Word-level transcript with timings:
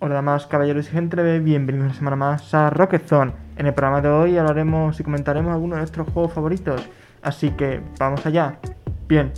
Hola 0.00 0.14
damas, 0.14 0.46
caballeros 0.46 0.86
y 0.86 0.90
gente, 0.90 1.40
bienvenidos 1.40 1.86
una 1.86 1.94
semana 1.94 2.14
más 2.14 2.54
a 2.54 2.70
Rocket 2.70 3.04
Zone. 3.04 3.32
En 3.56 3.66
el 3.66 3.74
programa 3.74 4.00
de 4.00 4.08
hoy 4.08 4.38
hablaremos 4.38 5.00
y 5.00 5.02
comentaremos 5.02 5.52
algunos 5.52 5.78
de 5.78 5.80
nuestros 5.80 6.08
juegos 6.10 6.32
favoritos, 6.32 6.88
así 7.22 7.50
que 7.50 7.80
vamos 7.98 8.24
allá. 8.24 8.60
Bien, 9.08 9.32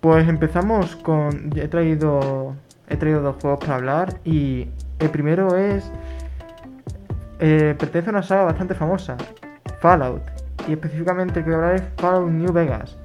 pues 0.00 0.26
empezamos 0.26 0.96
con... 0.96 1.52
He 1.56 1.68
traído, 1.68 2.56
he 2.88 2.96
traído 2.96 3.20
dos 3.20 3.36
juegos 3.42 3.60
para 3.60 3.74
hablar 3.74 4.20
y 4.24 4.70
el 4.98 5.10
primero 5.10 5.56
es... 5.56 5.90
eh, 7.40 7.74
pertenece 7.78 8.10
a 8.10 8.12
una 8.12 8.22
saga 8.22 8.44
bastante 8.44 8.74
famosa, 8.74 9.16
Fallout, 9.80 10.22
y 10.68 10.72
específicamente 10.72 11.40
el 11.40 11.44
que 11.44 11.50
voy 11.50 11.60
a 11.60 11.62
hablar 11.64 11.74
es 11.76 11.82
Fallout 11.96 12.30
New 12.30 12.52
Vegas. 12.52 12.96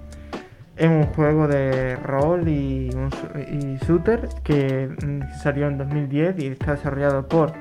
Es 0.77 0.87
un 0.87 1.03
juego 1.07 1.47
de 1.47 1.97
rol 1.97 2.47
y, 2.47 2.89
un 2.95 3.11
su- 3.11 3.37
y 3.37 3.77
shooter 3.85 4.29
que 4.43 4.87
mm, 5.05 5.33
salió 5.41 5.67
en 5.67 5.77
2010 5.77 6.39
y 6.39 6.47
está 6.47 6.71
desarrollado 6.75 7.27
por 7.27 7.51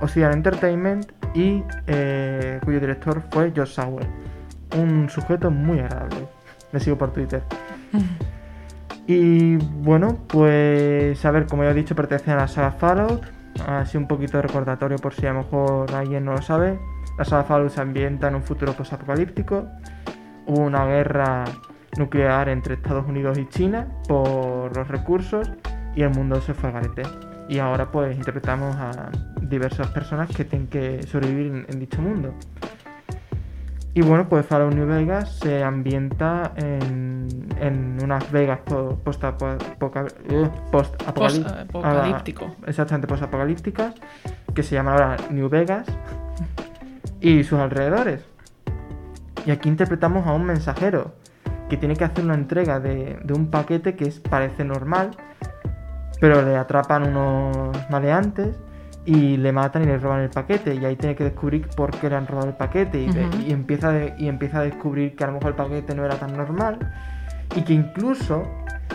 Obsidian 0.00 0.32
Entertainment 0.32 1.10
y 1.34 1.64
eh, 1.88 2.60
cuyo 2.64 2.78
director 2.78 3.20
fue 3.32 3.52
Josh 3.56 3.74
Sauer. 3.74 4.06
Un 4.78 5.08
sujeto 5.10 5.50
muy 5.50 5.80
agradable. 5.80 6.28
Le 6.72 6.78
sigo 6.80 6.96
por 6.96 7.12
Twitter. 7.12 7.42
Y 9.04 9.56
bueno, 9.56 10.16
pues 10.28 11.24
a 11.24 11.30
ver, 11.32 11.46
como 11.46 11.64
ya 11.64 11.70
he 11.70 11.74
dicho, 11.74 11.96
pertenece 11.96 12.30
a 12.30 12.36
la 12.36 12.46
saga 12.48 12.70
Fallout. 12.70 13.22
Así 13.66 13.96
un 13.96 14.06
poquito 14.06 14.38
de 14.38 14.42
recordatorio 14.42 14.98
por 14.98 15.14
si 15.14 15.26
a 15.26 15.32
lo 15.32 15.40
mejor 15.40 15.94
alguien 15.94 16.24
no 16.24 16.32
lo 16.32 16.42
sabe. 16.42 16.78
La 17.18 17.24
saga 17.24 17.44
Fallout 17.44 17.70
se 17.70 17.80
ambienta 17.80 18.28
en 18.28 18.36
un 18.36 18.42
futuro 18.42 18.72
posapocalíptico. 18.72 19.68
Hubo 20.46 20.60
una 20.60 20.84
guerra 20.86 21.44
nuclear 21.96 22.48
entre 22.48 22.74
Estados 22.74 23.06
Unidos 23.06 23.38
y 23.38 23.48
China 23.48 23.86
por 24.08 24.74
los 24.76 24.88
recursos 24.88 25.50
y 25.94 26.02
el 26.02 26.10
mundo 26.10 26.40
se 26.40 26.54
fue 26.54 26.70
al 26.70 26.74
garete. 26.74 27.02
Y 27.48 27.58
ahora 27.58 27.90
pues 27.90 28.16
interpretamos 28.16 28.74
a 28.76 29.10
diversas 29.42 29.88
personas 29.88 30.34
que 30.34 30.44
tienen 30.44 30.68
que 30.68 31.02
sobrevivir 31.02 31.66
en 31.68 31.78
dicho 31.78 32.00
mundo. 32.00 32.34
Y 33.94 34.00
bueno, 34.00 34.26
pues 34.28 34.46
Fallout 34.46 34.72
New 34.74 34.86
Vegas 34.86 35.38
se 35.38 35.62
ambienta 35.62 36.52
en, 36.56 37.28
en 37.60 37.98
unas 38.02 38.30
Vegas 38.32 38.60
po- 38.64 38.96
post-apo- 39.04 39.58
poca- 39.78 40.06
post-apocalí- 40.70 41.44
Post-apocalíptico. 41.44 42.46
ah, 42.62 42.64
exactamente, 42.68 43.06
post-apocalípticas, 43.06 43.94
que 44.54 44.62
se 44.62 44.74
llama 44.76 44.92
ahora 44.92 45.16
New 45.30 45.48
Vegas 45.50 45.86
y 47.20 47.44
sus 47.44 47.58
alrededores. 47.58 48.24
Y 49.44 49.50
aquí 49.50 49.68
interpretamos 49.68 50.26
a 50.26 50.32
un 50.32 50.44
mensajero 50.44 51.12
que 51.68 51.76
tiene 51.76 51.94
que 51.96 52.04
hacer 52.04 52.24
una 52.24 52.34
entrega 52.34 52.80
de, 52.80 53.18
de 53.22 53.34
un 53.34 53.48
paquete 53.50 53.94
que 53.94 54.04
es, 54.06 54.20
parece 54.20 54.64
normal, 54.64 55.10
pero 56.20 56.40
le 56.42 56.56
atrapan 56.56 57.08
unos 57.14 57.76
maleantes 57.90 58.56
y 59.04 59.36
le 59.36 59.52
matan 59.52 59.82
y 59.82 59.86
le 59.86 59.98
roban 59.98 60.20
el 60.20 60.30
paquete. 60.30 60.74
Y 60.74 60.84
ahí 60.84 60.96
tiene 60.96 61.14
que 61.16 61.24
descubrir 61.24 61.66
por 61.68 61.90
qué 61.90 62.08
le 62.08 62.16
han 62.16 62.26
robado 62.26 62.48
el 62.48 62.54
paquete. 62.56 63.00
Y, 63.46 63.52
empieza, 63.52 63.90
de- 63.92 64.14
y 64.18 64.28
empieza 64.28 64.60
a 64.60 64.62
descubrir 64.62 65.16
que 65.16 65.24
a 65.24 65.26
lo 65.28 65.34
mejor 65.34 65.48
el 65.50 65.54
paquete 65.56 65.94
no 65.94 66.04
era 66.04 66.16
tan 66.16 66.36
normal 66.36 66.78
y 67.56 67.62
que 67.62 67.72
incluso 67.72 68.44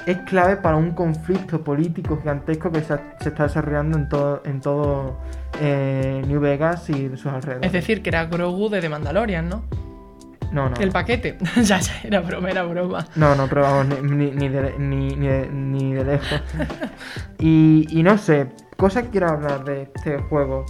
es 0.06 0.18
clave 0.20 0.58
para 0.58 0.78
un 0.78 0.92
conflicto 0.92 1.64
político 1.64 2.18
gigantesco 2.20 2.72
que 2.72 2.82
se, 2.82 2.98
se 3.20 3.30
está 3.30 3.44
desarrollando 3.44 3.98
en 3.98 4.08
todo, 4.10 4.42
en 4.46 4.62
todo 4.62 5.18
eh, 5.60 6.24
New 6.28 6.40
Vegas 6.40 6.90
y 6.90 7.10
sus 7.18 7.26
alrededores. 7.28 7.66
Es 7.68 7.74
decir, 7.74 8.02
que 8.02 8.10
era 8.10 8.26
Grogu 8.26 8.70
de 8.70 8.80
The 8.80 8.90
Mandalorian, 8.90 9.50
¿no? 9.50 9.64
no, 10.52 10.70
no. 10.70 10.76
El 10.78 10.92
paquete. 10.92 11.38
ya, 11.62 11.80
ya, 11.80 11.92
era 12.04 12.22
broma, 12.22 12.50
era 12.50 12.64
broma. 12.64 13.06
No, 13.16 13.36
no, 13.36 13.48
pero 13.48 13.62
vamos, 13.64 13.88
ni, 14.02 14.10
ni, 14.16 14.32
ni 14.32 14.48
de, 14.50 14.76
ni, 14.80 15.94
de- 15.94 16.04
lejos. 16.06 16.42
y, 17.40 17.88
y 17.90 18.04
no 18.04 18.18
sé, 18.18 18.48
cosa 18.78 19.04
que 19.04 19.10
quiero 19.10 19.30
hablar 19.30 19.64
de 19.66 19.84
este 19.84 20.20
juego. 20.20 20.66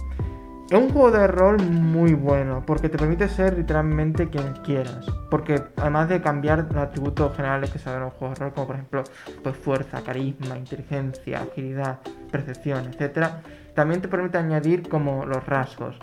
Es 0.70 0.78
un 0.78 0.90
juego 0.90 1.10
de 1.10 1.26
rol 1.26 1.62
muy 1.62 2.12
bueno, 2.12 2.62
porque 2.66 2.90
te 2.90 2.98
permite 2.98 3.26
ser 3.28 3.56
literalmente 3.56 4.28
quien 4.28 4.52
quieras. 4.64 5.06
Porque 5.30 5.62
además 5.76 6.10
de 6.10 6.20
cambiar 6.20 6.66
los 6.70 6.76
atributos 6.76 7.34
generales 7.36 7.70
que 7.70 7.78
se 7.78 7.86
dan 7.86 7.98
en 7.98 8.04
los 8.04 8.14
juegos 8.14 8.38
de 8.38 8.44
rol, 8.44 8.54
como 8.54 8.66
por 8.66 8.76
ejemplo 8.76 9.04
pues 9.42 9.56
fuerza, 9.56 10.02
carisma, 10.02 10.58
inteligencia, 10.58 11.40
agilidad, 11.40 12.00
percepción, 12.30 12.86
etcétera, 12.86 13.40
también 13.74 14.02
te 14.02 14.08
permite 14.08 14.36
añadir 14.36 14.88
como 14.88 15.24
los 15.24 15.46
rasgos. 15.46 15.98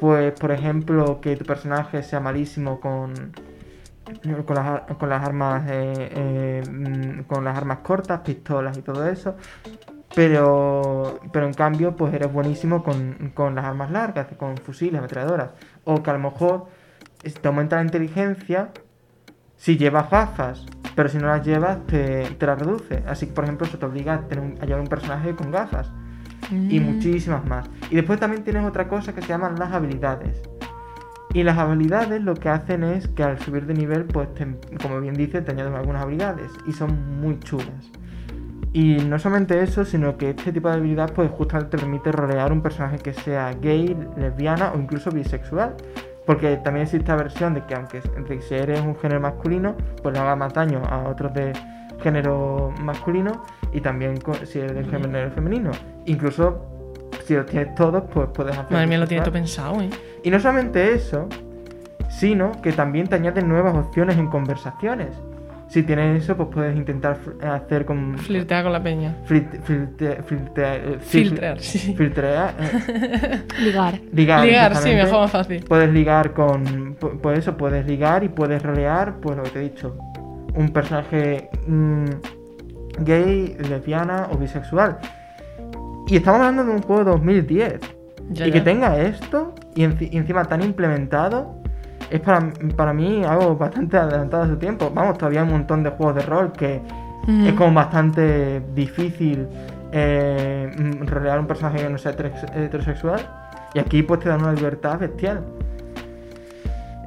Pues, 0.00 0.32
por 0.32 0.50
ejemplo, 0.50 1.20
que 1.20 1.36
tu 1.36 1.44
personaje 1.44 2.02
sea 2.02 2.18
malísimo 2.18 2.80
con, 2.80 3.12
con 4.46 4.56
las, 4.56 4.80
con 4.98 5.08
las 5.08 5.22
armas 5.22 5.64
eh, 5.68 6.62
mm, 6.68 7.20
con 7.24 7.44
las 7.44 7.56
armas 7.56 7.78
cortas, 7.78 8.20
pistolas 8.20 8.76
y 8.76 8.82
todo 8.82 9.06
eso. 9.06 9.36
Pero, 10.14 11.20
pero 11.32 11.46
en 11.46 11.54
cambio, 11.54 11.96
pues 11.96 12.12
eres 12.14 12.32
buenísimo 12.32 12.82
con, 12.84 13.32
con 13.34 13.54
las 13.54 13.64
armas 13.64 13.90
largas, 13.90 14.26
con 14.36 14.56
fusiles, 14.58 14.98
ametralladoras. 14.98 15.50
O 15.84 16.02
que 16.02 16.10
a 16.10 16.12
lo 16.12 16.18
mejor 16.18 16.66
te 17.40 17.48
aumenta 17.48 17.76
la 17.76 17.82
inteligencia 17.82 18.68
si 19.56 19.76
llevas 19.78 20.10
gafas, 20.10 20.66
pero 20.94 21.08
si 21.08 21.18
no 21.18 21.28
las 21.28 21.46
llevas 21.46 21.86
te, 21.86 22.24
te 22.38 22.46
las 22.46 22.58
reduce. 22.58 23.02
Así 23.06 23.26
que, 23.26 23.32
por 23.32 23.44
ejemplo, 23.44 23.66
eso 23.66 23.78
te 23.78 23.86
obliga 23.86 24.14
a, 24.14 24.20
tener 24.28 24.44
un- 24.44 24.58
a 24.60 24.66
llevar 24.66 24.80
un 24.82 24.88
personaje 24.88 25.34
con 25.34 25.50
gafas 25.50 25.90
y 26.50 26.80
Mm. 26.80 26.82
muchísimas 26.84 27.44
más. 27.46 27.70
Y 27.90 27.96
después 27.96 28.20
también 28.20 28.44
tienes 28.44 28.64
otra 28.66 28.88
cosa 28.88 29.14
que 29.14 29.22
se 29.22 29.28
llaman 29.28 29.58
las 29.58 29.72
habilidades. 29.72 30.42
Y 31.32 31.44
las 31.44 31.56
habilidades 31.56 32.20
lo 32.22 32.34
que 32.34 32.50
hacen 32.50 32.84
es 32.84 33.08
que 33.08 33.22
al 33.22 33.38
subir 33.38 33.64
de 33.64 33.72
nivel, 33.72 34.04
pues 34.04 34.34
te- 34.34 34.58
como 34.82 35.00
bien 35.00 35.14
dice, 35.14 35.40
te 35.40 35.52
añaden 35.52 35.74
algunas 35.74 36.02
habilidades 36.02 36.50
y 36.66 36.72
son 36.72 37.20
muy 37.22 37.38
chulas. 37.40 37.90
Y 38.72 38.96
no 38.96 39.18
solamente 39.18 39.62
eso, 39.62 39.84
sino 39.84 40.16
que 40.16 40.30
este 40.30 40.52
tipo 40.52 40.68
de 40.68 40.74
habilidad 40.74 41.12
pues 41.12 41.30
justamente 41.30 41.76
te 41.76 41.78
permite 41.82 42.10
rolear 42.12 42.52
un 42.52 42.62
personaje 42.62 42.98
que 42.98 43.12
sea 43.12 43.52
gay, 43.60 43.96
lesbiana 44.16 44.72
o 44.74 44.78
incluso 44.78 45.10
bisexual. 45.10 45.74
Porque 46.24 46.56
también 46.58 46.84
existe 46.84 47.08
la 47.08 47.16
versión 47.16 47.54
de 47.54 47.64
que 47.66 47.74
aunque 47.74 48.00
de 48.00 48.24
que 48.24 48.42
si 48.42 48.54
eres 48.54 48.80
un 48.80 48.96
género 48.96 49.20
masculino, 49.20 49.74
pues 50.02 50.14
le 50.14 50.20
haga 50.20 50.36
más 50.36 50.54
daño 50.54 50.82
a 50.88 51.08
otros 51.08 51.34
de 51.34 51.52
género 52.02 52.72
masculino 52.80 53.42
y 53.72 53.80
también 53.80 54.18
si 54.44 54.60
eres 54.60 54.74
de 54.74 54.84
género 54.84 55.30
femenino. 55.32 55.70
Incluso 56.06 56.64
si 57.24 57.34
los 57.34 57.46
tienes 57.46 57.74
todos, 57.74 58.04
pues 58.12 58.28
puedes 58.32 58.56
hacer... 58.56 58.72
Madre 58.72 58.86
mía, 58.86 58.98
lo 58.98 59.06
tiene 59.06 59.22
todo 59.22 59.32
pensado, 59.32 59.80
¿eh? 59.80 59.90
Y 60.22 60.30
no 60.30 60.38
solamente 60.40 60.94
eso, 60.94 61.28
sino 62.08 62.52
que 62.62 62.72
también 62.72 63.08
te 63.08 63.16
añaden 63.16 63.48
nuevas 63.48 63.74
opciones 63.74 64.16
en 64.18 64.28
conversaciones. 64.28 65.16
Si 65.72 65.82
tienes 65.84 66.22
eso, 66.22 66.36
pues 66.36 66.50
puedes 66.52 66.76
intentar 66.76 67.16
hacer 67.50 67.86
con... 67.86 68.18
Flirtea 68.18 68.62
con 68.62 68.72
la 68.74 68.82
peña. 68.82 69.16
Filte- 69.26 69.58
eh, 70.00 70.98
sí, 71.00 71.24
Filtrar, 71.24 71.56
fil- 71.56 71.60
sí. 71.62 71.94
Filtrear, 71.94 72.54
eh, 72.60 73.42
Ligar. 73.64 73.98
ligar. 74.12 74.44
Ligar, 74.44 74.76
sí, 74.76 74.90
mejor 74.90 75.20
más 75.20 75.30
fácil. 75.30 75.64
Puedes 75.66 75.90
ligar 75.90 76.34
con... 76.34 76.98
pu- 76.98 77.18
Pues 77.22 77.38
eso, 77.38 77.56
puedes 77.56 77.86
ligar 77.86 78.22
y 78.22 78.28
puedes 78.28 78.62
rolear, 78.62 79.14
pues 79.22 79.38
lo 79.38 79.44
que 79.44 79.48
te 79.50 79.58
he 79.60 79.62
dicho. 79.62 79.96
Un 80.54 80.68
personaje 80.68 81.48
mm, 81.66 82.04
gay, 82.98 83.56
lesbiana 83.66 84.28
o 84.30 84.36
bisexual. 84.36 84.98
Y 86.06 86.16
estamos 86.16 86.40
hablando 86.40 86.66
de 86.66 86.72
un 86.72 86.82
juego 86.82 87.02
de 87.04 87.10
2010. 87.12 87.80
Ya, 88.32 88.46
y 88.46 88.50
que 88.52 88.60
tenga 88.60 89.00
esto 89.00 89.54
y, 89.74 89.84
enci- 89.84 90.10
y 90.12 90.18
encima 90.18 90.44
tan 90.44 90.62
implementado 90.62 91.61
es 92.12 92.20
para, 92.20 92.52
para 92.76 92.92
mí 92.92 93.24
algo 93.24 93.56
bastante 93.56 93.96
adelantado 93.96 94.42
a 94.42 94.46
su 94.46 94.56
tiempo. 94.56 94.90
Vamos, 94.94 95.16
todavía 95.18 95.40
hay 95.40 95.46
un 95.46 95.52
montón 95.52 95.82
de 95.82 95.90
juegos 95.90 96.14
de 96.16 96.22
rol 96.22 96.52
que 96.52 96.80
es 97.46 97.52
como 97.54 97.72
bastante 97.72 98.60
difícil 98.74 99.48
eh, 99.92 100.70
rolear 101.06 101.38
un 101.40 101.46
personaje 101.46 101.78
que 101.78 101.88
no 101.88 101.96
sea 101.96 102.12
heterosex- 102.12 102.56
heterosexual. 102.56 103.20
Y 103.74 103.78
aquí 103.78 104.02
pues 104.02 104.20
te 104.20 104.28
dan 104.28 104.42
una 104.42 104.52
libertad 104.52 104.98
bestial. 104.98 105.40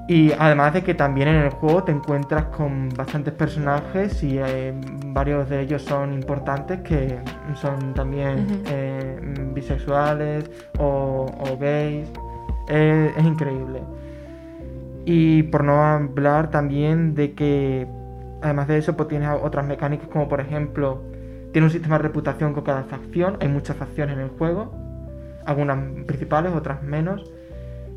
Y 0.07 0.31
además 0.38 0.74
de 0.74 0.83
que 0.83 0.94
también 0.94 1.27
en 1.27 1.35
el 1.35 1.50
juego 1.50 1.83
te 1.83 1.91
encuentras 1.91 2.45
con 2.45 2.89
bastantes 2.89 3.33
personajes 3.33 4.21
y 4.24 4.38
eh, 4.38 4.74
varios 5.07 5.50
de 5.50 5.62
ellos 5.62 5.81
son 5.81 6.13
importantes 6.13 6.81
que 6.81 7.18
son 7.56 7.94
también 7.94 8.63
eh, 8.68 9.19
bisexuales 9.53 10.50
o, 10.77 11.25
o 11.39 11.57
gays. 11.57 12.07
Eh, 12.68 13.13
es 13.18 13.25
increíble. 13.25 13.81
Y 15.05 15.43
por 15.43 15.63
no 15.63 15.83
hablar 15.83 16.49
también 16.49 17.15
de 17.15 17.33
que 17.33 17.87
además 18.41 18.67
de 18.67 18.77
eso 18.77 18.97
pues 18.97 19.07
tienes 19.09 19.29
otras 19.41 19.65
mecánicas 19.65 20.07
como 20.09 20.27
por 20.27 20.41
ejemplo 20.41 21.01
tiene 21.55 21.67
un 21.67 21.71
sistema 21.71 21.97
de 21.97 22.03
reputación 22.03 22.53
con 22.53 22.63
cada 22.65 22.83
facción. 22.83 23.37
Hay 23.39 23.47
muchas 23.47 23.77
facciones 23.77 24.17
en 24.17 24.23
el 24.23 24.29
juego. 24.29 24.73
Algunas 25.45 25.77
principales, 26.05 26.51
otras 26.53 26.83
menos. 26.83 27.31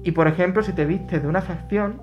Y 0.04 0.12
por 0.12 0.28
ejemplo, 0.28 0.62
si 0.62 0.72
te 0.72 0.84
vistes 0.84 1.20
de 1.20 1.28
una 1.28 1.42
facción, 1.42 2.00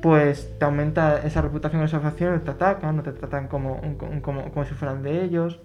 pues 0.00 0.50
te 0.58 0.64
aumenta 0.64 1.20
esa 1.26 1.42
reputación 1.42 1.82
de 1.82 1.86
esa 1.88 2.00
facción, 2.00 2.40
te 2.40 2.50
atacan, 2.50 2.96
no 2.96 3.02
te 3.02 3.12
tratan 3.12 3.48
como, 3.48 3.80
como, 4.22 4.50
como 4.50 4.64
si 4.64 4.72
fueran 4.72 5.02
de 5.02 5.24
ellos. 5.24 5.60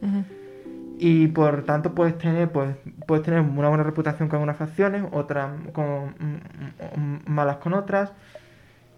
Y 0.98 1.28
por 1.28 1.64
tanto 1.64 1.96
puedes 1.96 2.18
tener, 2.18 2.52
pues, 2.52 2.76
puedes 3.08 3.24
tener 3.24 3.40
una 3.40 3.70
buena 3.70 3.84
reputación 3.84 4.28
con 4.28 4.38
algunas 4.38 4.58
facciones, 4.58 5.04
otras 5.12 5.52
con, 5.72 6.16
mm, 6.20 7.00
mm, 7.00 7.20
malas 7.28 7.58
con 7.58 7.74
otras. 7.74 8.12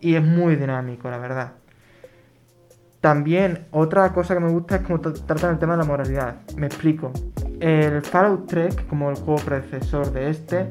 Y 0.04 0.16
es 0.16 0.24
muy 0.24 0.56
dinámico, 0.58 1.10
la 1.10 1.18
verdad. 1.18 1.54
También 3.00 3.68
otra 3.72 4.12
cosa 4.14 4.34
que 4.34 4.40
me 4.40 4.50
gusta 4.50 4.78
es 4.78 4.82
cómo 4.84 5.00
tratan 5.00 5.52
el 5.52 5.60
tema 5.60 5.74
de 5.74 5.80
la 5.80 5.86
moralidad. 5.86 6.36
Me 6.58 6.68
explico. 6.68 7.12
El 7.60 8.02
Fallout 8.02 8.46
3, 8.48 8.76
que 8.76 8.84
como 8.86 9.10
el 9.10 9.16
juego 9.16 9.42
predecesor 9.44 10.12
de 10.12 10.30
este, 10.30 10.68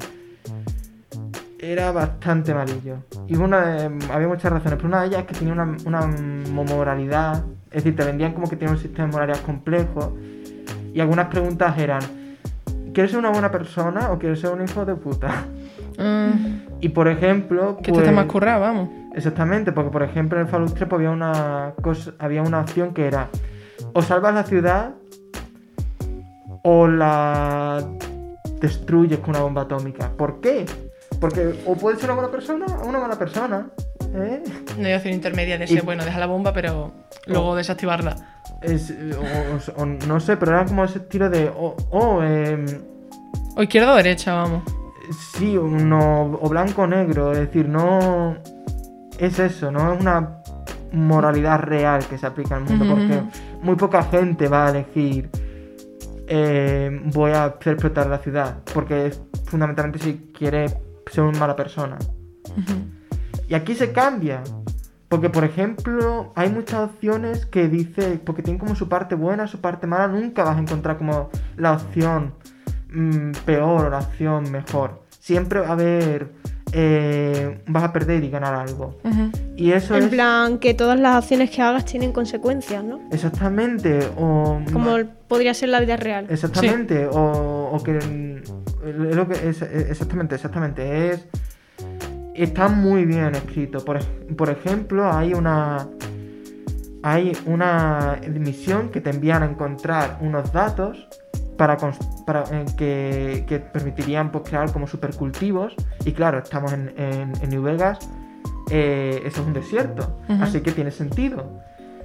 era 1.59 1.91
bastante 1.91 2.53
malillo. 2.53 2.97
Y 3.27 3.35
una 3.35 3.61
de- 3.87 4.11
había 4.11 4.27
muchas 4.27 4.51
razones, 4.51 4.75
pero 4.75 4.87
una 4.87 5.01
de 5.01 5.07
ellas 5.07 5.21
es 5.21 5.25
que 5.27 5.33
tenía 5.35 5.53
una, 5.53 5.75
una 5.85 6.05
moralidad. 6.51 7.43
Es 7.71 7.83
decir, 7.83 7.95
te 7.95 8.03
vendían 8.03 8.33
como 8.33 8.47
que 8.49 8.55
tiene 8.55 8.73
un 8.73 8.79
sistema 8.79 9.07
de 9.07 9.13
moralidad 9.13 9.41
complejo. 9.41 10.15
Y 10.93 10.99
algunas 10.99 11.27
preguntas 11.27 11.77
eran: 11.79 12.01
¿Quieres 12.93 13.11
ser 13.11 13.19
una 13.19 13.29
buena 13.31 13.51
persona 13.51 14.11
o 14.11 14.19
quieres 14.19 14.39
ser 14.39 14.51
un 14.51 14.63
hijo 14.63 14.85
de 14.85 14.95
puta? 14.95 15.45
Mm, 15.97 16.81
Y 16.81 16.89
por 16.89 17.07
ejemplo. 17.07 17.77
que 17.77 17.91
este 17.91 17.91
está 17.91 18.03
pues- 18.03 18.15
más 18.15 18.25
currado, 18.25 18.61
vamos. 18.61 18.89
Exactamente, 19.15 19.71
porque 19.71 19.91
por 19.91 20.03
ejemplo 20.03 20.39
en 20.39 20.45
el 20.45 20.51
Fallout 20.51 20.73
3 20.73 20.87
pues, 20.89 20.97
había 20.99 21.11
una 21.11 21.73
cosa, 21.81 22.11
había 22.19 22.41
una 22.41 22.61
opción 22.61 22.93
que 22.93 23.05
era 23.07 23.29
o 23.93 24.01
salvas 24.01 24.33
la 24.33 24.43
ciudad 24.43 24.91
o 26.63 26.87
la 26.87 27.83
destruyes 28.59 29.19
con 29.19 29.31
una 29.31 29.41
bomba 29.41 29.63
atómica. 29.63 30.09
¿Por 30.17 30.39
qué? 30.41 30.65
Porque 31.19 31.53
o 31.65 31.75
puedes 31.75 31.99
ser 31.99 32.09
una 32.09 32.15
buena 32.21 32.31
persona 32.31 32.65
o 32.83 32.87
una 32.87 32.99
mala 32.99 33.17
persona. 33.19 33.67
¿eh? 34.15 34.41
No 34.77 34.87
hay 34.87 34.93
opción 34.93 35.13
intermedia 35.13 35.57
de 35.57 35.65
Y- 35.65 35.67
ser, 35.67 35.83
bueno, 35.83 36.03
deja 36.05 36.19
la 36.19 36.25
bomba, 36.27 36.53
pero 36.53 36.91
luego 37.27 37.55
desactivarla. 37.55 38.15
Es- 38.61 38.93
o, 39.77 39.85
no 39.85 40.19
sé, 40.19 40.37
pero 40.37 40.53
era 40.53 40.65
como 40.65 40.83
ese 40.85 40.99
estilo 40.99 41.29
de 41.29 41.49
o, 41.49 41.75
o, 41.91 42.23
em, 42.23 42.65
O 43.55 43.61
izquierda 43.63 43.93
o 43.93 43.95
derecha, 43.97 44.33
vamos. 44.33 44.63
sí, 45.37 45.55
no, 45.55 46.39
o 46.41 46.49
blanco 46.49 46.83
o 46.83 46.87
negro. 46.87 47.33
Es 47.33 47.39
decir, 47.39 47.67
no 47.67 48.37
es 49.25 49.39
eso, 49.39 49.71
no 49.71 49.93
es 49.93 49.99
una 49.99 50.39
moralidad 50.91 51.59
real 51.59 52.05
que 52.05 52.17
se 52.17 52.25
aplica 52.25 52.55
al 52.55 52.63
mundo, 52.63 52.85
porque 52.87 53.23
muy 53.61 53.75
poca 53.75 54.03
gente 54.03 54.47
va 54.47 54.67
a 54.67 54.69
elegir 54.69 55.29
eh, 56.27 57.01
voy 57.13 57.31
a 57.31 57.45
hacer 57.45 57.73
explotar 57.73 58.07
la 58.07 58.17
ciudad, 58.19 58.57
porque 58.73 59.11
fundamentalmente 59.45 59.99
si 59.99 60.31
quiere 60.37 60.67
ser 61.11 61.23
una 61.23 61.39
mala 61.39 61.55
persona. 61.55 61.97
Y 63.47 63.53
aquí 63.53 63.75
se 63.75 63.91
cambia. 63.91 64.41
Porque, 65.09 65.29
por 65.29 65.43
ejemplo, 65.43 66.33
hay 66.35 66.49
muchas 66.49 66.89
opciones 66.89 67.45
que 67.45 67.67
dice, 67.67 68.19
porque 68.25 68.41
tienen 68.41 68.59
como 68.59 68.73
su 68.73 68.89
parte 68.89 69.13
buena, 69.13 69.45
su 69.45 69.61
parte 69.61 69.85
mala, 69.85 70.07
nunca 70.07 70.43
vas 70.43 70.57
a 70.57 70.59
encontrar 70.59 70.97
como 70.97 71.29
la 71.55 71.73
opción 71.73 72.33
mm, 72.91 73.33
peor 73.45 73.85
o 73.85 73.89
la 73.91 73.99
opción 73.99 74.51
mejor. 74.51 75.03
Siempre 75.19 75.59
va 75.59 75.67
a 75.67 75.71
haber, 75.73 76.33
eh, 76.73 77.61
vas 77.67 77.83
a 77.83 77.93
perder 77.93 78.23
y 78.23 78.29
ganar 78.29 78.53
algo. 78.55 78.97
Y 79.55 79.71
eso 79.71 79.95
En 79.95 80.03
es 80.03 80.09
plan, 80.09 80.57
que 80.57 80.73
todas 80.73 80.99
las 80.99 81.15
acciones 81.15 81.49
que 81.51 81.61
hagas 81.61 81.85
tienen 81.85 82.11
consecuencias, 82.11 82.83
¿no? 82.83 82.99
exactamente, 83.11 83.99
o 84.17 84.59
Como 84.71 84.97
podría 85.27 85.53
ser 85.53 85.69
la 85.69 85.79
vida 85.79 85.95
real. 85.97 86.25
Exactamente, 86.29 87.05
o, 87.05 87.69
o 87.71 87.83
que 87.83 87.93
mm, 87.93 89.07
es 89.09 89.15
lo 89.15 89.27
que 89.27 89.49
es, 89.49 89.61
exactamente, 89.61 90.35
exactamente, 90.35 91.11
es 91.11 91.27
está 92.33 92.67
muy 92.67 93.05
bien 93.05 93.35
escrito. 93.35 93.83
Por, 93.85 94.03
por 94.35 94.49
ejemplo, 94.49 95.11
hay 95.11 95.33
una 95.33 95.87
hay 97.03 97.33
una 97.45 98.19
misión 98.33 98.89
que 98.89 99.01
te 99.01 99.09
envían 99.09 99.43
a 99.43 99.45
encontrar 99.45 100.17
unos 100.21 100.51
datos 100.53 101.09
para, 102.25 102.43
eh, 102.51 102.65
que, 102.77 103.45
que 103.47 103.59
permitirían 103.59 104.31
pues, 104.31 104.43
crear 104.49 104.71
como 104.71 104.87
supercultivos. 104.87 105.75
Y 106.05 106.11
claro, 106.13 106.39
estamos 106.39 106.73
en, 106.73 106.93
en- 106.97 107.33
en 107.41 107.49
New 107.49 107.61
Vegas, 107.61 107.99
eh, 108.69 109.21
eso 109.25 109.41
es 109.41 109.47
un 109.47 109.53
desierto, 109.53 110.17
así 110.41 110.61
que 110.61 110.71
tiene 110.71 110.91
sentido. 110.91 111.61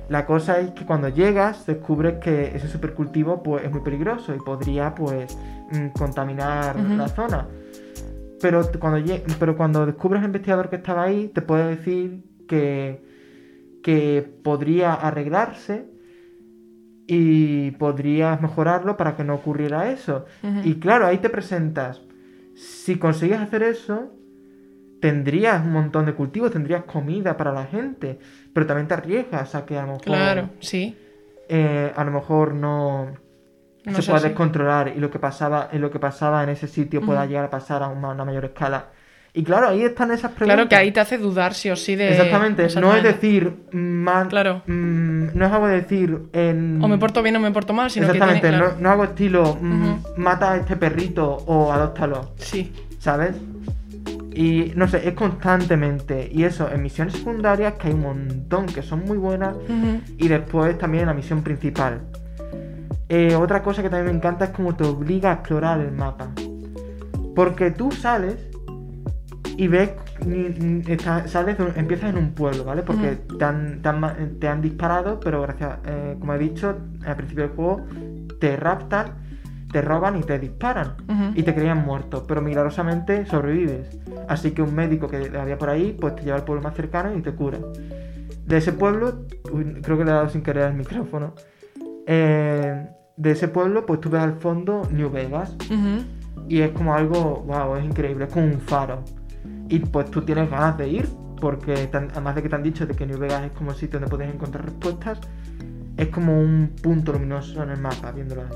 La 0.09 0.25
cosa 0.25 0.59
es 0.61 0.71
que 0.71 0.87
cuando 0.87 1.09
llegas 1.11 1.67
descubres 1.67 2.15
que 2.19 2.57
ese 2.57 2.67
supercultivo 2.69 3.43
pues, 3.43 3.65
es 3.65 3.71
muy 3.71 3.81
peligroso 3.83 4.35
y 4.35 4.39
podría 4.39 4.95
pues 4.95 5.37
mm, 5.71 5.89
contaminar 5.99 6.77
la 6.97 7.09
zona. 7.09 7.47
Pero 8.41 8.63
cuando, 8.79 9.13
pero 9.39 9.57
cuando 9.57 9.85
descubres 9.85 10.21
al 10.21 10.27
investigador 10.27 10.71
que 10.71 10.77
estaba 10.77 11.03
ahí, 11.05 11.29
te 11.35 11.43
puede 11.43 11.77
decir 11.77 12.23
que, 12.49 13.03
que 13.83 14.27
podría 14.43 14.95
arreglarse 14.95 15.87
y 17.11 17.71
podrías 17.73 18.41
mejorarlo 18.41 18.97
para 18.99 19.17
que 19.17 19.25
no 19.25 19.35
ocurriera 19.35 19.91
eso. 19.91 20.27
Y 20.63 20.75
claro, 20.75 21.07
ahí 21.07 21.19
te 21.19 21.31
presentas. 21.31 22.03
Si 22.55 22.99
consigues 22.99 23.41
hacer 23.41 23.63
eso, 23.63 24.13
tendrías 25.01 25.65
un 25.65 25.73
montón 25.73 26.07
de 26.07 26.13
cultivos, 26.15 26.51
tendrías 26.53 26.85
comida 26.85 27.37
para 27.37 27.53
la 27.53 27.65
gente, 27.65 28.19
pero 28.53 28.67
también 28.67 28.89
te 28.89 28.95
arriesgas 28.95 29.55
a 29.55 29.65
que 29.65 29.79
a 29.79 29.83
lo 29.83 29.87
mejor, 29.89 30.03
Claro, 30.03 30.51
sí. 30.61 30.97
eh, 31.49 31.93
a 31.97 32.05
lo 32.05 32.11
mejor 32.11 32.55
no, 32.55 33.07
No 33.87 34.03
se 34.03 34.03
pueda 34.11 34.21
descontrolar 34.29 34.93
y 34.95 35.01
lo 35.01 35.11
que 35.11 35.19
pasaba, 35.19 35.71
lo 35.73 35.91
que 35.91 35.99
pasaba 35.99 36.43
en 36.43 36.51
ese 36.51 36.67
sitio 36.69 37.01
pueda 37.01 37.25
llegar 37.25 37.47
a 37.47 37.51
pasar 37.51 37.83
a 37.83 37.89
una, 37.89 38.09
una 38.11 38.25
mayor 38.25 38.45
escala. 38.45 38.89
Y 39.39 39.45
claro, 39.45 39.69
ahí 39.69 39.83
están 39.85 40.11
esas 40.11 40.33
preguntas. 40.33 40.47
Claro 40.57 40.69
que 40.69 40.75
ahí 40.75 40.91
te 40.91 40.99
hace 40.99 41.17
dudar 41.17 41.55
sí 41.55 41.71
o 41.71 41.77
sí 41.77 41.95
de. 41.95 42.11
Exactamente, 42.11 42.67
no 42.81 42.93
es 42.97 43.05
decir 43.05 43.55
mal, 43.71 44.27
Claro. 44.27 44.63
mm, 44.67 45.27
no 45.39 45.47
es 45.47 45.53
algo 45.53 45.69
de 45.69 45.75
decir 45.77 46.19
en... 46.33 46.83
O 46.83 46.89
me 46.89 46.99
porto 46.99 47.23
bien 47.23 47.37
o 47.37 47.39
me 47.41 47.53
porto 47.53 47.73
mal, 47.73 47.89
sino 47.89 48.07
que 48.07 48.15
Exactamente, 48.15 48.49
tiene. 48.49 48.59
claro. 48.59 48.75
no, 48.79 48.81
no 48.83 48.91
hago 48.91 49.05
estilo 49.05 49.57
mm, 49.61 49.95
mata 50.17 50.53
a 50.53 50.57
este 50.57 50.75
perrito 50.75 51.25
o 51.47 51.73
adóptalo, 51.73 52.33
Sí. 52.39 52.73
¿sabes? 52.99 53.37
Y 54.35 54.73
no 54.75 54.89
sé, 54.89 55.07
es 55.07 55.15
constantemente. 55.15 56.29
Y 56.33 56.43
eso, 56.43 56.69
en 56.73 56.83
misiones 56.83 57.15
secundarias, 57.15 57.75
que 57.75 57.87
hay 57.89 57.95
un 57.95 58.03
montón 58.03 58.67
que 58.67 58.83
son 58.83 59.05
muy 59.05 59.19
buenas, 59.19 59.55
y 60.17 60.27
después 60.27 60.77
también 60.79 61.07
la 61.07 61.15
misión 61.15 61.43
principal. 61.45 62.01
Eh, 63.09 63.37
otra 63.37 63.63
cosa 63.63 63.83
que 63.83 63.89
también 63.89 64.07
me 64.13 64.19
encanta 64.19 64.47
es 64.47 64.51
cómo 64.51 64.75
te 64.75 64.83
obliga 64.83 65.31
a 65.31 65.35
explorar 65.35 65.79
el 65.81 65.93
mapa. 65.93 66.29
Porque 67.37 67.71
tú 67.71 67.93
sales 67.93 68.48
y 69.59 69.67
ves, 69.69 69.91
está- 70.87 71.27
sales, 71.29 71.59
de 71.59 71.65
empiezas 71.77 72.11
en 72.11 72.19
un 72.19 72.31
pueblo, 72.33 72.65
¿vale? 72.65 72.83
Porque 72.83 73.17
te, 73.39 73.45
han, 73.45 73.83
te 73.83 73.89
han 73.89 74.01
ma- 74.01 74.17
te 74.41 74.49
han 74.49 74.63
disparado, 74.63 75.19
pero 75.21 75.43
gracias, 75.43 75.79
eh, 75.87 76.17
como 76.21 76.33
he 76.35 76.39
dicho 76.39 76.77
al 77.05 77.17
principio 77.17 77.45
del 77.49 77.53
juego, 77.57 77.85
te 78.41 78.57
raptan, 78.57 79.15
te 79.73 79.83
roban 79.83 80.17
y 80.17 80.23
te 80.23 80.39
disparan. 80.39 80.95
Y 81.35 81.43
te 81.43 81.55
creían 81.55 81.85
muerto, 81.85 82.25
pero 82.27 82.41
milagrosamente 82.41 83.27
sobrevives. 83.27 83.99
Así 84.29 84.53
que 84.53 84.63
un 84.63 84.75
médico 84.75 85.09
que 85.09 85.31
había 85.39 85.59
por 85.59 85.69
ahí, 85.71 85.97
pues 86.01 86.15
te 86.17 86.23
lleva 86.23 86.37
al 86.37 86.45
pueblo 86.45 86.63
más 86.63 86.75
cercano 86.75 87.15
y 87.17 87.21
te 87.21 87.33
cura. 87.33 87.59
De 88.47 88.57
ese 88.57 88.73
pueblo, 88.73 89.27
uy, 89.53 89.65
creo 89.83 89.99
que 89.99 90.05
le 90.05 90.11
he 90.11 90.15
dado 90.15 90.29
sin 90.31 90.43
querer 90.43 90.65
al 90.65 90.75
micrófono. 90.75 91.35
Eh, 92.07 92.87
de 93.17 93.31
ese 93.33 93.49
pueblo, 93.49 93.85
pues 93.85 94.01
tú 94.01 94.09
ves 94.09 94.23
al 94.23 94.35
fondo 94.35 94.83
New 94.91 95.11
Vegas. 95.11 95.57
Y 96.49 96.61
es 96.63 96.71
como 96.71 96.95
algo, 96.95 97.43
wow, 97.47 97.77
es 97.77 97.85
increíble, 97.85 98.25
es 98.27 98.33
como 98.33 98.47
un 98.47 98.61
faro. 98.61 99.03
Y 99.69 99.81
pues 99.81 100.11
tú 100.11 100.23
tienes 100.23 100.51
ganas 100.51 100.77
de 100.79 100.89
ir, 100.89 101.09
porque 101.41 101.89
además 101.93 102.35
de 102.35 102.43
que 102.43 102.49
te 102.49 102.55
han 102.57 102.63
dicho 102.63 102.87
de 102.87 102.95
que 102.95 103.07
New 103.07 103.19
Vegas 103.19 103.45
es 103.45 103.53
como 103.53 103.71
el 103.71 103.77
sitio 103.77 103.99
donde 104.01 104.11
puedes 104.11 104.33
encontrar 104.35 104.65
respuestas, 104.65 105.21
es 105.97 106.09
como 106.09 106.41
un 106.41 106.73
punto 106.83 107.13
luminoso 107.13 107.63
en 107.63 107.71
el 107.71 107.81
mapa, 107.81 108.13
viéndolo 108.13 108.43
ahí. 108.43 108.49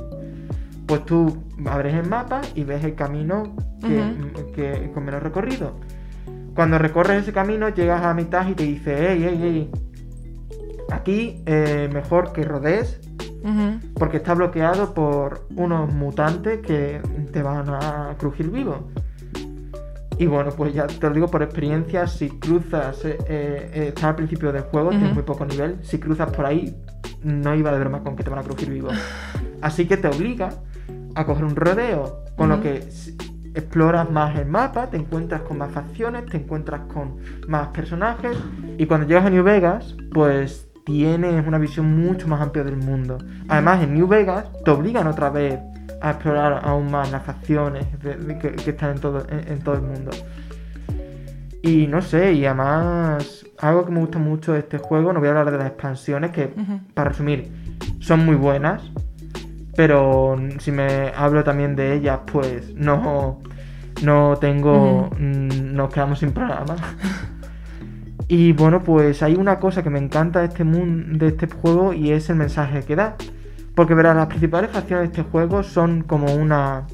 Pues 0.86 1.04
tú 1.04 1.42
abres 1.66 1.94
el 1.94 2.08
mapa 2.08 2.40
y 2.54 2.64
ves 2.64 2.84
el 2.84 2.94
camino 2.94 3.54
que, 3.80 4.00
Ujú. 4.00 4.52
que- 4.52 4.90
con 4.92 5.04
menos 5.04 5.22
recorrido. 5.22 5.74
Cuando 6.54 6.78
recorres 6.78 7.22
ese 7.22 7.32
camino, 7.32 7.68
llegas 7.70 8.02
a 8.04 8.14
mitad 8.14 8.46
y 8.48 8.54
te 8.54 8.64
dice, 8.64 8.96
hey, 8.98 9.20
hey, 9.24 9.38
hey, 9.40 9.70
aquí 10.90 11.42
eh, 11.46 11.88
mejor 11.92 12.32
que 12.32 12.44
rodees 12.44 13.00
porque 13.94 14.18
está 14.18 14.34
bloqueado 14.34 14.94
por 14.94 15.46
unos 15.56 15.92
mutantes 15.92 16.60
que 16.60 17.00
te 17.32 17.42
van 17.42 17.68
a 17.70 18.14
crujir 18.18 18.50
vivo. 18.50 18.88
Y 20.18 20.26
bueno, 20.26 20.50
pues 20.50 20.74
ya 20.74 20.86
te 20.86 21.08
lo 21.08 21.14
digo 21.14 21.28
por 21.28 21.42
experiencia, 21.42 22.06
si 22.06 22.28
cruzas, 22.28 23.04
eh, 23.04 23.16
eh, 23.28 23.84
está 23.88 24.10
al 24.10 24.16
principio 24.16 24.52
del 24.52 24.62
juego, 24.62 24.90
tienes 24.90 25.08
Ujú. 25.08 25.14
muy 25.16 25.24
poco 25.24 25.44
nivel, 25.44 25.78
si 25.82 25.98
cruzas 25.98 26.30
por 26.30 26.46
ahí, 26.46 26.76
no 27.22 27.54
iba 27.54 27.72
de 27.72 27.78
broma 27.78 28.02
con 28.02 28.14
que 28.14 28.22
te 28.22 28.30
van 28.30 28.38
a 28.38 28.42
crujir 28.42 28.70
vivo. 28.70 28.88
Así 29.60 29.86
que 29.86 29.96
te 29.96 30.08
obliga 30.08 30.50
a 31.14 31.24
coger 31.24 31.44
un 31.44 31.56
rodeo, 31.56 32.24
con 32.36 32.48
lo 32.48 32.60
que 32.60 32.84
exploras 33.54 34.10
más 34.10 34.38
el 34.38 34.46
mapa, 34.46 34.88
te 34.88 34.96
encuentras 34.96 35.42
con 35.42 35.58
más 35.58 35.70
facciones, 35.72 36.26
te 36.26 36.38
encuentras 36.38 36.82
con 36.92 37.16
más 37.48 37.68
personajes, 37.68 38.36
y 38.78 38.86
cuando 38.86 39.06
llegas 39.06 39.26
a 39.26 39.30
New 39.30 39.42
Vegas, 39.44 39.96
pues 40.12 40.68
tienes 40.84 41.46
una 41.46 41.58
visión 41.58 41.94
mucho 42.00 42.26
más 42.28 42.40
amplia 42.40 42.64
del 42.64 42.76
mundo. 42.76 43.18
Además, 43.48 43.82
en 43.82 43.94
New 43.94 44.08
Vegas 44.08 44.46
te 44.64 44.70
obligan 44.70 45.06
otra 45.06 45.30
vez 45.30 45.60
a 46.02 46.10
explorar 46.10 46.60
aún 46.64 46.90
más 46.90 47.10
las 47.12 47.22
facciones 47.22 47.86
de- 48.02 48.16
de- 48.16 48.38
que, 48.38 48.50
que 48.52 48.70
están 48.70 48.90
en 48.90 48.98
todo, 49.00 49.24
en, 49.30 49.52
en 49.52 49.58
todo 49.60 49.76
el 49.76 49.82
mundo. 49.82 50.10
Y 51.62 51.86
no 51.86 52.02
sé, 52.02 52.32
y 52.32 52.44
además, 52.44 53.46
algo 53.60 53.84
que 53.86 53.92
me 53.92 54.00
gusta 54.00 54.18
mucho 54.18 54.52
de 54.52 54.58
este 54.60 54.78
juego, 54.78 55.12
no 55.12 55.20
voy 55.20 55.28
a 55.28 55.30
hablar 55.30 55.50
de 55.52 55.58
las 55.58 55.68
expansiones, 55.68 56.32
que 56.32 56.52
para 56.94 57.10
resumir, 57.10 57.52
son 58.00 58.24
muy 58.26 58.34
buenas, 58.34 58.82
pero 59.76 60.36
si 60.58 60.72
me 60.72 61.12
hablo 61.16 61.44
también 61.44 61.76
de 61.76 61.94
ellas, 61.94 62.20
pues 62.32 62.74
no, 62.74 63.40
no 64.02 64.36
tengo, 64.40 65.08
mm, 65.18 65.74
nos 65.74 65.92
quedamos 65.92 66.18
sin 66.18 66.32
programa. 66.32 66.76
Y 68.28 68.52
bueno, 68.52 68.82
pues 68.82 69.22
hay 69.22 69.34
una 69.34 69.58
cosa 69.58 69.82
que 69.82 69.90
me 69.90 69.98
encanta 69.98 70.40
de 70.40 70.46
este, 70.46 70.64
mun- 70.64 71.18
de 71.18 71.26
este 71.26 71.46
juego 71.48 71.92
y 71.92 72.12
es 72.12 72.30
el 72.30 72.36
mensaje 72.36 72.82
que 72.82 72.96
da. 72.96 73.16
Porque 73.74 73.94
verás, 73.94 74.14
las 74.16 74.26
principales 74.26 74.70
facciones 74.70 75.10
de 75.10 75.20
este 75.20 75.30
juego 75.30 75.62
son 75.62 76.02
como 76.02 76.32
una. 76.34 76.86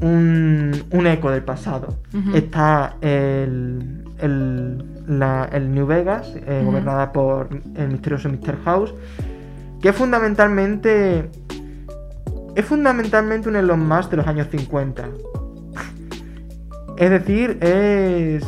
Un, 0.00 0.82
un 0.92 1.06
eco 1.06 1.30
del 1.30 1.42
pasado. 1.42 1.98
Está 2.34 2.96
el, 3.02 4.04
el, 4.18 4.84
la- 5.18 5.48
el 5.52 5.74
New 5.74 5.86
Vegas, 5.86 6.32
eh, 6.46 6.62
gobernada 6.64 7.12
por 7.12 7.48
el 7.76 7.88
misterioso 7.88 8.30
Mr. 8.30 8.56
House, 8.64 8.94
que 9.82 9.90
es 9.90 9.96
fundamentalmente. 9.96 11.28
Es 12.54 12.64
fundamentalmente 12.64 13.48
un 13.48 13.56
Elon 13.56 13.86
Musk 13.86 14.10
de 14.10 14.16
los 14.18 14.26
años 14.26 14.46
50. 14.50 15.08
Es 16.96 17.10
decir, 17.10 17.58
es 17.60 18.44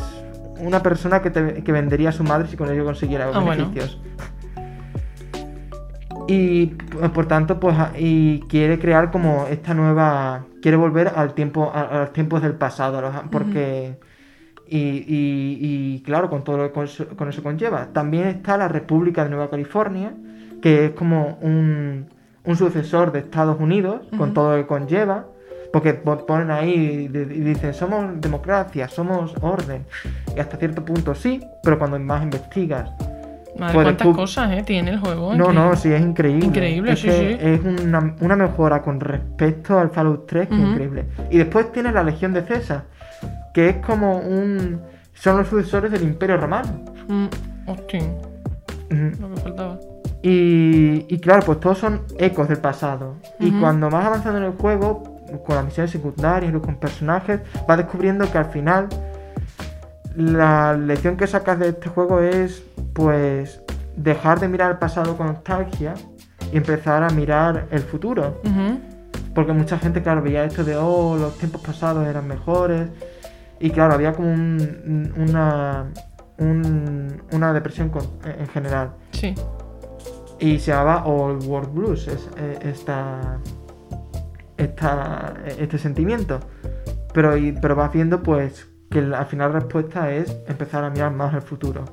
una 0.59 0.81
persona 0.81 1.21
que, 1.21 1.29
te- 1.29 1.63
que 1.63 1.71
vendería 1.71 2.09
a 2.09 2.11
su 2.11 2.23
madre 2.23 2.47
si 2.47 2.57
con 2.57 2.69
ello 2.71 2.83
consiguiera 2.83 3.25
Ah, 3.25 3.39
bueno. 3.45 3.65
Y 6.27 6.67
pues, 6.67 7.09
por 7.11 7.25
tanto, 7.27 7.59
pues 7.59 7.77
a- 7.77 7.91
y 7.97 8.41
quiere 8.47 8.79
crear 8.79 9.11
como 9.11 9.45
esta 9.49 9.73
nueva. 9.73 10.45
Quiere 10.61 10.77
volver 10.77 11.11
al 11.15 11.33
tiempo, 11.33 11.71
a, 11.73 11.81
a 11.81 11.99
los 12.01 12.13
tiempos 12.13 12.41
del 12.41 12.53
pasado, 12.53 13.01
los- 13.01 13.13
porque. 13.31 13.97
Y, 14.65 14.77
y- 14.79 15.57
y, 15.61 16.01
claro, 16.03 16.29
con 16.29 16.43
todo 16.43 16.57
lo 16.57 16.63
que 16.67 16.71
con 16.71 16.85
eso, 16.85 17.05
con 17.15 17.27
eso 17.29 17.43
conlleva. 17.43 17.87
También 17.93 18.27
está 18.27 18.57
la 18.57 18.67
República 18.69 19.23
de 19.23 19.29
Nueva 19.29 19.49
California, 19.49 20.13
que 20.61 20.85
es 20.85 20.91
como 20.91 21.37
un, 21.41 22.07
un 22.45 22.55
sucesor 22.55 23.11
de 23.11 23.19
Estados 23.19 23.59
Unidos, 23.59 24.01
con 24.17 24.33
todo 24.33 24.51
lo 24.55 24.57
que 24.63 24.67
conlleva. 24.67 25.25
Porque 25.73 25.93
po- 25.95 26.25
ponen 26.25 26.49
ahí 26.51 27.09
y 27.11 27.17
dicen, 27.41 27.73
somos 27.73 28.21
democracia, 28.21 28.87
somos 28.87 29.35
orden. 29.41 29.83
Y 30.35 30.39
hasta 30.39 30.57
cierto 30.57 30.85
punto 30.85 31.13
sí, 31.13 31.41
pero 31.63 31.77
cuando 31.77 31.99
más 31.99 32.23
investigas 32.23 32.91
Madre, 33.57 33.73
Pues 33.73 33.85
cuántas 33.85 34.07
cosas, 34.15 34.51
¿eh? 34.51 34.63
Tiene 34.65 34.91
el 34.91 34.99
juego. 34.99 35.35
no, 35.35 35.51
increíble. 35.51 35.53
no, 35.53 35.75
sí, 35.75 35.91
es 35.91 36.01
increíble. 36.01 36.45
Increíble, 36.45 36.91
es 36.93 36.99
sí, 36.99 37.07
que 37.07 37.13
sí. 37.13 37.37
Es 37.39 37.83
una, 37.83 38.15
una 38.19 38.35
mejora 38.35 38.81
con 38.81 38.99
respecto 38.99 39.77
al 39.79 39.89
Fallout 39.91 40.25
3 40.27 40.47
que 40.47 40.55
es 40.55 40.59
increíble. 40.61 41.05
Y 41.29 41.37
después 41.37 41.71
tiene 41.71 41.91
la 41.91 42.03
Legión 42.03 42.33
de 42.33 42.43
César, 42.43 42.83
que 43.53 43.69
es 43.69 43.75
como 43.77 44.17
un... 44.19 44.81
Son 45.13 45.37
los 45.37 45.47
sucesores 45.47 45.91
del 45.91 46.01
Imperio 46.03 46.37
Romano. 46.37 46.69
Mm, 47.07 47.25
hostia, 47.67 48.01
lo 48.89 49.35
que 49.35 49.41
faltaba. 49.41 49.79
Y, 50.23 51.05
y 51.07 51.19
claro, 51.19 51.43
pues 51.45 51.59
todos 51.59 51.77
son 51.77 52.01
ecos 52.17 52.47
del 52.47 52.57
pasado. 52.57 53.15
Y 53.39 53.51
cuando 53.51 53.89
vas 53.89 54.05
avanzando 54.05 54.39
en 54.39 54.45
el 54.45 54.53
juego, 54.53 55.03
con 55.45 55.55
las 55.55 55.65
misiones 55.65 55.91
secundarias 55.91 56.53
y 56.53 56.59
con 56.59 56.75
personajes, 56.75 57.41
vas 57.67 57.77
descubriendo 57.77 58.29
que 58.31 58.37
al 58.37 58.45
final 58.45 58.87
la 60.15 60.73
lección 60.73 61.17
que 61.17 61.27
sacas 61.27 61.59
de 61.59 61.69
este 61.69 61.89
juego 61.89 62.19
es, 62.21 62.63
pues, 62.93 63.61
dejar 63.95 64.39
de 64.39 64.47
mirar 64.47 64.71
el 64.71 64.77
pasado 64.77 65.17
con 65.17 65.27
nostalgia 65.27 65.93
y 66.51 66.57
empezar 66.57 67.03
a 67.03 67.09
mirar 67.09 67.67
el 67.71 67.81
futuro. 67.81 68.41
Porque 69.35 69.51
mucha 69.53 69.79
gente, 69.79 70.01
claro, 70.03 70.21
veía 70.21 70.43
esto 70.45 70.63
de, 70.63 70.75
oh, 70.75 71.17
los 71.17 71.37
tiempos 71.37 71.61
pasados 71.61 72.05
eran 72.07 72.27
mejores. 72.27 72.89
Y 73.59 73.71
claro, 73.71 73.93
había 73.93 74.13
como 74.13 74.31
un- 74.31 75.13
una, 75.17 75.85
un- 76.37 77.23
una 77.31 77.53
depresión 77.53 77.89
con- 77.89 78.07
en 78.25 78.47
general. 78.47 78.91
Sí. 79.11 79.33
Y 80.39 80.59
se 80.59 80.71
llamaba 80.71 81.05
Old 81.05 81.45
World 81.47 81.73
Blues, 81.73 82.07
es, 82.07 82.29
eh, 82.37 82.59
esta, 82.63 83.37
esta- 84.57 85.33
este 85.57 85.77
sentimiento. 85.77 86.39
Pero, 87.13 87.37
y- 87.37 87.53
pero 87.53 87.75
vas 87.75 87.91
viendo 87.91 88.21
pues 88.21 88.67
que 88.89 89.01
la- 89.01 89.19
al 89.19 89.25
final 89.27 89.53
la 89.53 89.59
respuesta 89.59 90.11
es 90.11 90.35
empezar 90.47 90.83
a 90.83 90.89
mirar 90.89 91.11
más 91.11 91.33
al 91.33 91.41
futuro. 91.41 91.85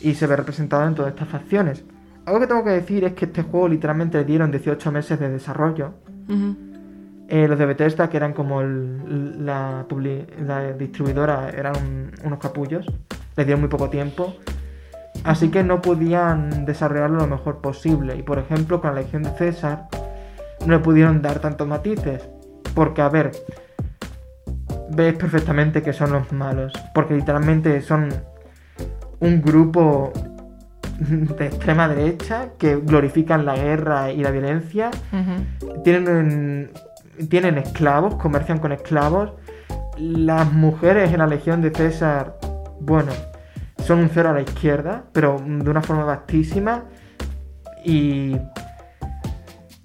Y 0.00 0.14
se 0.14 0.26
ve 0.26 0.36
representado 0.36 0.86
en 0.86 0.94
todas 0.94 1.10
estas 1.12 1.28
facciones. 1.28 1.84
Algo 2.26 2.40
que 2.40 2.46
tengo 2.46 2.62
que 2.64 2.70
decir 2.70 3.04
es 3.04 3.14
que 3.14 3.24
este 3.24 3.42
juego 3.42 3.68
literalmente 3.68 4.18
le 4.18 4.24
dieron 4.24 4.50
18 4.50 4.92
meses 4.92 5.18
de 5.18 5.28
desarrollo. 5.30 5.94
Eh, 7.30 7.46
los 7.48 7.58
de 7.58 7.66
Bethesda, 7.66 8.08
que 8.08 8.16
eran 8.16 8.32
como 8.32 8.60
el- 8.60 9.44
la, 9.44 9.84
distribuidora, 10.78 11.50
eran 11.50 11.74
un- 11.76 12.10
unos 12.24 12.38
capullos. 12.38 12.86
Les 13.36 13.46
dieron 13.46 13.60
muy 13.60 13.68
poco 13.68 13.88
tiempo. 13.90 14.34
Así 15.24 15.50
que 15.50 15.62
no 15.64 15.80
podían 15.82 16.64
desarrollarlo 16.64 17.18
lo 17.18 17.26
mejor 17.26 17.60
posible. 17.60 18.16
Y 18.16 18.22
por 18.22 18.38
ejemplo, 18.38 18.80
con 18.80 18.94
la 18.94 19.00
Legión 19.00 19.22
de 19.24 19.30
César, 19.30 19.88
no 20.66 20.72
le 20.74 20.78
pudieron 20.78 21.20
dar 21.22 21.38
tantos 21.40 21.66
matices. 21.66 22.28
Porque, 22.74 23.02
a 23.02 23.08
ver, 23.08 23.32
ves 24.90 25.14
perfectamente 25.14 25.82
que 25.82 25.92
son 25.92 26.12
los 26.12 26.32
malos. 26.32 26.72
Porque 26.94 27.14
literalmente 27.14 27.80
son 27.82 28.08
un 29.20 29.42
grupo 29.42 30.12
de 30.98 31.46
extrema 31.46 31.88
derecha 31.88 32.50
que 32.58 32.76
glorifican 32.76 33.44
la 33.44 33.56
guerra 33.56 34.12
y 34.12 34.22
la 34.22 34.30
violencia 34.30 34.90
tienen, 35.84 36.70
tienen 37.28 37.58
esclavos, 37.58 38.16
comercian 38.16 38.58
con 38.58 38.72
esclavos. 38.72 39.32
Las 39.96 40.52
mujeres 40.52 41.12
en 41.12 41.18
la 41.18 41.26
Legión 41.26 41.60
de 41.60 41.70
César, 41.70 42.38
bueno, 42.80 43.12
son 43.84 44.00
un 44.00 44.10
cero 44.12 44.30
a 44.30 44.32
la 44.32 44.42
izquierda, 44.42 45.04
pero 45.12 45.42
de 45.44 45.70
una 45.70 45.82
forma 45.82 46.04
vastísima. 46.04 46.84
Y. 47.84 48.36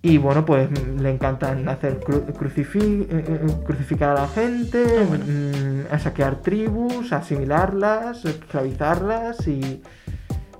Y 0.05 0.17
bueno, 0.17 0.43
pues 0.45 0.69
le 0.99 1.09
encantan 1.09 1.67
hacer 1.69 2.01
cru- 2.01 2.25
crucifi- 2.33 3.07
eh, 3.09 3.23
eh, 3.25 3.39
crucificar 3.65 4.09
a 4.09 4.21
la 4.23 4.27
gente, 4.27 4.83
Ah, 4.99 5.05
bueno. 5.07 5.23
mm, 5.25 5.93
a 5.93 5.97
saquear 5.97 6.41
tribus, 6.41 7.13
asimilarlas, 7.13 8.25
esclavizarlas 8.25 9.47
y. 9.47 9.81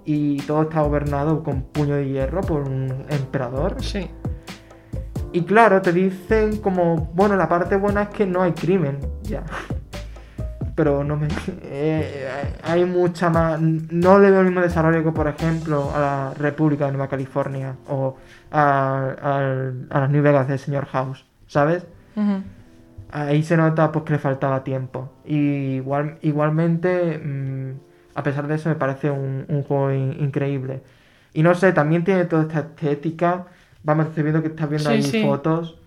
Y 0.05 0.37
todo 0.41 0.63
está 0.63 0.81
gobernado 0.81 1.43
con 1.43 1.61
puño 1.63 1.95
de 1.95 2.07
hierro 2.09 2.41
por 2.41 2.61
un 2.67 3.05
emperador. 3.09 3.75
Sí. 3.81 4.09
Y 5.33 5.41
claro, 5.43 5.81
te 5.81 5.91
dicen 5.93 6.57
como, 6.57 7.09
bueno, 7.13 7.35
la 7.37 7.47
parte 7.49 7.75
buena 7.77 8.03
es 8.03 8.09
que 8.09 8.25
no 8.25 8.41
hay 8.43 8.51
crimen, 8.53 8.99
ya. 9.23 9.43
Pero 10.75 11.03
no 11.03 11.17
me... 11.17 11.27
eh, 11.63 12.57
hay 12.63 12.85
mucha 12.85 13.29
más... 13.29 13.59
No 13.61 14.19
le 14.19 14.31
veo 14.31 14.39
el 14.41 14.47
mismo 14.47 14.61
desarrollo 14.61 15.03
que, 15.03 15.11
por 15.11 15.27
ejemplo, 15.27 15.91
a 15.95 15.99
la 15.99 16.33
República 16.35 16.85
de 16.87 16.93
Nueva 16.93 17.09
California 17.09 17.75
o 17.87 18.17
a, 18.51 19.15
a 19.91 19.99
las 19.99 20.09
New 20.09 20.23
Vegas 20.23 20.47
del 20.47 20.59
señor 20.59 20.85
House, 20.87 21.25
¿sabes? 21.47 21.85
Ahí 23.11 23.43
se 23.43 23.57
nota 23.57 23.91
pues 23.91 24.05
que 24.05 24.13
le 24.13 24.19
faltaba 24.19 24.63
tiempo. 24.63 25.09
Y 25.25 25.75
igual, 25.75 26.17
igualmente, 26.21 27.19
mm, 27.19 27.71
a 28.15 28.23
pesar 28.23 28.47
de 28.47 28.55
eso, 28.55 28.69
me 28.69 28.75
parece 28.75 29.11
un, 29.11 29.45
un 29.47 29.63
juego 29.63 29.91
in- 29.91 30.17
increíble. 30.19 30.81
Y 31.33 31.43
no 31.43 31.53
sé, 31.55 31.73
también 31.73 32.03
tiene 32.03 32.25
toda 32.25 32.43
esta 32.43 32.59
estética. 32.61 33.45
Vamos, 33.83 34.07
estoy 34.07 34.23
viendo 34.23 34.41
que 34.41 34.47
estás 34.49 34.69
viendo 34.69 34.89
Sí, 34.89 34.95
ahí 34.95 35.03
sí. 35.03 35.21
fotos. 35.21 35.77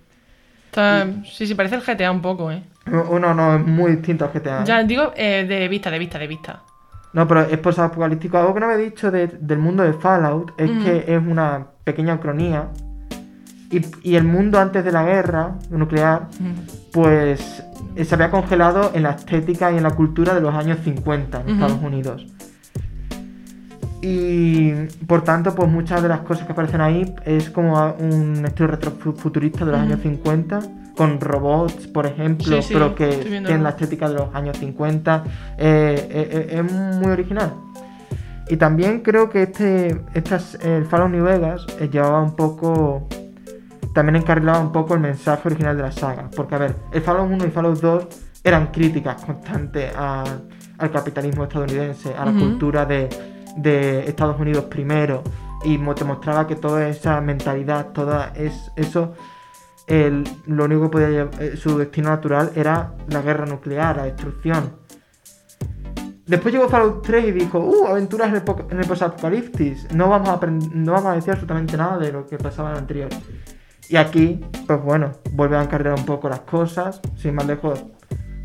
Está- 0.66 1.06
Sí, 1.32 1.46
sí, 1.46 1.54
parece 1.54 1.76
el 1.76 1.82
GTA 1.82 2.12
un 2.12 2.22
poco, 2.22 2.50
¿eh? 2.52 2.62
No, 2.86 3.34
no, 3.34 3.56
es 3.56 3.66
muy 3.66 3.92
distinto 3.96 4.24
al 4.24 4.32
GTA. 4.32 4.64
Ya 4.64 4.82
digo, 4.84 5.12
eh, 5.16 5.44
de 5.48 5.68
vista, 5.68 5.90
de 5.90 5.98
vista, 5.98 6.18
de 6.18 6.26
vista. 6.26 6.62
No, 7.12 7.26
pero 7.26 7.40
es 7.42 7.58
post-apocalíptico. 7.58 8.38
Algo 8.38 8.54
que 8.54 8.60
no 8.60 8.66
me 8.68 8.74
he 8.74 8.78
dicho 8.78 9.10
de- 9.10 9.26
del 9.26 9.58
mundo 9.58 9.82
de 9.82 9.92
Fallout 9.94 10.52
es 10.58 10.70
Ujú. 10.70 10.84
que 10.84 11.04
es 11.08 11.20
una 11.26 11.66
pequeña 11.84 12.14
ucronía. 12.14 12.68
Y, 13.70 13.80
y 14.02 14.14
el 14.14 14.24
mundo 14.24 14.60
antes 14.60 14.84
de 14.84 14.92
la 14.92 15.02
guerra 15.02 15.54
nuclear, 15.70 16.28
Ujú. 16.38 16.90
pues 16.92 17.64
eh, 17.96 18.04
se 18.04 18.14
había 18.14 18.30
congelado 18.30 18.92
en 18.94 19.02
la 19.02 19.10
estética 19.10 19.72
y 19.72 19.76
en 19.78 19.82
la 19.82 19.90
cultura 19.90 20.34
de 20.34 20.40
los 20.40 20.54
años 20.54 20.78
50 20.84 21.40
en. 21.40 21.54
Estados 21.54 21.82
Unidos. 21.82 22.26
Y 24.02 24.72
por 25.06 25.24
tanto, 25.24 25.54
pues 25.54 25.68
muchas 25.68 26.02
de 26.02 26.08
las 26.08 26.20
cosas 26.20 26.46
que 26.46 26.52
aparecen 26.52 26.80
ahí 26.80 27.12
es 27.24 27.50
como 27.50 27.94
un 27.98 28.44
estilo 28.44 28.68
retrofuturista 28.68 29.64
de 29.64 29.72
los 29.72 29.80
Ujú. 29.80 29.88
años 29.90 30.00
50, 30.02 30.60
con 30.96 31.20
robots, 31.20 31.86
por 31.88 32.06
ejemplo, 32.06 32.56
Sí, 32.56 32.68
sí, 32.68 32.72
pero 32.74 32.94
que 32.94 33.08
tienen 33.08 33.62
la 33.62 33.70
estética 33.70 34.08
de 34.08 34.14
los 34.14 34.34
años 34.34 34.56
50. 34.58 35.24
Eh, 35.58 36.08
eh, 36.10 36.48
eh, 36.50 36.56
es 36.64 36.72
muy 36.72 37.10
original. 37.12 37.52
Y 38.48 38.56
también 38.56 39.00
creo 39.00 39.28
que 39.28 39.42
este, 39.42 40.00
estas, 40.14 40.54
el 40.64 40.86
Fallout 40.86 41.10
New 41.10 41.24
Vegas 41.24 41.66
llevaba 41.92 42.22
un 42.22 42.34
poco. 42.36 43.08
También 43.92 44.16
encarrilaba 44.16 44.60
un 44.60 44.72
poco 44.72 44.94
el 44.94 45.00
mensaje 45.00 45.42
original 45.48 45.76
de 45.76 45.82
la 45.82 45.92
saga. 45.92 46.28
Porque, 46.34 46.54
a 46.54 46.58
ver, 46.58 46.76
el 46.92 47.00
Fallout 47.02 47.30
1 47.30 47.46
y 47.46 47.50
Fallout 47.50 47.80
2 47.80 48.06
eran 48.44 48.68
críticas 48.68 49.24
constantes 49.24 49.90
a- 49.96 50.24
al 50.78 50.90
capitalismo 50.90 51.44
estadounidense, 51.44 52.14
a 52.14 52.24
la 52.26 52.32
cultura 52.38 52.84
de, 52.84 53.08
de 53.56 54.00
Estados 54.06 54.38
Unidos 54.38 54.64
primero. 54.66 55.22
Y 55.64 55.78
te 55.78 56.04
mostraba 56.04 56.46
que 56.46 56.54
toda 56.54 56.86
esa 56.88 57.20
mentalidad, 57.20 57.88
toda 57.92 58.32
es, 58.36 58.70
eso, 58.76 59.14
el- 59.86 60.24
lo 60.46 60.64
único 60.64 60.82
que 60.82 60.88
podía 60.88 61.08
lle- 61.08 61.40
eh, 61.40 61.56
su 61.56 61.78
destino 61.78 62.08
natural 62.10 62.50
era 62.54 62.94
la 63.08 63.22
guerra 63.22 63.46
nuclear, 63.46 63.96
la 63.96 64.04
destrucción. 64.04 64.72
Después 66.26 66.52
llegó 66.52 66.68
Fallout 66.68 67.02
3 67.06 67.26
y 67.26 67.30
dijo, 67.32 67.60
uh, 67.60 67.86
aventuras 67.86 68.28
en 68.30 68.34
el, 68.80 68.86
post-apocalipsis. 68.86 69.92
No, 69.94 70.08
vamos 70.08 70.28
a 70.28 70.44
no 70.46 70.92
vamos 70.92 71.12
a 71.12 71.14
decir 71.14 71.30
absolutamente 71.30 71.76
nada 71.76 71.98
de 71.98 72.10
lo 72.10 72.26
que 72.26 72.36
pasaba 72.36 72.70
en 72.70 72.74
el 72.74 72.80
anterior. 72.80 73.08
Y 73.88 73.94
aquí, 73.96 74.44
pues 74.66 74.82
bueno, 74.82 75.12
vuelve 75.32 75.56
a 75.56 75.62
encargar 75.62 75.94
un 75.96 76.04
poco 76.04 76.28
las 76.28 76.40
cosas. 76.40 77.00
Sin 77.14 77.36
más 77.36 77.46
lejos, 77.46 77.84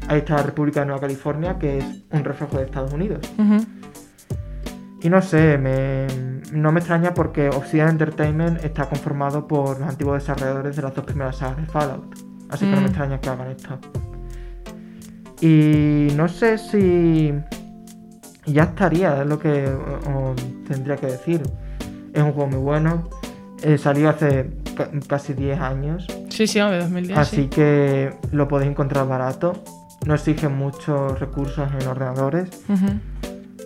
ahí 0.07 0.19
está 0.19 0.35
la 0.35 0.43
República 0.43 0.81
de 0.81 0.85
Nueva 0.85 1.01
California, 1.01 1.57
que 1.57 1.79
es 1.79 1.85
un 2.11 2.23
reflejo 2.23 2.57
de 2.57 2.65
Estados 2.65 2.93
Unidos. 2.93 3.19
Ujú. 3.39 3.65
Y 5.01 5.09
no 5.09 5.21
sé, 5.21 5.57
me, 5.57 6.07
no 6.51 6.71
me 6.71 6.79
extraña 6.79 7.13
porque 7.13 7.49
Obsidian 7.49 7.89
Entertainment 7.89 8.63
está 8.63 8.87
conformado 8.87 9.47
por 9.47 9.79
los 9.79 9.89
antiguos 9.89 10.19
desarrolladores 10.21 10.75
de 10.75 10.81
las 10.83 10.93
dos 10.93 11.05
primeras 11.05 11.37
sagas 11.37 11.57
de 11.57 11.65
Fallout. 11.65 12.15
Así 12.49 12.65
que 12.65 12.71
no 12.71 12.77
Mm. 12.77 12.81
me 12.81 12.87
extraña 12.87 13.19
que 13.19 13.29
hagan 13.29 13.47
esto. 13.49 13.79
Y 15.41 16.09
no 16.15 16.27
sé 16.27 16.57
si 16.57 17.33
ya 18.45 18.63
estaría, 18.63 19.21
es 19.21 19.27
lo 19.27 19.39
que 19.39 19.67
o- 19.67 20.09
o 20.31 20.35
tendría 20.67 20.97
que 20.97 21.07
decir. 21.07 21.41
Es 22.13 22.21
un 22.21 22.33
juego 22.33 22.49
muy 22.51 22.59
bueno. 22.59 23.09
eh, 23.63 23.77
salió 23.77 24.09
hace 24.09 24.49
ca- 24.75 24.89
casi 25.07 25.33
10 25.35 25.59
años. 25.59 26.07
Sí, 26.29 26.47
sí, 26.47 26.59
de 26.59 26.79
2010. 26.79 27.15
Así 27.19 27.35
sí. 27.43 27.47
que 27.47 28.11
lo 28.31 28.47
podéis 28.47 28.71
encontrar 28.71 29.07
barato. 29.07 29.63
No 30.07 30.15
exige 30.15 30.47
muchos 30.49 31.19
recursos 31.19 31.69
en 31.79 31.87
ordenadores. 31.87 32.49
Ujú. 32.67 32.87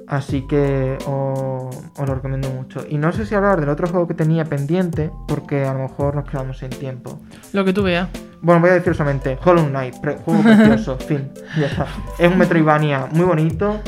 Así 0.08 0.44
que 0.44 0.98
os, 1.08 1.76
os 1.98 2.08
lo 2.08 2.16
recomiendo 2.16 2.50
mucho. 2.52 2.86
Y 2.88 2.98
no 2.98 3.12
sé 3.12 3.26
si 3.26 3.34
hablar 3.34 3.60
del 3.60 3.70
otro 3.70 3.88
juego 3.88 4.08
que 4.08 4.14
tenía 4.14 4.46
pendiente, 4.46 5.12
porque 5.28 5.66
a 5.66 5.74
lo 5.74 5.80
mejor 5.80 6.16
nos 6.16 6.30
quedamos 6.30 6.60
sin 6.60 6.70
tiempo. 6.70 7.20
Lo 7.54 7.66
que 7.66 7.74
tú 7.74 7.82
veas. 7.84 8.08
Bueno, 8.42 8.62
voy 8.62 8.70
a 8.70 8.74
decir 8.74 8.94
solamente 8.94 9.38
Hollow 9.44 9.66
Knight, 9.68 10.00
pre- 10.02 10.18
juego 10.18 10.44
precioso, 10.44 10.98
fin, 11.00 11.32
ya 11.60 11.66
está. 11.68 11.88
Es 12.20 12.30
un 12.32 12.38
Metroidvania 12.38 13.08
muy 13.12 13.26
bonito, 13.26 13.80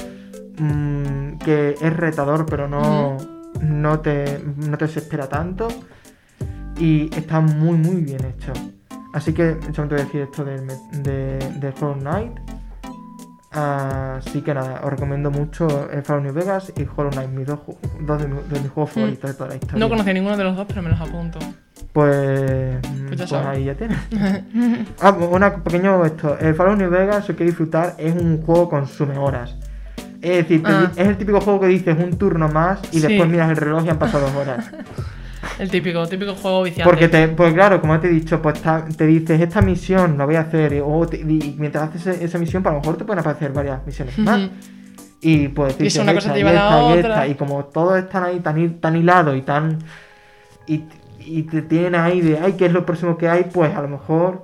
mm, 0.57 1.37
que 1.37 1.75
es 1.79 1.95
retador, 1.97 2.45
pero 2.47 2.67
no, 2.67 3.17
no, 3.61 3.99
te, 3.99 4.41
no 4.55 4.77
te 4.77 4.85
desespera 4.85 5.27
tanto. 5.29 5.67
Y 6.79 7.13
está 7.15 7.39
muy, 7.41 7.77
muy 7.77 8.01
bien 8.01 8.23
hecho. 8.25 8.53
Así 9.13 9.33
que 9.33 9.57
solamente 9.73 9.95
voy 9.95 10.01
a 10.01 10.05
decir 10.05 10.21
esto 10.21 10.43
del, 10.45 10.67
de, 11.03 11.37
de 11.59 11.73
Hollow 11.79 11.99
Knight. 11.99 12.31
Así 13.51 14.41
que 14.41 14.53
nada, 14.53 14.81
os 14.83 14.89
recomiendo 14.91 15.31
mucho 15.31 15.89
el 15.89 16.03
Fallout 16.03 16.25
New 16.25 16.33
Vegas 16.33 16.71
y 16.75 16.81
Hollow 16.83 17.11
Knight, 17.11 17.29
mis 17.29 17.47
dos, 17.47 17.59
dos 18.01 18.21
de, 18.21 18.27
mi- 18.27 18.41
de 18.49 18.59
mis 18.59 18.69
juegos 18.69 18.91
favoritos 18.91 19.29
de 19.31 19.33
toda 19.35 19.49
la 19.49 19.55
historia. 19.55 19.79
No 19.79 19.89
conocía 19.89 20.13
ninguno 20.13 20.35
de 20.37 20.43
los 20.43 20.55
dos, 20.57 20.65
pero 20.67 20.81
me 20.81 20.89
los 20.89 20.99
apunto. 20.99 21.39
Pues, 21.93 22.77
Pues 22.81 23.11
ya 23.11 23.15
pues 23.17 23.29
sabes. 23.29 23.47
ahí 23.47 23.63
ya 23.65 23.75
tienes. 23.75 23.97
ah, 25.01 25.11
una 25.11 25.55
pequeño 25.63 26.03
esto. 26.05 26.37
El 26.39 26.53
Fallout 26.55 26.77
New 26.77 26.89
Vegas, 26.89 27.25
si 27.25 27.33
queréis 27.33 27.51
disfrutar, 27.51 27.95
es 27.97 28.13
un 28.13 28.41
juego 28.41 28.69
que 28.69 28.75
consume 28.75 29.17
horas. 29.17 29.55
Es 30.21 30.37
decir, 30.47 30.61
Ah. 30.65 30.91
es 30.95 31.07
el 31.07 31.17
típico 31.17 31.39
juego 31.41 31.61
que 31.61 31.67
dices 31.67 31.95
un 31.97 32.17
turno 32.17 32.49
más 32.49 32.79
y 32.91 32.99
Sí. 32.99 33.07
después 33.07 33.29
miras 33.29 33.49
el 33.49 33.55
reloj 33.57 33.85
y 33.85 33.89
han 33.89 33.97
pasado 33.99 34.25
dos 34.27 34.35
horas. 34.35 34.69
El 35.59 35.69
típico, 35.71 36.05
típico 36.07 36.35
juego 36.35 36.63
viciante. 36.63 36.89
Porque, 36.89 37.07
te, 37.07 37.27
pues 37.29 37.53
claro, 37.53 37.81
como 37.81 37.99
te 37.99 38.07
he 38.07 38.11
dicho, 38.11 38.41
pues 38.41 38.61
ta- 38.61 38.85
te 38.85 39.05
dices, 39.05 39.39
esta 39.41 39.61
misión 39.61 40.17
la 40.17 40.25
voy 40.25 40.35
a 40.35 40.41
hacer, 40.41 40.73
y- 40.73 40.81
o 40.83 41.05
te- 41.07 41.17
y 41.17 41.55
mientras 41.57 41.89
haces 41.95 42.21
esa 42.21 42.37
misión, 42.37 42.61
pues 42.63 42.71
a 42.71 42.75
lo 42.75 42.81
mejor 42.81 42.97
te 42.97 43.05
pueden 43.05 43.19
aparecer 43.19 43.51
varias 43.53 43.85
misiones 43.85 44.17
más. 44.19 44.49
Y 45.19 45.47
pues 45.47 45.75
Y 45.79 45.83
dices 45.83 46.01
una 46.03 46.13
cosa 46.13 46.27
esta, 46.27 46.33
te 46.33 46.39
y 46.39 46.43
lleva 46.43 46.51
a 46.51 46.53
la 46.53 46.59
esta, 46.61 46.81
y 46.95 46.99
otra. 46.99 47.09
esta, 47.13 47.27
y 47.27 47.35
como 47.35 47.65
todos 47.65 47.97
están 47.97 48.23
ahí 48.23 48.39
tan, 48.39 48.79
tan 48.79 48.95
hilados 48.95 49.35
y 49.35 49.41
tan. 49.41 49.79
Y, 50.67 50.83
y 51.19 51.43
te 51.43 51.63
tienen 51.63 51.95
ahí 51.95 52.21
de, 52.21 52.37
ay, 52.39 52.53
¿qué 52.53 52.67
es 52.67 52.71
lo 52.71 52.85
próximo 52.85 53.17
que 53.17 53.27
hay? 53.27 53.45
Pues 53.51 53.75
a 53.75 53.81
lo 53.81 53.87
mejor. 53.87 54.43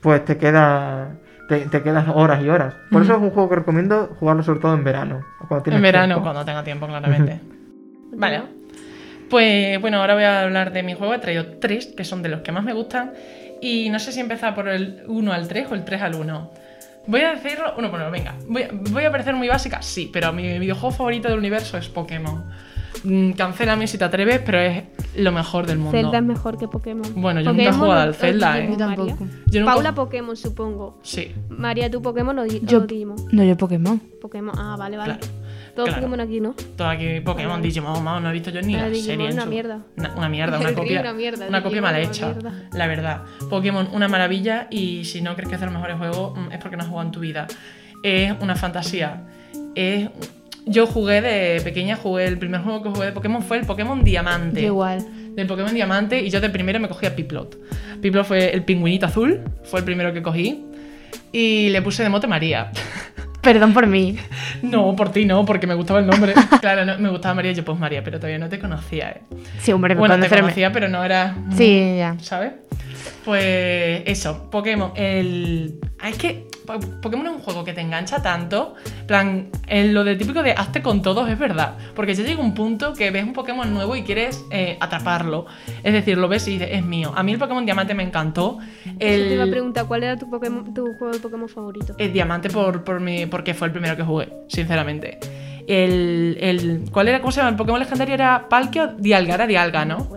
Pues 0.00 0.24
te 0.24 0.36
queda. 0.36 1.16
Te, 1.48 1.58
te 1.66 1.82
quedas 1.82 2.06
horas 2.14 2.42
y 2.42 2.48
horas. 2.48 2.74
Por 2.90 3.02
eso 3.02 3.12
es 3.14 3.18
un 3.20 3.30
juego 3.30 3.48
que 3.48 3.56
recomiendo 3.56 4.14
jugarlo 4.20 4.42
sobre 4.42 4.60
todo 4.60 4.74
en 4.74 4.84
verano. 4.84 5.20
cuando 5.48 5.70
En 5.70 5.82
verano, 5.82 6.06
tiempo. 6.14 6.22
cuando 6.22 6.44
tenga 6.44 6.62
tiempo, 6.64 6.86
claramente. 6.86 7.40
vale. 8.16 8.42
Pues 9.32 9.80
bueno, 9.80 9.96
ahora 9.96 10.12
voy 10.12 10.24
a 10.24 10.42
hablar 10.42 10.74
de 10.74 10.82
mi 10.82 10.92
juego. 10.92 11.14
He 11.14 11.18
traído 11.18 11.46
tres, 11.58 11.86
que 11.86 12.04
son 12.04 12.20
de 12.22 12.28
los 12.28 12.42
que 12.42 12.52
más 12.52 12.64
me 12.64 12.74
gustan. 12.74 13.14
Y 13.62 13.88
no 13.88 13.98
sé 13.98 14.12
si 14.12 14.20
empezar 14.20 14.54
por 14.54 14.68
el 14.68 15.04
1 15.06 15.32
al 15.32 15.48
3 15.48 15.68
o 15.70 15.74
el 15.74 15.86
3 15.86 16.02
al 16.02 16.16
1. 16.16 16.50
Voy 17.06 17.20
a 17.22 17.30
decirlo. 17.34 17.72
Uno, 17.78 17.88
bueno, 17.88 18.10
venga. 18.10 18.34
Voy, 18.46 18.64
voy 18.90 19.04
a 19.04 19.10
parecer 19.10 19.34
muy 19.34 19.48
básica, 19.48 19.80
sí, 19.80 20.10
pero 20.12 20.34
mi 20.34 20.58
videojuego 20.58 20.90
favorito 20.94 21.28
del 21.30 21.38
universo 21.38 21.78
es 21.78 21.88
Pokémon. 21.88 22.44
Mm, 23.04 23.32
Cancélame 23.32 23.86
si 23.86 23.96
te 23.96 24.04
atreves, 24.04 24.42
pero 24.44 24.60
es 24.60 24.84
lo 25.16 25.32
mejor 25.32 25.66
del 25.66 25.78
mundo. 25.78 25.92
Zelda 25.98 26.18
es 26.18 26.24
mejor 26.24 26.58
que 26.58 26.68
Pokémon. 26.68 27.10
Bueno, 27.16 27.40
yo 27.40 27.54
nunca 27.54 27.70
he 27.70 27.72
jugado 27.72 28.00
al 28.02 28.14
Zelda, 28.14 28.54
Digimon, 28.56 28.74
¿eh? 28.74 28.76
Yo 28.78 28.86
tampoco. 28.86 29.26
Yo 29.46 29.60
nunca- 29.60 29.72
Paula 29.72 29.94
Pokémon, 29.94 30.36
supongo. 30.36 30.98
Sí, 31.02 31.34
María, 31.48 31.90
tú 31.90 32.02
Pokémon 32.02 32.38
o, 32.38 32.44
Yo- 32.44 32.78
o 32.78 32.80
Digimon. 32.82 33.16
No, 33.32 33.42
yo 33.44 33.56
Pokémon. 33.56 33.98
Pokémon. 34.20 34.54
Ah, 34.58 34.76
vale, 34.78 34.98
vale. 34.98 35.16
Claro, 35.18 35.32
Todos 35.74 35.88
claro. 35.88 36.02
Pokémon 36.02 36.20
aquí, 36.20 36.40
¿no? 36.40 36.54
todo 36.76 36.88
aquí 36.88 37.20
Pokémon, 37.20 37.62
Digimon, 37.62 38.04
vamos, 38.04 38.22
no 38.22 38.28
he 38.30 38.32
visto 38.34 38.50
yo 38.50 38.60
ni 38.60 38.74
Ah, 38.76 38.88
la 38.88 38.94
serie. 38.94 39.32
una 39.32 39.42
su- 39.44 39.48
mierda. 39.48 39.78
Una, 39.96 40.14
una 40.16 40.28
mierda, 40.28 40.58
una 40.60 40.74
copia. 40.74 41.00
una 41.00 41.12
mierda, 41.14 41.48
una 41.48 41.62
copia 41.62 41.80
mal 41.82 41.96
hecha, 41.96 42.26
mierda. 42.30 42.52
la 42.72 42.86
verdad. 42.86 43.22
Pokémon, 43.48 43.88
una 43.92 44.06
maravilla 44.08 44.66
y 44.70 45.04
si 45.04 45.22
no 45.22 45.34
crees 45.34 45.48
que 45.48 45.54
es 45.54 45.60
de 45.60 45.66
los 45.66 45.74
mejores 45.74 45.96
juegos, 45.96 46.38
mm, 46.38 46.52
es 46.52 46.58
porque 46.58 46.76
no 46.76 46.82
has 46.82 46.88
jugado 46.88 47.06
en 47.08 47.12
tu 47.12 47.20
vida. 47.20 47.46
Es 48.02 48.32
una 48.40 48.54
fantasía. 48.56 49.22
Es... 49.74 50.08
Yo 50.64 50.86
jugué 50.86 51.20
de 51.22 51.60
pequeña, 51.62 51.96
jugué 51.96 52.26
el 52.26 52.38
primer 52.38 52.60
juego 52.60 52.82
que 52.84 52.88
jugué 52.90 53.06
de 53.06 53.12
Pokémon 53.12 53.42
fue 53.42 53.58
el 53.58 53.66
Pokémon 53.66 54.04
Diamante. 54.04 54.60
Yo 54.60 54.68
igual. 54.68 55.04
Del 55.34 55.46
Pokémon 55.48 55.74
Diamante 55.74 56.20
y 56.22 56.30
yo 56.30 56.40
de 56.40 56.50
primero 56.50 56.78
me 56.78 56.86
cogí 56.88 57.06
a 57.06 57.16
Piplot. 57.16 57.58
Piplot 58.00 58.24
fue 58.26 58.52
el 58.54 58.62
pingüinito 58.64 59.06
azul, 59.06 59.40
fue 59.64 59.80
el 59.80 59.84
primero 59.84 60.12
que 60.12 60.22
cogí 60.22 60.62
y 61.32 61.70
le 61.70 61.82
puse 61.82 62.02
de 62.04 62.10
mote 62.10 62.26
María. 62.28 62.70
Perdón 63.42 63.74
por 63.74 63.88
mí. 63.88 64.16
No, 64.62 64.94
por 64.94 65.10
ti 65.10 65.24
no, 65.24 65.44
porque 65.44 65.66
me 65.66 65.74
gustaba 65.74 65.98
el 65.98 66.06
nombre. 66.06 66.32
claro, 66.60 66.84
no, 66.84 66.96
me 66.98 67.10
gustaba 67.10 67.34
María, 67.34 67.52
yo 67.52 67.64
pues 67.64 67.76
María, 67.78 68.02
pero 68.04 68.18
todavía 68.18 68.38
no 68.38 68.48
te 68.48 68.60
conocía, 68.60 69.10
¿eh? 69.10 69.22
Sí, 69.58 69.72
hombre, 69.72 69.94
me 69.94 69.98
Bueno, 69.98 70.18
te 70.18 70.28
conocía, 70.28 70.72
pero 70.72 70.88
no 70.88 71.02
era... 71.04 71.34
Sí, 71.56 71.96
ya. 71.98 72.16
¿Sabes? 72.20 72.52
Pues 73.24 74.02
eso, 74.06 74.50
Pokémon, 74.50 74.92
el... 74.96 75.78
ah, 76.00 76.08
Es 76.10 76.18
que 76.18 76.46
Po- 76.66 76.78
Pokémon 77.00 77.26
es 77.26 77.32
un 77.32 77.38
juego 77.40 77.64
que 77.64 77.72
te 77.72 77.80
engancha 77.80 78.22
tanto, 78.22 78.74
plan, 79.08 79.48
en 79.66 79.92
lo 79.94 80.04
de 80.04 80.14
típico 80.14 80.42
de 80.44 80.52
hazte 80.52 80.80
con 80.80 81.02
todos 81.02 81.28
es 81.28 81.36
verdad, 81.38 81.76
porque 81.94 82.14
ya 82.14 82.22
llega 82.22 82.40
un 82.40 82.54
punto 82.54 82.92
que 82.94 83.10
ves 83.10 83.24
un 83.24 83.32
Pokémon 83.32 83.72
nuevo 83.74 83.96
y 83.96 84.02
quieres 84.02 84.44
eh, 84.52 84.76
atraparlo, 84.80 85.46
es 85.82 85.92
decir, 85.92 86.18
lo 86.18 86.28
ves 86.28 86.46
y 86.46 86.52
dices, 86.52 86.68
es 86.70 86.84
mío. 86.84 87.12
A 87.16 87.22
mí 87.24 87.32
el 87.32 87.38
Pokémon 87.40 87.64
Diamante 87.64 87.94
me 87.94 88.04
encantó, 88.04 88.58
Eso 88.84 88.94
te 88.98 89.32
iba 89.34 89.42
a 89.42 89.44
el, 89.46 89.50
preguntar, 89.50 89.86
¿cuál 89.86 90.04
era 90.04 90.16
tu, 90.16 90.30
Pokémon, 90.30 90.72
tu 90.72 90.84
juego 90.98 91.12
de 91.12 91.18
Pokémon 91.18 91.48
favorito? 91.48 91.94
el 91.98 92.12
Diamante 92.12 92.48
por, 92.48 92.84
por 92.84 93.00
mi, 93.00 93.26
porque 93.26 93.54
fue 93.54 93.66
el 93.66 93.72
primero 93.72 93.96
que 93.96 94.04
jugué, 94.04 94.28
sinceramente. 94.48 95.18
El, 95.66 96.36
el, 96.40 96.84
¿Cuál 96.92 97.08
era? 97.08 97.20
¿Cómo 97.20 97.32
se 97.32 97.38
llama? 97.40 97.50
El 97.50 97.56
Pokémon 97.56 97.80
legendario 97.80 98.14
era 98.14 98.48
Palkia 98.48 98.84
o 98.84 98.86
Dialga, 99.00 99.34
era 99.34 99.46
Dialga, 99.48 99.84
¿no? 99.84 100.08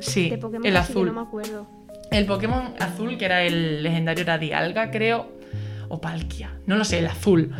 Sí, 0.00 0.30
de 0.30 0.38
Pokémon 0.38 0.66
el 0.66 0.76
azul. 0.76 1.06
no 1.06 1.12
me 1.12 1.20
acuerdo. 1.20 1.81
El 2.12 2.26
Pokémon 2.26 2.74
azul, 2.78 3.16
que 3.18 3.24
era 3.24 3.42
el 3.42 3.82
legendario, 3.82 4.22
era 4.22 4.38
Dialga, 4.38 4.90
creo. 4.90 5.28
O 5.88 6.00
Palkia. 6.00 6.54
No 6.66 6.76
lo 6.76 6.84
sé, 6.84 7.00
el 7.00 7.06
azul. 7.06 7.50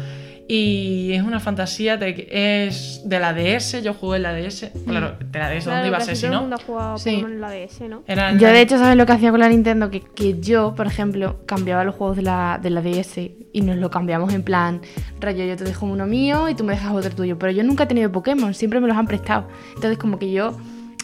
Y 0.48 1.12
es 1.12 1.22
una 1.22 1.38
fantasía 1.40 1.96
de 1.96 2.14
que 2.14 2.66
es 2.66 3.02
de 3.04 3.18
la 3.20 3.32
DS. 3.32 3.80
Yo 3.82 3.94
jugué 3.94 4.16
en 4.16 4.22
la 4.24 4.34
DS. 4.34 4.70
Claro, 4.86 5.16
de 5.30 5.38
la 5.38 5.48
DS, 5.48 5.64
¿dónde 5.64 5.80
Claro, 5.80 5.86
iba 5.86 5.96
a 5.98 6.00
ser 6.00 6.16
si 6.16 6.22
todo 6.22 6.30
el 6.32 6.34
no? 6.34 6.40
mundo 6.42 6.56
ha 6.56 6.64
jugado 6.64 6.98
Sí. 6.98 7.10
Pokémon 7.10 7.32
en 7.32 7.40
la 7.40 7.50
DS, 7.50 7.80
¿no? 7.88 8.02
Era 8.06 8.32
Yo, 8.32 8.48
de 8.48 8.60
hecho, 8.60 8.76
¿sabes 8.76 8.96
lo 8.96 9.06
que 9.06 9.12
hacía 9.12 9.30
con 9.30 9.40
la 9.40 9.48
Nintendo? 9.48 9.90
Que, 9.90 10.00
que 10.00 10.40
yo, 10.40 10.74
por 10.74 10.86
ejemplo, 10.86 11.40
cambiaba 11.46 11.84
los 11.84 11.94
juegos 11.94 12.16
de 12.16 12.22
la, 12.22 12.58
de 12.60 12.70
la 12.70 12.82
DS 12.82 13.18
y 13.52 13.60
nos 13.62 13.76
lo 13.76 13.90
cambiamos 13.90 14.34
en 14.34 14.42
plan, 14.42 14.80
rayo, 15.20 15.44
yo 15.44 15.56
te 15.56 15.64
dejo 15.64 15.86
uno 15.86 16.06
mío 16.06 16.48
y 16.48 16.54
tú 16.54 16.64
me 16.64 16.72
dejas 16.74 16.92
otro 16.92 17.10
tuyo. 17.14 17.38
Pero 17.38 17.52
yo 17.52 17.62
nunca 17.62 17.84
he 17.84 17.86
tenido 17.86 18.10
Pokémon, 18.10 18.52
siempre 18.52 18.80
me 18.80 18.88
los 18.88 18.96
han 18.96 19.06
prestado. 19.06 19.48
Entonces, 19.76 19.96
como 19.96 20.18
que 20.18 20.32
yo, 20.32 20.56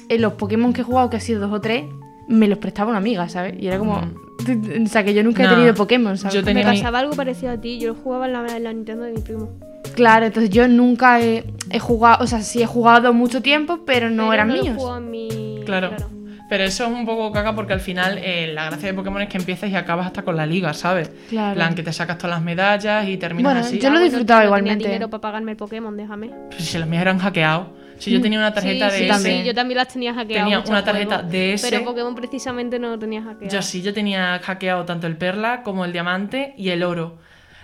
en 0.08 0.20
los 0.20 0.32
Pokémon 0.34 0.72
que 0.72 0.80
he 0.80 0.84
jugado, 0.84 1.08
que 1.10 1.16
ha 1.16 1.20
sido 1.20 1.40
dos 1.40 1.52
o 1.52 1.60
tres, 1.60 1.84
me 2.28 2.46
los 2.48 2.58
prestaba 2.58 2.90
una 2.90 2.98
amiga, 2.98 3.28
¿sabes? 3.28 3.54
Y 3.58 3.66
era 3.68 3.78
como. 3.78 3.96
O 3.98 4.86
sea, 4.88 5.02
que 5.04 5.12
yo 5.14 5.22
nunca 5.24 5.42
No, 5.42 5.50
he 5.50 5.54
tenido 5.56 5.74
Pokémon, 5.74 6.16
¿sabes? 6.16 6.34
yo 6.34 6.44
tenía 6.44 6.64
Me 6.64 6.72
pasaba 6.72 7.00
algo 7.00 7.14
parecido 7.14 7.52
a 7.52 7.60
ti, 7.60 7.78
yo 7.80 7.88
lo 7.88 7.94
jugaba 7.94 8.26
en 8.26 8.32
la, 8.32 8.56
en 8.56 8.64
la 8.64 8.72
Nintendo 8.72 9.04
de 9.04 9.12
mi 9.12 9.20
primo. 9.20 9.50
Claro, 9.94 10.26
entonces 10.26 10.50
yo 10.50 10.68
nunca 10.68 11.20
he, 11.20 11.44
he 11.70 11.78
jugado, 11.80 12.22
o 12.22 12.26
sea, 12.26 12.40
sí 12.42 12.62
he 12.62 12.66
jugado 12.66 13.12
mucho 13.12 13.42
tiempo, 13.42 13.80
pero 13.84 14.10
no 14.10 14.24
Pero 14.24 14.32
eran 14.34 14.48
no 14.48 14.56
lo 14.56 14.62
míos. 14.62 15.00
mi... 15.02 15.60
Claro. 15.66 15.90
Pero 16.48 16.64
eso 16.64 16.86
es 16.86 16.90
un 16.92 17.04
poco 17.04 17.30
caca 17.30 17.54
porque 17.54 17.74
al 17.74 17.80
final 17.80 18.16
eh, 18.22 18.50
la 18.54 18.66
gracia 18.66 18.88
de 18.88 18.94
Pokémon 18.94 19.20
es 19.20 19.28
que 19.28 19.36
empiezas 19.36 19.68
y 19.70 19.76
acabas 19.76 20.06
hasta 20.06 20.22
con 20.22 20.34
la 20.36 20.46
liga, 20.46 20.72
¿sabes? 20.72 21.10
Claro. 21.28 21.48
En 21.50 21.54
plan, 21.56 21.74
que 21.74 21.82
te 21.82 21.92
sacas 21.92 22.16
todas 22.16 22.30
las 22.36 22.42
medallas 22.42 23.06
y 23.06 23.18
terminas 23.18 23.52
Bueno, 23.52 23.66
así. 23.66 23.78
yo 23.78 23.90
lo 23.90 23.96
Ah, 23.96 23.98
bueno, 24.00 24.04
disfrutaba 24.04 24.40
no 24.40 24.44
tenía 24.44 24.46
igualmente. 24.46 24.84
dinero 24.84 25.10
para 25.10 25.20
pagarme 25.20 25.50
el 25.50 25.56
Pokémon, 25.58 25.94
déjame. 25.96 26.30
Pues 26.50 26.64
si 26.64 26.78
las 26.78 26.88
mías 26.88 27.02
eran 27.02 27.18
hackeados. 27.18 27.66
Si 27.98 28.10
yo 28.10 28.20
tenía 28.20 28.38
una 28.38 28.52
tarjeta 28.52 28.90
sí, 28.90 29.04
de 29.04 29.12
sí, 29.12 29.18
ese. 29.20 29.40
sí, 29.40 29.44
yo 29.44 29.54
también 29.54 29.78
las 29.78 29.88
tenía 29.88 30.14
hackeadas. 30.14 30.44
Tenía 30.44 30.60
una 30.60 30.84
tarjeta 30.84 31.16
juegos, 31.16 31.32
DS. 31.32 31.62
Pero 31.70 31.84
Pokémon 31.84 32.14
precisamente 32.14 32.78
no 32.78 32.88
lo 32.88 32.98
tenía 32.98 33.22
hackeado. 33.22 33.52
Yo 33.52 33.62
sí, 33.62 33.82
yo 33.82 33.92
tenía 33.92 34.38
hackeado 34.38 34.84
tanto 34.84 35.06
el 35.06 35.16
perla 35.16 35.62
como 35.62 35.84
el 35.84 35.92
diamante 35.92 36.54
y 36.56 36.70
el 36.70 36.82
oro. 36.82 37.18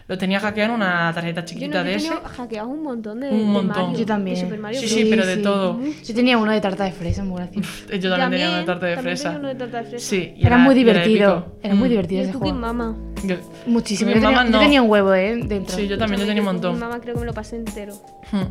Lo 0.07 0.19
tenía 0.19 0.39
hackeado 0.39 0.71
en 0.75 0.77
una 0.83 1.11
tarjeta 1.15 1.41
Yo 1.41 1.47
chiquita 1.47 1.79
no, 1.79 1.85
de 1.85 1.91
yo 1.93 1.97
ese. 1.97 2.09
tenía 2.11 2.29
hackeado 2.29 2.69
un 2.69 2.83
montón 2.83 3.21
de, 3.21 3.31
Un 3.31 3.39
de 3.39 3.45
montón. 3.45 3.83
Mario, 3.87 3.99
Yo 3.99 4.07
también. 4.07 4.37
de 4.37 4.43
Super 4.43 4.59
Mario 4.59 4.81
Sí, 4.81 4.87
Bros. 4.87 4.95
sí, 4.99 5.07
pero 5.11 5.27
de 5.27 5.37
todo. 5.39 5.81
Yo 6.05 6.15
tenía 6.15 6.37
uno 6.39 6.53
de 6.53 6.61
tarta 6.61 6.85
de 6.85 6.93
fresa, 6.93 7.25
muy 7.25 7.37
gracioso. 7.39 7.69
Yo 7.99 8.11
también, 8.11 8.31
tenía 8.43 8.49
una 8.51 8.65
tarta 8.67 8.87
de 8.87 8.95
también 8.97 9.17
fresa. 9.17 9.29
tenía 9.31 9.39
uno 9.39 9.49
de 9.49 9.55
tarta 9.55 9.79
de 9.83 9.85
fresa. 9.89 10.07
Sí, 10.07 10.35
y 10.37 10.47
Era 10.47 10.59
muy 10.59 10.75
divertido. 10.75 11.57
Era 11.63 11.75
muy 11.75 11.89
Mm. 11.89 11.91
divertido 11.91 12.23
ese 12.23 12.33
juego. 12.35 12.55
Mama. 12.55 12.97
Yo- 13.25 13.37
Muchísimo. 13.67 14.11
Yo 14.11 14.15
tenía, 14.17 14.31
Mama 14.31 14.45
yo 14.45 14.51
no. 14.51 14.59
tenía 14.61 14.83
un 14.83 14.91
huevo, 14.91 15.15
¿eh? 15.15 15.41
Dentro. 15.43 15.75
Sí, 15.75 15.89
yo 15.89 15.97
también, 15.97 16.21
yo 16.21 16.27
tenía 16.27 16.43
un 16.43 16.47
montón. 16.49 16.79
Mama 16.79 17.01
creo 17.01 17.15
que 17.15 17.21
me 17.21 17.27
lo 17.27 17.33
pasé 17.33 17.57
entero. 17.57 17.95
Hmm. 18.31 18.43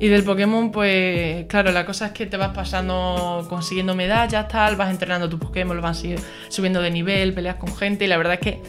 Y 0.00 0.08
del 0.08 0.24
Pokémon, 0.24 0.72
pues 0.72 1.44
claro, 1.46 1.70
la 1.72 1.84
cosa 1.84 2.06
es 2.06 2.12
que 2.12 2.24
te 2.24 2.38
vas 2.38 2.54
pasando, 2.54 3.46
consiguiendo 3.50 3.94
medallas, 3.94 4.48
tal, 4.48 4.76
vas 4.76 4.90
entrenando 4.90 5.28
tu 5.28 5.38
Pokémon, 5.38 5.76
lo 5.76 5.82
vas 5.82 6.02
subiendo 6.48 6.80
de 6.80 6.90
nivel, 6.90 7.34
peleas 7.34 7.56
con 7.56 7.76
gente 7.76 8.06
y 8.06 8.08
la 8.08 8.16
verdad 8.16 8.34
es 8.34 8.40
que 8.40 8.62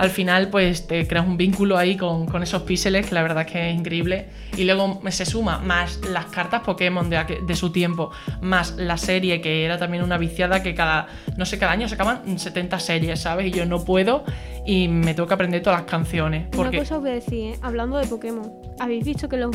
al 0.00 0.08
final 0.08 0.48
pues 0.48 0.86
te 0.86 1.06
creas 1.06 1.26
un 1.26 1.36
vínculo 1.36 1.76
ahí 1.76 1.94
con, 1.94 2.24
con 2.24 2.42
esos 2.42 2.62
píxeles 2.62 3.06
que 3.06 3.14
la 3.14 3.20
verdad 3.22 3.44
es 3.46 3.52
que 3.52 3.68
es 3.70 3.76
increíble. 3.76 4.28
Y 4.56 4.64
luego 4.64 4.98
se 5.10 5.26
suma 5.26 5.58
más 5.58 6.00
las 6.10 6.24
cartas 6.26 6.62
Pokémon 6.62 7.10
de, 7.10 7.54
su 7.54 7.70
tiempo, 7.70 8.10
más 8.40 8.76
la 8.78 8.96
serie 8.96 9.42
que 9.42 9.62
era 9.62 9.76
también 9.78 10.02
una 10.02 10.16
viciada 10.16 10.62
que 10.62 10.74
cada, 10.74 11.06
no 11.36 11.44
sé, 11.44 11.58
cada 11.58 11.72
año 11.72 11.86
sacaban 11.86 12.38
70 12.38 12.78
series, 12.80 13.20
¿sabes? 13.20 13.46
Y 13.48 13.50
yo 13.50 13.66
no 13.66 13.84
puedo 13.84 14.24
y 14.66 14.88
me 14.88 15.12
tengo 15.12 15.26
que 15.28 15.34
aprender 15.34 15.62
todas 15.62 15.80
las 15.82 15.90
canciones. 15.90 16.46
Porque 16.50 16.78
Una 16.78 16.78
cosa 16.78 16.96
os 16.96 17.02
voy 17.02 17.10
a 17.10 17.14
decir, 17.14 17.54
¿eh? 17.54 17.58
hablando 17.60 17.98
de 17.98 18.06
Pokémon. 18.06 18.50
¿Habéis 18.78 19.04
visto 19.04 19.28
que 19.28 19.36
los, 19.36 19.54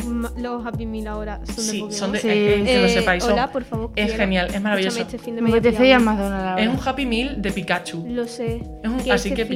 Happy 0.64 0.86
Meal 0.86 1.08
ahora 1.08 1.40
son 1.44 1.56
de 1.56 1.62
sí, 1.62 1.80
Pokémon? 1.80 1.92
son 1.98 2.12
de, 2.12 2.18
Sí. 2.20 2.28
eh, 2.30 2.62
que 2.64 2.78
lo 2.78 2.86
Eh, 2.86 2.88
sepáis, 2.88 3.24
son- 3.24 3.32
hola, 3.32 3.50
por 3.50 3.64
favor. 3.64 3.90
es 3.96 4.06
quiero. 4.06 4.18
genial, 4.22 4.48
es 4.54 4.60
maravilloso. 4.62 5.00
Este 5.00 5.18
fin 5.18 5.34
de 5.34 5.42
Me 5.42 5.50
apetece 5.50 5.90
Es 5.92 6.68
un 6.68 6.78
Happy 6.84 7.04
Meal 7.06 7.42
de 7.42 7.50
Pikachu. 7.50 8.06
Lo 8.08 8.26
sé. 8.26 8.62
Es 8.82 8.88
un- 8.88 8.98
Que 8.98 9.12
así 9.12 9.28
este 9.30 9.42
que 9.42 9.44
de 9.44 9.50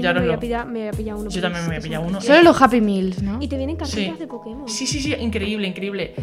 me 0.64 0.79
voy 0.88 0.96
pillároslo. 0.96 0.96
a 0.96 0.96
pillar, 0.96 1.12
me 1.20 1.20
voy 1.20 1.28
a 1.28 1.30
pillar 1.30 1.30
uno. 1.30 1.30
Yo 1.30 1.40
también 1.42 1.62
me 1.62 1.68
voy 1.68 1.76
a 1.76 1.80
sí 1.80 1.82
que 1.82 1.88
pillar 1.88 2.00
son 2.00 2.10
uno. 2.10 2.20
Solo 2.20 2.42
los 2.42 2.62
Happy 2.62 2.80
Meals, 2.80 3.22
¿no? 3.22 3.38
Y 3.40 3.48
te 3.48 3.56
vienen 3.56 3.76
cartitas 3.76 4.14
Sí. 4.14 4.18
de 4.18 4.26
Pokémon. 4.26 4.68
Sí, 4.68 4.86
sí, 4.86 5.00
sí, 5.00 5.14
increíble, 5.14 5.68
increíble. 5.68 6.14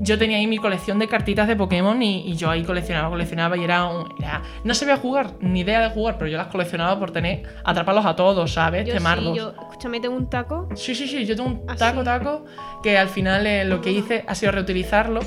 Yo 0.00 0.16
tenía 0.16 0.38
ahí 0.38 0.46
mi 0.46 0.58
colección 0.58 0.98
de 0.98 1.08
cartitas 1.08 1.48
de 1.48 1.56
Pokémon 1.56 2.00
y, 2.02 2.20
y 2.30 2.36
yo 2.36 2.48
ahí 2.50 2.62
coleccionaba, 2.64 3.08
coleccionaba 3.10 3.56
y 3.56 3.64
era, 3.64 3.84
un, 3.86 4.06
era- 4.20 4.42
No 4.64 4.72
sabía 4.74 4.96
jugar, 4.96 5.32
ni 5.40 5.60
idea 5.60 5.80
de 5.80 5.90
jugar, 5.90 6.18
pero 6.18 6.30
yo 6.30 6.36
las 6.36 6.46
coleccionaba 6.48 6.98
por 6.98 7.10
tener... 7.10 7.42
Atraparlos 7.64 8.06
a 8.06 8.14
todos, 8.16 8.52
¿sabes? 8.52 8.86
Yo 8.86 8.94
Temarlos. 8.94 9.32
sí, 9.32 9.38
yo, 9.38 9.50
escúchame, 9.60 10.00
tengo 10.00 10.14
un 10.16 10.30
taco. 10.30 10.68
Sí, 10.74 10.94
sí, 10.94 11.06
sí, 11.08 11.26
yo 11.26 11.34
tengo 11.36 11.48
un 11.50 11.62
Así. 11.68 11.78
taco, 11.80 12.02
taco, 12.04 12.44
que 12.82 12.96
al 12.96 13.08
final 13.08 13.46
eh, 13.46 13.64
lo 13.64 13.80
que 13.80 13.90
hice 13.92 14.24
ha 14.26 14.34
sido 14.34 14.52
reutilizarlo 14.52 15.20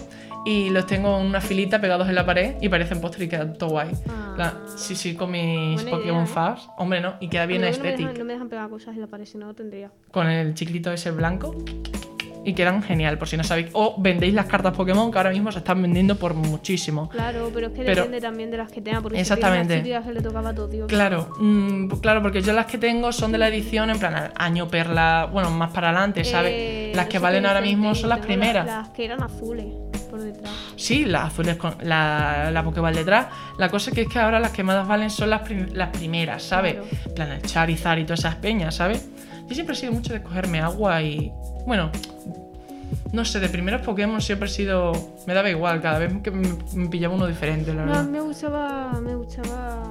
y 0.46 0.70
los 0.70 0.86
tengo 0.88 1.20
en 1.20 1.26
una 1.28 1.42
filita 1.42 1.80
pegados 1.80 2.08
en 2.10 2.16
la 2.16 2.26
pared 2.26 2.56
y 2.62 2.70
parecen 2.70 3.00
póster 3.02 3.24
y 3.24 3.28
quedan 3.30 3.54
todo 3.58 3.72
guay. 3.72 3.92
Ah. 4.10 4.34
La- 4.38 4.54
sí, 4.78 4.96
sí, 4.96 5.14
con 5.16 5.32
mis 5.32 5.84
Buena 5.84 5.92
Pokémon 5.98 6.22
idea, 6.24 6.24
¿eh? 6.24 6.28
Fabs. 6.34 6.70
Hombre, 6.78 7.02
no, 7.02 7.14
y 7.20 7.28
queda 7.28 7.46
bien 7.46 7.62
no 7.62 7.68
estético. 7.68 8.10
dejan, 8.10 8.20
no 8.20 8.26
me 8.26 8.34
dejan 8.34 8.50
pegar 8.50 8.70
cosas 8.70 8.96
en 8.96 9.02
la 9.02 9.08
pared, 9.08 9.26
si 9.26 9.38
no, 9.38 9.48
no 9.48 9.54
tendría. 9.54 9.92
con 10.12 10.28
el 10.28 10.54
chiclito 10.54 10.92
ese 10.92 11.12
blanco 11.12 11.56
y 12.44 12.54
quedan 12.54 12.82
genial, 12.82 13.20
por 13.20 13.28
si 13.28 13.38
no 13.38 13.44
sabéis. 13.44 13.68
O 13.74 13.96
vendéis 14.00 14.34
las 14.34 14.48
cartas 14.48 14.76
Pokémon 14.76 15.12
que 15.12 15.18
ahora 15.20 15.30
mismo 15.30 15.52
se 15.52 15.60
están 15.60 15.80
vendiendo 15.82 16.16
por 16.16 16.34
muchísimo. 16.34 17.08
Claro, 17.10 17.52
pero 17.54 17.68
es 17.68 17.74
que 17.74 17.84
Pero- 17.84 18.02
depende 18.04 18.20
también 18.20 18.50
de 18.50 18.58
las 18.58 18.72
que 18.72 18.82
tenga, 18.82 19.00
porque 19.02 19.20
Exactamente. 19.20 19.84
si 19.84 19.90
las 19.90 20.06
que 20.06 20.14
le 20.14 20.22
tocaba 20.22 20.54
todo, 20.56 20.68
tío. 20.68 20.88
Claro, 20.88 21.30
mm, 21.40 21.88
pues 21.88 22.02
claro, 22.02 22.24
porque 22.24 22.42
yo 22.42 22.54
las 22.54 22.66
que 22.66 22.80
tengo 22.80 23.12
son 23.12 23.32
de 23.32 23.38
la 23.38 23.48
edición 23.48 23.92
en 23.92 24.00
plan 24.00 24.32
año 24.36 24.68
perla, 24.70 25.30
bueno, 25.32 25.52
más 25.52 25.72
para 25.72 25.90
adelante, 25.90 26.24
¿sabes? 26.24 26.52
Eh, 26.56 26.92
las 26.96 27.06
que 27.08 27.20
valen 27.20 27.46
ahora 27.46 27.62
mismo 27.62 27.94
son 27.94 28.10
las 28.10 28.20
primeras. 28.26 28.66
Las, 28.66 28.90
que 28.90 29.06
eran 29.06 29.22
azules 29.22 29.68
por 30.12 30.22
detrás. 30.22 30.52
Sí, 30.76 31.06
las 31.06 31.26
azules 31.34 31.56
con 31.56 31.74
la, 31.82 32.52
la 32.52 32.64
Pokéball 32.64 32.94
detrás. 32.94 33.28
La 33.58 33.70
cosa 33.70 33.92
que 33.92 34.02
es 34.02 34.08
que 34.10 34.20
ahora 34.20 34.40
las 34.40 34.52
que 34.52 34.62
más 34.64 34.88
valen 34.88 35.10
son 35.10 35.30
las, 35.32 35.42
prim- 35.42 35.70
las 35.74 35.90
primeras, 35.90 36.44
¿sabes? 36.44 36.74
Claro. 36.76 36.88
En 37.08 37.14
plan 37.16 37.32
el 37.32 37.42
Charizard 37.42 37.98
y 38.00 38.04
todas 38.04 38.20
esas 38.20 38.36
peñas, 38.36 38.76
¿sabes? 38.76 39.10
Yo 39.48 39.56
siempre 39.56 39.74
he 39.76 39.78
sido 39.80 39.92
mucho 39.94 40.14
de 40.14 40.22
cogerme 40.22 40.60
agua 40.60 41.02
y. 41.02 41.32
Bueno, 41.66 41.90
no 43.14 43.26
sé, 43.26 43.40
de 43.40 43.50
primeros 43.50 43.82
Pokémon 43.82 44.22
siempre 44.22 44.48
he 44.48 44.52
sido. 44.52 44.92
Me 45.28 45.34
daba 45.34 45.50
igual, 45.50 45.82
cada 45.82 46.00
vez 46.00 46.14
que 46.24 46.32
me, 46.32 46.48
me 46.76 46.88
pillaba 46.90 47.16
uno 47.16 47.28
diferente, 47.28 47.74
la 47.74 47.86
No, 47.86 47.92
verdad. 47.92 48.06
me 48.10 48.22
gustaba, 48.22 49.00
me 49.02 49.16
gustaba 49.16 49.84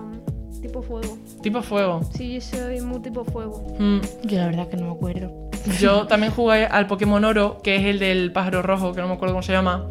tipo 0.62 0.82
fuego. 0.82 1.18
Tipo 1.42 1.62
fuego. 1.62 2.00
Sí, 2.16 2.34
yo 2.34 2.40
soy 2.40 2.80
muy 2.80 3.00
tipo 3.00 3.24
fuego. 3.24 3.76
Mm, 3.78 4.00
Yo 4.24 4.38
la 4.38 4.46
verdad 4.46 4.68
que 4.68 4.76
no 4.76 4.86
me 4.86 4.92
acuerdo. 4.92 5.49
Yo 5.80 6.06
también 6.06 6.32
jugué 6.32 6.66
al 6.66 6.86
Pokémon 6.86 7.24
Oro, 7.24 7.58
que 7.62 7.76
es 7.76 7.84
el 7.84 7.98
del 7.98 8.32
pájaro 8.32 8.62
rojo, 8.62 8.92
que 8.94 9.00
no 9.00 9.08
me 9.08 9.14
acuerdo 9.14 9.34
cómo 9.34 9.42
se 9.42 9.52
llama. 9.52 9.86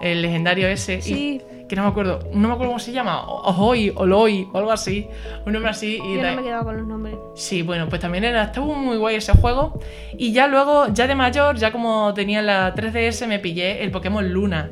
El 0.00 0.22
legendario 0.22 0.66
ese. 0.68 0.94
y- 0.98 1.02
Sí, 1.02 1.40
que 1.68 1.76
no 1.76 1.82
me 1.82 1.88
acuerdo, 1.90 2.18
no 2.32 2.48
me 2.48 2.54
acuerdo 2.54 2.72
cómo 2.72 2.78
se 2.80 2.90
llama, 2.90 3.22
Ojoi, 3.28 3.92
Oloi, 3.94 4.48
o 4.52 4.58
algo 4.58 4.72
así, 4.72 5.06
un 5.46 5.52
nombre 5.52 5.70
así. 5.70 6.00
Y 6.04 6.16
yo 6.16 6.22
no 6.22 6.36
me 6.36 6.42
quedaba 6.42 6.64
con 6.64 6.76
los 6.78 6.86
nombres. 6.86 7.14
Sí, 7.36 7.62
bueno, 7.62 7.88
pues 7.88 8.00
también 8.00 8.24
era, 8.24 8.44
estuvo 8.44 8.74
muy 8.74 8.96
guay 8.96 9.16
ese 9.16 9.32
juego. 9.34 9.78
Y 10.18 10.32
ya 10.32 10.48
luego, 10.48 10.88
ya 10.92 11.06
de 11.06 11.14
mayor, 11.14 11.56
ya 11.56 11.70
como 11.70 12.12
tenía 12.14 12.42
la 12.42 12.74
3DS, 12.74 13.26
me 13.28 13.38
pillé 13.38 13.84
el 13.84 13.90
Pokémon 13.92 14.28
Luna. 14.32 14.70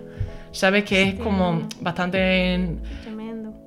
¿Sabes? 0.51 0.83
Que 0.85 1.03
es 1.03 1.15
como 1.21 1.69
bastante. 1.83 2.77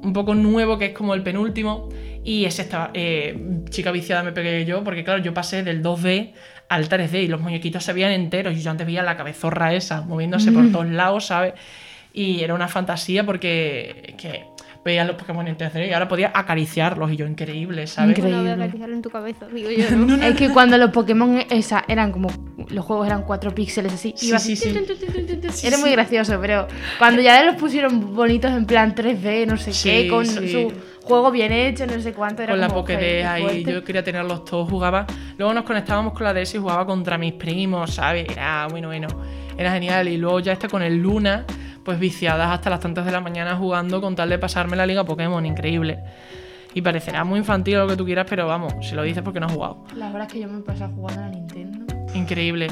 Un 0.04 0.14
poco 0.14 0.36
nuevo, 0.36 0.78
que 0.78 0.88
es 0.88 0.94
como 0.94 1.14
el 1.14 1.24
penúltimo. 1.24 1.90
Y 2.24 2.46
ese 2.46 2.64
estaba. 2.64 2.92
eh, 2.94 3.64
chica 3.70 3.92
viciada 3.92 4.24
me 4.24 4.32
pegué 4.32 4.66
yo, 4.66 4.84
porque 4.84 5.04
claro, 5.04 5.22
yo 5.22 5.34
pasé 5.34 5.64
del 5.64 5.82
2D 5.84 6.34
al 6.70 6.88
3D 6.88 7.24
y 7.24 7.28
los 7.28 7.42
muñequitos 7.42 7.84
se 7.84 7.94
veían 7.94 8.12
enteros. 8.12 8.56
Y 8.56 8.62
yo 8.62 8.72
antes 8.72 8.86
veía 8.86 9.04
la 9.04 9.18
cabezorra 9.18 9.74
esa 9.74 10.02
moviéndose 10.02 10.52
por 10.52 10.72
todos 10.72 10.88
lados, 10.88 11.28
¿sabes? 11.28 11.54
Y 12.14 12.42
era 12.42 12.54
una 12.54 12.68
fantasía 12.68 13.26
porque. 13.26 14.04
es 14.10 14.16
que 14.16 14.46
veía 14.84 15.06
los 15.06 15.15
Pokémon 15.15 15.48
en 15.48 15.58
3D 15.58 15.89
y 15.89 15.94
ahora 15.94 16.08
podía 16.08 16.32
acariciarlos 16.34 17.12
y 17.12 17.15
yo 17.15 17.28
increíble, 17.28 17.86
¿sabes? 17.88 18.17
Increíble. 18.17 18.41
Bueno, 18.41 18.56
voy 18.56 18.62
a 18.62 18.65
acariciarlo 18.65 18.96
en 18.96 19.02
tu 19.02 19.10
cabeza, 19.10 19.48
digo 19.48 19.70
yo. 19.70 19.91
¿no? 19.91 20.06
No, 20.06 20.17
no, 20.17 20.24
Es 20.24 20.36
que 20.36 20.50
cuando 20.50 20.78
los 20.78 20.91
Pokémon 20.91 21.44
esa 21.50 21.84
eran 21.88 22.12
como. 22.12 22.30
Los 22.70 22.86
juegos 22.86 23.08
eran 23.08 23.24
cuatro 23.24 23.54
píxeles 23.54 23.94
así. 23.94 24.13
Sí, 24.15 24.28
iba 24.28 24.39
sí, 24.39 24.54
así, 24.54 24.72
sí. 24.72 25.67
Era 25.67 25.78
muy 25.78 25.91
gracioso, 25.91 26.39
pero 26.41 26.67
cuando 26.98 27.22
ya 27.22 27.44
los 27.44 27.56
pusieron 27.56 28.15
bonitos 28.15 28.52
en 28.52 28.65
plan 28.65 28.96
3D, 28.96 29.46
no 29.48 29.58
sé 29.58 29.74
Sí, 29.74 29.89
qué, 29.89 30.08
con 30.08 30.26
sí. 30.26 30.52
su 30.52 30.72
juego 31.04 31.32
bien 31.32 31.52
hecho, 31.52 31.86
no 31.86 32.00
sé 32.00 32.13
cuánto. 32.13 32.44
Era 32.44 32.54
con 32.54 32.62
la 32.62 32.70
Pokédex 32.70 33.26
ahí, 33.28 33.63
yo 33.63 33.84
quería 33.84 34.04
tenerlos 34.04 34.46
todos, 34.46 34.70
jugaba. 34.70 35.06
Luego 35.38 35.54
nos 35.54 35.63
conectábamos 35.63 36.13
con 36.13 36.24
la 36.24 36.34
DS 36.34 36.56
y 36.56 36.58
jugaba 36.60 36.86
contra 36.86 37.17
mis 37.17 37.34
primos, 37.34 37.96
¿sabes? 37.96 38.28
Era 38.30 38.67
bueno, 38.70 38.88
bueno, 38.88 39.08
era 39.58 39.74
genial. 39.74 40.08
Y 40.08 40.17
luego 40.17 40.39
ya 40.39 40.54
está 40.54 40.67
con 40.67 40.82
el 40.82 40.98
Luna, 40.98 41.46
pues 41.84 42.00
viciadas 42.00 42.50
hasta 42.52 42.70
las 42.70 42.80
tantas 42.80 43.06
de 43.06 43.12
la 43.12 43.22
mañana 43.22 43.56
jugando 43.56 44.02
con 44.02 44.15
tal 44.15 44.30
de 44.30 44.38
pasarme 44.38 44.76
la 44.76 44.86
liga 44.86 45.04
Pokémon, 45.04 45.46
increíble. 45.46 46.00
Y 46.74 46.82
parecerá 46.82 47.24
muy 47.24 47.39
infantil 47.39 47.80
lo 47.80 47.88
que 47.88 47.98
tú 47.98 48.06
quieras, 48.06 48.26
pero 48.30 48.48
vamos, 48.48 48.74
si 48.82 48.96
lo 48.96 49.04
dices 49.04 49.24
porque 49.24 49.39
no 49.39 49.48
has 49.48 49.54
jugado. 49.54 49.84
La 49.96 50.08
verdad 50.08 50.28
es 50.28 50.34
que 50.34 50.39
yo 50.39 50.48
me 50.48 50.62
pasaba 50.62 50.94
jugando 50.94 51.22
a 51.22 51.26
la 51.26 51.32
Nintendo. 51.32 51.96
Increíble. 52.13 52.67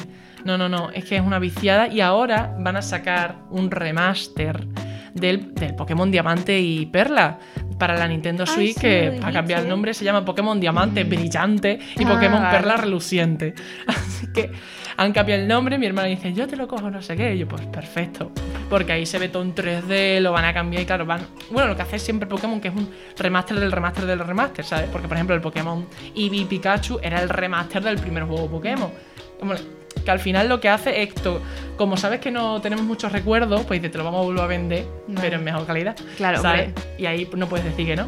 No, 0.45 0.58
no, 0.58 0.69
no, 0.69 0.89
es 0.91 1.06
que 1.06 1.17
es 1.17 1.22
una 1.22 1.39
viciada 1.39 1.88
y 1.88 2.00
ahora 2.02 2.56
van 2.60 2.78
a 2.78 2.82
sacar 2.82 3.36
un 3.50 3.72
remaster 3.72 4.65
del, 5.13 5.54
del 5.54 5.76
Pokémon 5.76 6.10
Diamante 6.12 6.60
y 6.60 6.86
Perla 6.86 7.39
para 7.78 7.95
la 7.95 8.08
Nintendo 8.08 8.45
Switch, 8.45 8.76
sí, 8.76 8.82
que 8.82 9.17
para 9.19 9.32
cambiar 9.34 9.62
el 9.62 9.69
nombre 9.69 9.93
se 9.93 10.04
llama 10.04 10.26
Pokémon 10.26 10.60
Diamante 10.60 11.04
Brillante 11.04 11.80
y 11.98 12.04
Ah, 12.04 12.10
Pokémon 12.10 12.41
vale. 12.41 12.58
Perla 12.58 12.78
Reluciente. 12.78 13.54
Así 13.88 14.28
que 14.34 14.52
han 14.98 15.13
cambiado 15.13 15.41
el 15.41 15.48
nombre, 15.48 15.78
mi 15.78 15.86
hermana 15.86 16.10
dice, 16.10 16.34
yo 16.34 16.45
te 16.45 16.58
lo 16.58 16.67
cojo, 16.67 16.91
no 16.91 17.02
sé 17.02 17.15
qué, 17.15 17.34
y 17.36 17.39
yo 17.39 17.48
pues 17.48 17.65
perfecto. 17.67 18.32
Porque 18.69 18.91
ahí 18.91 19.06
se 19.06 19.17
ve 19.17 19.30
todo 19.30 19.43
en 19.43 19.56
3D, 19.56 20.19
lo 20.19 20.34
van 20.34 20.43
a 20.43 20.54
cambiar 20.54 20.84
y 20.84 20.86
claro, 20.86 21.06
van... 21.06 21.22
Bueno, 21.50 21.69
lo 21.69 21.76
que 21.78 21.84
hace 21.84 22.00
siempre 22.00 22.28
Pokémon, 22.28 22.60
que 22.60 22.67
es 22.67 22.76
un 22.76 22.89
remaster 23.17 23.58
del 23.60 23.72
remaster 23.72 24.06
del 24.06 24.19
remaster, 24.19 24.65
¿sabes? 24.65 24.89
Porque 24.91 25.08
por 25.08 25.15
ejemplo 25.15 25.36
el 25.36 25.41
Pokémon 25.41 25.88
Eevee 26.15 26.45
Pikachu 26.45 27.00
era 27.02 27.22
el 27.22 27.30
remaster 27.30 27.82
del 27.82 27.98
primer 27.98 28.24
juego 28.24 28.50
Pokémon. 28.50 28.91
Que 30.04 30.12
al 30.12 30.20
final 30.20 30.50
lo 30.50 30.60
que 30.60 30.70
hace 30.70 31.02
es 31.02 31.10
esto, 31.10 31.42
como 31.78 31.98
sabes 31.98 32.20
que 32.20 32.32
no 32.32 32.62
tenemos 32.62 32.86
muchos 32.86 33.12
recuerdos, 33.12 33.62
pues 33.66 33.82
te 33.82 33.98
lo 33.98 34.04
vamos 34.04 34.22
a 34.22 34.26
volver 34.26 34.44
a 34.44 34.48
vender, 34.48 34.86
pero 35.20 35.38
en 35.38 35.44
mejor 35.44 35.66
calidad. 35.66 35.96
Claro, 36.18 36.42
¿sabes? 36.42 36.68
hombre. 36.68 36.84
Y 36.98 37.06
ahí 37.06 37.30
no 37.36 37.48
puedes 37.48 37.66
decir 37.66 37.88
que 37.88 37.96
no. 37.96 38.08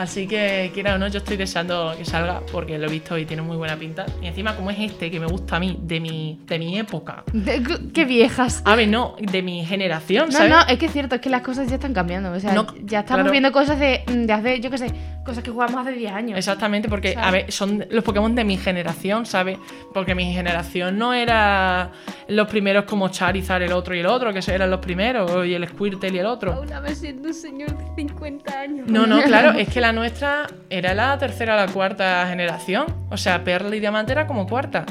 Así 0.00 0.26
que, 0.26 0.70
quiera 0.72 0.94
o 0.94 0.98
no, 0.98 1.08
yo 1.08 1.18
estoy 1.18 1.36
deseando 1.36 1.92
que 1.98 2.06
salga 2.06 2.40
porque 2.50 2.78
lo 2.78 2.86
he 2.86 2.90
visto 2.90 3.18
y 3.18 3.26
tiene 3.26 3.42
muy 3.42 3.58
buena 3.58 3.76
pinta. 3.76 4.06
Y 4.22 4.28
encima, 4.28 4.56
como 4.56 4.70
es 4.70 4.78
este 4.78 5.10
que 5.10 5.20
me 5.20 5.26
gusta 5.26 5.56
a 5.56 5.60
mí, 5.60 5.78
de 5.82 6.00
mi, 6.00 6.40
de 6.46 6.58
mi 6.58 6.78
época. 6.78 7.22
De- 7.34 7.62
qué 7.92 8.06
viejas. 8.06 8.62
A 8.64 8.76
ver, 8.76 8.88
no, 8.88 9.14
de 9.20 9.42
mi 9.42 9.62
generación, 9.66 10.26
No, 10.28 10.32
¿sabes? 10.32 10.50
no, 10.50 10.60
es 10.68 10.78
que 10.78 10.86
es 10.86 10.92
cierto, 10.92 11.16
es 11.16 11.20
que 11.20 11.28
las 11.28 11.42
cosas 11.42 11.68
ya 11.68 11.74
están 11.74 11.92
cambiando. 11.92 12.32
O 12.32 12.40
sea, 12.40 12.54
No, 12.54 12.66
ya 12.82 13.00
estamos 13.00 13.18
claro. 13.24 13.30
viendo 13.30 13.52
cosas 13.52 13.78
de, 13.78 14.02
de 14.06 14.32
hace, 14.32 14.60
yo 14.60 14.70
qué 14.70 14.78
sé, 14.78 14.86
cosas 15.22 15.44
que 15.44 15.50
jugamos 15.50 15.86
hace 15.86 15.92
10 15.92 16.12
años. 16.12 16.38
Exactamente, 16.38 16.88
porque, 16.88 17.12
¿Sabes? 17.12 17.28
a 17.28 17.30
ver, 17.30 17.52
son 17.52 17.84
los 17.90 18.02
Pokémon 18.02 18.34
de 18.34 18.44
mi 18.44 18.56
generación, 18.56 19.26
¿sabes? 19.26 19.58
Porque 19.92 20.14
mi 20.14 20.32
generación 20.32 20.96
no 20.96 21.12
era 21.12 21.90
los 22.28 22.48
primeros 22.48 22.84
como 22.84 23.10
Charizard, 23.10 23.62
el 23.62 23.72
otro 23.72 23.94
y 23.94 23.98
el 24.00 24.06
otro, 24.06 24.32
que 24.32 24.40
eran 24.50 24.70
los 24.70 24.80
primeros, 24.80 25.46
y 25.46 25.52
el 25.52 25.68
Squirtle 25.68 26.08
y 26.08 26.18
el 26.18 26.26
otro. 26.26 26.54
Aún 26.54 26.68
me 26.82 26.94
siento 26.94 27.28
un 27.28 27.34
señor 27.34 27.76
de 27.76 27.84
50 27.96 28.58
años. 28.60 28.86
No, 28.88 29.06
no, 29.06 29.20
claro, 29.22 29.50
es 29.58 29.68
que 29.68 29.80
la 29.80 29.89
nuestra 29.92 30.46
era 30.68 30.94
la 30.94 31.16
tercera 31.18 31.54
o 31.54 31.56
la 31.56 31.72
cuarta 31.72 32.26
generación. 32.28 32.86
O 33.10 33.16
sea, 33.16 33.44
Perla 33.44 33.74
y 33.76 33.80
Diamante 33.80 34.12
era 34.12 34.26
como 34.26 34.46
cuarta. 34.46 34.84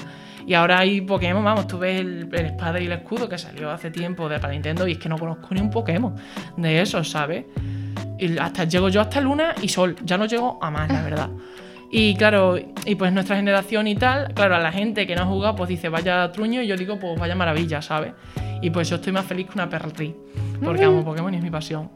Y 0.45 0.53
ahora 0.53 0.79
hay 0.79 1.01
Pokémon, 1.01 1.43
vamos, 1.43 1.67
tú 1.67 1.77
ves 1.77 1.99
el, 1.99 2.29
el 2.31 2.45
espada 2.47 2.79
y 2.79 2.85
el 2.85 2.91
escudo 2.91 3.29
que 3.29 3.37
salió 3.37 3.69
hace 3.69 3.91
tiempo 3.91 4.27
de 4.27 4.39
para 4.39 4.53
Nintendo 4.53 4.87
y 4.87 4.93
es 4.93 4.97
que 4.97 5.07
no 5.07 5.17
conozco 5.17 5.47
ni 5.51 5.61
un 5.61 5.69
Pokémon 5.69 6.15
de 6.57 6.81
esos, 6.81 7.09
¿sabes? 7.09 7.45
Y 8.17 8.37
hasta 8.37 8.63
llego 8.63 8.89
yo 8.89 9.01
hasta 9.01 9.21
Luna 9.21 9.53
y 9.61 9.69
Sol, 9.69 9.95
ya 10.03 10.17
no 10.17 10.25
llego 10.25 10.57
a 10.61 10.71
más, 10.71 10.91
la 10.91 11.03
verdad. 11.03 11.29
Y 11.91 12.15
claro, 12.15 12.57
y 12.57 12.95
pues 12.95 13.11
nuestra 13.11 13.35
generación 13.35 13.87
y 13.87 13.95
tal, 13.95 14.33
claro, 14.33 14.55
a 14.55 14.59
la 14.59 14.71
gente 14.71 15.07
que 15.07 15.15
no 15.15 15.23
ha 15.23 15.25
jugado, 15.25 15.55
pues 15.55 15.69
dice 15.69 15.89
vaya 15.89 16.31
truño, 16.31 16.61
y 16.61 16.67
yo 16.67 16.75
digo, 16.75 16.99
pues 16.99 17.19
vaya 17.19 17.35
maravilla, 17.35 17.81
¿sabes? 17.81 18.13
Y 18.61 18.69
pues 18.69 18.89
yo 18.89 18.97
estoy 18.97 19.13
más 19.13 19.25
feliz 19.25 19.47
que 19.47 19.53
una 19.53 19.69
perri, 19.69 20.15
porque 20.63 20.83
amo 20.83 21.03
Pokémon 21.03 21.33
y 21.33 21.37
es 21.37 21.43
mi 21.43 21.49
pasión. 21.49 21.89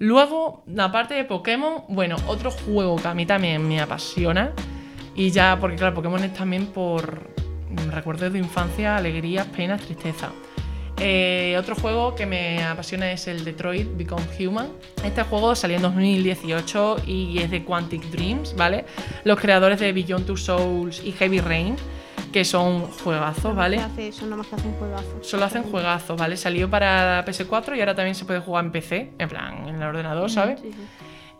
Luego, 0.00 0.64
aparte 0.78 1.12
de 1.12 1.24
Pokémon, 1.24 1.84
bueno, 1.90 2.16
otro 2.26 2.50
juego 2.50 2.96
que 2.96 3.06
a 3.06 3.12
mí 3.12 3.26
también 3.26 3.68
me 3.68 3.82
apasiona, 3.82 4.52
y 5.14 5.30
ya, 5.30 5.58
porque 5.60 5.76
claro, 5.76 5.94
Pokémon 5.94 6.24
es 6.24 6.32
también 6.32 6.68
por 6.68 7.28
mm, 7.68 7.90
recuerdos 7.90 8.32
de 8.32 8.38
infancia, 8.38 8.96
alegrías, 8.96 9.46
penas, 9.48 9.82
tristeza. 9.82 10.30
Eh, 10.98 11.54
otro 11.58 11.74
juego 11.74 12.14
que 12.14 12.24
me 12.24 12.64
apasiona 12.64 13.12
es 13.12 13.28
el 13.28 13.44
Detroit 13.44 13.88
Become 13.94 14.22
Human. 14.38 14.68
Este 15.04 15.22
juego 15.22 15.54
salió 15.54 15.76
en 15.76 15.82
2018 15.82 17.02
y 17.06 17.38
es 17.38 17.50
de 17.50 17.62
Quantic 17.62 18.02
Dreams, 18.04 18.56
¿vale? 18.56 18.86
Los 19.24 19.38
creadores 19.38 19.80
de 19.80 19.92
Beyond 19.92 20.24
Two 20.24 20.38
Souls 20.38 21.02
y 21.04 21.12
Heavy 21.12 21.40
Rain, 21.40 21.76
que 22.32 22.44
son 22.44 22.90
juegazos, 22.90 23.54
¿vale? 23.54 23.76
¿Qué 23.76 23.82
hace 23.82 24.08
eso? 24.08 24.24
Nada 24.24 24.36
más 24.36 24.46
que 24.46 24.54
hace 24.56 24.68
un 24.68 24.74
juegazo. 24.74 25.18
Solo 25.22 25.44
hacen 25.44 25.62
juegazos, 25.64 26.18
¿vale? 26.18 26.36
Salió 26.36 26.70
para 26.70 27.24
PS4 27.24 27.76
y 27.76 27.80
ahora 27.80 27.94
también 27.94 28.14
se 28.14 28.24
puede 28.24 28.40
jugar 28.40 28.64
en 28.64 28.72
PC, 28.72 29.12
en 29.18 29.28
plan, 29.28 29.68
en 29.68 29.76
el 29.76 29.82
ordenador, 29.82 30.30
¿sabes? 30.30 30.60
Sí, 30.60 30.70
sí. 30.72 30.78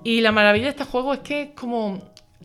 Y 0.02 0.20
la 0.20 0.32
maravilla 0.32 0.64
de 0.64 0.70
este 0.70 0.84
juego 0.84 1.12
es 1.12 1.20
que 1.20 1.42
es 1.42 1.50
como 1.50 1.98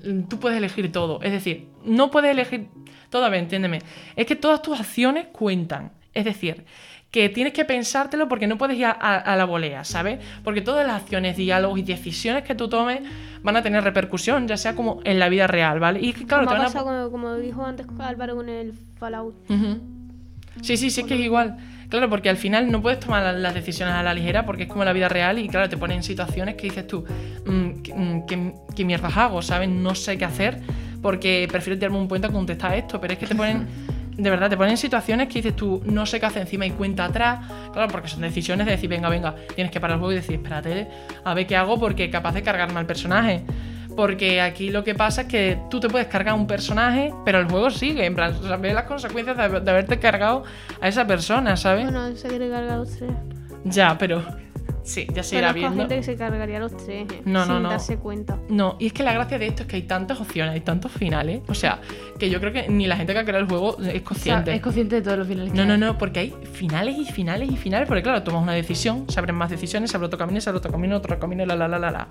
mm, 0.04 0.24
tú 0.24 0.40
puedes 0.40 0.58
elegir 0.58 0.92
todo. 0.92 1.22
Es 1.22 1.32
decir, 1.32 1.70
no 1.84 2.12
puedes 2.12 2.32
elegir 2.32 2.68
todo, 3.10 3.26
a 3.26 3.30
ver, 3.30 3.40
entiéndeme. 3.40 3.80
Es 4.16 4.26
que 4.26 4.36
todas 4.36 4.62
tus 4.62 4.80
acciones 4.80 5.28
cuentan. 5.32 5.92
Es 6.14 6.26
decir, 6.26 6.66
que 7.12 7.30
tienes 7.30 7.54
que 7.54 7.64
pensártelo 7.64 8.28
porque 8.28 8.46
no 8.48 8.58
puedes 8.58 8.78
ir 8.78 8.86
a, 8.86 8.92
a 8.92 9.36
la 9.38 9.46
volea, 9.46 9.84
¿sabes? 9.86 10.20
Porque 10.44 10.62
todas 10.62 10.86
las 10.86 11.02
acciones, 11.04 11.38
diálogos 11.38 11.80
y 11.80 11.84
decisiones 11.84 12.44
que 12.44 12.56
tú 12.56 12.68
tomes 12.68 13.00
van 13.42 13.56
a 13.56 13.62
tener 13.62 13.84
repercusión, 13.84 14.48
ya 14.48 14.58
sea 14.58 14.76
como 14.76 15.00
en 15.06 15.20
la 15.20 15.30
vida 15.30 15.48
real, 15.48 15.80
¿vale? 15.80 16.02
Y 16.02 16.12
claro, 16.14 16.46
como 16.46 16.58
te 16.58 16.64
van 16.64 16.78
a... 16.78 16.84
como, 16.84 17.12
como 17.12 17.36
dijo 17.36 17.66
antes 17.66 17.86
Álvaro 18.00 18.36
con 18.36 18.50
el 18.50 18.74
Fallout. 19.00 19.34
Sí, 20.62 20.78
sí, 20.78 20.90
sí, 20.90 21.02
es 21.02 21.08
que 21.08 21.14
es 21.16 21.20
igual. 21.22 21.58
Claro, 21.90 22.10
porque 22.10 22.30
al 22.30 22.38
final 22.38 22.72
no 22.72 22.82
puedes 22.82 23.00
tomar 23.00 23.22
la- 23.24 23.34
las 23.34 23.54
decisiones 23.54 23.94
a 23.94 24.02
la 24.04 24.14
ligera 24.14 24.46
porque 24.46 24.64
es 24.64 24.70
como 24.70 24.84
la 24.84 24.92
vida 24.94 25.08
real 25.08 25.38
y 25.38 25.48
claro, 25.48 25.70
te 25.70 25.78
ponen 25.78 25.98
en 25.98 26.04
situaciones 26.04 26.56
que 26.56 26.64
dices 26.64 26.88
tú, 26.88 27.06
mm, 27.46 27.82
¿qué, 27.84 27.94
mm, 27.94 28.26
qué- 28.26 28.54
qué 28.76 28.86
mierdas 28.86 29.16
hago? 29.16 29.42
¿Sabes? 29.42 29.70
No 29.70 29.94
sé 29.94 30.18
qué 30.18 30.26
hacer 30.26 30.60
porque 31.02 31.48
prefiero 31.52 31.78
tirarme 31.78 31.98
un 32.00 32.08
puente 32.08 32.28
a 32.28 32.32
contestar 32.32 32.74
esto, 32.74 33.00
pero 33.00 33.14
es 33.14 33.20
que 33.20 33.28
te 33.28 33.36
ponen, 33.36 33.68
de 34.18 34.30
verdad, 34.30 34.50
te 34.50 34.58
ponen 34.58 34.72
en 34.72 34.78
situaciones 34.78 35.28
que 35.28 35.36
dices 35.36 35.56
tú, 35.56 35.82
no 35.86 36.06
sé 36.06 36.20
qué 36.20 36.26
hacer 36.26 36.44
encima 36.44 36.66
y 36.66 36.72
cuenta 36.72 37.06
atrás, 37.06 37.40
claro, 37.74 37.90
porque 37.92 38.08
son 38.08 38.22
decisiones 38.22 38.66
de 38.66 38.74
decir, 38.74 38.90
venga, 38.90 39.10
venga, 39.10 39.36
tienes 39.56 39.72
que 39.72 39.80
parar 39.80 39.96
el 39.96 40.00
juego 40.00 40.14
y 40.14 40.16
decir, 40.16 40.36
espérate, 40.36 40.88
a 41.24 41.34
ver 41.34 41.46
qué 41.46 41.56
hago 41.56 41.80
porque 41.80 42.10
capaz 42.10 42.34
de 42.34 42.44
cargarme 42.44 42.80
al 42.80 42.86
personaje. 42.86 43.44
Porque 43.96 44.42
aquí 44.42 44.72
lo 44.72 44.84
que 44.84 44.94
pasa 44.94 45.22
es 45.22 45.28
que 45.28 45.58
tú 45.70 45.80
te 45.80 45.88
puedes 45.88 46.08
cargar 46.08 46.36
un 46.36 46.48
personaje, 46.48 47.14
pero 47.24 47.40
el 47.40 47.46
juego 47.46 47.70
sigue. 47.70 48.06
En 48.06 48.14
plan, 48.14 48.34
o 48.34 48.46
sea, 48.46 48.58
ves 48.58 48.74
las 48.74 48.84
consecuencias 48.84 49.38
de, 49.38 49.62
de 49.62 49.72
haberte 49.72 50.00
cargado 50.00 50.44
a 50.82 50.88
esa 50.90 51.08
persona, 51.08 51.56
¿sabes? 51.56 51.86
Bueno, 51.86 52.14
se 52.14 52.28
quiere 52.28 52.50
cargar 52.50 52.80
los 52.80 52.92
tres. 52.98 53.12
Ya, 53.64 53.98
pero. 53.98 54.22
Sí, 54.86 55.08
ya 55.14 55.24
se 55.24 55.38
irá 55.38 55.48
Conozco 55.48 55.60
viendo. 55.60 55.82
gente 55.82 55.96
que 55.98 56.04
se 56.04 56.16
cargaría 56.16 56.60
los 56.60 56.78
tres, 56.78 57.08
eh, 57.12 57.22
No, 57.26 57.46
no, 57.46 57.54
sin 57.56 57.64
no. 57.64 57.70
darse 57.70 57.98
cuenta. 57.98 58.38
No, 58.50 58.76
y 58.80 58.86
es 58.86 58.94
que 58.94 59.02
la 59.04 59.14
gracia 59.14 59.40
de 59.40 59.48
esto 59.48 59.64
es 59.64 59.68
que 59.68 59.78
hay 59.78 59.82
tantas 59.82 60.22
opciones, 60.22 60.54
hay 60.54 60.62
tantos 60.62 60.92
finales. 60.92 61.42
O 61.48 61.56
sea, 61.56 61.82
que 62.20 62.30
yo 62.30 62.40
creo 62.40 62.54
que 62.54 62.70
ni 62.70 62.86
la 62.86 62.96
gente 62.96 63.12
que 63.14 63.20
ha 63.20 63.26
creado 63.26 63.44
el 63.44 63.50
juego 63.50 63.72
es 63.80 63.80
O 63.80 63.84
sea, 63.92 64.04
consciente. 64.04 64.54
es 64.54 64.62
consciente 64.62 64.96
de 64.98 65.02
todos 65.02 65.18
los 65.18 65.28
finales 65.28 65.52
que 65.52 65.58
No, 65.58 65.66
no, 65.66 65.74
hay. 65.74 65.80
no, 65.80 65.98
porque 65.98 66.20
hay 66.20 66.34
finales 66.54 66.98
y 67.00 67.06
finales 67.06 67.50
y 67.52 67.58
finales. 67.58 67.88
Porque 67.88 68.04
claro, 68.04 68.22
tomas 68.24 68.44
una 68.44 68.54
decisión, 68.54 69.06
se 69.10 69.20
abren 69.20 69.36
más 69.36 69.50
decisiones, 69.50 69.90
se 69.90 69.98
abre 69.98 70.06
otro 70.06 70.20
camino, 70.20 70.40
se 70.40 70.50
abre 70.50 70.60
otro 70.60 70.72
camino, 70.72 70.96
otro 70.98 71.18
camino, 71.20 71.46
la, 71.48 71.56
la, 71.56 71.68
la, 71.68 71.80
la, 71.80 71.90
la. 71.92 72.08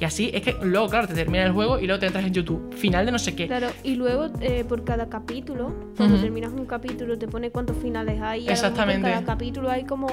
Y 0.00 0.04
así 0.06 0.30
es 0.32 0.40
que 0.42 0.56
luego, 0.62 0.88
claro, 0.88 1.06
te 1.06 1.14
termina 1.14 1.44
el 1.44 1.52
juego 1.52 1.78
y 1.78 1.86
luego 1.86 2.00
te 2.00 2.06
entras 2.06 2.24
en 2.24 2.32
YouTube. 2.32 2.72
Final 2.74 3.04
de 3.04 3.12
no 3.12 3.18
sé 3.18 3.36
qué. 3.36 3.46
Claro, 3.46 3.68
y 3.82 3.96
luego 3.96 4.28
eh, 4.40 4.64
por 4.66 4.82
cada 4.84 5.10
capítulo, 5.10 5.74
cuando 5.96 6.18
terminas 6.18 6.52
un 6.52 6.64
capítulo, 6.64 7.18
te 7.18 7.28
pone 7.28 7.50
cuántos 7.50 7.76
finales 7.76 8.20
hay. 8.22 8.48
Exactamente. 8.48 9.06
En 9.08 9.14
cada 9.14 9.26
capítulo 9.26 9.70
hay 9.70 9.84
como 9.84 10.06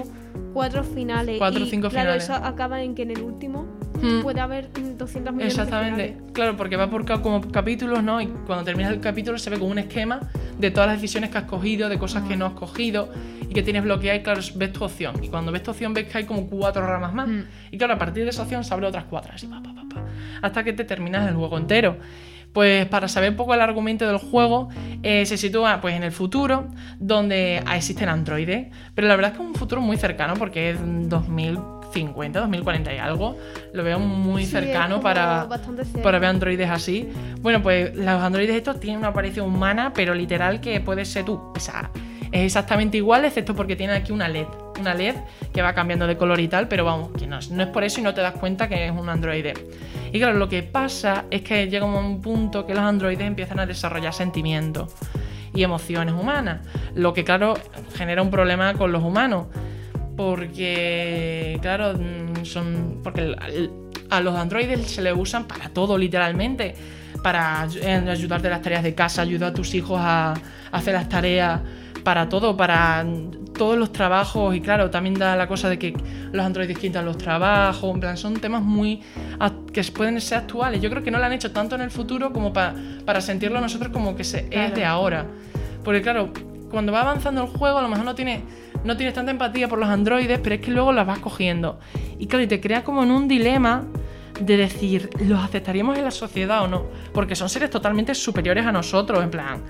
cuatro 0.54 0.84
finales. 0.84 1.38
Cuatro 1.38 1.63
o 1.63 1.67
cinco 1.67 1.89
claro, 2.04 2.18
eso 2.18 2.34
acaba 2.36 2.82
en 2.82 2.96
que 2.96 3.04
en 3.04 3.12
el 3.12 3.22
último 3.22 3.66
Mm. 4.02 4.22
puede 4.24 4.40
haber 4.40 4.70
mm, 4.70 4.98
200 4.98 5.32
millones 5.34 5.54
Exactamente, 5.54 6.02
de 6.02 6.34
claro, 6.34 6.58
porque 6.58 6.76
va 6.76 6.90
por 6.90 7.06
ca- 7.06 7.22
como 7.22 7.40
capítulos, 7.52 8.02
¿no? 8.02 8.20
Y 8.20 8.26
cuando 8.48 8.64
terminas 8.66 8.92
el 8.94 9.00
capítulo 9.00 9.38
se 9.38 9.52
ve 9.52 9.60
como 9.60 9.70
un 9.70 9.78
esquema 9.78 10.22
de 10.58 10.72
todas 10.72 10.88
las 10.88 10.96
decisiones 11.00 11.30
que 11.30 11.38
has 11.38 11.44
cogido, 11.44 11.88
de 11.88 12.00
cosas 12.00 12.24
que 12.28 12.36
no 12.36 12.48
has 12.48 12.54
cogido 12.54 13.10
y 13.48 13.54
que 13.54 13.62
tienes 13.62 13.84
bloqueadas 13.84 14.22
y 14.22 14.24
claro, 14.24 14.42
ves 14.56 14.74
tu 14.74 14.84
opción. 14.86 15.24
Y 15.24 15.28
cuando 15.28 15.52
ves 15.52 15.62
tu 15.62 15.70
opción 15.72 15.94
ves 15.94 16.06
que 16.08 16.18
hay 16.18 16.24
como 16.24 16.48
cuatro 16.48 16.84
ramas 16.88 17.14
más. 17.14 17.28
Mm. 17.28 17.42
Y 17.72 17.78
claro, 17.78 17.94
a 17.94 17.98
partir 18.00 18.24
de 18.24 18.32
esa 18.32 18.42
opción 18.42 18.64
se 18.64 18.74
abren 18.74 18.90
otras 18.90 19.04
cuatro, 19.08 19.34
así, 19.36 19.46
pa, 19.46 19.62
pa, 19.62 19.72
pa, 19.76 19.84
pa, 19.94 20.04
hasta 20.42 20.64
que 20.64 20.74
te 20.74 20.84
terminas 20.84 21.28
el 21.30 21.36
juego 21.36 21.58
entero. 21.60 21.98
Pues 22.54 22.86
para 22.88 23.08
saber 23.08 23.30
un 23.30 23.36
poco 23.38 23.54
el 23.54 23.62
argumento 23.62 24.06
del 24.08 24.18
juego, 24.18 24.70
eh, 25.04 25.26
se 25.28 25.38
sitúa 25.38 25.80
pues 25.80 25.96
en 25.96 26.04
el 26.04 26.12
futuro, 26.12 26.68
donde 27.00 27.58
existen 27.76 28.10
androides, 28.10 28.68
pero 28.96 29.08
la 29.08 29.16
verdad 29.16 29.32
es 29.32 29.38
que 29.38 29.44
es 29.44 29.50
un 29.50 29.56
futuro 29.56 29.80
muy 29.80 29.96
cercano, 29.98 30.34
porque 30.34 30.72
es 30.72 30.82
2050, 31.91 32.39
2040 32.39 32.93
y 32.93 32.97
algo, 32.97 33.38
lo 33.73 33.84
veo 33.84 33.99
muy 33.99 34.45
Sí, 34.45 34.51
cercano 34.51 35.01
para, 35.01 35.47
para 36.01 36.19
ver 36.19 36.30
androides 36.30 36.69
así. 36.69 37.10
Bueno, 37.41 37.62
pues 37.62 37.95
los 37.95 38.08
androides 38.08 38.56
estos 38.56 38.80
tienen 38.80 38.99
una 38.99 39.10
aparición 39.10 39.47
humana, 39.47 39.91
pero 39.93 40.13
literal 40.15 40.62
que 40.62 40.80
puedes 40.80 41.10
ser 41.10 41.25
tú. 41.25 41.34
O 41.56 41.60
sea, 41.60 41.91
es 42.32 42.41
exactamente 42.45 42.97
igual, 42.97 43.25
excepto 43.25 43.54
porque 43.56 43.75
tiene 43.75 43.93
aquí 43.93 44.12
una 44.12 44.27
LED. 44.30 44.47
Una 44.80 44.93
LED 44.93 45.15
que 45.54 45.62
va 45.62 45.73
cambiando 45.73 46.08
de 46.08 46.17
color 46.17 46.39
y 46.39 46.47
tal, 46.47 46.67
pero 46.67 46.86
vamos, 46.86 47.10
que 47.17 47.27
no, 47.27 47.38
es- 47.38 47.51
no 47.51 47.62
es 47.62 47.69
por 47.69 47.84
eso 47.84 47.99
y 47.99 48.04
no 48.04 48.13
te 48.13 48.21
das 48.21 48.34
cuenta 48.34 48.67
que 48.67 48.86
es 48.86 48.91
un 48.91 49.10
androide. 49.10 49.54
Y 50.13 50.17
claro, 50.19 50.38
lo 50.38 50.49
que 50.49 50.63
pasa 50.63 51.25
es 51.30 51.41
que 51.41 51.67
llega 51.69 51.86
un 51.86 52.21
punto 52.21 52.65
que 52.65 52.73
los 52.73 52.84
androides 52.84 53.27
empiezan 53.27 53.60
a 53.60 53.65
desarrollar 53.65 54.13
sentimientos 54.13 54.93
y 55.54 55.63
emociones 55.63 56.13
humanas. 56.15 56.62
Lo 56.95 57.13
que, 57.13 57.23
claro, 57.23 57.54
genera 57.95 58.21
un 58.21 58.32
problema 58.32 58.73
con 58.73 58.91
los 58.91 59.04
humanos. 59.04 59.47
Porque, 60.22 61.58
claro, 61.62 61.94
mm, 61.94 62.46
son. 62.46 63.00
Porque 63.04 63.36
a 64.10 64.20
los 64.22 64.36
androides 64.36 64.88
se 64.92 65.02
les 65.02 65.14
usan 65.16 65.46
para 65.46 65.70
todo, 65.70 65.98
literalmente. 65.98 66.76
Para 67.24 67.62
ayudarte 67.62 68.48
en 68.48 68.52
las 68.52 68.62
tareas 68.62 68.84
de 68.84 68.96
casa, 68.96 69.22
ayudar 69.22 69.52
a 69.52 69.54
tus 69.54 69.74
hijos 69.76 70.00
a, 70.02 70.32
a 70.34 70.38
hacer 70.72 70.94
las 70.94 71.08
tareas, 71.10 71.62
para 72.04 72.28
todo, 72.30 72.58
para 72.58 73.04
mm, 73.04 73.54
todos 73.54 73.78
los 73.78 73.92
trabajos. 73.92 74.56
Y 74.56 74.62
claro, 74.62 74.90
también 74.90 75.16
da 75.16 75.36
la 75.36 75.48
cosa 75.48 75.70
de 75.70 75.78
que 75.78 75.94
los 76.32 76.46
androides 76.46 76.78
quitan 76.78 77.06
los 77.06 77.18
trabajos. 77.18 77.94
En 77.94 78.00
plan, 78.00 78.18
son 78.18 78.34
temas 78.36 78.62
muy. 78.64 79.02
que 79.74 79.84
pueden 79.86 80.20
ser 80.22 80.40
actuales. 80.40 80.82
Yo 80.82 80.90
creo 80.90 81.04
que 81.04 81.12
no 81.12 81.20
lo 81.20 81.26
han 81.26 81.34
hecho 81.34 81.52
tanto 81.52 81.76
en 81.76 81.82
el 81.82 81.92
futuro 81.92 82.32
como 82.34 82.52
pa- 82.54 82.74
para 83.06 83.22
sentirlo 83.22 83.62
nosotros 83.62 83.92
como 83.92 84.16
que 84.16 84.24
se, 84.24 84.48
es 84.50 84.74
de 84.74 84.86
ahora. 84.86 85.26
Porque 85.84 86.02
claro, 86.02 86.32
cuando 86.70 86.92
va 86.92 87.02
avanzando 87.02 87.42
el 87.44 87.48
juego, 87.50 87.78
a 87.80 87.82
lo 87.82 87.90
mejor 87.90 88.06
no 88.06 88.16
tienes, 88.16 88.42
no 88.84 88.98
tienes 88.98 89.13
tanta 89.13 89.32
empatía 89.32 89.67
por 89.67 89.80
los 89.80 89.89
androides, 89.89 90.39
pero 90.39 90.56
es 90.56 90.62
que 90.62 90.72
luego 90.72 90.91
las 90.91 91.06
vas 91.06 91.20
cogiendo. 91.20 91.80
Y 92.20 92.28
claro, 92.28 92.44
y 92.44 92.48
te 92.48 92.60
crea 92.60 92.84
como 92.84 93.04
en 93.04 93.12
un 93.12 93.28
dilema 93.28 93.86
de 94.39 94.58
decir, 94.58 95.10
¿los 95.20 95.44
aceptaríamos 95.44 95.98
en 95.98 96.04
la 96.04 96.12
sociedad 96.12 96.63
o 96.63 96.67
no? 96.67 96.86
Porque 97.13 97.36
son 97.36 97.50
seres 97.50 97.70
totalmente 97.70 98.15
superiores 98.15 98.65
a 98.65 98.72
nosotros, 98.72 99.24
en 99.24 99.30
plan. 99.30 99.62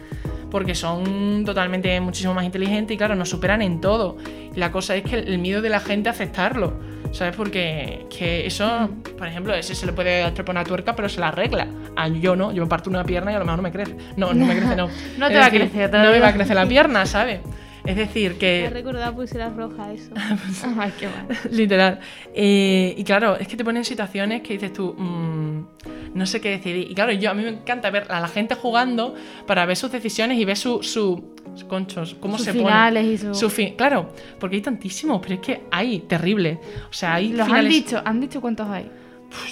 Porque 0.50 0.76
son 0.76 1.44
totalmente 1.46 2.00
muchísimo 2.02 2.34
más 2.34 2.44
inteligentes 2.44 2.96
y 2.96 2.98
claro, 2.98 3.16
nos 3.16 3.30
superan 3.30 3.62
en 3.62 3.80
todo. 3.80 4.18
Y 4.54 4.60
la 4.60 4.72
cosa 4.72 4.96
es 4.96 5.04
que 5.04 5.16
el 5.16 5.40
miedo 5.40 5.62
de 5.62 5.70
la 5.70 5.80
gente 5.80 6.10
a 6.10 6.12
aceptarlo. 6.12 6.74
¿Sabes? 7.12 7.36
Porque 7.36 8.06
que 8.10 8.46
eso, 8.46 8.90
por 9.18 9.28
ejemplo, 9.28 9.54
ese 9.54 9.76
se 9.76 9.86
le 9.86 9.92
puede 9.92 10.24
atrapar 10.24 10.56
una 10.56 10.64
tuerca, 10.64 10.96
pero 10.96 11.10
se 11.10 11.20
la 11.20 11.28
arregla. 11.28 11.68
A 11.98 12.08
yo 12.08 12.38
no, 12.38 12.54
yo 12.54 12.64
me 12.64 12.70
parto 12.70 12.90
una 12.90 13.04
pierna 13.04 13.34
y 13.34 13.36
a 13.36 13.40
lo 13.40 13.44
mejor 13.44 13.58
no 13.58 13.64
me 13.64 13.72
crece. 13.72 13.98
No, 14.16 14.34
no 14.34 14.46
me 14.46 14.56
crece, 14.56 14.78
no. 14.78 14.88
No 15.18 15.28
te 15.28 15.34
Es 15.34 15.40
va 15.42 15.46
a 15.48 15.50
crecer, 15.50 15.92
No 15.92 16.10
me 16.10 16.20
va 16.20 16.30
a 16.30 16.34
crecer 16.34 16.56
la 16.56 16.66
pierna, 16.66 17.06
¿sabes? 17.06 17.42
Es 17.86 17.96
decir, 17.96 18.34
Me 18.34 18.38
que. 18.38 18.66
he 18.66 18.70
recordado 18.70 19.14
pulseras 19.16 19.56
rojas 19.56 19.90
eso. 19.90 20.12
Ay, 20.80 20.92
qué 21.00 21.08
mal. 21.08 21.28
Literal. 21.52 22.00
Eh, 22.34 22.94
y 22.98 23.04
claro, 23.04 23.38
es 23.38 23.48
que 23.48 23.58
te 23.58 23.64
ponen 23.64 23.84
situaciones 23.86 24.42
que 24.42 24.54
dices 24.54 24.72
tú, 24.74 24.94
mm, 24.98 25.66
no 26.14 26.26
sé 26.26 26.40
qué 26.42 26.50
decidir. 26.52 26.92
Y 26.92 26.94
claro, 26.94 27.12
yo 27.14 27.32
a 27.32 27.34
mí 27.34 27.42
me 27.44 27.50
encanta 27.50 27.90
ver 27.90 28.06
a 28.12 28.20
la 28.20 28.28
gente 28.28 28.56
jugando 28.56 29.16
para 29.48 29.66
ver 29.66 29.76
sus 29.78 29.92
decisiones 29.92 30.38
y 30.38 30.46
ver 30.46 30.58
su, 30.58 30.84
su 30.84 31.34
conchos, 31.68 32.16
cómo 32.20 32.38
Sus 32.38 32.46
se 32.46 32.54
finales 32.54 33.04
pone. 33.04 33.14
y 33.14 33.18
su- 33.18 33.34
Su 33.36 33.50
fin- 33.50 33.76
claro, 33.76 34.14
porque 34.40 34.58
hay 34.58 34.62
tantísimos, 34.62 35.20
pero 35.22 35.36
es 35.36 35.42
que 35.42 35.62
hay, 35.72 36.00
terrible. 36.02 36.60
O 36.90 36.94
sea, 36.94 37.16
hay 37.16 37.30
Los 37.34 37.50
han 37.50 37.68
dicho, 37.68 38.02
han 38.06 38.20
dicho 38.22 38.40
cuántos 38.42 38.68
hay. 38.70 38.90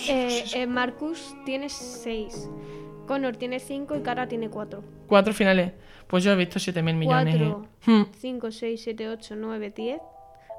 Eh, 0.07 0.43
eh, 0.55 0.67
Marcus 0.67 1.35
tiene 1.45 1.69
6. 1.69 2.49
Connor 3.07 3.37
tiene 3.37 3.59
5 3.59 3.95
y 3.95 4.01
Cara 4.01 4.27
tiene 4.27 4.49
4. 4.49 4.83
Cuatro 5.07 5.33
finales. 5.33 5.71
Pues 6.09 6.23
yo 6.23 6.31
he 6.31 6.35
visto 6.35 6.57
7.000 6.57 6.95
millones. 6.95 7.35
4, 7.37 7.67
eh. 7.85 7.91
Hmm. 7.91 8.11
5, 8.19 8.51
6, 8.51 8.81
7, 8.81 9.09
8, 9.09 9.35
9, 9.35 9.69
10. 9.69 10.01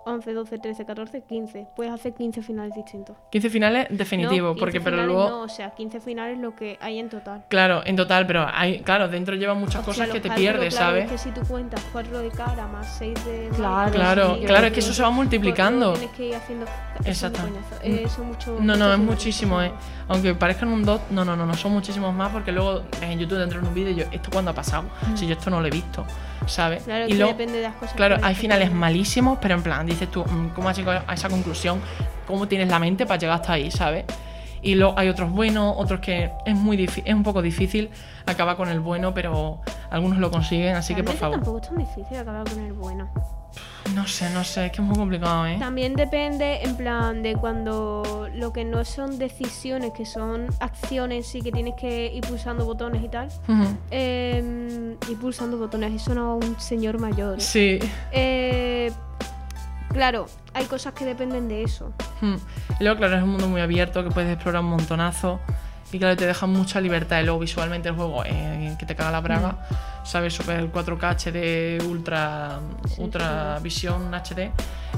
11, 0.05 0.33
12, 0.33 0.59
13, 0.59 0.85
14, 0.87 1.23
15. 1.23 1.67
Puedes 1.77 1.93
hacer 1.93 2.15
15 2.15 2.43
finales 2.43 2.75
distintos. 2.75 3.17
15 3.31 3.51
finales 3.51 3.87
definitivo, 3.91 4.49
No, 4.49 4.55
15 4.55 4.61
porque 4.61 4.81
pero 4.81 4.97
finales 4.97 5.15
luego... 5.15 5.29
No, 5.31 5.41
o 5.43 5.49
sea, 5.49 5.71
15 5.71 6.01
finales 6.01 6.39
lo 6.39 6.55
que 6.55 6.79
hay 6.81 6.99
en 6.99 7.09
total. 7.09 7.45
Claro, 7.49 7.83
en 7.85 7.97
total, 7.97 8.27
pero 8.27 8.47
hay, 8.53 8.81
claro, 8.81 9.09
dentro 9.09 9.35
lleva 9.37 9.55
muchas 9.55 9.77
Hostia, 9.77 9.85
cosas 9.85 10.09
que 10.09 10.15
los 10.15 10.23
te 10.23 10.31
pierdes, 10.41 10.75
claro, 10.75 10.91
¿sabes? 10.91 11.05
Es 11.05 11.11
que 11.13 11.19
si 11.19 11.31
tú 11.31 11.41
cuentas 11.47 11.85
4 11.93 12.19
de 12.19 12.31
cara 12.31 12.67
más 12.67 12.97
6 12.99 13.25
de. 13.25 13.51
Claro, 13.57 13.93
Claro, 13.93 14.37
sí, 14.37 14.45
claro, 14.47 14.67
es 14.69 14.73
que 14.73 14.81
eso 14.81 14.93
se 14.93 15.03
va 15.03 15.11
multiplicando. 15.11 15.93
Tienes 15.93 16.17
que 16.17 16.29
ir 16.29 16.35
haciendo. 16.35 16.67
eso 16.67 17.27
es 17.27 17.33
un 17.33 17.37
Exacto. 17.37 17.41
Eh, 17.83 18.07
son 18.09 18.27
mucho- 18.29 18.57
No, 18.61 18.77
no, 18.77 18.93
es 18.93 18.99
muchísimo, 18.99 19.61
¿eh? 19.63 19.73
Aunque 20.09 20.35
parezcan 20.35 20.69
un 20.69 20.85
dot, 20.85 21.03
no, 21.11 21.25
no, 21.25 21.37
no, 21.37 21.47
no, 21.47 21.55
son 21.55 21.73
muchísimos 21.73 22.13
más 22.15 22.31
porque 22.33 22.53
luego 22.53 22.83
en 23.01 23.19
YouTube 23.19 23.39
dentro 23.39 23.61
de 23.61 23.69
un 23.69 23.75
vídeo 23.75 23.91
y 23.93 23.95
yo, 23.97 24.05
¿esto 24.11 24.31
cuándo 24.31 24.51
ha 24.51 24.55
pasado? 24.55 24.85
Si 25.15 25.27
yo 25.27 25.35
esto 25.35 25.51
no 25.51 25.61
lo 25.61 25.67
he 25.67 25.71
visto, 25.71 26.05
¿sabes? 26.51 26.83
Claro, 26.83 27.07
y 27.07 27.09
que 27.09 27.15
luego, 27.15 27.33
depende 27.33 27.59
de 27.59 27.63
las 27.63 27.75
cosas. 27.75 27.95
claro, 27.95 28.17
hay 28.23 28.35
finales 28.35 28.73
malísimos, 28.73 29.39
pero 29.41 29.55
en 29.55 29.63
plan, 29.63 29.87
dices 29.87 30.11
tú, 30.11 30.25
mm, 30.25 30.49
¿cómo 30.55 30.69
has 30.69 30.77
llegado 30.77 31.03
a 31.07 31.15
esa 31.15 31.29
conclusión? 31.29 31.81
¿Cómo 32.27 32.49
tienes 32.49 32.69
la 32.69 32.79
mente 32.79 33.07
para 33.07 33.19
llegar 33.19 33.41
hasta 33.41 33.55
ahí, 33.55 33.71
¿sabes? 33.71 34.05
Y 34.63 34.75
luego 34.75 34.95
hay 34.99 35.09
otros 35.09 35.31
buenos, 35.31 35.75
otros 35.79 36.01
que 36.01 36.31
es 36.45 36.55
muy 36.55 36.85
es 36.85 37.15
un 37.15 37.23
poco 37.23 37.41
difícil 37.41 37.91
acabar 38.27 38.57
con 38.57 38.69
el 38.69 38.81
bueno, 38.81 39.15
pero 39.15 39.61
algunos 39.91 40.19
lo 40.19 40.31
consiguen, 40.31 40.77
así 40.77 40.95
que 40.95 41.03
por 41.03 41.15
favor. 41.15 41.37
Tampoco 41.37 41.59
es 41.59 41.69
tan 41.69 41.79
difícil 41.79 42.19
acabar 42.19 42.47
con 42.49 42.61
el 42.61 42.73
bueno. 42.75 43.11
No 43.95 44.07
sé, 44.07 44.31
no 44.31 44.45
sé, 44.45 44.67
es 44.67 44.73
que 44.73 44.83
es 44.83 44.87
muy 44.87 44.97
complicado, 44.97 45.47
¿eh? 45.47 45.57
También 45.59 45.95
depende, 45.95 46.63
en 46.63 46.77
plan, 46.77 47.23
de 47.23 47.35
cuando 47.35 48.29
lo 48.33 48.53
que 48.53 48.65
no 48.65 48.85
son 48.85 49.19
decisiones, 49.19 49.93
que 49.93 50.07
son 50.07 50.47
acciones, 50.61 51.27
sí 51.27 51.43
que 51.43 51.51
tienes 51.51 51.75
que 51.75 52.13
ir 52.13 52.23
pulsando 52.27 52.65
botones 52.65 53.03
y 53.03 53.09
tal. 53.09 53.29
Eh, 53.91 54.97
ir 55.09 55.19
pulsando 55.19 55.59
botones, 55.59 55.93
eso 55.93 56.15
no 56.15 56.37
un 56.37 56.61
señor 56.61 57.01
mayor. 57.01 57.39
¿eh? 57.39 57.41
Sí. 57.41 57.79
Eh, 58.13 58.93
claro, 59.89 60.27
hay 60.55 60.67
cosas 60.67 60.95
que 60.95 61.05
dependen 61.05 61.49
de 61.49 61.65
eso. 61.65 61.93
Hmm. 62.21 62.37
Luego, 62.79 62.99
claro, 62.99 63.17
es 63.17 63.23
un 63.23 63.31
mundo 63.31 63.49
muy 63.49 63.61
abierto 63.61 64.05
que 64.05 64.11
puedes 64.11 64.33
explorar 64.33 64.63
un 64.63 64.71
montonazo. 64.71 65.41
Y 65.93 65.99
claro, 65.99 66.17
te 66.17 66.27
deja 66.27 66.47
mucha 66.47 66.81
libertad. 66.81 67.21
Y 67.21 67.25
luego 67.25 67.41
visualmente 67.41 67.89
el 67.89 67.95
juego 67.95 68.23
eh, 68.25 68.77
que 68.79 68.87
te 68.87 68.95
caga 68.95 69.11
la 69.11 69.21
braga. 69.21 69.57
¿Sabes? 70.05 70.35
Super 70.35 70.71
4K 70.71 71.81
HD, 71.81 71.85
ultra, 71.87 72.59
Sí, 72.89 73.03
ultra 73.03 73.59
visión 73.61 74.13
HD. 74.15 74.51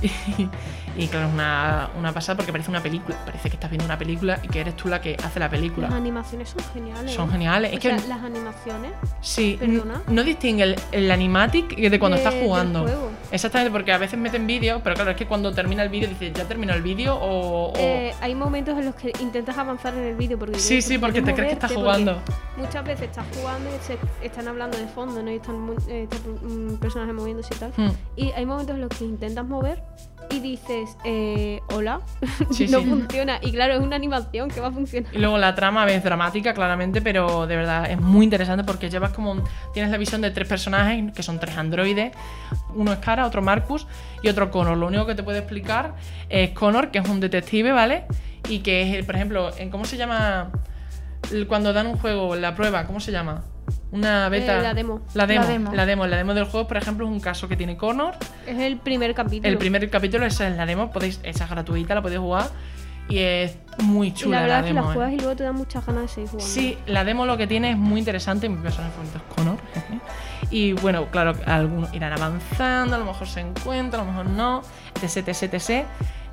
Y, 0.94 1.06
claro, 1.08 1.28
es 1.28 1.32
una, 1.32 1.88
una 1.98 2.12
pasada 2.12 2.36
porque 2.36 2.52
parece 2.52 2.68
una 2.68 2.82
película. 2.82 3.16
Parece 3.24 3.48
que 3.48 3.54
estás 3.56 3.70
viendo 3.70 3.86
una 3.86 3.96
película 3.96 4.38
y 4.42 4.48
que 4.48 4.60
eres 4.60 4.76
tú 4.76 4.88
la 4.88 5.00
que 5.00 5.16
hace 5.24 5.40
la 5.40 5.48
película. 5.48 5.88
Las 5.88 5.96
animaciones 5.96 6.50
son 6.50 6.62
geniales. 6.74 7.14
Son 7.14 7.30
geniales. 7.30 7.72
O 7.72 7.74
Es 7.76 7.80
que 7.80 7.92
las 8.08 8.22
animaciones 8.22 8.92
sí, 9.22 9.56
perdona. 9.58 10.02
no 10.08 10.22
distingue 10.22 10.64
el, 10.64 10.76
el 10.92 11.10
animatic 11.10 11.74
de 11.76 11.98
cuando 11.98 12.16
de- 12.16 12.22
estás 12.22 12.34
del 12.34 12.44
jugando. 12.44 12.82
juego. 12.82 13.10
Exactamente, 13.30 13.70
porque 13.72 13.90
a 13.90 13.96
veces 13.96 14.18
meten 14.18 14.46
vídeo, 14.46 14.82
pero 14.84 14.94
claro, 14.94 15.12
es 15.12 15.16
que 15.16 15.26
cuando 15.26 15.50
termina 15.54 15.82
el 15.82 15.88
vídeo 15.88 16.10
dices, 16.10 16.34
¿ya 16.34 16.44
terminó 16.46 16.74
el 16.74 16.82
vídeo? 16.82 17.16
O, 17.16 17.70
o- 17.70 17.72
Eh, 17.78 18.12
hay 18.20 18.34
momentos 18.34 18.76
en 18.78 18.84
los 18.84 18.94
que 18.94 19.12
intentas 19.20 19.56
avanzar 19.56 19.94
en 19.94 20.04
el 20.04 20.14
vídeo 20.16 20.38
porque 20.38 20.58
Sí, 20.58 20.82
sí, 20.82 20.98
porque 20.98 21.22
te 21.22 21.32
crees 21.32 21.48
que 21.48 21.54
estás 21.54 21.72
jugando. 21.72 22.20
Muchas 22.58 22.84
veces 22.84 23.08
estás 23.08 23.24
jugando 23.34 23.70
y 23.70 23.82
se 23.82 23.96
están 24.26 24.46
hablando 24.46 24.76
de 24.76 24.86
fondo, 24.88 25.22
¿no? 25.22 25.30
Y 25.30 25.36
están 25.36 25.74
eh, 25.88 26.02
están, 26.10 26.74
mm, 26.74 26.76
personajes 26.76 27.14
moviéndose 27.14 27.54
y 27.54 27.58
tal. 27.58 27.72
Hmm. 27.78 27.90
Y 28.14 28.30
hay 28.32 28.44
momentos 28.44 28.74
en 28.74 28.82
los 28.82 28.90
que 28.90 29.06
intentas 29.06 29.46
mover 29.46 29.82
y 30.30 30.40
dices, 30.40 30.96
eh, 31.04 31.60
hola, 31.74 32.00
Sí, 32.52 32.66
no 32.68 32.80
sí. 32.80 32.86
funciona. 32.86 33.38
Y 33.42 33.52
claro, 33.52 33.74
es 33.74 33.80
una 33.80 33.96
animación 33.96 34.48
que 34.50 34.60
va 34.60 34.68
a 34.68 34.72
funcionar. 34.72 35.14
Y 35.14 35.18
luego 35.18 35.36
la 35.36 35.54
trama 35.54 35.86
es 35.88 36.02
dramática, 36.02 36.54
claramente, 36.54 37.02
pero 37.02 37.46
de 37.46 37.56
verdad 37.56 37.90
es 37.90 38.00
muy 38.00 38.24
interesante 38.24 38.64
porque 38.64 38.88
llevas 38.88 39.12
como. 39.12 39.42
Tienes 39.74 39.90
la 39.90 39.98
visión 39.98 40.20
de 40.22 40.30
tres 40.30 40.48
personajes, 40.48 41.12
que 41.12 41.22
son 41.22 41.38
tres 41.38 41.56
androides. 41.58 42.12
Uno 42.74 42.92
es 42.92 42.98
Cara, 43.00 43.26
otro 43.26 43.42
Marcus 43.42 43.86
y 44.22 44.28
otro 44.28 44.50
Connor. 44.50 44.76
Lo 44.78 44.86
único 44.86 45.04
que 45.06 45.14
te 45.14 45.22
puede 45.22 45.38
explicar 45.40 45.94
es 46.30 46.50
Connor, 46.50 46.90
que 46.90 46.98
es 47.00 47.08
un 47.08 47.20
detective, 47.20 47.72
¿vale? 47.72 48.04
Y 48.48 48.60
que 48.60 48.98
es, 49.00 49.04
por 49.04 49.16
ejemplo, 49.16 49.50
en 49.58 49.68
¿cómo 49.70 49.84
se 49.84 49.96
llama? 49.98 50.50
Cuando 51.46 51.72
dan 51.72 51.86
un 51.86 51.96
juego, 51.98 52.34
la 52.36 52.54
prueba, 52.54 52.86
¿cómo 52.86 53.00
se 53.00 53.12
llama? 53.12 53.44
Una 53.92 54.28
beta. 54.30 54.58
Eh, 54.58 54.62
la 54.62 54.74
demo. 54.74 55.00
La 55.14 55.26
demo. 55.26 55.42
La 55.44 55.48
demo. 55.48 55.72
La 55.72 55.86
demo. 55.86 56.06
La 56.06 56.16
demo 56.16 56.34
del 56.34 56.44
juego, 56.44 56.66
por 56.66 56.76
ejemplo, 56.78 57.06
es 57.06 57.12
un 57.12 57.20
caso 57.20 57.46
que 57.46 57.56
tiene 57.56 57.76
Connor. 57.76 58.14
Es 58.46 58.58
el 58.58 58.78
primer 58.78 59.14
capítulo. 59.14 59.48
El 59.48 59.58
primer 59.58 59.88
capítulo, 59.90 60.26
esa 60.26 60.48
es 60.48 60.56
la 60.56 60.66
demo. 60.66 60.90
Podéis, 60.90 61.20
esa 61.22 61.44
es 61.44 61.50
gratuita, 61.50 61.94
la 61.94 62.02
podéis 62.02 62.20
jugar. 62.20 62.48
Y 63.08 63.18
es 63.18 63.58
muy 63.78 64.08
y 64.08 64.12
chula 64.14 64.36
la 64.36 64.42
verdad 64.42 64.54
la 64.54 64.60
es 64.60 64.64
que 64.64 64.74
demo. 64.74 64.86
la 64.86 64.92
¿eh? 64.92 64.94
juegas 64.94 65.12
y 65.12 65.16
luego 65.18 65.36
te 65.36 65.44
dan 65.44 65.54
muchas 65.56 65.84
ganas 65.84 66.02
de 66.02 66.08
seguir 66.08 66.30
jugando. 66.30 66.52
Sí, 66.52 66.78
la 66.86 67.04
demo 67.04 67.26
lo 67.26 67.36
que 67.36 67.46
tiene 67.46 67.72
es 67.72 67.76
muy 67.76 67.98
interesante. 67.98 68.48
Mi 68.48 68.56
personaje 68.56 68.92
favorito 68.92 69.18
es 69.18 69.34
Connor. 69.34 69.58
Y 70.50 70.72
bueno, 70.74 71.06
claro, 71.10 71.34
algunos 71.46 71.92
irán 71.94 72.12
avanzando, 72.12 72.96
a 72.96 72.98
lo 72.98 73.04
mejor 73.04 73.26
se 73.26 73.40
encuentran, 73.40 74.02
a 74.02 74.04
lo 74.04 74.10
mejor 74.12 74.26
no. 74.26 74.62
etc, 75.02 75.28
etc, 75.28 75.54
etc. 75.54 75.86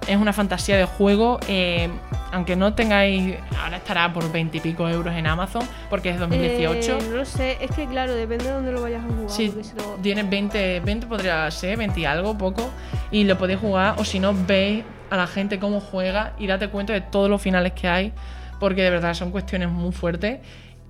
Es 0.08 0.18
una 0.18 0.34
fantasía 0.34 0.78
de 0.78 0.86
juego. 0.86 1.40
eh, 1.48 1.90
aunque 2.32 2.56
no 2.56 2.74
tengáis. 2.76 3.36
Ahora 3.60 3.78
estará 3.78 4.14
por 4.14 4.32
20 4.32 4.58
y 4.58 4.60
pico 4.60 4.88
euros 4.88 5.16
en 5.16 5.26
Amazon, 5.26 5.64
porque 5.90 6.12
es 6.12 6.20
2018. 6.20 6.98
Eh, 7.00 7.02
no 7.10 7.18
lo 7.18 7.26
sé, 7.26 7.58
es 7.60 7.72
que 7.72 7.88
claro, 7.88 8.14
depende 8.14 8.46
de 8.46 8.52
dónde 8.52 8.72
lo 8.72 8.84
vayas 8.84 9.04
a 9.04 9.08
jugar. 9.08 9.30
Sí, 9.32 9.52
si 9.64 9.76
lo- 9.76 9.96
tiene 10.02 10.22
20, 10.22 10.80
20 10.82 11.08
podría 11.08 11.50
ser, 11.50 11.78
20 11.80 12.00
y 12.00 12.06
algo, 12.06 12.38
poco. 12.38 12.70
Y 13.10 13.24
lo 13.24 13.36
podéis 13.40 13.60
jugar, 13.60 13.96
o 13.98 14.06
si 14.06 14.20
no, 14.20 14.34
veis 14.36 14.84
a 15.10 15.18
la 15.18 15.26
gente 15.26 15.58
cómo 15.58 15.80
juega 15.82 16.34
y 16.38 16.46
date 16.46 16.68
cuenta 16.70 16.94
de 16.94 17.02
todos 17.02 17.32
los 17.32 17.42
finales 17.42 17.74
que 17.74 17.88
hay, 17.88 18.14
porque 18.60 18.84
de 18.84 18.92
verdad 18.92 19.16
son 19.16 19.32
cuestiones 19.32 19.70
muy 19.70 19.92
fuertes. 19.92 20.40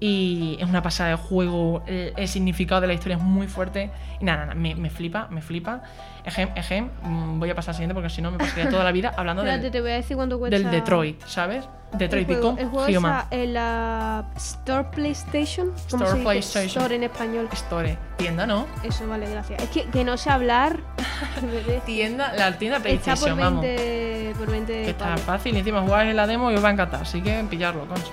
Y 0.01 0.57
es 0.61 0.69
una 0.69 0.81
pasada 0.81 1.09
de 1.09 1.15
juego, 1.15 1.83
el, 1.85 2.13
el 2.15 2.27
significado 2.29 2.79
de 2.79 2.87
la 2.87 2.93
historia 2.93 3.17
es 3.17 3.23
muy 3.23 3.47
fuerte. 3.47 3.91
Y 4.21 4.23
nada, 4.25 4.45
nada, 4.45 4.55
me, 4.55 4.73
me 4.75 4.89
flipa, 4.89 5.27
me 5.29 5.41
flipa. 5.41 5.81
Ejem, 6.23 6.49
ejem, 6.55 6.89
mm, 7.03 7.39
voy 7.39 7.49
a 7.49 7.55
pasar 7.55 7.71
al 7.71 7.75
siguiente 7.75 7.93
porque 7.93 8.09
si 8.09 8.21
no 8.21 8.31
me 8.31 8.37
pasaría 8.37 8.69
toda 8.69 8.83
la 8.83 8.91
vida 8.91 9.13
hablando 9.17 9.43
del, 9.43 9.71
te 9.71 9.81
voy 9.81 9.91
a 9.91 9.95
decir 9.95 10.15
cuánto 10.15 10.39
cuesta. 10.39 10.57
del 10.57 10.71
Detroit, 10.71 11.21
¿sabes? 11.25 11.67
Detroit 11.91 12.27
Become 12.27 12.65
Human. 12.65 13.25
en 13.31 13.53
la 13.55 14.25
Store 14.35 14.87
PlayStation. 14.93 15.71
¿Cómo 15.89 16.03
Store 16.05 16.09
se 16.11 16.15
dice? 16.17 16.23
PlayStation. 16.23 16.67
Store 16.83 16.95
en 16.95 17.03
español. 17.03 17.49
Store, 17.51 17.97
tienda, 18.17 18.45
¿no? 18.45 18.67
Eso, 18.83 19.07
vale, 19.07 19.29
gracias. 19.29 19.61
Es 19.63 19.69
que, 19.69 19.85
que 19.85 20.03
no 20.05 20.15
sé 20.15 20.29
hablar. 20.29 20.79
Tienda, 21.85 22.31
la 22.33 22.57
tienda 22.57 22.77
está 22.77 22.89
por 22.89 22.99
PlayStation, 23.01 23.37
vamos. 23.39 23.61
20, 23.63 24.33
por 24.37 24.51
20 24.51 24.73
Que 24.83 24.89
está 24.91 25.05
pavos. 25.05 25.21
fácil 25.21 25.57
encima 25.57 25.81
jugáis 25.81 26.11
en 26.11 26.15
la 26.15 26.27
demo 26.27 26.51
y 26.51 26.55
os 26.55 26.63
va 26.63 26.69
a 26.69 26.71
encantar, 26.73 27.01
así 27.01 27.21
que 27.21 27.43
pillarlo, 27.49 27.85
concho. 27.87 28.11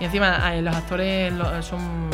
Y 0.00 0.04
encima 0.04 0.54
eh, 0.54 0.62
los 0.62 0.74
actores 0.76 1.32
son 1.62 2.10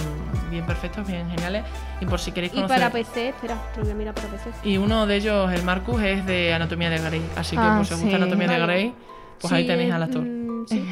bien 0.50 0.64
perfectos, 0.66 1.06
bien 1.06 1.28
geniales. 1.30 1.64
Y 2.00 2.06
por 2.06 2.18
si 2.20 2.30
queréis 2.32 2.52
Y 2.52 2.56
conocer. 2.56 2.76
para 2.78 2.90
PC, 2.92 3.28
espera, 3.30 3.56
te 3.72 3.78
lo 3.78 3.84
voy 3.84 3.92
a 3.92 3.96
mirar 3.96 4.14
para 4.14 4.28
PC. 4.28 4.50
Y 4.64 4.76
uno 4.78 5.06
de 5.06 5.16
ellos, 5.16 5.52
el 5.52 5.62
Marcus, 5.62 6.00
es 6.02 6.24
de 6.26 6.52
Anatomía 6.54 6.90
de 6.90 6.98
Grey. 6.98 7.22
Así 7.36 7.56
que 7.56 7.62
Ah, 7.62 7.74
pues, 7.76 7.88
si 7.88 7.94
os 7.94 8.00
gusta. 8.00 8.16
Anatomía 8.16 8.48
de. 8.48 8.58
Grey, 8.60 8.94
pues 9.40 9.52
ahí 9.52 9.66
tenéis 9.66 9.92
al 9.92 10.02
actor. 10.04 10.22
mm, 10.22 10.66
sí. 10.68 10.84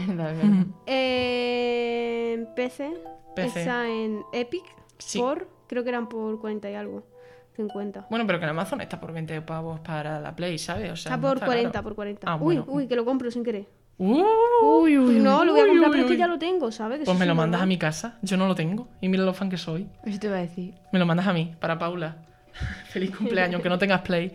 Eh, 0.86 2.46
PC, 2.56 2.92
PC. 3.36 3.60
está 3.60 3.86
en 3.88 4.22
Epic 4.32 4.64
Sí. 4.98 5.18
por, 5.18 5.48
creo 5.66 5.82
que 5.82 5.88
eran 5.88 6.08
por 6.08 6.40
40 6.40 6.70
y 6.70 6.74
algo, 6.74 7.04
50. 7.56 8.06
Bueno, 8.10 8.26
pero 8.26 8.38
que 8.38 8.44
en 8.44 8.50
Amazon 8.50 8.80
está 8.80 9.00
por 9.00 9.12
20 9.12 9.40
pavos 9.42 9.80
para 9.80 10.20
la 10.20 10.34
Play, 10.36 10.58
¿sabes? 10.58 10.92
O 10.92 10.96
sea, 10.96 11.10
está 11.12 11.16
no 11.16 11.22
por 11.28 11.36
está 11.38 11.46
40, 11.46 11.72
caro. 11.72 11.82
por 11.84 11.94
40. 11.94 12.26
Ah, 12.30 12.36
uy, 12.40 12.62
uy, 12.66 12.86
que 12.86 12.96
lo 12.96 13.04
compro 13.04 13.30
sin 13.30 13.42
querer. 13.44 13.66
Uh, 14.02 14.24
Uy, 14.62 14.96
uy, 14.96 15.18
no, 15.20 15.44
lo 15.44 15.52
voy 15.52 15.60
a 15.60 15.66
comprar, 15.66 15.90
uy, 15.90 15.92
pero 15.92 16.04
es 16.06 16.10
que 16.12 16.16
ya 16.16 16.26
lo 16.26 16.38
tengo, 16.38 16.72
¿sabes? 16.72 17.00
Que 17.00 17.04
Pues 17.04 17.18
me 17.18 17.26
lo 17.26 17.34
mandas 17.34 17.60
a 17.60 17.66
mi 17.66 17.76
casa. 17.76 18.16
Yo 18.22 18.38
no 18.38 18.48
lo 18.48 18.54
tengo. 18.54 18.88
Y 19.02 19.10
mira 19.10 19.24
lo 19.24 19.34
fan 19.34 19.50
que 19.50 19.58
soy. 19.58 19.86
Eso 20.06 20.18
te 20.18 20.28
iba 20.28 20.38
a 20.38 20.40
decir. 20.40 20.72
Me 20.90 20.98
lo 20.98 21.04
mandas 21.04 21.26
a 21.26 21.34
mí, 21.34 21.54
para 21.60 21.78
Paula. 21.78 22.16
Feliz 22.88 23.14
cumpleaños, 23.14 23.56
aunque 23.56 23.68
no 23.68 23.78
tengas 23.78 24.00
Play. 24.00 24.32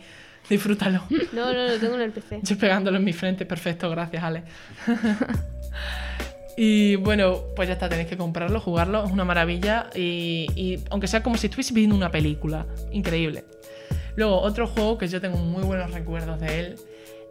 Disfrútalo. 0.47 1.01
No, 1.33 1.51
no, 1.51 1.67
lo 1.67 1.79
tengo 1.79 1.95
en 1.95 2.01
el 2.01 2.11
PC. 2.11 2.41
Yo 2.43 2.57
pegándolo 2.59 2.97
en 2.97 3.03
mi 3.03 3.11
frente, 3.11 3.47
perfecto, 3.47 3.89
gracias, 3.89 4.23
Ale. 4.23 4.43
y 6.57 6.97
bueno, 6.97 7.45
pues 7.55 7.67
ya 7.67 7.73
está, 7.73 7.89
tenéis 7.89 8.07
que 8.07 8.17
comprarlo, 8.17 8.59
jugarlo, 8.59 9.03
es 9.03 9.11
una 9.11 9.25
maravilla. 9.25 9.89
Y, 9.95 10.45
y 10.55 10.79
aunque 10.91 11.07
sea 11.07 11.23
como 11.23 11.37
si 11.37 11.47
estuviese 11.47 11.73
viendo 11.73 11.95
una 11.95 12.11
película, 12.11 12.67
increíble. 12.91 13.45
Luego, 14.15 14.39
otro 14.41 14.67
juego 14.67 14.99
que 14.99 15.07
yo 15.07 15.19
tengo 15.19 15.37
muy 15.37 15.63
buenos 15.63 15.89
recuerdos 15.89 16.39
de 16.39 16.59
él 16.59 16.75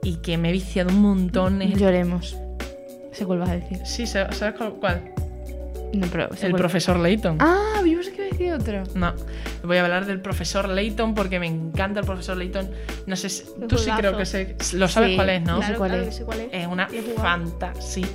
y 0.04 0.16
que 0.16 0.36
me 0.38 0.50
he 0.50 0.52
viciado 0.52 0.90
un 0.90 1.00
montón 1.00 1.60
es 1.62 1.72
el- 1.72 1.78
Lloremos. 1.80 2.36
Sé 3.12 3.24
cuál 3.26 3.38
vas 3.40 3.50
a 3.50 3.54
decir. 3.56 3.78
Sí, 3.84 4.06
¿sabes 4.06 4.54
cuál? 4.56 4.74
cuál? 4.74 5.10
No, 5.94 6.08
pero 6.10 6.34
sé 6.34 6.46
El 6.46 6.52
cuál- 6.52 6.62
profesor 6.62 6.98
Layton. 6.98 7.36
Ah, 7.40 7.80
yo 7.86 7.94
pensé 7.94 8.10
que 8.12 8.16
iba 8.46 8.56
a 8.56 8.58
decir 8.58 8.76
otro. 8.80 8.98
No, 8.98 9.14
voy 9.62 9.76
a 9.76 9.84
hablar 9.84 10.06
del 10.06 10.20
profesor 10.20 10.68
Layton 10.68 11.14
porque 11.14 11.38
me 11.38 11.46
encanta 11.46 12.00
el 12.00 12.06
profesor 12.06 12.36
Layton. 12.36 12.68
No 13.06 13.14
sé, 13.14 13.28
si- 13.28 13.44
tú 13.68 13.78
sí 13.78 13.90
creo 13.96 14.16
que 14.16 14.26
sé, 14.26 14.56
lo 14.72 14.88
sabes 14.88 15.10
Sí. 15.10 15.14
cuál 15.16 15.30
es, 15.30 15.42
¿no? 15.42 15.58
sé 15.58 15.66
Claro, 15.66 15.78
cuál 15.78 15.90
claro 15.90 16.02
es. 16.02 16.08
que 16.08 16.14
sé 16.16 16.24
cuál 16.24 16.40
es. 16.40 16.48
Es 16.52 16.66
una 16.66 16.88
fantasía. 17.16 18.06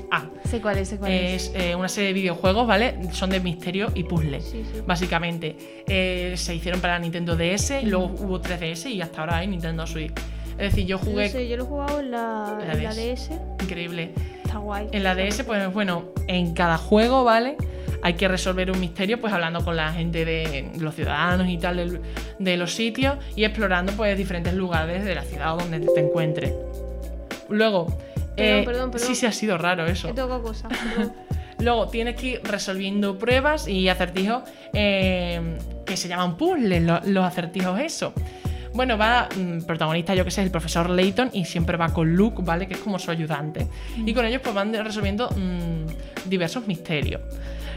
Sé 0.49 0.59
cuál 0.61 0.77
es, 0.79 0.89
sé 0.89 0.97
cuál 0.97 1.11
es. 1.11 1.45
Es 1.47 1.51
eh, 1.55 1.75
una 1.75 1.87
serie 1.87 2.07
de 2.09 2.13
videojuegos, 2.13 2.67
¿vale? 2.67 2.95
Son 3.13 3.29
de 3.29 3.39
misterio 3.39 3.91
y 3.95 4.03
puzzle. 4.03 4.41
Sí, 4.41 4.63
sí. 4.73 4.81
Básicamente, 4.85 5.55
Eh, 5.91 6.33
se 6.37 6.53
hicieron 6.53 6.81
para 6.81 6.99
Nintendo 6.99 7.35
DS, 7.35 7.81
luego 7.83 8.07
hubo 8.19 8.39
3DS 8.41 8.89
y 8.91 9.01
hasta 9.01 9.21
ahora 9.21 9.37
hay 9.37 9.47
Nintendo 9.47 9.87
Switch. 9.87 10.13
Es 10.59 10.71
decir, 10.71 10.85
yo 10.85 10.97
jugué 10.97 11.25
No 11.27 11.31
sé, 11.31 11.47
yo 11.47 11.57
lo 11.57 11.63
he 11.63 11.67
jugado 11.67 11.99
en 12.01 12.11
la, 12.11 12.57
La 12.67 12.73
en 12.73 12.83
la 12.83 12.93
DS. 12.93 13.29
Increíble. 13.63 14.11
Está 14.43 14.57
guay. 14.57 14.87
En 14.91 15.03
la 15.03 15.15
DS, 15.15 15.43
pues 15.43 15.73
bueno, 15.73 16.05
en 16.27 16.53
cada 16.53 16.77
juego, 16.77 17.23
¿vale? 17.23 17.55
hay 18.01 18.13
que 18.13 18.29
resolver 18.29 18.71
un 18.71 18.79
misterio, 18.79 19.19
pues 19.19 19.33
hablando 19.33 19.63
con 19.65 19.75
la 19.75 19.91
gente 19.91 20.23
de 20.23 20.71
los 20.79 20.95
ciudadanos 20.95 21.49
y 21.49 21.57
tal 21.57 21.99
de, 22.39 22.55
los 22.57 22.73
sitios 22.73 23.17
y 23.35 23.43
explorando 23.43 23.91
pues 23.91 24.17
diferentes 24.17 24.53
lugares 24.53 25.03
de 25.03 25.15
la 25.15 25.23
ciudad 25.23 25.57
donde 25.57 25.81
te 25.81 25.99
encuentres. 25.99 26.53
Luego, 27.49 27.87
Perdón, 27.87 28.35
eh, 28.37 28.61
perdón, 28.65 28.91
perdón. 28.91 29.07
sí, 29.07 29.15
sí 29.15 29.25
ha 29.25 29.31
sido 29.33 29.57
raro 29.57 29.85
eso. 29.85 30.07
He 30.07 30.13
tocado 30.13 30.41
cosas. 30.41 30.71
Luego 31.59 31.89
tienes 31.89 32.15
que 32.15 32.27
ir 32.27 32.41
resolviendo 32.43 33.17
pruebas 33.17 33.67
y 33.67 33.89
acertijos 33.89 34.43
eh, 34.71 35.57
que 35.85 35.97
se 35.97 36.07
llaman 36.07 36.37
puzzles, 36.37 36.81
lo- 36.81 37.01
los 37.05 37.25
acertijos 37.25 37.81
eso. 37.81 38.13
Bueno, 38.73 38.97
va 38.97 39.27
mm, 39.35 39.61
protagonista, 39.63 40.13
yo 40.13 40.23
que 40.23 40.31
sé, 40.31 40.41
el 40.43 40.51
profesor 40.51 40.89
Layton 40.89 41.31
y 41.33 41.45
siempre 41.45 41.77
va 41.77 41.93
con 41.93 42.13
Luke, 42.15 42.41
¿vale? 42.43 42.67
Que 42.67 42.75
es 42.75 42.79
como 42.79 42.99
su 42.99 43.11
ayudante. 43.11 43.67
Y 43.97 44.13
con 44.13 44.25
ellos 44.25 44.41
pues 44.43 44.53
van 44.55 44.73
resolviendo 44.73 45.29
mm, 45.29 46.29
diversos 46.29 46.67
misterios. 46.67 47.21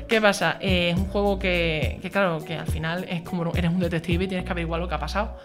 ¿Qué 0.06 0.20
pasa? 0.20 0.58
Eh, 0.60 0.90
es 0.90 0.96
un 0.96 1.06
juego 1.06 1.38
que, 1.38 1.98
que, 2.02 2.10
claro, 2.10 2.44
que 2.44 2.54
al 2.54 2.66
final 2.66 3.06
es 3.08 3.22
como 3.22 3.50
eres 3.54 3.70
un 3.70 3.80
detective 3.80 4.24
y 4.24 4.28
tienes 4.28 4.44
que 4.44 4.52
averiguar 4.52 4.80
lo 4.80 4.88
que 4.88 4.94
ha 4.94 4.98
pasado. 4.98 5.36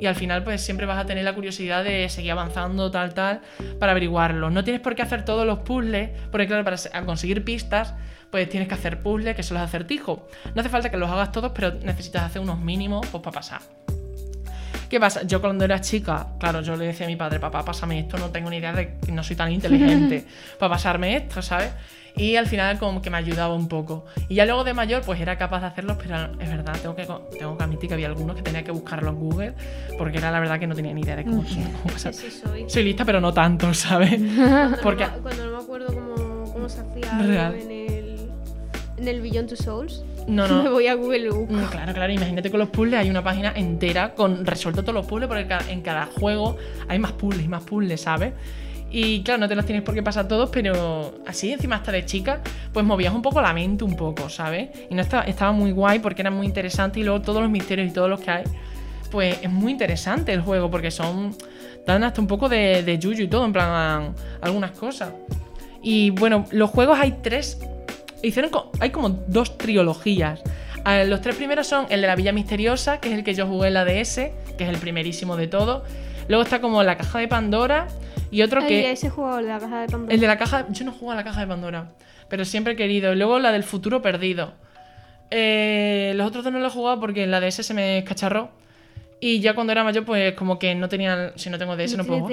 Y 0.00 0.06
al 0.06 0.14
final, 0.14 0.44
pues 0.44 0.60
siempre 0.60 0.86
vas 0.86 0.98
a 0.98 1.06
tener 1.06 1.24
la 1.24 1.34
curiosidad 1.34 1.82
de 1.82 2.08
seguir 2.08 2.30
avanzando, 2.30 2.90
tal, 2.90 3.14
tal, 3.14 3.40
para 3.80 3.92
averiguarlo. 3.92 4.48
No 4.48 4.62
tienes 4.62 4.80
por 4.80 4.94
qué 4.94 5.02
hacer 5.02 5.24
todos 5.24 5.44
los 5.44 5.60
puzzles, 5.60 6.10
porque 6.30 6.46
claro, 6.46 6.64
para 6.64 6.76
conseguir 7.04 7.44
pistas, 7.44 7.94
pues 8.30 8.48
tienes 8.48 8.68
que 8.68 8.74
hacer 8.74 9.02
puzzles, 9.02 9.34
que 9.34 9.42
son 9.42 9.56
los 9.56 9.64
acertijos. 9.64 10.20
No 10.54 10.60
hace 10.60 10.68
falta 10.68 10.90
que 10.90 10.96
los 10.96 11.10
hagas 11.10 11.32
todos, 11.32 11.50
pero 11.52 11.74
necesitas 11.82 12.22
hacer 12.22 12.40
unos 12.40 12.60
mínimos 12.60 13.06
pues, 13.08 13.22
para 13.22 13.34
pasar. 13.34 13.60
¿Qué 14.88 14.98
pasa? 14.98 15.22
Yo 15.24 15.40
cuando 15.40 15.64
era 15.64 15.80
chica, 15.80 16.28
claro, 16.38 16.62
yo 16.62 16.74
le 16.76 16.86
decía 16.86 17.04
a 17.06 17.08
mi 17.08 17.16
padre, 17.16 17.38
papá, 17.40 17.64
pásame 17.64 17.98
esto, 18.00 18.16
no 18.18 18.30
tengo 18.30 18.48
ni 18.50 18.56
idea 18.56 18.72
de 18.72 18.96
que 19.04 19.12
no 19.12 19.22
soy 19.22 19.36
tan 19.36 19.52
inteligente 19.52 20.24
para 20.58 20.70
pasarme 20.70 21.14
esto, 21.16 21.42
¿sabes? 21.42 21.70
Y 22.16 22.34
al 22.36 22.46
final 22.48 22.78
como 22.78 23.00
que 23.02 23.10
me 23.10 23.18
ayudaba 23.18 23.54
un 23.54 23.68
poco. 23.68 24.06
Y 24.28 24.34
ya 24.36 24.44
luego 24.46 24.64
de 24.64 24.72
mayor 24.74 25.02
pues 25.02 25.20
era 25.20 25.36
capaz 25.38 25.60
de 25.60 25.66
hacerlos, 25.66 25.98
pero 26.02 26.32
es 26.40 26.48
verdad, 26.48 26.74
tengo 26.80 26.96
que, 26.96 27.06
tengo 27.38 27.56
que 27.56 27.62
admitir 27.64 27.88
que 27.88 27.94
había 27.94 28.08
algunos 28.08 28.34
que 28.34 28.42
tenía 28.42 28.64
que 28.64 28.72
buscarlos 28.72 29.12
en 29.14 29.20
Google, 29.20 29.54
porque 29.98 30.18
era 30.18 30.30
la 30.32 30.40
verdad 30.40 30.58
que 30.58 30.66
no 30.66 30.74
tenía 30.74 30.92
ni 30.94 31.02
idea 31.02 31.14
de 31.16 31.24
cómo, 31.24 31.44
cómo 31.44 31.92
pasar. 31.92 32.14
Sí, 32.14 32.28
sí 32.30 32.40
soy. 32.42 32.64
Soy 32.68 32.82
lista, 32.84 33.04
pero 33.04 33.20
no 33.20 33.32
tanto, 33.32 33.72
¿sabes? 33.74 34.10
Cuando, 34.36 34.76
Porque- 34.82 35.04
no, 35.06 35.12
me- 35.12 35.18
cuando 35.22 35.46
no 35.46 35.56
me 35.58 35.62
acuerdo 35.62 35.86
cómo, 35.94 36.52
cómo 36.52 36.68
se 36.68 36.80
hacía 36.80 37.52
en 37.60 37.70
el, 37.70 38.30
en 38.96 39.06
el 39.08 39.20
Beyond 39.20 39.48
Two 39.50 39.56
Souls, 39.56 40.02
No, 40.28 40.46
me 40.58 40.64
no. 40.64 40.70
voy 40.72 40.86
a 40.86 40.94
Google. 40.94 41.30
Mm, 41.30 41.64
Claro, 41.70 41.92
claro, 41.94 42.12
imagínate 42.12 42.50
con 42.50 42.60
los 42.60 42.68
puzzles 42.68 43.00
hay 43.00 43.10
una 43.10 43.24
página 43.24 43.52
entera 43.56 44.14
con 44.14 44.44
resuelto 44.46 44.82
todos 44.82 44.94
los 44.94 45.06
puzzles, 45.06 45.28
porque 45.28 45.46
en 45.70 45.80
cada 45.82 46.06
juego 46.06 46.56
hay 46.86 46.98
más 46.98 47.12
puzzles 47.12 47.44
y 47.44 47.48
más 47.48 47.62
puzzles, 47.64 48.00
¿sabes? 48.00 48.32
Y 48.90 49.22
claro, 49.22 49.40
no 49.40 49.48
te 49.48 49.54
los 49.54 49.66
tienes 49.66 49.82
por 49.84 49.94
qué 49.94 50.02
pasar 50.02 50.28
todos, 50.28 50.48
pero 50.50 51.16
así 51.26 51.52
encima 51.52 51.76
hasta 51.76 51.92
de 51.92 52.06
chica, 52.06 52.40
pues 52.72 52.86
movías 52.86 53.12
un 53.12 53.20
poco 53.20 53.40
la 53.42 53.52
mente 53.52 53.84
un 53.84 53.96
poco, 53.96 54.30
¿sabes? 54.30 54.70
Y 54.88 54.94
no 54.94 55.02
estaba, 55.02 55.24
estaba 55.24 55.52
muy 55.52 55.72
guay 55.72 55.98
porque 55.98 56.22
era 56.22 56.30
muy 56.30 56.46
interesante 56.46 56.98
y 57.00 57.02
luego 57.02 57.20
todos 57.20 57.42
los 57.42 57.50
misterios 57.50 57.90
y 57.90 57.92
todos 57.92 58.08
los 58.08 58.18
que 58.20 58.30
hay, 58.30 58.44
pues 59.10 59.38
es 59.42 59.50
muy 59.50 59.72
interesante 59.72 60.32
el 60.32 60.40
juego 60.40 60.70
porque 60.70 60.90
son, 60.90 61.34
dan 61.86 62.02
hasta 62.02 62.20
un 62.22 62.26
poco 62.26 62.48
de, 62.48 62.82
de 62.82 62.98
yuyu 62.98 63.24
y 63.24 63.28
todo, 63.28 63.44
en 63.44 63.52
plan 63.52 64.14
algunas 64.40 64.70
cosas. 64.70 65.10
Y 65.82 66.08
bueno, 66.10 66.46
los 66.50 66.70
juegos 66.70 66.98
hay 66.98 67.16
tres 67.22 67.58
hicieron 68.22 68.50
co- 68.50 68.70
hay 68.80 68.90
como 68.90 69.08
dos 69.10 69.56
trilogías. 69.58 70.42
Ah, 70.84 71.04
Los 71.04 71.20
tres 71.20 71.36
primeros 71.36 71.66
son 71.66 71.86
el 71.90 72.00
de 72.00 72.06
la 72.06 72.16
Villa 72.16 72.32
Misteriosa, 72.32 72.98
que 73.00 73.08
es 73.10 73.14
el 73.18 73.24
que 73.24 73.34
yo 73.34 73.46
jugué 73.46 73.68
en 73.68 73.74
la 73.74 73.84
DS, 73.84 74.32
que 74.56 74.64
es 74.64 74.68
el 74.70 74.78
primerísimo 74.78 75.36
de 75.36 75.46
todo. 75.48 75.84
Luego 76.28 76.42
está 76.42 76.60
como 76.60 76.82
la 76.82 76.96
caja 76.96 77.18
de 77.18 77.28
Pandora 77.28 77.88
y 78.30 78.42
otro 78.42 78.60
Ay, 78.60 78.68
que 78.68 78.90
ese 78.92 79.10
juego 79.10 79.36
de 79.36 79.42
la 79.44 79.58
caja 79.58 79.80
de 79.82 79.88
Pandora. 79.88 80.14
el 80.14 80.20
de 80.20 80.26
la 80.26 80.38
caja, 80.38 80.66
yo 80.70 80.84
no 80.84 80.92
juego 80.92 81.12
a 81.12 81.14
la 81.14 81.24
caja 81.24 81.40
de 81.40 81.46
Pandora, 81.46 81.90
pero 82.28 82.44
siempre 82.44 82.74
he 82.74 82.76
querido. 82.76 83.12
Y 83.12 83.16
luego 83.16 83.38
la 83.38 83.50
del 83.52 83.64
futuro 83.64 84.02
perdido. 84.02 84.52
Eh, 85.30 86.12
los 86.16 86.26
otros 86.28 86.44
dos 86.44 86.52
no 86.52 86.58
los 86.58 86.72
he 86.72 86.76
jugado 86.76 87.00
porque 87.00 87.24
en 87.24 87.30
la 87.30 87.40
DS 87.40 87.62
se 87.62 87.74
me 87.74 87.98
escacharró. 87.98 88.50
Y 89.20 89.40
ya 89.40 89.54
cuando 89.54 89.72
era 89.72 89.82
mayor, 89.84 90.04
pues 90.04 90.34
como 90.34 90.58
que 90.58 90.74
no 90.74 90.88
tenía. 90.88 91.32
Si 91.36 91.50
no 91.50 91.58
tengo 91.58 91.76
DS, 91.76 91.96
no 91.96 92.04
puedo. 92.04 92.20
jugar. 92.20 92.32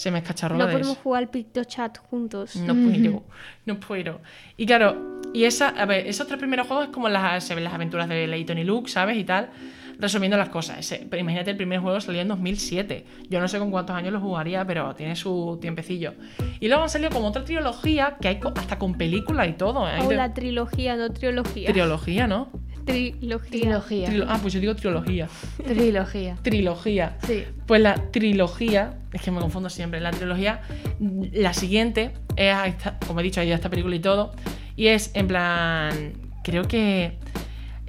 3DS. 0.00 0.02
Se 0.02 0.10
me 0.10 0.18
escacharró 0.18 0.56
No 0.56 0.64
la 0.66 0.72
podemos 0.72 0.98
jugar 0.98 1.22
al 1.24 1.28
PictoChat 1.30 1.98
juntos. 1.98 2.56
No 2.56 2.74
puedo, 2.74 3.24
no 3.66 3.80
puedo. 3.80 4.20
Y 4.56 4.66
claro, 4.66 5.20
y 5.32 5.44
esa, 5.44 5.68
a 5.68 5.84
ver, 5.86 6.06
esos 6.06 6.26
tres 6.26 6.38
primeros 6.38 6.66
juegos 6.66 6.86
es 6.86 6.90
como 6.92 7.08
las, 7.08 7.44
se 7.44 7.54
ven 7.54 7.64
las 7.64 7.74
aventuras 7.74 8.08
de 8.08 8.26
Layton 8.26 8.58
y 8.58 8.64
Luke, 8.64 8.90
¿sabes? 8.90 9.16
Y 9.16 9.24
tal, 9.24 9.50
resumiendo 9.98 10.36
las 10.36 10.48
cosas. 10.48 10.78
Ese- 10.78 11.06
pero 11.08 11.20
imagínate, 11.20 11.50
el 11.50 11.56
primer 11.56 11.80
juego 11.80 12.00
salió 12.00 12.20
en 12.22 12.28
2007. 12.28 13.04
Yo 13.28 13.40
no 13.40 13.46
sé 13.48 13.58
con 13.58 13.70
cuántos 13.70 13.94
años 13.94 14.12
lo 14.12 14.20
jugaría, 14.20 14.64
pero 14.66 14.94
tiene 14.94 15.14
su 15.16 15.58
tiempecillo. 15.60 16.14
Y 16.58 16.68
luego 16.68 16.82
han 16.82 16.88
salido 16.90 17.10
como 17.10 17.28
otra 17.28 17.44
trilogía 17.44 18.16
que 18.20 18.28
hay 18.28 18.38
co- 18.40 18.52
hasta 18.56 18.78
con 18.78 18.94
película 18.94 19.46
y 19.46 19.52
todo. 19.52 19.88
¿eh? 19.88 19.98
O 20.04 20.10
la 20.12 20.32
trilogía, 20.34 20.96
no 20.96 21.10
trilogía. 21.12 21.70
Trilogía, 21.72 22.26
¿no? 22.26 22.48
Trilogía. 22.84 23.48
Trilogía. 23.60 24.08
Trilo- 24.10 24.26
ah, 24.28 24.38
pues 24.40 24.54
yo 24.54 24.60
digo 24.60 24.74
trilogía. 24.76 25.28
Trilogía. 25.64 26.36
Trilogía. 26.42 27.16
Sí. 27.26 27.44
Pues 27.66 27.80
la 27.80 27.94
trilogía, 28.10 28.98
es 29.12 29.22
que 29.22 29.30
me 29.30 29.40
confundo 29.40 29.70
siempre, 29.70 30.00
la 30.00 30.10
trilogía, 30.10 30.60
la 31.32 31.52
siguiente, 31.54 32.12
es 32.36 32.54
a 32.54 32.66
esta- 32.66 32.98
como 33.06 33.20
he 33.20 33.22
dicho, 33.22 33.40
hay 33.40 33.52
esta 33.52 33.68
película 33.70 33.94
y 33.96 34.00
todo, 34.00 34.32
y 34.76 34.88
es 34.88 35.10
en 35.14 35.28
plan, 35.28 36.12
creo 36.42 36.64
que 36.64 37.18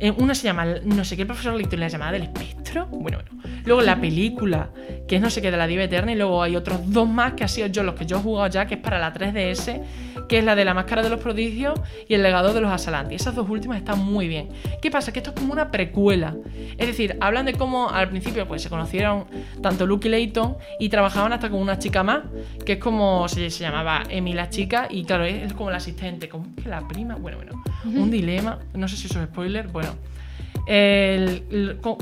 eh, 0.02 0.12
una 0.18 0.34
se 0.34 0.46
llama, 0.46 0.66
no 0.66 1.06
sé 1.06 1.16
qué, 1.16 1.22
el 1.22 1.28
profesor 1.28 1.54
Layton 1.54 1.80
la 1.80 1.88
llamada 1.88 2.14
del 2.14 2.24
espectro, 2.24 2.88
bueno, 2.88 3.20
bueno. 3.20 3.44
Luego 3.66 3.82
la 3.82 4.02
película, 4.02 4.72
que 5.08 5.18
es 5.18 5.22
no 5.22 5.30
sé 5.30 5.44
qué, 5.44 5.52
de 5.52 5.58
la 5.58 5.68
diva 5.68 5.84
eterna, 5.84 6.12
y 6.12 6.16
luego 6.16 6.42
hay 6.42 6.56
otros 6.56 6.92
dos 6.92 7.08
más 7.08 7.34
que 7.34 7.44
han 7.44 7.50
sido 7.50 7.68
yo 7.68 7.84
los 7.84 7.94
que 7.94 8.08
yo 8.08 8.18
he 8.18 8.20
jugado 8.20 8.48
ya, 8.48 8.66
que 8.66 8.74
es 8.76 8.82
para 8.82 8.98
la 8.98 9.14
3DS, 9.14 9.80
que 10.28 10.40
es 10.40 10.44
la 10.44 10.56
de 10.56 10.66
la 10.66 10.74
máscara 10.74 11.04
de 11.04 11.10
los 11.10 11.20
prodigios 11.20 11.80
y 12.08 12.16
el 12.16 12.24
legado 12.24 12.52
de 12.52 12.62
los 12.62 12.72
Asalanti. 12.72 13.14
Esas 13.14 13.36
dos 13.36 13.48
últimas 13.48 13.78
están 13.78 14.00
muy 14.00 14.28
bien. 14.28 14.50
¿Qué 14.82 14.90
pasa? 14.90 15.14
Que 15.14 15.20
esto 15.20 15.32
es 15.32 15.40
como 15.40 15.54
una 15.54 15.70
precuela. 15.70 16.36
Es 16.80 16.88
decir, 16.88 17.18
hablan 17.22 17.46
de 17.46 17.54
cómo 17.54 17.92
al 17.92 18.10
principio 18.10 18.48
pues 18.48 18.64
se 18.64 18.70
conocieron 18.70 19.26
tanto 19.62 19.86
Luke 19.86 20.08
y 20.08 20.12
Layton 20.12 20.58
y 20.80 20.90
trabajaban 20.90 21.32
hasta 21.32 21.52
con 21.52 21.60
una 21.60 21.78
chica 21.78 22.02
más, 22.02 22.22
que 22.66 22.74
es 22.74 22.80
como 22.80 23.28
se, 23.28 23.52
se 23.52 23.64
llamaba 23.64 24.02
Emi 24.10 24.34
la 24.34 24.50
chica, 24.50 24.88
y 24.90 25.04
claro, 25.04 25.26
es, 25.26 25.44
es 25.44 25.54
como 25.54 25.70
la 25.70 25.78
asistente, 25.78 26.28
como 26.28 26.56
que 26.56 26.68
la 26.68 26.88
prima, 26.88 27.16
bueno, 27.16 27.38
bueno, 27.38 27.62
un 27.86 28.10
dilema, 28.10 28.58
no 28.74 28.88
sé 28.88 28.98
si 28.98 29.08
eso 29.08 29.22
es 29.22 29.28
spoiler, 29.28 29.68
bueno. 29.68 29.91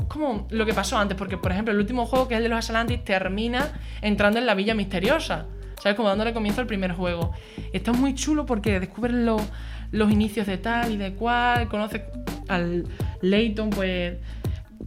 Como 0.08 0.46
lo 0.50 0.66
que 0.66 0.74
pasó 0.74 0.98
antes, 0.98 1.16
porque 1.16 1.36
por 1.36 1.52
ejemplo 1.52 1.72
el 1.72 1.78
último 1.80 2.06
juego 2.06 2.28
que 2.28 2.34
es 2.34 2.38
el 2.38 2.44
de 2.44 2.48
los 2.50 2.68
Atlantis 2.68 3.04
termina 3.04 3.72
entrando 4.02 4.38
en 4.38 4.46
la 4.46 4.54
villa 4.54 4.74
misteriosa, 4.74 5.46
¿sabes? 5.80 5.96
Como 5.96 6.08
dándole 6.08 6.32
comienzo 6.32 6.60
al 6.60 6.66
primer 6.66 6.92
juego. 6.92 7.32
Está 7.72 7.92
muy 7.92 8.14
chulo 8.14 8.46
porque 8.46 8.78
descubres 8.80 9.14
lo- 9.14 9.40
los 9.92 10.10
inicios 10.12 10.46
de 10.46 10.58
tal 10.58 10.92
y 10.92 10.96
de 10.96 11.14
cual, 11.14 11.68
conoces 11.68 12.02
al 12.48 12.84
Layton, 13.22 13.70
pues 13.70 14.16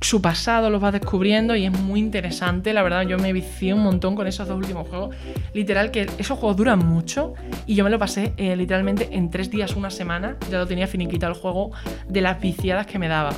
su 0.04 0.22
pasado 0.22 0.70
lo 0.70 0.80
vas 0.80 0.93
descubriendo 0.93 1.56
y 1.56 1.66
es 1.66 1.72
muy 1.72 1.99
interesante, 1.99 2.74
la 2.74 2.84
verdad 2.84 3.04
yo 3.04 3.18
me 3.18 3.32
vicié 3.34 3.74
un 3.74 3.82
montón 3.84 4.16
con 4.16 4.28
esos 4.28 4.47
dos 4.47 4.58
últimos 4.58 4.88
juegos, 4.88 5.16
literal 5.54 5.91
que 5.91 6.08
esos 6.18 6.38
juegos 6.38 6.58
duran 6.58 6.80
mucho 6.80 7.34
y 7.66 7.76
yo 7.76 7.84
me 7.84 7.89
lo 7.89 7.97
pasé 7.99 8.34
eh, 8.38 8.56
literalmente 8.56 9.10
en 9.12 9.30
tres 9.30 9.49
días, 9.49 9.76
una 9.76 9.89
semana, 9.89 10.36
ya 10.51 10.60
lo 10.60 10.68
tenía 10.68 10.88
finiquitado 10.88 11.34
el 11.34 11.39
juego 11.39 11.72
de 12.08 12.22
las 12.22 12.39
viciadas 12.39 12.86
que 12.86 12.99
me 12.99 13.08
daba. 13.08 13.32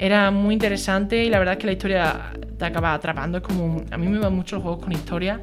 Era 0.00 0.30
muy 0.30 0.54
interesante 0.54 1.24
y 1.24 1.28
la 1.30 1.38
verdad 1.38 1.54
es 1.54 1.58
que 1.58 1.66
la 1.66 1.72
historia 1.72 2.30
te 2.56 2.64
acaba 2.64 2.94
atrapando, 2.94 3.38
es 3.38 3.44
como, 3.44 3.82
a 3.90 3.96
mí 3.98 4.06
me 4.08 4.18
van 4.18 4.34
mucho 4.34 4.56
los 4.56 4.62
juegos 4.62 4.82
con 4.84 4.92
historia 4.92 5.40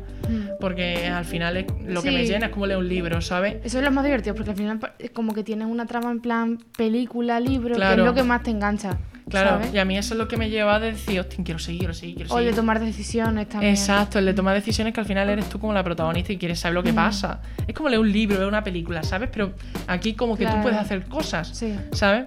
porque 0.59 1.07
al 1.07 1.25
final 1.25 1.57
es- 1.57 1.65
lo 1.85 2.01
que 2.01 2.11
me 2.11 2.25
llena 2.25 2.45
es 2.47 2.51
como 2.51 2.65
leer 2.65 2.79
un 2.79 2.87
libro, 2.87 3.19
¿sabes? 3.21 3.57
Eso 3.63 3.79
es 3.79 3.83
lo 3.83 3.91
más 3.91 4.03
divertido, 4.05 4.33
porque 4.35 4.51
al 4.51 4.55
final 4.57 4.79
es 4.99 5.11
como 5.11 5.33
que 5.33 5.43
tienes 5.43 5.67
una 5.67 5.85
trama 5.85 6.11
en 6.11 6.19
plan 6.21 6.57
película, 6.77 7.39
libro, 7.39 7.69
que 7.71 7.75
Claro. 7.75 8.01
es 8.03 8.05
lo 8.07 8.13
que 8.13 8.23
más 8.23 8.43
te 8.43 8.51
engancha. 8.51 8.97
Claro, 9.29 9.49
¿sabes? 9.51 9.73
y 9.73 9.77
a 9.79 9.85
mí 9.85 9.97
eso 9.97 10.13
es 10.13 10.19
lo 10.19 10.27
que 10.27 10.37
me 10.37 10.49
lleva 10.51 10.75
a 10.75 10.79
decir, 10.79 11.19
hostia, 11.19 11.43
quiero 11.43 11.59
seguir, 11.59 11.79
quiero 11.79 11.93
seguir, 11.95 12.15
quiero 12.15 12.33
O 12.33 12.37
seguir. 12.37 12.51
de 12.51 12.55
tomar 12.55 12.79
decisiones 12.79 13.49
también. 13.49 13.71
Exacto, 13.73 14.19
el 14.19 14.25
de 14.25 14.33
tomar 14.35 14.53
decisiones 14.55 14.93
que 14.93 14.99
al 14.99 15.05
final 15.07 15.29
eres 15.29 15.49
tú 15.49 15.59
como 15.59 15.73
la 15.73 15.83
protagonista 15.83 16.31
y 16.31 16.37
quieres 16.37 16.59
saber 16.59 16.75
lo 16.75 16.83
que 16.83 16.93
pasa. 16.93 17.41
Es 17.67 17.73
como 17.73 17.89
leer 17.89 17.99
un 18.01 18.11
libro, 18.11 18.37
ver 18.37 18.47
una 18.47 18.63
película, 18.63 19.01
¿sabes? 19.03 19.29
Pero 19.33 19.53
aquí 19.87 20.13
como 20.13 20.37
que 20.37 20.45
tú 20.45 20.53
puedes 20.61 20.77
hacer 20.77 21.05
cosas, 21.05 21.47
Sí. 21.49 21.73
¿sabes? 21.93 22.25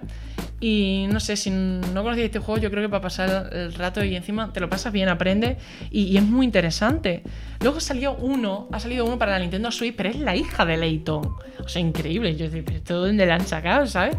Y 0.61 1.07
no 1.09 1.21
sé, 1.21 1.37
si 1.37 1.51
no 1.51 2.03
conocías 2.03 2.25
este 2.25 2.39
juego, 2.39 2.59
yo 2.59 2.69
creo 2.69 2.83
que 2.83 2.89
para 2.89 3.01
pasar 3.01 3.49
el 3.53 3.73
rato 3.75 4.03
y 4.03 4.13
encima 4.17 4.51
te 4.51 4.59
lo 4.59 4.69
pasas 4.69 4.91
bien, 4.91 5.07
aprendes 5.07 5.57
y, 5.89 6.01
y 6.03 6.17
es 6.17 6.23
muy 6.23 6.45
interesante. 6.45 7.23
Luego 7.61 7.79
salió 7.79 8.13
uno, 8.15 8.67
ha 8.73 8.79
salido 8.81 9.05
uno 9.05 9.17
para 9.17 9.31
la 9.31 9.39
Nintendo 9.39 9.71
Switch, 9.71 9.95
pero 9.95 10.09
es 10.09 10.17
la 10.19 10.35
hija 10.35 10.65
de 10.65 10.75
Layton. 10.75 11.21
O 11.63 11.67
sea, 11.69 11.81
increíble. 11.81 12.35
Yo 12.35 12.45
decía, 12.45 12.61
pero 12.65 12.77
¿esto 12.77 12.99
dónde 13.05 13.25
la 13.25 13.35
han 13.35 13.47
sacado, 13.47 13.87
¿sabes? 13.87 14.17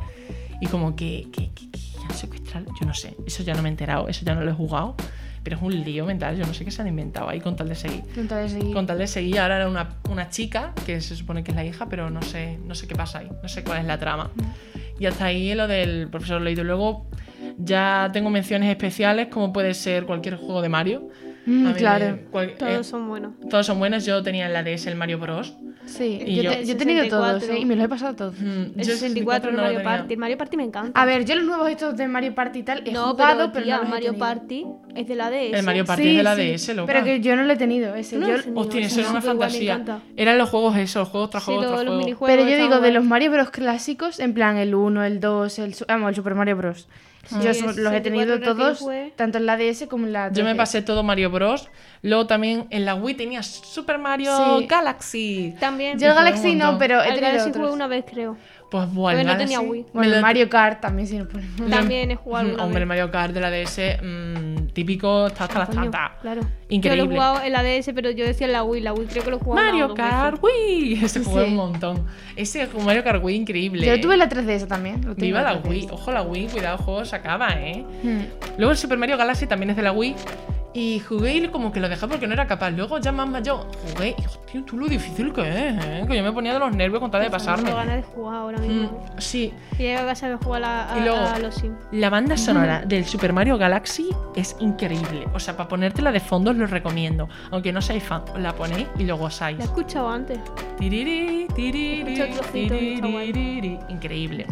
Y 0.63 0.67
como 0.67 0.97
que, 0.97 1.27
que, 1.31 1.51
que, 1.53 1.69
secuestrado, 2.13 2.67
yo 2.81 2.87
no 2.87 2.95
sé, 2.95 3.17
eso 3.27 3.43
ya 3.43 3.55
no 3.55 3.63
me 3.63 3.69
he 3.69 3.73
enterado, 3.73 4.09
eso 4.09 4.25
ya 4.25 4.35
no 4.35 4.43
lo 4.43 4.51
he 4.51 4.55
jugado. 4.55 4.95
Pero 5.43 5.57
es 5.57 5.63
un 5.63 5.73
lío 5.85 6.05
mental, 6.05 6.37
yo 6.37 6.45
no 6.47 6.53
sé 6.53 6.67
qué 6.67 6.71
se 6.71 6.83
han 6.83 6.89
inventado 6.89 7.27
ahí 7.31 7.41
con 7.41 7.57
tal 7.57 7.67
de 7.71 7.75
seguir. 7.75 8.03
Con 8.15 8.29
tal 8.29 8.43
de 8.43 8.49
seguir. 8.51 8.75
Con 8.75 8.87
tal 8.87 8.99
de 8.99 9.07
seguir, 9.07 9.41
ahora 9.41 9.57
era 9.57 9.69
una, 9.71 9.97
una 10.11 10.29
chica, 10.29 10.75
que 10.85 11.01
se 11.01 11.17
supone 11.17 11.43
que 11.43 11.53
es 11.53 11.57
la 11.57 11.65
hija, 11.65 11.89
pero 11.89 12.11
no 12.11 12.21
sé, 12.21 12.59
no 12.67 12.75
sé 12.75 12.87
qué 12.87 12.95
pasa 12.95 13.21
ahí, 13.21 13.31
no 13.43 13.49
sé 13.49 13.65
cuál 13.65 13.79
es 13.79 13.87
la 13.87 13.99
trama. 13.99 14.31
Y 14.99 15.07
hasta 15.07 15.25
ahí 15.25 15.55
lo 15.55 15.67
del 15.67 16.09
profesor 16.11 16.43
Leito. 16.43 16.63
Luego 16.63 17.07
ya 17.57 18.11
tengo 18.13 18.29
menciones 18.29 18.69
especiales, 18.69 19.29
como 19.29 19.51
puede 19.51 19.73
ser 19.73 20.05
cualquier 20.05 20.37
juego 20.37 20.61
de 20.61 20.69
Mario. 20.69 21.09
Mm, 21.47 21.65
me- 21.69 21.73
claro. 21.75 22.19
cual- 22.31 22.55
Todos 22.59 22.73
eh, 22.73 22.85
son 22.85 23.09
buenos. 23.09 23.33
todos 23.49 23.65
son 23.65 23.79
buenos. 23.79 24.05
Yo 24.05 24.23
tenía 24.23 24.45
en 24.45 24.53
la 24.53 24.63
DS 24.63 24.87
el 24.91 24.97
Mario 24.97 25.19
Bros. 25.19 25.55
Sí, 25.87 26.21
Y 26.25 26.37
yo, 26.37 26.43
yo- 26.43 26.51
te- 26.53 26.67
yo 26.67 26.73
he 26.73 26.77
tenido 26.77 27.09
todos, 27.09 27.27
64. 27.41 27.55
¿eh? 27.57 27.61
Y 27.61 27.65
me 27.65 27.75
los 27.75 27.85
he 27.85 27.89
pasado 27.89 28.15
todos. 28.15 28.35
Mm, 28.39 28.45
El 28.45 28.73
yo 28.77 28.85
64, 28.85 29.51
el 29.51 29.57
no 29.57 29.63
Mario 29.63 29.79
tenía. 29.79 29.97
Party. 29.97 30.13
El 30.15 30.19
Mario 30.21 30.39
Party 30.39 30.57
me 30.59 30.65
encanta. 30.65 31.01
A 31.01 31.05
ver, 31.07 31.25
yo 31.25 31.35
los 31.35 31.45
nuevos 31.45 31.69
estos 31.71 31.97
de 31.97 32.07
Mario 32.07 32.35
Party 32.35 32.59
y 32.59 32.63
tal 32.63 32.83
he 32.87 32.93
no, 32.93 33.09
jugado, 33.11 33.39
pero, 33.39 33.53
pero, 33.53 33.65
tía, 33.65 33.77
no 33.77 33.81
los 33.83 33.89
he 33.89 33.91
Mario. 33.93 34.19
Party 34.19 34.67
es 34.95 35.09
de 35.09 35.15
la 35.17 35.31
DS. 35.31 35.57
El 35.59 35.63
Mario 35.65 35.85
Party 35.87 36.03
Sí, 36.03 36.09
es 36.11 36.17
de 36.19 36.23
la 36.23 36.37
sí, 36.37 36.43
DS, 36.53 36.75
loca. 36.75 36.93
Pero 36.93 37.05
que 37.05 37.21
yo 37.21 37.35
no 37.37 37.43
lo 37.45 37.53
he 37.53 37.57
tenido 37.57 37.95
ese. 37.95 38.17
¿Tú 38.17 38.21
no 38.21 38.27
yo- 38.29 38.33
lo 38.33 38.39
has 38.39 38.45
tenido? 38.45 38.61
Hostia, 38.63 38.81
eso 38.87 38.95
era 39.01 39.05
es 39.09 39.11
una 39.11 39.23
fantasía. 39.23 39.85
Eran 40.17 40.39
los 40.39 40.49
juegos 40.51 40.77
esos, 40.77 41.09
juegos 41.09 41.31
tras 41.31 41.43
Sí, 41.45 41.47
juegos 41.47 41.65
todos 41.67 41.81
tras 41.83 41.95
juegos. 41.95 42.19
Pero 42.27 42.43
yo 42.49 42.57
digo, 42.57 42.81
de 42.81 42.91
los 42.93 43.05
Mario 43.05 43.31
Bros 43.33 43.51
clásicos, 43.51 44.21
en 44.21 44.35
plan 44.35 44.59
el 44.59 44.75
1, 44.75 45.05
el 45.05 45.19
2, 45.19 45.59
el, 45.59 45.75
vamos, 45.89 46.11
el 46.11 46.15
Super 46.15 46.35
Mario 46.35 46.57
Bros. 46.57 46.89
Yo 47.31 47.53
los 47.77 47.93
he 47.93 48.01
tenido 48.01 48.35
64 48.37 48.55
todos, 48.57 48.79
fue- 48.81 49.13
tanto 49.17 49.39
en 49.39 49.47
la 49.47 49.57
DS 49.57 49.87
como 49.89 50.07
en 50.07 50.13
la 50.13 50.33
Yo 50.33 50.43
me 50.45 50.51
3DS. 50.53 50.57
pasé 50.57 50.83
todo 50.83 51.03
Mario 51.03 51.31
Bros. 51.31 51.69
Luego 52.03 52.27
también 52.27 52.67
en 52.71 52.85
la 52.85 52.95
Wii 52.95 53.15
tenía 53.15 53.43
Super 53.43 53.99
Mario 53.99 54.33
Sí. 54.59 54.67
Galaxy. 54.67 55.55
También. 55.61 55.99
Yo 55.99 56.09
el 56.09 56.15
Galaxy 56.15 56.55
no, 56.55 56.79
pero 56.79 56.97
he 57.01 57.09
el 57.09 57.15
tenido 57.15 57.27
Galaxy 57.27 57.49
otros. 57.51 57.63
jugué 57.65 57.75
una 57.75 57.87
vez, 57.87 58.05
creo. 58.11 58.37
Pues 58.71 58.93
bueno, 58.93 59.25
no 59.25 59.37
tenía 59.37 59.61
Wii. 59.61 59.87
Bueno, 59.93 60.15
el 60.15 60.23
Mario 60.23 60.49
Kart 60.49 60.81
también 60.81 61.09
si 61.09 61.19
nos 61.19 61.27
ponemos. 61.27 61.51
También 61.71 62.11
he 62.11 62.17
jugado 62.17 62.55
Hombre, 62.63 62.83
el. 62.83 62.87
Mario 62.87 63.11
Kart 63.11 63.35
de 63.35 63.41
la 63.41 63.51
DS, 63.51 63.99
mm, 64.01 64.69
típico, 64.73 65.27
está 65.27 65.45
hasta 65.45 65.59
las 65.61 65.71
tantas. 65.71 66.13
Claro. 66.21 66.43
Increíble. 66.69 66.99
Yo 66.99 67.05
lo 67.05 67.11
he 67.11 67.15
jugado 67.15 67.43
en 67.45 67.53
la 67.53 67.63
DS, 67.65 67.93
pero 67.93 68.11
yo 68.11 68.25
decía 68.25 68.47
en 68.47 68.53
la 68.53 68.63
Wii. 68.63 68.81
La 68.83 68.93
Wii 68.93 69.09
creo 69.09 69.25
que 69.25 69.31
lo 69.31 69.37
he 69.37 69.41
jugado 69.41 69.67
Mario 69.67 69.95
Kart. 69.95 70.41
Wii. 70.43 70.95
Ese 71.05 71.25
jugué 71.25 71.45
un 71.45 71.57
montón. 71.57 72.07
Ese 72.37 72.69
Mario 72.85 73.03
Kart 73.03 73.23
Wii 73.23 73.37
increíble. 73.37 73.87
Yo 73.87 73.97
lo 73.97 74.01
tuve 74.01 74.15
en 74.15 74.21
la 74.21 74.29
3DS 74.29 74.69
también. 74.69 75.01
Viva 75.17 75.43
la 75.43 75.61
3DS. 75.61 75.69
Wii. 75.69 75.89
Ojo 75.91 76.13
la 76.13 76.23
Wii, 76.23 76.47
cuidado, 76.47 76.79
juego 76.79 77.05
se 77.05 77.17
acaba, 77.17 77.49
¿eh? 77.55 77.85
Hmm. 78.03 78.21
Luego 78.57 78.71
el 78.71 78.79
Super 78.79 78.99
Mario 78.99 79.17
Galaxy 79.17 79.47
también 79.47 79.71
es 79.71 79.77
de 79.77 79.83
la 79.83 79.93
Wii. 79.93 80.15
Y 80.73 81.01
jugué 81.01 81.35
y 81.37 81.49
como 81.49 81.73
que 81.73 81.81
lo 81.81 81.89
dejé 81.89 82.07
porque 82.07 82.29
no 82.29 82.33
era 82.35 82.47
capaz. 82.47 82.71
Luego 82.71 82.99
ya 82.99 83.11
más 83.11 83.29
mayor 83.29 83.67
jugué 83.93 84.15
y 84.17 84.25
hostia, 84.25 84.63
tú 84.65 84.77
lo 84.79 84.87
difícil 84.87 85.33
que 85.33 85.41
es, 85.41 85.85
¿eh? 85.85 86.05
Que 86.09 86.17
yo 86.17 86.23
me 86.23 86.31
ponía 86.31 86.53
de 86.53 86.61
los 86.61 86.73
nervios 86.77 87.01
con 87.01 87.11
tal 87.11 87.23
de 87.23 87.31
pasarme. 87.31 87.73
ganas 87.73 87.97
de 87.97 88.03
jugar 88.05 88.37
ahora 88.37 88.59
Mm, 88.59 88.63
mismo. 88.69 89.05
sí, 89.19 89.53
Y 89.79 89.83
llego 89.83 90.03
a 90.03 90.07
casa 90.07 90.29
de 90.29 90.37
jugar 90.37 90.63
a, 90.63 90.95
a, 90.95 90.99
Y 90.99 91.01
luego- 91.03 91.19
a 91.19 91.39
los 91.41 91.55
Sims. 91.57 91.77
la 91.91 92.09
banda 92.09 92.37
sonora 92.37 92.83
del 92.87 93.05
Super 93.05 93.33
Mario 93.33 93.59
Galaxy 93.59 94.11
es 94.37 94.55
increíble. 94.61 95.27
O 95.35 95.41
sea, 95.41 95.57
para 95.57 95.69
ponértela 95.69 96.13
de 96.13 96.21
fondo 96.21 96.53
os 96.53 96.57
lo 96.57 96.67
recomiendo. 96.69 97.29
Aunque 97.51 97.73
no 97.73 97.83
seáis 97.83 98.05
fan, 98.05 98.23
la 98.39 98.53
ponéis 98.55 98.87
y 98.97 99.05
lo 99.05 99.17
gozáis. 99.17 99.59
La 99.59 99.65
he 99.65 99.67
escuchado 99.67 100.09
antes. 100.09 100.39
Tiriri, 100.79 101.49
tiriri, 101.53 102.13
está 102.21 103.07
guay. 103.09 103.33
tiriri. 103.33 103.79
Increíble. 103.89 104.47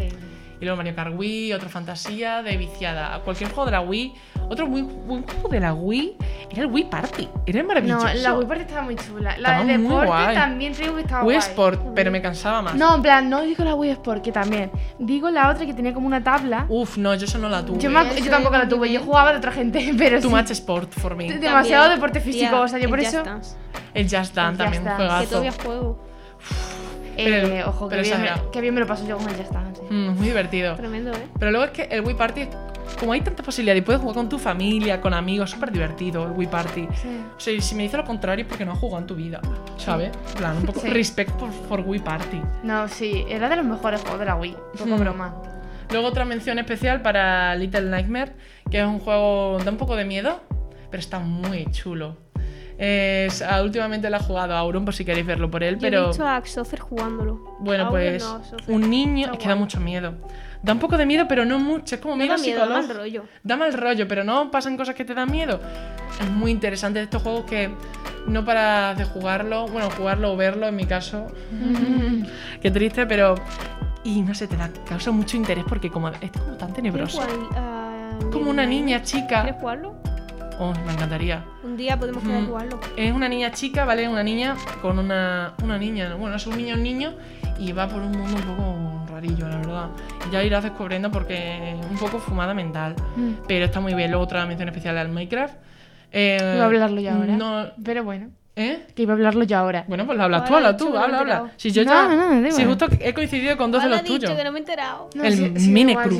Y 0.60 0.64
luego 0.64 0.76
Mario 0.76 0.94
Kart 0.96 1.14
Wii, 1.16 1.52
otra 1.52 1.68
fantasía 1.68 2.42
de 2.42 2.56
viciada. 2.56 3.20
Cualquier 3.20 3.48
juego 3.50 3.66
de 3.66 3.72
la 3.72 3.80
Wii. 3.80 4.12
Otro 4.50 4.66
muy 4.66 4.82
buen 4.82 5.22
juego 5.22 5.48
de 5.50 5.60
la 5.60 5.72
Wii 5.74 6.16
era 6.50 6.62
el 6.62 6.66
Wii 6.72 6.84
Party. 6.84 7.28
Era 7.46 7.62
maravilloso. 7.62 8.06
No, 8.06 8.14
la 8.14 8.34
Wii 8.34 8.46
Party 8.48 8.62
estaba 8.62 8.82
muy 8.82 8.96
chula. 8.96 9.36
La 9.38 9.48
Estaba 9.50 9.64
de 9.64 9.78
muy 9.78 9.88
deporte 9.90 10.06
guay. 10.08 10.34
también 10.34 10.72
digo 10.72 10.94
que 10.96 11.00
estaba 11.02 11.24
Wii 11.24 11.36
guay. 11.36 11.48
Sport, 11.48 11.80
pero 11.94 12.10
me 12.10 12.20
cansaba 12.22 12.62
más. 12.62 12.74
No, 12.74 12.94
en 12.96 13.02
plan, 13.02 13.28
no 13.30 13.42
digo 13.42 13.62
la 13.62 13.74
Wii 13.74 13.90
Sport, 13.92 14.22
que 14.24 14.32
también. 14.32 14.70
Digo 14.98 15.30
la 15.30 15.50
otra 15.50 15.64
que 15.66 15.74
tenía 15.74 15.92
como 15.94 16.06
una 16.06 16.24
tabla. 16.24 16.66
Uf, 16.68 16.96
no, 16.96 17.14
yo 17.14 17.26
eso 17.26 17.38
no 17.38 17.48
la 17.48 17.64
tuve. 17.64 17.78
Yo, 17.78 17.90
me 17.90 18.20
yo 18.20 18.30
tampoco 18.30 18.56
la 18.56 18.66
tuve, 18.68 18.90
yo 18.90 19.00
jugaba 19.02 19.30
de 19.32 19.38
otra 19.38 19.52
gente, 19.52 19.94
pero 19.98 20.20
Too 20.20 20.28
sí. 20.28 20.34
much 20.34 20.50
sport 20.50 20.92
for 20.92 21.14
me. 21.14 21.24
Demasiado 21.38 21.84
También, 21.84 21.90
deporte 22.00 22.20
físico, 22.20 22.50
tía, 22.50 22.60
o 22.60 22.68
sea, 22.68 22.78
yo 22.78 22.88
por 22.88 22.98
eso- 23.00 23.22
Dance, 23.22 23.54
El 23.94 24.04
Just 24.04 24.34
Dance 24.34 24.62
El 24.62 24.70
también, 24.70 24.72
Just 24.72 24.78
un 24.80 24.84
Dance, 24.84 24.86
Que 24.86 24.96
juegazo. 24.96 25.28
todavía 25.28 25.52
juego. 25.52 26.07
Eh, 27.20 27.24
Pero- 27.50 27.68
ojo, 27.70 27.88
que 27.88 28.00
bien, 28.00 28.22
me, 28.22 28.28
que 28.52 28.60
bien 28.60 28.74
me 28.74 28.80
lo 28.80 28.86
paso 28.86 29.04
yo 29.06 29.16
con 29.18 29.28
el 29.28 29.34
Just 29.36 29.50
Dance. 29.52 29.82
Mm, 29.90 30.10
muy 30.16 30.26
divertido. 30.28 30.76
Tremendo, 30.76 31.10
¿eh? 31.12 31.26
Pero 31.38 31.50
luego 31.50 31.66
es 31.66 31.72
que 31.72 31.82
el 31.90 32.02
Wii 32.02 32.14
Party, 32.16 32.48
como 33.00 33.12
hay 33.12 33.20
tantas 33.22 33.44
posibilidades, 33.44 33.82
y 33.82 33.84
puedes 33.84 34.00
jugar 34.00 34.14
con 34.16 34.28
tu 34.28 34.38
familia, 34.38 35.00
con 35.00 35.12
amigos, 35.12 35.50
súper 35.50 35.72
divertido 35.72 36.24
el 36.24 36.30
Wii 36.32 36.46
Party. 36.48 36.86
Sí. 36.94 37.20
O 37.36 37.40
sea, 37.40 37.60
si 37.60 37.74
me 37.74 37.82
dice 37.82 37.96
lo 37.96 38.04
contrario 38.04 38.44
es 38.44 38.48
porque 38.48 38.64
no 38.64 38.72
has 38.72 38.78
jugado 38.78 39.00
en 39.00 39.06
tu 39.08 39.16
vida, 39.16 39.40
¿sabes? 39.78 40.12
En 40.30 40.34
plan, 40.36 40.56
un 40.58 40.62
poco 40.62 40.78
Sí. 40.82 40.88
respect 40.90 41.32
por, 41.32 41.50
por 41.50 41.80
Wii 41.80 42.00
Party. 42.00 42.40
No, 42.62 42.86
sí, 42.86 43.24
era 43.28 43.48
de 43.48 43.56
los 43.56 43.64
mejores 43.66 44.00
juegos 44.00 44.20
de 44.20 44.26
la 44.26 44.36
Wii. 44.36 44.56
Poco 44.78 44.84
Hmm. 44.96 45.00
broma. 45.00 45.34
Luego 45.90 46.06
otra 46.06 46.24
mención 46.24 46.58
especial 46.60 47.02
para 47.02 47.54
Little 47.56 47.80
Nightmare, 47.90 48.32
que 48.70 48.78
es 48.80 48.86
un 48.86 49.00
juego, 49.00 49.58
da 49.64 49.70
un 49.72 49.78
poco 49.78 49.96
de 49.96 50.04
miedo, 50.04 50.40
pero 50.90 51.00
está 51.00 51.18
muy 51.18 51.66
chulo. 51.72 52.16
Es- 52.78 53.42
ah, 53.42 53.60
últimamente 53.62 54.08
lo 54.08 54.16
ha 54.16 54.20
jugado 54.20 54.54
Auron, 54.54 54.84
por 54.84 54.94
si 54.94 55.04
queréis 55.04 55.26
verlo 55.26 55.50
por 55.50 55.64
él, 55.64 55.74
Yo 55.74 55.80
pero 55.80 56.04
he 56.04 56.06
visto 56.08 56.24
a 56.26 56.36
Axofer 56.36 56.78
jugándolo. 56.78 57.56
bueno, 57.58 57.86
Auron 57.86 58.00
pues 58.00 58.22
no, 58.22 58.40
un 58.74 58.88
niño, 58.88 59.32
es 59.32 59.38
que 59.38 59.48
da 59.48 59.56
mucho 59.56 59.80
miedo. 59.80 60.14
Da 60.62 60.72
un 60.72 60.78
poco 60.80 60.96
de 60.96 61.06
miedo, 61.06 61.26
pero 61.28 61.44
no 61.44 61.58
mucho, 61.58 61.94
es 61.96 62.00
como 62.00 62.16
Me 62.16 62.24
miedo 62.24 62.36
da 62.36 62.42
miedo, 62.42 62.60
da 62.60 62.66
mal 62.66 62.88
rollo. 62.88 63.24
Da 63.42 63.56
mal 63.56 63.72
rollo, 63.72 64.06
pero 64.08 64.24
no 64.24 64.50
pasan 64.50 64.76
cosas 64.76 64.94
que 64.94 65.04
te 65.04 65.14
dan 65.14 65.30
miedo. 65.30 65.60
Es 66.20 66.28
muy 66.30 66.50
interesante 66.50 66.98
de 67.00 67.04
estos 67.04 67.22
juegos 67.22 67.44
que 67.44 67.70
no 68.26 68.44
paras 68.44 68.96
de 68.98 69.04
jugarlo, 69.04 69.66
bueno, 69.68 69.88
jugarlo 69.96 70.32
o 70.32 70.36
verlo 70.36 70.66
en 70.68 70.76
mi 70.76 70.84
caso. 70.84 71.26
Qué 72.62 72.70
triste, 72.70 73.06
pero. 73.06 73.34
Y 74.04 74.22
no 74.22 74.34
sé, 74.34 74.46
te 74.46 74.56
da, 74.56 74.70
causa 74.88 75.10
mucho 75.10 75.36
interés 75.36 75.64
porque 75.68 75.90
como 75.90 76.08
es 76.08 76.14
como 76.32 76.56
tan 76.56 76.72
¿Quieres 76.72 76.74
tenebroso. 76.74 77.20
jugar 77.20 77.30
a- 77.56 78.18
Como 78.32 78.50
una 78.50 78.64
niña 78.64 79.02
chica. 79.02 79.42
¿Quieres 79.42 79.60
jugarlo? 79.60 79.96
Oh, 80.60 80.72
me 80.86 80.92
encantaría. 80.92 81.44
Un 81.62 81.76
día 81.76 81.96
podemos 81.98 82.22
quedar 82.22 82.42
Mm. 82.42 82.46
jugarlo. 82.48 82.80
Es 82.96 83.12
una 83.12 83.28
niña 83.28 83.52
chica, 83.52 83.84
¿vale? 83.84 84.08
Una 84.08 84.22
niña 84.22 84.56
con 84.82 84.98
una. 84.98 85.54
Una 85.62 85.78
niña, 85.78 86.14
bueno, 86.14 86.36
es 86.36 86.46
un 86.46 86.56
niño, 86.56 86.74
un 86.74 86.82
niño, 86.82 87.14
y 87.58 87.72
va 87.72 87.86
por 87.88 88.00
un 88.02 88.10
mundo 88.12 88.36
un 88.36 88.42
poco 88.42 89.12
rarillo, 89.14 89.48
la 89.48 89.56
verdad. 89.58 89.88
Y 90.28 90.32
ya 90.32 90.42
irás 90.42 90.64
descubriendo 90.64 91.10
porque 91.12 91.72
es 91.78 91.86
un 91.90 91.96
poco 91.98 92.18
fumada 92.18 92.54
mental. 92.54 92.96
Mm. 93.16 93.30
Pero 93.46 93.64
está 93.66 93.78
muy 93.80 93.94
bien. 93.94 94.10
Luego 94.10 94.24
otra 94.24 94.44
mención 94.46 94.68
especial 94.68 94.98
al 94.98 95.08
Minecraft. 95.10 95.54
Eh, 96.10 96.38
Iba 96.54 96.62
a 96.62 96.66
hablarlo 96.66 97.00
ya 97.00 97.14
ahora. 97.14 97.36
No. 97.36 97.66
Pero 97.84 98.02
bueno, 98.02 98.30
¿Eh? 98.56 98.86
que 98.96 99.02
iba 99.02 99.12
a 99.12 99.16
hablarlo 99.16 99.44
yo 99.44 99.58
ahora. 99.58 99.84
Bueno, 99.86 100.06
pues 100.06 100.18
habla 100.18 100.44
tú, 100.44 100.54
Ahora 100.54 100.66
habla 100.68 100.76
tú, 100.76 100.96
habla, 100.98 101.18
habla. 101.20 101.52
Si 101.56 101.70
yo 101.70 101.84
No, 101.84 101.92
ya. 101.92 102.40
no, 102.40 102.50
si 102.50 102.64
justo 102.64 102.88
he 102.98 103.14
coincidido 103.14 103.56
con 103.56 103.70
dos 103.70 103.82
de 103.82 103.90
los 103.90 104.02
dicho 104.02 104.14
tuyos. 104.18 104.32
que 104.36 104.42
no 104.44 104.50
me 104.50 104.58
he 104.58 104.60
enterado. 104.62 105.08
No, 105.14 105.22
el 105.22 105.34
sí- 105.34 105.52
sí, 105.56 105.70
Minecraft. 105.70 106.12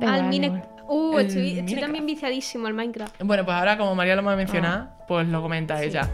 al 0.00 0.22
da 0.22 0.22
Mine... 0.22 0.46
igual. 0.46 0.62
Uh, 0.92 1.18
El 1.20 1.26
estoy, 1.26 1.80
también 1.80 2.04
viciadísimo 2.04 2.66
al 2.66 2.74
Minecraft. 2.74 3.22
Bueno, 3.22 3.44
pues 3.44 3.56
ahora 3.56 3.78
como 3.78 3.94
María 3.94 4.16
lo 4.16 4.24
va 4.24 4.32
a 4.32 4.36
mencionar, 4.36 4.88
Ah. 4.90 5.04
pues 5.06 5.26
lo 5.28 5.40
comenta 5.40 5.80
ella. 5.82 6.08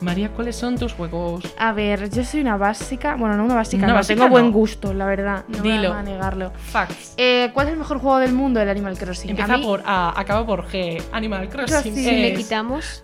María, 0.00 0.30
¿cuáles 0.30 0.54
son 0.54 0.78
tus 0.78 0.92
juegos? 0.92 1.42
A 1.58 1.72
ver, 1.72 2.08
yo 2.10 2.22
soy 2.24 2.40
una 2.40 2.56
básica. 2.56 3.16
Bueno, 3.16 3.36
no 3.36 3.44
una 3.44 3.56
básica, 3.56 3.78
Una 3.84 3.88
no, 3.88 3.94
básica 3.94 4.14
tengo 4.20 4.28
buen 4.28 4.46
no. 4.46 4.52
gusto, 4.52 4.94
la 4.94 5.06
verdad. 5.06 5.44
No 5.48 5.60
Dilo. 5.60 5.88
voy 5.90 5.98
a 5.98 6.02
negarlo. 6.02 6.52
Facts. 6.56 7.14
Eh, 7.16 7.50
¿Cuál 7.52 7.66
es 7.66 7.72
el 7.72 7.78
mejor 7.80 7.98
juego 7.98 8.18
del 8.18 8.32
mundo 8.32 8.60
del 8.60 8.68
Animal 8.68 8.96
Crossing? 8.96 9.30
Empieza 9.30 9.54
A 9.54 9.56
mí- 9.56 9.64
por 9.64 9.82
A, 9.84 10.18
acaba 10.18 10.46
por 10.46 10.66
G. 10.68 11.02
Animal 11.10 11.48
Crossing. 11.48 11.94
Si 11.94 12.04
le 12.04 12.32
es- 12.32 12.38
quitamos 12.38 13.00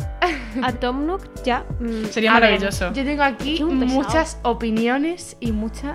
a 0.62 0.72
Tom 0.72 1.04
Nook, 1.04 1.22
ya. 1.44 1.64
mm, 1.80 2.04
Sería 2.10 2.30
A 2.30 2.34
ver, 2.40 2.50
maravilloso. 2.52 2.92
yo 2.92 3.04
tengo 3.04 3.22
aquí 3.24 3.54
Es 3.56 3.60
muchas 3.62 4.38
opiniones 4.42 5.36
y 5.40 5.50
muchos 5.52 5.90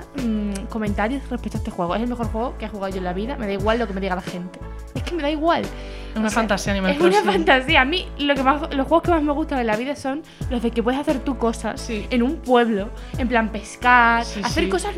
comentarios 0.70 1.22
respecto 1.30 1.58
a 1.58 1.60
este 1.60 1.72
juego. 1.72 1.96
Es 1.96 2.02
el 2.02 2.10
mejor 2.10 2.28
juego 2.28 2.58
que 2.58 2.66
he 2.66 2.70
jugado 2.70 2.90
yo 2.92 2.98
en 2.98 3.06
la 3.06 3.14
vida. 3.14 3.38
Me 3.38 3.48
da 3.48 3.54
igual 3.54 3.80
lo 3.80 3.88
que 3.88 3.94
me 3.94 4.02
diga 4.02 4.16
la 4.16 4.22
gente. 4.22 4.60
Es 4.96 5.04
que 5.04 5.16
me 5.16 5.22
da 5.24 5.30
igual. 5.32 5.62
Es 5.64 6.16
una 6.16 6.28
O 6.28 6.30
sea, 6.30 6.40
fantasía 6.40 6.74
Animal 6.74 6.92
es 6.92 6.98
Crossing. 6.98 7.22
una 7.22 7.32
fantasía. 7.32 7.82
A 7.82 7.86
mí 7.86 8.08
lo 8.18 8.34
que 8.36 8.44
más, 8.44 8.62
los 8.74 8.88
juegos 8.88 9.04
que 9.04 9.12
más 9.12 9.22
me 9.22 9.32
gustan 9.32 9.60
en 9.60 9.68
la 9.68 9.76
vida 9.76 9.96
son 9.96 10.24
los 10.50 10.62
de 10.64 10.72
que 10.72 10.82
puedes 10.90 11.02
hacer 11.02 11.20
tú 11.20 11.38
cosas 11.38 11.80
Sí. 11.82 12.08
en 12.10 12.24
un 12.24 12.38
pueblo. 12.38 12.90
En 13.20 13.28
plan 13.28 13.50
pescar, 13.52 14.26
Sí, 14.26 14.42
hacer 14.44 14.64
sí. 14.64 14.70
cosas 14.72 14.96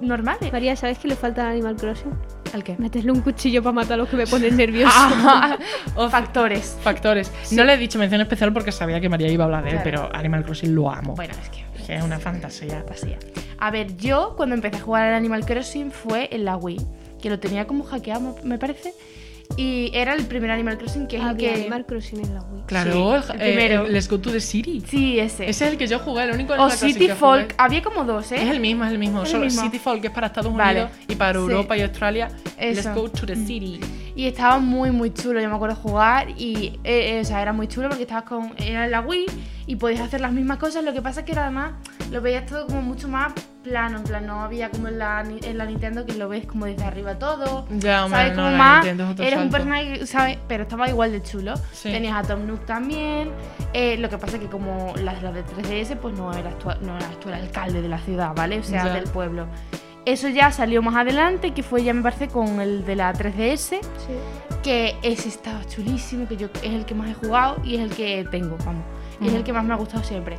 normales. 0.00 0.50
María, 0.50 0.74
¿sabes 0.74 0.98
qué 0.98 1.08
le 1.08 1.16
falta 1.16 1.42
al 1.42 1.48
Animal 1.52 1.76
Crossing? 1.76 2.12
¿Al 2.54 2.64
qué? 2.64 2.76
Meterle 2.78 3.12
un 3.12 3.20
cuchillo 3.20 3.62
para 3.62 3.74
matar 3.74 3.94
a 3.94 3.96
los 3.98 4.08
que 4.08 4.16
me 4.16 4.26
ponen 4.26 4.56
nervioso. 4.56 4.94
Ah, 5.26 5.58
Of- 5.96 6.10
factores. 6.12 6.78
Factores. 6.82 7.30
No 7.52 7.62
le 7.64 7.74
he 7.74 7.76
dicho 7.76 7.98
mención 7.98 8.22
especial 8.22 8.52
porque 8.54 8.72
sabía 8.72 9.00
que 9.02 9.08
María 9.10 9.28
iba 9.30 9.44
a 9.44 9.46
hablar 9.46 9.64
de 9.64 9.70
él, 9.70 9.82
Claro. 9.82 10.08
pero 10.08 10.16
Animal 10.18 10.44
Crossing 10.44 10.74
lo 10.74 10.90
amo. 10.90 11.14
Bueno, 11.14 11.34
es 11.42 11.48
que 11.50 11.64
Es 11.78 11.86
que 11.88 11.94
es 11.96 12.02
una 12.02 12.18
fantasía. 12.18 12.76
fantasía. 12.78 13.18
A 13.58 13.70
ver, 13.70 13.94
yo 13.98 14.32
cuando 14.36 14.54
empecé 14.54 14.78
a 14.78 14.80
jugar 14.80 15.08
al 15.08 15.14
Animal 15.14 15.44
Crossing 15.44 15.90
fue 15.90 16.28
en 16.32 16.46
la 16.46 16.56
Wii, 16.56 16.80
que 17.20 17.28
lo 17.28 17.38
tenía 17.38 17.66
como 17.66 17.84
hackeado, 17.84 18.36
me 18.44 18.58
parece. 18.58 18.94
Y 19.56 19.90
era 19.94 20.14
el 20.14 20.24
primer 20.26 20.50
Animal 20.50 20.78
Crossing 20.78 21.06
que 21.06 21.16
es 21.16 21.22
el 21.22 21.28
Había 21.28 21.54
que. 21.54 21.60
Animal 21.60 21.86
Crossing 21.86 22.18
en 22.24 22.34
la 22.34 22.42
Wii. 22.42 22.62
Claro, 22.66 22.92
Sí, 22.92 22.98
el, 22.98 23.40
el 23.40 23.40
eh, 23.40 23.52
primero. 23.54 23.86
el 23.86 23.92
Let's 23.92 24.08
Go 24.08 24.18
to 24.18 24.30
the 24.32 24.40
City. 24.40 24.82
Sí, 24.88 25.20
ese. 25.20 25.48
Ese 25.48 25.66
es 25.66 25.72
el 25.72 25.78
que 25.78 25.86
yo 25.86 25.98
jugué, 26.00 26.24
el 26.24 26.30
único 26.32 26.52
o 26.52 26.54
Animal 26.54 26.70
Crossing 26.70 26.92
City 26.94 27.06
que 27.06 27.14
Folk. 27.14 27.42
jugué. 27.42 27.54
Había 27.58 27.82
como 27.82 28.04
dos, 28.04 28.32
¿eh? 28.32 28.36
Es 28.42 28.48
el 28.50 28.58
mismo, 28.60 28.84
es 28.84 28.90
el 28.92 28.98
mismo. 28.98 29.18
Es 29.22 29.26
el 29.28 29.32
Solo 29.32 29.44
mismo. 29.44 29.62
City 29.62 29.78
Folk 29.78 30.00
que 30.00 30.06
es 30.08 30.12
para 30.12 30.26
Estados 30.28 30.52
Vale. 30.54 30.80
Unidos 30.84 30.98
y 31.08 31.14
para 31.14 31.32
Sí. 31.38 31.38
Europa 31.38 31.76
y 31.76 31.82
Australia. 31.82 32.28
Let's 32.58 32.78
Eso. 32.80 32.94
go 32.94 33.08
to 33.08 33.26
the 33.26 33.36
city. 33.36 33.80
Y 34.16 34.26
estaba 34.28 34.58
muy, 34.58 34.90
muy 34.92 35.12
chulo. 35.12 35.40
Yo 35.40 35.48
me 35.48 35.56
acuerdo 35.56 35.74
jugar 35.76 36.30
y. 36.36 36.78
eh, 36.84 37.16
eh, 37.16 37.20
o 37.20 37.24
sea, 37.24 37.42
era 37.42 37.52
muy 37.52 37.66
chulo 37.68 37.88
porque 37.88 38.02
estabas 38.04 38.24
con. 38.24 38.52
Era 38.58 38.84
en 38.84 38.90
la 38.92 39.00
Wii 39.00 39.26
y 39.66 39.76
podías 39.76 40.00
hacer 40.02 40.20
las 40.20 40.32
mismas 40.32 40.58
cosas. 40.58 40.84
Lo 40.84 40.92
que 40.92 41.02
pasa 41.02 41.20
es 41.20 41.26
que 41.26 41.32
era 41.32 41.42
además. 41.42 41.72
Lo 42.12 42.20
veías 42.20 42.46
todo 42.46 42.66
como 42.66 42.80
mucho 42.82 43.08
más 43.08 43.32
plano. 43.64 43.98
En 43.98 44.04
plan, 44.04 44.24
no 44.26 44.42
había 44.42 44.70
como 44.70 44.86
en 44.88 44.98
la, 44.98 45.20
en 45.42 45.58
la 45.58 45.64
Nintendo 45.64 46.04
que 46.06 46.12
lo 46.14 46.28
ves 46.28 46.46
como 46.46 46.66
desde 46.66 46.84
arriba 46.84 47.18
todo. 47.18 47.66
Ya, 47.70 48.06
¿Sabes? 48.08 48.34
como 48.34 48.50
la 48.50 48.56
más. 48.56 48.86
Eres 48.86 49.38
un 49.38 49.50
personaje, 49.50 50.06
¿sabes? 50.06 50.38
Pero 50.46 50.62
estaba 50.62 50.88
igual 50.88 51.10
de 51.10 51.20
chulo. 51.22 51.54
Sí. 51.72 51.90
Tenías 51.90 52.14
a 52.14 52.22
Tom 52.22 52.46
Nook 52.46 52.64
también. 52.66 53.30
Eh, 53.72 53.96
lo 53.98 54.08
que 54.10 54.18
pasa 54.18 54.36
es 54.36 54.42
que 54.42 54.48
como 54.48 54.94
las, 55.02 55.20
las 55.24 55.34
de 55.34 55.44
3DS, 55.44 55.96
pues 55.96 56.14
no 56.16 56.32
eras, 56.32 56.56
tú, 56.58 56.68
no 56.82 56.96
eras 56.96 57.18
tú 57.18 57.30
el 57.30 57.34
alcalde 57.34 57.82
de 57.82 57.88
la 57.88 57.98
ciudad, 57.98 58.32
¿vale? 58.36 58.60
O 58.60 58.62
sea, 58.62 58.84
Ya. 58.84 58.92
del 58.94 59.04
pueblo. 59.04 59.46
Eso 60.06 60.28
ya 60.28 60.50
salió 60.50 60.82
más 60.82 60.96
adelante, 60.96 61.52
que 61.52 61.62
fue 61.62 61.82
ya 61.82 61.94
me 61.94 62.02
parece 62.02 62.28
con 62.28 62.60
el 62.60 62.84
de 62.84 62.96
la 62.96 63.12
3DS, 63.12 63.80
Sí. 63.80 64.12
que 64.62 64.96
ese 65.02 65.28
estaba 65.28 65.64
chulísimo, 65.66 66.28
que 66.28 66.36
yo 66.36 66.48
es 66.62 66.72
el 66.72 66.84
que 66.84 66.94
más 66.94 67.10
he 67.10 67.14
jugado 67.14 67.56
y 67.64 67.76
es 67.76 67.80
el 67.80 67.90
que 67.90 68.26
tengo, 68.30 68.56
vamos. 68.64 68.84
Es 69.22 69.32
el 69.32 69.44
que 69.44 69.52
más 69.52 69.64
me 69.64 69.72
ha 69.72 69.76
gustado 69.76 70.04
siempre. 70.04 70.36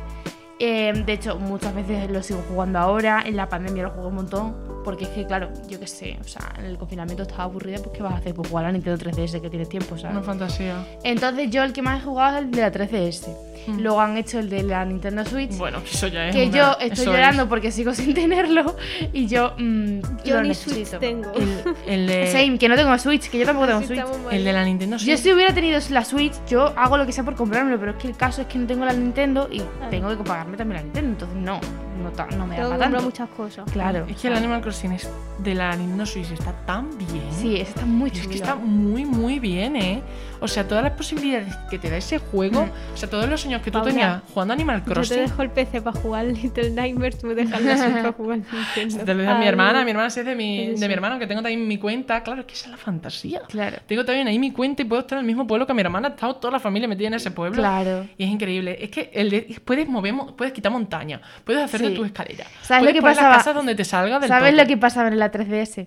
Eh, 0.58 0.92
de 1.04 1.12
hecho, 1.12 1.38
muchas 1.38 1.74
veces 1.74 2.08
lo 2.10 2.22
sigo 2.22 2.42
jugando 2.48 2.78
ahora. 2.78 3.22
En 3.26 3.36
la 3.36 3.46
pandemia 3.48 3.82
lo 3.84 3.90
jugué 3.90 4.06
un 4.06 4.14
montón. 4.14 4.56
Porque 4.84 5.02
es 5.04 5.10
que, 5.10 5.26
claro, 5.26 5.50
yo 5.68 5.80
qué 5.80 5.86
sé, 5.88 6.16
o 6.20 6.28
sea, 6.28 6.52
en 6.58 6.64
el 6.66 6.78
confinamiento 6.78 7.24
estaba 7.24 7.42
aburrida, 7.44 7.78
pues 7.78 7.90
¿qué 7.96 8.02
vas 8.04 8.12
a 8.12 8.16
hacer? 8.18 8.34
Pues 8.34 8.48
jugar 8.48 8.66
a 8.66 8.68
la 8.68 8.72
Nintendo 8.72 8.96
3DS 9.04 9.40
que 9.40 9.50
tienes 9.50 9.68
tiempo, 9.68 9.98
¿sabes? 9.98 10.16
Una 10.16 10.24
fantasía. 10.24 10.76
Entonces 11.02 11.50
yo 11.50 11.64
el 11.64 11.72
que 11.72 11.82
más 11.82 12.00
he 12.00 12.04
jugado 12.04 12.38
es 12.38 12.44
el 12.44 12.50
de 12.52 12.60
la 12.62 12.70
3DS. 12.70 13.26
Mm. 13.66 13.80
Luego 13.80 14.00
han 14.00 14.16
hecho 14.16 14.38
el 14.38 14.48
de 14.50 14.62
la 14.62 14.84
Nintendo 14.84 15.24
Switch. 15.24 15.56
Bueno, 15.56 15.82
que 15.82 15.90
eso 15.90 16.06
ya 16.08 16.28
es. 16.28 16.34
que 16.34 16.44
una- 16.46 16.56
yo 16.56 16.70
estoy 16.80 16.90
eso 17.02 17.12
llorando 17.12 17.42
es. 17.44 17.48
porque 17.48 17.70
sigo 17.72 17.92
sin 17.94 18.14
tenerlo 18.14 18.76
y 19.12 19.26
yo 19.26 19.52
mm, 19.58 20.00
Yo 20.24 20.36
lo 20.36 20.42
ni 20.42 20.48
necesito. 20.48 20.74
Switch 20.88 21.00
tengo. 21.00 21.32
El, 21.34 21.64
el 21.86 22.06
de, 22.06 22.26
Same, 22.32 22.58
que 22.58 22.68
no 22.68 22.76
tengo 22.76 22.96
Switch, 22.98 23.28
que 23.30 23.38
yo 23.38 23.46
tampoco 23.46 23.66
tengo 23.68 23.82
Switch. 23.82 24.00
el 24.32 24.44
de 24.44 24.52
la 24.52 24.64
Nintendo 24.64 24.96
Yo 24.96 25.04
Switch. 25.04 25.18
si 25.18 25.32
hubiera 25.32 25.52
tenido 25.54 25.78
la 25.90 26.04
Switch, 26.04 26.34
yo 26.48 26.72
hago 26.76 26.96
lo 26.98 27.06
que 27.06 27.12
sea 27.12 27.24
por 27.24 27.34
comprármelo, 27.34 27.78
pero 27.78 27.92
es 27.92 27.96
que 27.98 28.08
el 28.08 28.16
caso 28.16 28.40
es 28.42 28.46
que 28.48 28.58
no 28.58 28.66
tengo 28.66 28.84
la 28.84 28.92
Nintendo 28.92 29.48
y 29.50 29.62
tengo 29.90 30.16
que 30.16 30.22
pagarme 30.24 30.56
también 30.56 30.78
la 30.78 30.82
Nintendo, 30.84 31.10
entonces 31.12 31.36
no, 31.38 31.60
no, 31.96 32.36
no 32.36 32.46
me 32.46 32.56
da 32.56 32.62
Tengo 32.62 32.72
que 32.74 32.78
tanto. 32.78 33.02
muchas 33.02 33.28
cosas. 33.30 33.70
Claro. 33.72 34.06
Es 34.08 34.16
que 34.20 34.28
el 34.28 34.34
Animal 34.34 34.60
Crossing 34.60 34.92
es 34.92 35.08
de 35.38 35.54
la 35.54 35.74
Nintendo 35.76 36.06
Switch 36.06 36.30
está 36.32 36.52
tan 36.64 36.96
bien. 36.96 37.32
Sí, 37.32 37.56
está 37.60 37.84
muy 37.84 38.10
Y 38.10 38.12
es 38.12 38.18
chulo. 38.20 38.30
que 38.30 38.36
está 38.36 38.54
muy, 38.54 39.04
muy 39.04 39.38
bien, 39.38 39.76
¿eh? 39.76 40.02
O 40.40 40.48
sea, 40.48 40.68
todas 40.68 40.84
las 40.84 40.92
posibilidades 40.92 41.54
que 41.70 41.78
te 41.78 41.88
da 41.90 41.96
ese 41.96 42.18
juego, 42.18 42.62
Mm. 42.66 42.94
o 42.94 42.96
sea, 42.96 43.08
todos 43.08 43.28
los 43.28 43.44
años 43.46 43.62
que 43.62 43.70
tú 43.70 43.78
Paula, 43.78 43.90
tenías 43.90 44.22
jugando 44.32 44.52
Animal 44.54 44.80
Yo 44.80 44.84
te 44.84 44.92
Crossing, 44.92 45.16
dejo 45.18 45.42
el 45.42 45.50
PC 45.50 45.80
para 45.80 45.98
jugar 45.98 46.24
Little 46.26 46.70
Nightmares, 46.70 47.18
tú 47.18 47.26
me 47.26 47.34
dejas 47.34 47.60
la 47.62 47.76
Switch 47.78 47.94
para 47.96 48.12
jugar 48.12 48.38
Nintendo. 48.76 49.04
te 49.04 49.14
lo 49.14 49.20
deja 49.22 49.34
mi 49.34 49.42
Ay, 49.42 49.48
hermana, 49.48 49.84
mi 49.84 49.90
hermana 49.92 50.10
sí 50.10 50.20
es 50.20 50.26
de 50.26 50.34
mi, 50.34 50.74
de 50.74 50.88
mi 50.88 50.94
hermano, 50.94 51.18
que 51.18 51.26
tengo 51.26 51.40
también 51.42 51.66
mi 51.66 51.78
cuenta. 51.78 52.22
Claro, 52.22 52.40
es 52.40 52.46
que 52.46 52.54
esa 52.54 52.66
es 52.66 52.70
la 52.72 52.76
fantasía. 52.76 53.40
Claro. 53.48 53.78
Tengo 53.86 54.04
también 54.04 54.28
ahí 54.28 54.38
mi 54.38 54.52
cuenta 54.52 54.82
y 54.82 54.84
puedo 54.84 55.00
estar 55.00 55.16
en 55.18 55.20
el 55.20 55.26
mismo 55.26 55.46
pueblo 55.46 55.66
que 55.66 55.72
mi 55.74 55.80
hermana. 55.80 56.08
Ha 56.08 56.10
estado 56.12 56.36
toda 56.36 56.52
la 56.52 56.60
familia 56.60 56.86
metida 56.88 57.08
en 57.08 57.14
ese 57.14 57.30
pueblo. 57.30 57.56
Claro. 57.56 58.06
Y 58.18 58.24
es 58.24 58.30
increíble. 58.30 58.76
Es 58.80 58.90
que 58.90 59.10
el 59.14 59.30
de- 59.30 59.60
puedes 59.64 59.88
mover, 59.88 60.12
mo- 60.12 60.36
puedes 60.36 60.52
quitar 60.52 60.70
montaña, 60.70 61.20
puedes 61.44 61.62
hacerte 61.62 61.85
Sí. 61.90 61.96
tu 61.96 62.04
escalera. 62.04 62.44
¿Sabes 62.62 62.82
puedes 62.82 62.82
lo 62.82 62.92
que 62.92 63.00
poner 63.00 63.16
pasaba? 63.16 63.28
las 63.28 63.38
casas 63.38 63.54
donde 63.54 63.74
te 63.74 63.84
salga 63.84 64.18
del 64.18 64.28
¿Sabes 64.28 64.54
lo 64.54 64.66
que 64.66 64.76
pasaba 64.76 65.08
en 65.08 65.18
la 65.18 65.30
3DS? 65.32 65.86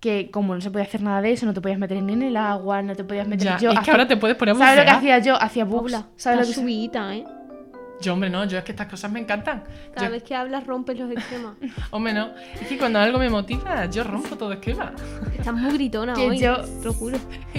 Que 0.00 0.30
como 0.30 0.54
no 0.54 0.60
se 0.60 0.70
podía 0.70 0.84
hacer 0.84 1.02
nada 1.02 1.20
de 1.20 1.32
eso, 1.32 1.44
no 1.46 1.54
te 1.54 1.60
podías 1.60 1.78
meter 1.78 2.00
ni 2.02 2.12
en 2.12 2.22
el 2.22 2.36
agua, 2.36 2.82
no 2.82 2.94
te 2.94 3.04
podías 3.04 3.26
meter... 3.26 3.46
Ya, 3.46 3.58
yo 3.58 3.70
es 3.72 3.80
que 3.80 3.90
ahora 3.90 4.06
te 4.06 4.16
puedes 4.16 4.36
poner 4.36 4.54
¿Sabes 4.56 4.78
lo 4.78 4.84
que 4.84 4.90
hacía 4.90 5.18
yo? 5.18 5.42
Hacía. 5.42 5.66
Paula, 5.66 6.06
¿Sabes 6.16 6.38
lo 6.38 6.44
la 6.44 6.48
que 6.48 6.54
subidita, 6.54 7.14
¿eh? 7.14 7.24
Yo, 8.00 8.12
hombre, 8.12 8.30
no, 8.30 8.44
yo 8.44 8.58
es 8.58 8.64
que 8.64 8.72
estas 8.72 8.86
cosas 8.86 9.10
me 9.10 9.18
encantan. 9.20 9.64
Cada 9.94 10.06
Yo- 10.06 10.12
vez 10.12 10.22
que 10.22 10.34
hablas 10.34 10.64
rompes 10.66 10.98
los 10.98 11.10
esquemas. 11.10 11.54
Hombre, 11.90 12.12
no. 12.12 12.30
Es 12.60 12.68
que 12.68 12.78
cuando 12.78 13.00
algo 13.00 13.18
me 13.18 13.28
motiva, 13.28 13.86
yo 13.86 14.04
rompo 14.04 14.36
todo 14.36 14.52
esquema. 14.52 14.92
Estás 15.36 15.54
muy 15.54 15.72
gritona 15.72 16.14
Que 16.14 16.28
hoy, 16.28 16.38
yo- 16.38 16.58
te 16.62 16.84
lo 16.84 16.92
juro. 16.92 17.18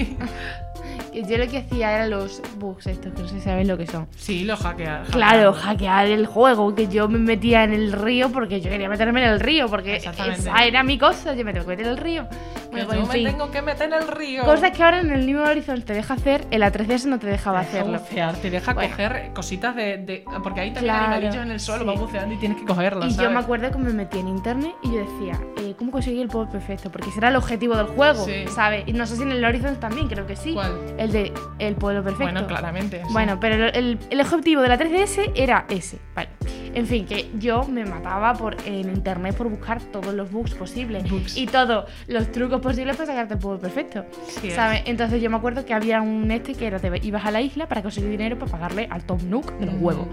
Que 1.11 1.23
yo 1.23 1.37
lo 1.39 1.47
que 1.47 1.57
hacía 1.57 1.91
eran 1.95 2.11
los 2.11 2.39
bugs 2.59 2.85
estos, 2.85 3.11
que 3.13 3.23
no 3.23 3.27
sé 3.27 3.35
si 3.35 3.41
sabéis 3.41 3.67
lo 3.67 3.77
que 3.77 3.87
son. 3.87 4.07
Sí, 4.15 4.43
lo 4.43 4.55
hackea. 4.55 5.03
Claro, 5.11 5.53
hackear 5.53 6.05
el 6.05 6.27
juego, 6.27 6.75
que 6.75 6.87
yo 6.87 7.09
me 7.09 7.17
metía 7.17 7.63
en 7.63 7.73
el 7.73 7.91
río 7.93 8.31
porque 8.31 8.61
yo 8.61 8.69
quería 8.69 8.87
meterme 8.87 9.23
en 9.25 9.31
el 9.31 9.39
río, 9.39 9.67
porque 9.69 9.95
Exactamente. 9.95 10.41
esa 10.41 10.65
era 10.65 10.83
mi 10.83 10.99
cosa, 10.99 11.33
yo 11.33 11.43
me 11.43 11.51
tengo 11.51 11.65
que 11.65 11.71
meter 11.71 11.85
en 11.87 11.91
el 11.93 11.97
río. 11.97 12.27
Bueno, 12.69 12.81
yo 12.81 12.85
pues 12.85 12.99
en 12.99 13.07
me 13.07 13.13
fin. 13.13 13.25
tengo 13.25 13.49
que 13.51 13.61
meter 13.63 13.87
en 13.87 13.93
el 13.93 14.07
río. 14.07 14.43
Cosas 14.45 14.69
que 14.71 14.83
ahora 14.83 14.99
en 14.99 15.09
el 15.09 15.25
New 15.25 15.41
Horizons 15.41 15.83
te 15.83 15.93
deja 15.93 16.13
hacer, 16.13 16.45
en 16.51 16.59
la 16.59 16.71
3DS 16.71 17.05
no 17.05 17.17
te 17.17 17.25
dejaba 17.25 17.61
Te 17.61 17.65
deja 17.67 17.79
hacerlo. 17.79 17.99
bucear, 17.99 18.35
te 18.35 18.49
deja 18.51 18.73
Bueno. 18.75 18.89
coger 18.91 19.31
cositas 19.33 19.75
de, 19.75 19.97
de- 19.97 20.23
Porque 20.43 20.61
hay 20.61 20.71
también 20.73 20.93
Claro, 20.93 21.05
animalillos 21.13 21.43
en 21.43 21.51
el 21.51 21.59
suelo, 21.59 21.91
sí. 21.93 21.99
buceando 21.99 22.33
y 22.35 22.37
tienes 22.37 22.57
que 22.59 22.65
cogerlos. 22.65 23.05
Y 23.13 23.17
yo 23.21 23.29
me 23.31 23.39
acuerdo 23.39 23.71
que 23.71 23.77
me 23.79 23.91
metí 23.93 24.19
en 24.19 24.27
internet 24.27 24.73
y 24.83 24.91
yo 24.91 24.99
decía, 24.99 25.39
eh, 25.57 25.73
¿cómo 25.77 25.91
conseguir 25.91 26.21
el 26.21 26.27
pueblo 26.27 26.51
perfecto? 26.51 26.91
Porque 26.91 27.09
ese 27.09 27.17
era 27.19 27.29
el 27.29 27.35
objetivo 27.35 27.75
del 27.75 27.87
juego, 27.87 28.23
Sí. 28.25 28.45
¿sabes? 28.53 28.83
Y 28.87 28.93
no 28.93 29.05
sé 29.05 29.15
si 29.15 29.23
en 29.23 29.31
el 29.31 29.43
Horizons 29.43 29.79
también, 29.79 30.07
creo 30.07 30.25
que 30.27 30.35
sí. 30.35 30.53
¿Cuál? 30.53 30.71
El 30.97 31.11
de 31.11 31.33
el 31.59 31.75
pueblo 31.75 32.03
perfecto. 32.03 32.31
Bueno, 32.31 32.47
claramente. 32.47 33.01
sí. 33.05 33.11
Bueno, 33.13 33.39
pero 33.39 33.55
el, 33.67 33.75
el- 33.75 33.99
el 34.09 34.21
objetivo 34.21 34.61
de 34.61 34.69
la 34.69 34.77
3DS 34.77 35.31
era 35.35 35.65
ese. 35.69 35.99
Vale. 36.15 36.29
En 36.73 36.85
fin, 36.87 37.05
que 37.05 37.29
yo 37.39 37.63
me 37.65 37.83
mataba 37.85 38.33
por, 38.33 38.55
en 38.65 38.89
internet 38.89 39.35
por 39.35 39.49
buscar 39.49 39.81
todos 39.81 40.13
los 40.13 40.31
bugs 40.31 40.53
posibles 40.53 41.09
Bugs. 41.09 41.35
y 41.37 41.45
todos 41.47 41.85
los 42.07 42.31
trucos 42.31 42.61
posibles 42.61 42.95
para 42.95 43.07
sacarte 43.07 43.33
el 43.35 43.39
pueblo 43.39 43.59
perfecto. 43.59 44.05
Sí 44.27 44.49
es. 44.49 44.53
¿Sabes? 44.55 44.83
Entonces 44.85 45.21
yo 45.21 45.29
me 45.29 45.37
acuerdo 45.37 45.65
que 45.65 45.73
había 45.73 46.01
un 46.01 46.29
este 46.31 46.53
que 46.53 46.67
era 46.67 46.79
te 46.79 46.91
ibas 47.03 47.25
a 47.25 47.31
la 47.31 47.41
isla 47.41 47.67
para 47.67 47.81
conseguir 47.81 48.09
dinero 48.11 48.37
para 48.37 48.51
pagarle 48.51 48.87
al 48.91 49.03
Tom 49.03 49.19
Nook 49.29 49.51
de 49.59 49.65
los 49.65 49.75
Mm. 49.75 49.83
huevos. 49.83 50.07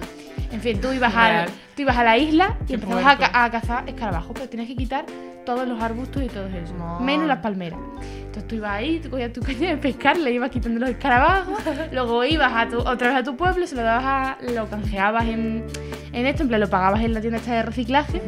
En 0.52 0.60
fin, 0.60 0.80
tú 0.80 0.92
ibas, 0.92 1.14
al, 1.14 1.48
tú 1.76 1.82
ibas 1.82 1.96
a 1.96 2.02
la 2.04 2.16
isla 2.18 2.56
y 2.68 2.74
empezabas 2.74 3.04
a, 3.04 3.10
ca- 3.10 3.16
puerco. 3.18 3.38
a 3.38 3.50
cazar 3.50 3.88
escarabajos, 3.88 4.30
pero 4.34 4.48
tienes 4.48 4.66
que 4.68 4.74
quitar 4.76 5.04
todos 5.44 5.68
los 5.68 5.80
arbustos 5.80 6.22
y 6.24 6.26
todo 6.26 6.46
eso, 6.46 6.74
No. 6.76 6.98
menos 7.00 7.26
las 7.28 7.38
palmeras. 7.38 7.78
Entonces 8.24 8.48
tú 8.48 8.54
ibas 8.56 8.70
ahí, 8.72 8.98
tú 9.00 9.10
cogías 9.10 9.32
tu 9.32 9.40
caña 9.42 9.70
de 9.70 9.76
pescar, 9.76 10.16
le 10.18 10.32
ibas 10.32 10.50
quitando 10.50 10.80
los 10.80 10.88
escarabajos, 10.90 11.58
luego 11.92 12.24
ibas 12.24 12.52
a 12.54 12.68
tu, 12.68 12.78
otra 12.78 13.08
vez 13.08 13.16
a 13.18 13.22
tu 13.22 13.36
pueblo, 13.36 13.66
se 13.66 13.76
lo 13.76 13.82
dabas 13.82 14.04
a, 14.04 14.38
lo 14.52 14.68
canjeabas 14.68 15.24
en, 15.26 15.64
en 16.12 16.26
esto, 16.26 16.42
en 16.42 16.48
plan 16.48 16.60
lo 16.60 16.68
pagabas 16.70 17.02
en 17.02 17.14
la 17.14 17.20
tienda 17.20 17.38
esta 17.38 17.52
de 17.54 17.62
reciclaje. 17.62 18.20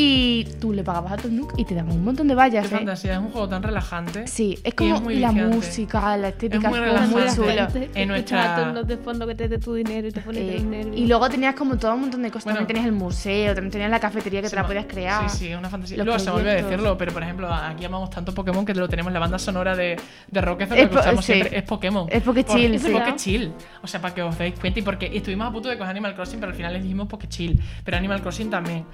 Y 0.00 0.44
tú 0.60 0.72
le 0.72 0.84
pagabas 0.84 1.12
a 1.12 1.16
tu 1.16 1.28
Nook 1.28 1.54
y 1.56 1.64
te 1.64 1.74
daban 1.74 1.90
un 1.92 2.04
montón 2.04 2.28
de 2.28 2.34
vallas. 2.36 2.68
Qué 2.68 2.74
¿eh? 2.74 2.78
fantasía, 2.78 3.12
es 3.14 3.18
un 3.18 3.30
juego 3.30 3.48
tan 3.48 3.62
relajante. 3.62 4.26
Sí, 4.28 4.56
es 4.62 4.72
Y 4.72 4.76
como 4.76 4.94
es 4.94 5.02
muy 5.02 5.16
la 5.16 5.30
viciante. 5.32 5.56
música, 5.56 6.16
la 6.16 6.28
estética, 6.28 6.56
Es 6.68 6.70
muy 6.70 6.78
es 6.78 6.86
como 6.92 7.06
muy 7.08 7.20
relajante. 7.22 7.80
chulo. 7.80 7.90
En 7.94 8.08
nuestra- 8.08 8.54
a 8.56 8.64
turnos 8.64 8.86
de 8.86 8.96
fondo 8.98 9.26
que 9.26 9.34
te 9.34 9.48
dé 9.48 9.58
tu 9.58 9.74
dinero 9.74 10.06
y 10.06 10.12
te 10.12 10.20
pones 10.20 10.42
Eh, 10.42 10.86
los 10.88 10.96
y 10.98 11.06
luego 11.06 11.28
tenías 11.28 11.54
como 11.56 11.76
todo 11.78 11.94
un 11.94 12.02
montón 12.02 12.22
de 12.22 12.30
cosas. 12.30 12.44
Bueno. 12.44 12.58
también 12.60 12.66
tenías 12.76 12.86
el 12.86 12.92
museo, 12.92 13.54
también 13.54 13.72
tenías 13.72 13.90
la 13.90 13.98
cafetería 14.00 14.40
que 14.40 14.48
Se 14.48 14.54
te 14.56 14.62
la 14.62 14.66
podías 14.68 14.86
crear. 14.86 15.28
Sí, 15.30 15.38
sí, 15.38 15.48
es 15.48 15.58
una 15.58 15.68
fantasía. 15.68 15.96
Los 15.98 16.06
Luego 16.06 16.18
se 16.20 16.24
me 16.26 16.30
olvidó 16.32 16.44
proyectos. 16.44 16.70
decirlo, 16.70 16.98
pero 16.98 17.12
por 17.12 17.22
ejemplo, 17.24 17.52
aquí 17.52 17.84
amamos 17.84 18.10
tanto 18.10 18.32
Pokémon 18.32 18.64
que 18.64 18.74
lo 18.74 18.88
tenemos 18.88 19.08
en 19.10 19.14
la 19.14 19.20
banda 19.20 19.38
sonora 19.38 19.74
de, 19.74 19.96
de 20.30 20.40
Rocket 20.40 20.68
Es 20.70 20.76
que 20.76 20.82
escuchamos 20.82 21.24
sí. 21.24 21.32
siempre. 21.32 21.58
Es 21.58 21.64
Pokémon. 21.64 22.06
Es 22.10 22.22
Pokechill, 22.22 22.74
Es 22.74 22.82
sí. 22.82 22.90
Pokechill. 22.92 23.52
O 23.82 23.86
sea, 23.88 24.00
para 24.00 24.14
que 24.14 24.22
os 24.22 24.38
deis 24.38 24.54
cuenta 24.60 24.78
y 24.78 24.82
porque 24.82 25.10
estuvimos 25.12 25.48
a 25.48 25.52
punto 25.52 25.68
de 25.68 25.76
coger 25.76 25.90
Animal 25.90 26.14
Crossing, 26.14 26.38
pero 26.38 26.50
al 26.52 26.56
final 26.56 26.72
les 26.74 26.82
dijimos 26.82 27.08
Pokechill. 27.08 27.60
Pero 27.84 27.96
Animal 27.96 28.20
Crossing 28.22 28.50
también. 28.50 28.84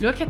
Luego 0.00 0.12
es 0.12 0.18
que 0.18 0.24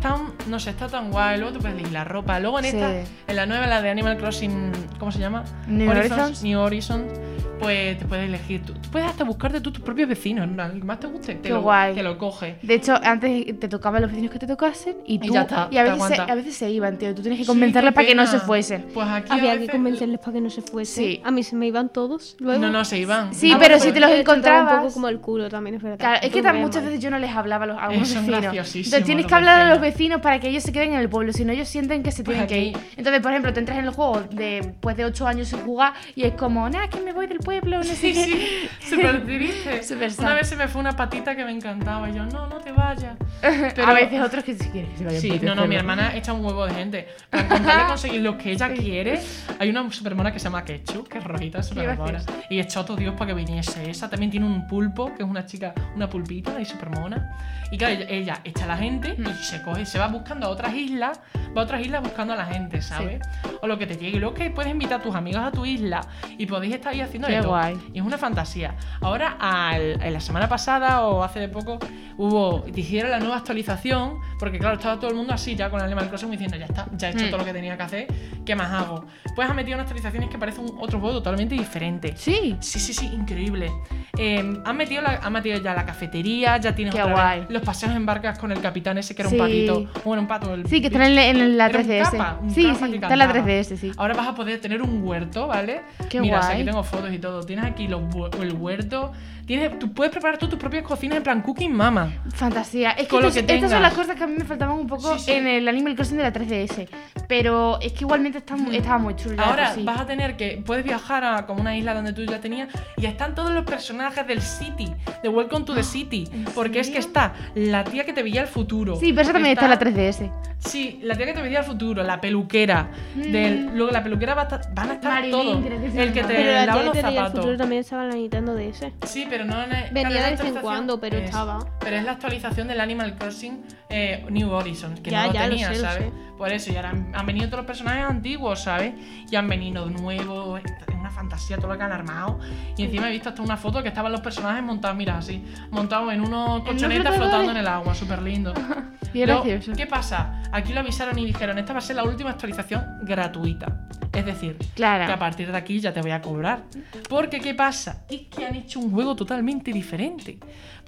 no 0.48 0.58
sé, 0.60 0.70
está 0.70 0.86
tan 0.88 1.10
guay. 1.10 1.38
Luego 1.38 1.52
tú 1.54 1.58
puedes 1.60 1.74
elegir 1.76 1.92
la 1.92 2.04
ropa. 2.04 2.38
Luego 2.40 2.58
en 2.58 2.64
Sí. 2.66 2.70
esta, 2.76 2.92
en 3.26 3.36
la 3.36 3.46
nueva, 3.46 3.66
la 3.66 3.82
de 3.82 3.90
Animal 3.90 4.16
Crossing, 4.16 4.72
¿cómo 4.98 5.12
se 5.12 5.18
llama? 5.18 5.44
New 5.66 5.90
Horizons. 5.90 6.42
New 6.42 6.60
Horizons. 6.60 7.12
Pues 7.58 7.98
te 7.98 8.04
puedes 8.04 8.28
elegir. 8.28 8.62
Tú, 8.64 8.72
tú 8.74 8.88
puedes 8.92 9.08
hasta 9.08 9.24
buscarte 9.24 9.60
tú 9.60 9.72
tus 9.72 9.82
propios 9.82 10.08
vecinos. 10.08 10.46
plan, 10.48 10.70
El 10.74 10.78
que 10.78 10.84
más 10.86 11.00
te 11.00 11.08
guste, 11.08 11.34
te, 11.34 11.40
Qué 11.40 11.48
lo, 11.48 11.62
guay. 11.62 11.92
te 11.92 12.04
lo 12.04 12.16
coges. 12.16 12.54
De 12.62 12.74
hecho, 12.74 12.94
antes 13.02 13.58
te 13.58 13.68
tocaban 13.68 14.00
los 14.00 14.12
vecinos 14.12 14.30
que 14.30 14.38
te 14.38 14.46
tocasen 14.46 14.98
y 15.04 15.18
tú. 15.18 15.32
ya 15.32 15.40
está, 15.42 15.66
y 15.68 15.76
a 15.78 15.84
te 15.84 15.90
veces, 15.90 16.06
se, 16.06 16.22
a 16.22 16.34
veces 16.36 16.54
se 16.56 16.70
iban, 16.70 16.96
tío. 16.98 17.12
Tú 17.16 17.22
tienes 17.22 17.40
que 17.40 17.44
convencerles 17.46 17.92
para 17.94 18.06
que 18.06 18.14
no 18.14 18.28
se 18.28 18.38
fuesen. 18.38 18.86
Pues 18.94 19.08
aquí 19.08 19.32
Había 19.32 19.58
que 19.58 19.66
convencerles 19.68 20.20
para 20.20 20.34
que 20.34 20.40
no 20.40 20.50
se 20.50 20.62
fuesen. 20.62 21.04
Sí. 21.04 21.20
A 21.24 21.32
mí 21.32 21.42
se 21.42 21.56
me 21.56 21.66
iban 21.66 21.88
todos. 21.88 22.36
Luego. 22.38 22.60
No, 22.60 22.70
no, 22.70 22.84
se 22.84 22.96
iban. 22.98 23.34
Sí, 23.34 23.50
Ah, 23.52 23.56
pero 23.58 23.74
bueno, 23.76 23.84
si 23.86 23.92
te 23.92 23.98
los 24.00 24.10
encontrabas- 24.12 24.74
un 24.74 24.78
poco 24.82 24.94
como 24.94 25.08
el 25.08 25.18
culo 25.18 25.48
también, 25.48 25.74
es 25.74 25.82
verdad. 25.82 25.98
Claro, 25.98 26.18
es 26.22 26.32
que 26.32 26.40
tan, 26.40 26.58
muchas 26.60 26.84
veces 26.84 27.00
yo 27.00 27.10
no 27.10 27.18
les 27.18 27.34
hablaba 27.34 27.64
a, 27.64 27.66
los, 27.66 27.76
a 27.76 27.84
algunos 27.86 28.14
vecinos. 28.14 28.44
Entonces 28.54 29.04
tienes 29.04 29.26
que 29.26 29.34
hablar 29.34 29.62
a 29.62 29.70
los 29.70 29.80
vecinos. 29.80 29.97
Vecinos 29.99 30.20
para 30.20 30.38
que 30.38 30.49
ellos 30.49 30.62
se 30.62 30.70
queden 30.70 30.92
en 30.92 31.01
el 31.01 31.09
pueblo, 31.09 31.32
si 31.32 31.44
no 31.44 31.53
ellos 31.53 31.68
sienten 31.68 32.05
que 32.05 32.12
se 32.12 32.22
Pues 32.22 32.36
tienen 32.36 32.46
que 32.49 32.55
aquí- 32.55 32.84
ir. 32.84 32.92
Entonces, 32.96 33.20
por 33.20 33.32
ejemplo, 33.32 33.53
te 33.53 33.59
entras 33.59 33.78
en 33.78 33.84
el 33.86 33.90
juego 33.90 34.20
de, 34.30 34.74
pues, 34.80 34.96
de 34.96 35.05
8 35.05 35.26
años 35.26 35.49
sin 35.49 35.59
jugar 35.61 35.92
y 36.14 36.22
es 36.22 36.34
como, 36.34 36.68
nada, 36.70 36.88
que 36.88 37.01
me 37.01 37.12
voy 37.12 37.26
del 37.26 37.38
pueblo, 37.38 37.78
no 37.78 37.82
sé 37.84 37.96
Sí, 37.96 38.12
qué. 38.12 38.24
sí, 38.24 38.90
súper 38.94 39.24
triste. 39.26 39.82
Súper. 39.82 40.12
Una 40.18 40.34
vez 40.34 40.49
se 40.49 40.55
me 40.55 40.68
fue 40.68 40.80
una 40.80 40.94
patita 40.94 41.34
que 41.34 41.44
me 41.44 41.51
encantaba 41.51 42.09
y 42.09 42.14
yo, 42.14 42.24
no, 42.26 42.46
no 42.46 42.59
te 42.59 42.70
vayas. 42.70 43.16
a 43.42 43.92
veces 43.92 44.20
otros 44.20 44.44
que 44.44 44.55
si 44.55 44.68
quieren 44.68 44.90
que 44.92 44.99
se 44.99 45.05
vayan 45.05 45.20
Sí, 45.20 45.40
no, 45.42 45.55
no, 45.57 45.66
mi 45.66 45.74
hermana 45.74 46.14
echa 46.16 46.32
un 46.32 46.44
huevo 46.44 46.64
de 46.66 46.74
gente. 46.74 47.09
Para 47.30 47.49
contarle 47.49 47.84
conseguir 47.88 48.20
lo 48.20 48.38
que 48.38 48.53
ella 48.53 48.72
quiere, 48.72 49.20
hay 49.59 49.68
una 49.68 49.90
supermona 49.90 50.32
que 50.32 50.38
se 50.38 50.44
llama 50.44 50.64
Ketchup, 50.64 51.09
que 51.09 51.18
es 51.18 51.24
rojita, 51.24 51.61
súper 51.64 51.96
mona. 51.96 52.22
Y 52.51 52.61
echó 52.61 52.84
todo 52.84 52.96
Dios 52.96 53.14
para 53.14 53.26
que 53.28 53.34
viniese. 53.34 53.90
Esa 53.90 54.09
también 54.09 54.30
tiene 54.30 54.46
un 54.46 54.68
pulpo, 54.68 55.12
que 55.16 55.24
es 55.24 55.28
una 55.28 55.44
chica, 55.44 55.74
una 55.96 56.09
pulpita 56.09 56.61
y 56.61 56.64
supermona. 56.64 57.36
Y 57.72 57.76
claro, 57.78 57.94
ella, 57.94 58.07
ella 58.09 58.40
echa 58.44 58.64
a 58.64 58.68
la 58.68 58.76
gente 58.76 59.14
Mm. 59.18 59.26
y 59.28 59.34
se 59.42 59.61
coge, 59.62 59.84
se 59.89 59.99
va 59.99 60.07
buscando 60.09 60.47
a 60.47 60.51
otras 60.51 60.74
islas, 60.74 61.20
va 61.57 61.62
a 61.62 61.64
otras 61.64 61.80
islas 61.80 62.03
buscando 62.03 62.34
a 62.34 62.36
la 62.36 62.47
gente, 62.47 62.80
¿sabes? 62.82 63.20
O 63.61 63.66
lo 63.66 63.78
que 63.78 63.86
te 63.86 63.97
llegue. 63.97 64.16
Y 64.16 64.20
luego 64.20 64.34
que 64.34 64.51
puedes 64.51 64.70
invitar 64.70 65.01
a 65.01 65.03
tus 65.03 65.14
amigos 65.14 65.43
a 65.43 65.51
tu 65.51 65.64
isla 65.66 66.01
y 66.36 66.47
podéis 66.47 66.74
estar 66.74 66.93
ahí 66.93 67.01
haciendo 67.01 67.28
Qué 67.28 67.39
todo. 67.39 67.49
guay. 67.49 67.76
Y 67.93 67.99
es 67.99 68.05
una 68.05 68.18
fantasía. 68.18 68.74
Ahora, 69.01 69.36
al- 69.41 70.01
en 70.03 70.12
la 70.12 70.20
semana 70.20 70.49
pasada 70.49 71.03
o 71.07 71.22
hace 71.24 71.41
de 71.41 71.49
poco, 71.49 71.78
hubo, 72.16 72.64
dijeron 72.72 73.11
la 73.11 73.18
nueva 73.18 73.36
actualización, 73.36 74.14
porque 74.39 74.59
claro, 74.59 74.76
estaba 74.76 74.97
todo 75.01 75.11
el 75.11 75.16
mundo 75.16 75.32
así 75.32 75.57
ya 75.57 75.70
con 75.70 75.80
Animal 75.80 76.09
Crossing 76.09 76.30
diciendo, 76.30 76.57
ya 76.57 76.66
está, 76.66 76.86
ya 76.93 77.09
he 77.09 77.12
hecho 77.12 77.24
Mm. 77.26 77.30
todo 77.30 77.39
lo 77.39 77.45
que 77.45 77.53
tenía 77.53 77.76
que 77.76 77.82
hacer, 77.82 78.07
¿qué 78.45 78.55
más 78.55 78.70
hago? 78.72 79.07
Pues 79.34 79.49
han 79.49 79.57
metido 79.57 79.76
unas 79.76 79.84
actualizaciones 79.86 80.28
que 80.28 80.39
parece 80.39 80.61
un 80.61 80.76
otro 80.80 81.01
juego 81.01 81.16
totalmente 81.16 81.55
diferente. 81.55 82.14
Sí. 82.16 82.57
Sí, 82.61 82.78
sí, 82.80 82.93
sí, 82.93 83.07
increíble. 83.07 83.70
Eh, 84.16 84.61
han, 84.64 84.76
metido 84.76 85.03
la- 85.03 85.20
han 85.22 85.32
metido 85.32 85.61
ya 85.61 85.74
la 85.74 85.86
cafetería, 85.86 86.57
ya 86.59 86.74
tienes 86.74 86.95
Qué 86.95 87.03
otra 87.03 87.12
guay. 87.14 87.41
vez 87.41 87.51
los 87.51 87.62
paseos 87.62 87.93
en 87.95 88.05
barcas 88.05 88.39
con 88.39 88.51
el 88.53 88.61
capitán 88.61 88.99
ese 88.99 89.14
que 89.14 89.22
era 89.22 89.30
Sí, 89.30 89.36
un 89.36 89.41
patito. 89.41 89.77
Sí. 89.80 89.88
Bueno, 90.04 90.22
un 90.22 90.28
pato. 90.28 90.54
el 90.54 90.66
Sí, 90.66 90.80
que 90.80 90.86
están 90.88 91.02
en, 91.02 91.18
en 91.18 91.56
la 91.58 91.66
Era 91.66 91.78
un 91.80 91.84
3DS. 91.86 92.10
capa, 92.10 92.40
sí, 92.48 92.54
sí, 92.54 92.66
está 92.70 92.86
en 92.86 93.00
la 93.18 93.26
cantaba. 93.26 93.34
3DS, 93.34 93.76
sí. 93.76 93.92
Ahora 93.96 94.14
vas 94.14 94.28
a 94.28 94.34
poder 94.34 94.60
tener 94.60 94.82
un 94.82 95.02
huerto, 95.02 95.46
¿vale? 95.48 95.82
Qué 96.08 96.20
Mira, 96.20 96.38
guay. 96.40 96.54
aquí 96.56 96.64
tengo 96.64 96.82
fotos 96.82 97.12
y 97.12 97.18
todo. 97.18 97.42
Tienes 97.44 97.64
aquí 97.64 97.88
los 97.88 98.02
el 98.40 98.52
huerto. 98.54 99.12
Tienes, 99.49 99.78
tú 99.78 99.90
puedes 99.94 100.12
preparar 100.12 100.36
tú 100.36 100.46
tus 100.46 100.59
propias 100.59 100.82
cocinas 100.84 101.16
en 101.16 101.22
plan 101.22 101.40
cooking 101.40 101.72
mama. 101.72 102.12
Fantasía. 102.34 102.90
Es 102.90 103.05
que, 103.05 103.09
Con 103.09 103.22
lo 103.22 103.28
estos- 103.28 103.44
que 103.44 103.55
estas 103.55 103.70
son 103.70 103.80
las 103.80 103.94
cosas 103.94 104.14
que 104.14 104.22
a 104.24 104.26
mí 104.26 104.34
me 104.36 104.44
faltaban 104.44 104.76
un 104.76 104.86
poco 104.86 105.16
Sí, 105.18 105.24
sí. 105.24 105.32
en 105.32 105.46
el 105.46 105.66
Animal 105.66 105.94
Crossing 105.94 106.18
de 106.18 106.22
la 106.22 106.32
3DS. 106.34 106.86
Pero 107.26 107.80
es 107.80 107.92
que 107.94 108.01
igualmente 108.05 108.38
está 108.38 108.55
estaba 108.72 108.99
muy 108.99 109.16
chulo. 109.16 109.42
Ahora 109.42 109.74
sí. 109.74 109.82
vas 109.84 110.01
a 110.01 110.07
tener 110.07 110.36
que. 110.36 110.62
Puedes 110.64 110.84
viajar 110.84 111.24
a 111.24 111.46
como 111.46 111.62
una 111.62 111.76
isla 111.76 111.94
donde 111.94 112.12
tú 112.12 112.24
ya 112.24 112.40
tenías. 112.40 112.68
Y 112.99 113.07
están 113.07 113.34
todos 113.34 113.51
los 113.53 113.64
personajes 113.64 114.26
del 114.26 114.42
City. 114.42 114.92
De 115.22 115.30
Welcome 115.30 115.64
to 115.64 115.74
the 115.74 115.82
City. 115.82 116.28
Porque 116.55 116.80
es 116.80 116.90
que 116.90 116.99
está 116.99 117.32
la 117.55 117.84
tía 117.84 118.05
que 118.05 118.12
te 118.12 118.22
veía 118.22 118.42
el 118.42 118.49
futuro. 118.49 118.96
Sí, 118.96 119.12
pero 119.12 119.22
eso 119.22 119.32
también 119.32 119.55
está 119.55 119.64
en 119.64 119.70
la 119.70 119.78
3DS. 119.78 120.30
Sí, 120.59 120.99
la 121.05 121.16
tía 121.16 121.24
que 121.26 121.32
te 121.34 121.40
veía 121.40 121.61
el 121.61 121.64
futuro, 121.64 122.03
la 122.03 122.20
peluquera. 122.20 122.90
Del, 123.14 123.70
luego 123.74 123.92
la 123.92 124.03
peluquera 124.03 124.34
va 124.34 124.42
a 124.42 124.44
estar, 124.44 124.74
van 124.74 124.90
a 124.90 124.94
estar 124.94 125.30
todos. 125.30 125.64
que 125.64 126.03
El 126.03 126.12
que 126.12 126.24
te 126.24 126.66
lava 126.66 126.82
los 126.82 126.92
que 126.94 127.01
te 127.01 127.09
el 127.09 127.14
zapatos. 127.14 127.40
futuro 127.40 127.57
también 127.57 127.80
estaba 127.80 128.03
en 128.05 128.09
la 128.11 128.14
Nintendo 128.16 128.55
DS. 128.55 128.92
Sí, 129.05 129.26
pero 129.30 129.38
no 129.45 129.62
en 129.64 129.72
el- 129.72 129.91
Venía 129.93 130.22
de 130.24 130.30
vez 130.32 130.41
en 130.41 130.55
cuando, 130.57 131.01
pero 131.01 131.16
es- 131.18 131.24
estaba. 131.26 131.59
Pero 131.80 131.97
es 131.97 132.05
la 132.05 132.12
actualización 132.12 132.68
del 132.68 132.80
Animal 132.80 133.16
Crossing 133.16 133.64
eh, 133.91 134.24
New 134.30 134.51
Horizons, 134.51 135.01
que 135.01 135.11
Ya, 135.11 135.22
no 135.22 135.26
lo 135.28 135.32
ya, 135.34 135.43
lo 135.45 135.49
tenía, 135.51 135.68
lo 135.70 135.74
¿sabes? 135.76 136.05
sé. 136.05 136.12
Por 136.36 136.53
eso, 136.53 136.72
y 136.72 136.76
ahora 136.76 136.91
han, 136.91 137.12
han 137.14 137.26
venido 137.26 137.47
todos 137.47 137.59
los 137.61 137.66
personajes 137.66 138.05
antiguos, 138.05 138.61
¿sabes? 138.62 138.95
Y 139.30 139.34
han 139.36 139.49
venido 139.49 139.86
nuevos, 139.91 140.61
una 141.09 141.16
fantasía 141.16 141.56
todo 141.56 141.68
lo 141.72 141.78
que 141.78 141.84
han 141.84 141.92
armado. 141.92 142.38
Y 142.76 142.84
encima 142.84 143.09
he 143.09 143.12
visto 143.12 143.30
hasta 143.30 143.42
una 143.42 143.56
foto 143.56 143.82
que 143.82 143.88
estaban 143.88 144.12
los 144.12 144.20
personajes 144.20 144.62
montados, 144.62 144.96
mira, 144.96 145.18
así, 145.18 145.42
montados 145.70 146.12
en 146.12 146.20
unos 146.20 146.62
colchonetas 146.62 147.16
flotando 147.16 147.50
en 147.50 147.56
el 147.56 147.66
agua, 147.66 147.94
súper 147.94 148.22
lindo. 148.22 148.52
Gracioso. 149.14 149.72
¿Qué 149.74 149.86
pasa? 149.86 150.42
Aquí 150.52 150.72
lo 150.74 150.80
avisaron 150.80 151.18
y 151.18 151.24
dijeron, 151.24 151.59
esta 151.59 151.72
va 151.72 151.78
a 151.78 151.82
ser 151.82 151.96
la 151.96 152.04
última 152.04 152.30
actualización 152.30 152.84
gratuita. 153.02 153.88
Es 154.12 154.24
decir, 154.26 154.56
Claro. 154.74 155.06
que 155.06 155.12
a 155.12 155.18
partir 155.18 155.50
de 155.50 155.56
aquí 155.56 155.80
ya 155.80 155.92
te 155.92 156.00
voy 156.02 156.11
a 156.11 156.20
cobrar. 156.20 156.62
Porque, 157.09 157.40
¿qué 157.40 157.54
pasa? 157.54 158.04
Es 158.11 158.22
que 158.28 158.46
han 158.46 158.54
hecho 158.54 158.80
un 158.80 158.90
juego 158.90 159.14
totalmente 159.16 159.72
diferente. 159.72 160.38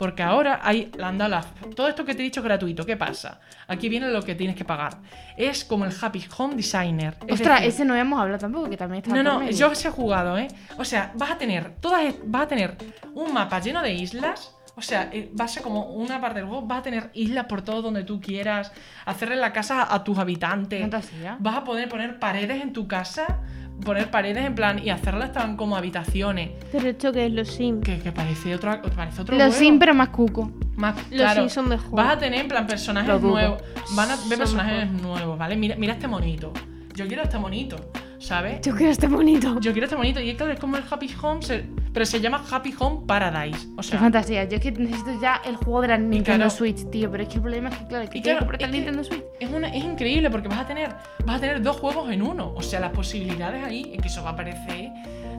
Porque 0.00 0.22
ahora 0.22 0.60
hay, 0.62 0.90
las- 0.96 1.46
todo 1.76 1.86
esto 1.88 2.06
que 2.06 2.14
te 2.14 2.22
he 2.22 2.24
dicho 2.24 2.40
es 2.40 2.44
gratuito. 2.44 2.86
¿Qué 2.86 2.96
pasa? 2.96 3.38
Aquí 3.68 3.90
viene 3.90 4.08
lo 4.08 4.22
que 4.22 4.34
tienes 4.34 4.56
que 4.56 4.64
pagar. 4.64 4.96
Es 5.36 5.62
como 5.62 5.84
el 5.84 5.92
Happy 6.00 6.24
Home 6.38 6.54
Designer. 6.56 7.18
Es 7.26 7.34
Ostras, 7.34 7.60
decir, 7.60 7.74
ese 7.74 7.84
no 7.84 7.94
hemos 7.94 8.18
hablado 8.18 8.38
tampoco, 8.40 8.70
que 8.70 8.78
también 8.78 9.02
está 9.04 9.14
no, 9.14 9.22
no, 9.22 9.40
medio. 9.40 9.52
yo 9.54 9.74
se 9.74 9.88
he 9.88 9.90
jugado, 9.90 10.38
¿eh? 10.38 10.48
O 10.78 10.86
sea, 10.86 11.12
vas 11.16 11.32
a 11.32 11.36
tener 11.36 11.76
todas, 11.82 12.14
vas 12.24 12.42
a 12.44 12.48
tener 12.48 12.76
un 13.12 13.32
mapa 13.34 13.60
lleno 13.60 13.82
de 13.82 13.92
islas. 13.92 14.56
O 14.76 14.82
sea, 14.82 15.10
eh, 15.12 15.30
va 15.38 15.44
a 15.44 15.48
ser 15.48 15.62
como 15.62 15.90
una 15.92 16.18
parte 16.18 16.38
del 16.38 16.48
juego, 16.48 16.66
vas 16.66 16.78
a 16.78 16.82
tener 16.82 17.10
islas 17.12 17.44
por 17.44 17.60
todo 17.60 17.82
donde 17.82 18.02
tú 18.04 18.18
quieras, 18.22 18.72
hacerle 19.04 19.36
la 19.36 19.52
casa 19.52 19.86
a 19.92 20.02
tus 20.02 20.16
habitantes. 20.18 20.80
Fantasía. 20.80 21.36
Vas 21.38 21.56
a 21.56 21.64
poder 21.64 21.90
poner 21.90 22.18
paredes 22.18 22.62
en 22.62 22.72
tu 22.72 22.88
casa, 22.88 23.40
poner 23.80 24.10
paredes 24.10 24.44
en 24.44 24.54
plan 24.54 24.80
y 24.84 24.90
hacerlas 24.90 25.32
tan 25.32 25.56
como 25.56 25.76
habitaciones. 25.76 26.50
Pero 26.72 26.88
esto 26.88 27.12
que 27.12 27.26
es 27.26 27.32
los 27.32 27.48
Sims. 27.48 27.84
Que, 27.84 27.98
que 27.98 28.12
parece 28.12 28.54
otra, 28.54 28.80
parece 28.82 29.22
otro 29.22 29.36
Los 29.36 29.46
juego. 29.48 29.58
Sims, 29.58 29.78
pero 29.80 29.94
más 29.94 30.08
cuco. 30.10 30.50
Más, 30.76 30.96
Los 30.96 31.20
claro, 31.20 31.40
Sims 31.40 31.52
son 31.52 31.68
mejor. 31.68 31.96
Vas 31.96 32.16
a 32.16 32.18
tener 32.18 32.40
en 32.40 32.48
plan 32.48 32.66
personajes 32.66 33.20
nuevos. 33.20 33.62
Van 33.94 34.10
a 34.10 34.16
ver 34.16 34.18
Son 34.18 34.28
personajes 34.38 34.90
nuevos, 34.90 35.38
¿vale? 35.38 35.56
Mira, 35.56 35.76
mira 35.76 35.94
este 35.94 36.08
monito. 36.08 36.52
Yo 36.94 37.06
quiero 37.06 37.22
este 37.22 37.38
monito, 37.38 37.76
¿sabes? 38.20 38.60
Yo 38.60 38.74
quiero 38.76 38.92
este 38.92 39.08
bonito. 39.08 39.58
Yo 39.60 39.72
quiero 39.72 39.86
este 39.86 39.96
monito. 39.96 40.20
Y 40.20 40.34
claro, 40.36 40.52
es 40.52 40.60
como 40.60 40.76
el 40.76 40.84
Happy 40.88 41.10
Home, 41.22 41.42
se- 41.42 41.64
pero 41.92 42.06
se 42.06 42.20
llama 42.20 42.44
Happy 42.50 42.72
Home 42.78 43.00
Paradise. 43.06 43.66
O 43.72 43.76
Qué 43.78 43.82
sea, 43.82 43.98
fantasía. 43.98 44.44
Yo 44.44 44.56
es 44.56 44.62
que 44.62 44.70
necesito 44.72 45.18
ya 45.20 45.40
el 45.44 45.56
juego 45.56 45.80
de 45.80 45.88
la 45.88 45.98
Nintendo 45.98 46.36
claro- 46.44 46.50
Switch, 46.50 46.88
tío. 46.90 47.10
Pero 47.10 47.22
es 47.24 47.28
que 47.28 47.36
el 47.36 47.40
problema 47.42 47.68
es 47.70 47.76
que, 47.78 47.86
claro, 47.86 48.08
que 48.10 48.22
claro, 48.22 48.38
comprarte 48.40 48.64
es 48.64 48.68
el 48.68 48.72
que- 48.72 48.76
Nintendo 48.78 49.04
Switch. 49.04 49.24
es, 49.40 49.50
una- 49.50 49.68
es 49.74 49.84
increíble 49.84 50.30
porque 50.30 50.48
vas 50.48 50.58
a 50.58 50.66
tener 50.66 50.94
vas 51.24 51.36
a 51.36 51.40
tener 51.40 51.62
dos 51.62 51.76
juegos 51.78 52.10
en 52.12 52.22
uno. 52.22 52.52
O 52.54 52.62
sea, 52.62 52.78
las 52.80 52.92
posibilidades 52.92 53.64
ahí, 53.64 53.90
es 53.94 54.00
que 54.02 54.08
eso 54.08 54.22
va 54.22 54.30
a 54.30 54.36
parecer, 54.36 54.90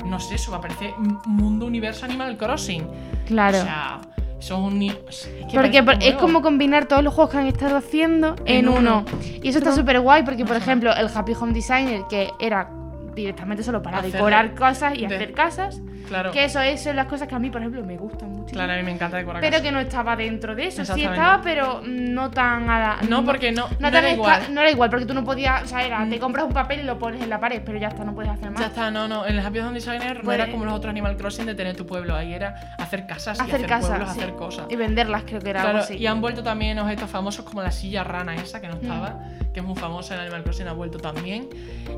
no 0.05 0.19
sé, 0.19 0.35
eso 0.35 0.51
va 0.51 0.57
a 0.57 0.61
parecer 0.61 0.91
un 0.97 1.19
mundo 1.25 1.65
universo 1.67 2.05
Animal 2.05 2.35
Crossing. 2.37 2.83
Claro. 3.27 3.57
O 3.59 3.61
sea, 3.61 4.01
eso 4.41 5.29
es 5.29 5.45
que 5.51 5.57
Porque 5.59 5.83
por- 5.83 6.01
es 6.01 6.15
como 6.15 6.41
combinar 6.41 6.85
todos 6.87 7.03
los 7.03 7.13
juegos 7.13 7.31
que 7.31 7.37
han 7.39 7.47
estado 7.47 7.77
haciendo 7.77 8.35
en, 8.45 8.65
En 8.65 8.69
uno. 8.69 8.79
uno. 8.79 9.05
Y 9.41 9.49
eso 9.49 9.59
está 9.59 9.71
súper 9.73 9.99
guay 10.01 10.23
porque, 10.23 10.45
por 10.45 10.55
ejemplo, 10.57 10.93
el 10.95 11.07
Happy 11.13 11.33
Home 11.39 11.53
Designer, 11.53 12.01
que 12.09 12.29
era 12.39 12.69
directamente 13.15 13.61
solo 13.63 13.81
para 13.81 13.99
Hacer 13.99 14.13
decorar 14.13 14.51
de- 14.51 14.55
cosas 14.55 14.97
y 14.97 15.05
de- 15.05 15.15
hacer 15.15 15.33
casas, 15.33 15.81
Claro, 16.07 16.31
que 16.31 16.43
eso 16.45 16.59
es 16.61 16.81
son 16.83 16.95
las 16.95 17.07
cosas 17.07 17.27
que 17.27 17.35
a 17.35 17.39
mí, 17.39 17.49
por 17.49 17.61
ejemplo, 17.61 17.83
me 17.83 17.97
gustan 17.97 18.29
mucho. 18.31 18.53
claro, 18.53 18.73
a 18.73 18.75
mí 18.75 18.83
me 18.83 18.91
encanta 18.91 19.17
decorar 19.17 19.41
Pero 19.41 19.61
que 19.61 19.71
no 19.71 19.79
estaba 19.79 20.15
dentro 20.15 20.55
de 20.55 20.67
eso. 20.67 20.83
Sí 20.85 21.03
estaba, 21.03 21.41
pero 21.41 21.81
no 21.85 22.29
tan 22.31 22.69
a 22.69 22.79
la. 22.79 22.97
No, 23.07 23.23
porque 23.25 23.51
no, 23.51 23.67
No, 23.79 23.89
no 23.91 23.97
era 23.97 24.11
igual. 24.11 24.53
no 24.53 24.61
era 24.61 24.71
igual, 24.71 24.89
porque 24.89 25.05
tú 25.05 25.13
no 25.13 25.23
podías. 25.23 25.63
O 25.63 25.67
sea, 25.67 25.85
era, 25.85 26.07
te 26.09 26.17
Mm. 26.17 26.19
compras 26.19 26.45
un 26.45 26.53
papel 26.53 26.81
y 26.81 26.83
lo 26.83 26.97
pones 26.99 27.21
en 27.21 27.29
la 27.29 27.39
pared, 27.39 27.61
pero 27.65 27.77
ya 27.79 27.87
está, 27.89 28.03
no 28.03 28.13
puedes 28.13 28.31
hacer 28.31 28.51
más. 28.51 28.59
Ya 28.59 28.67
está, 28.67 28.91
no, 28.91 29.07
no. 29.07 29.25
En 29.25 29.37
el 29.37 29.45
Happy 29.45 29.59
Home 29.59 29.73
Designer 29.73 30.17
no 30.17 30.23
Pues- 30.23 30.39
era 30.39 30.51
como 30.51 30.65
los 30.65 30.73
otros 30.73 30.89
Animal 30.91 31.15
Crossing 31.17 31.45
de 31.45 31.55
tener 31.55 31.75
tu 31.75 31.85
pueblo. 31.85 32.15
Ahí 32.15 32.33
era 32.33 32.55
hacer 32.77 33.05
casas 33.07 33.37
y 33.37 33.41
hacer 33.41 33.55
hacer 33.55 33.67
casas. 33.67 33.89
pueblos, 33.89 34.13
sí. 34.13 34.19
hacer 34.19 34.35
cosas. 34.35 34.65
Y 34.69 34.75
venderlas, 34.75 35.23
creo 35.25 35.39
que 35.39 35.49
era 35.49 35.61
Claro, 35.61 35.77
algo 35.79 35.85
así. 35.85 35.95
y 35.97 36.07
han 36.07 36.19
vuelto 36.21 36.43
también 36.43 36.77
objetos 36.79 37.09
famosos 37.09 37.45
como 37.45 37.61
la 37.61 37.71
silla 37.71 38.03
rana 38.03 38.35
esa 38.35 38.59
que 38.59 38.67
no 38.67 38.75
Mm. 38.75 38.81
estaba, 38.81 39.19
que 39.53 39.59
es 39.59 39.65
muy 39.65 39.75
famosa 39.75 40.15
en 40.15 40.21
Animal 40.21 40.43
Crossing, 40.43 40.67
ha 40.67 40.73
vuelto 40.73 40.97
también. 40.97 41.47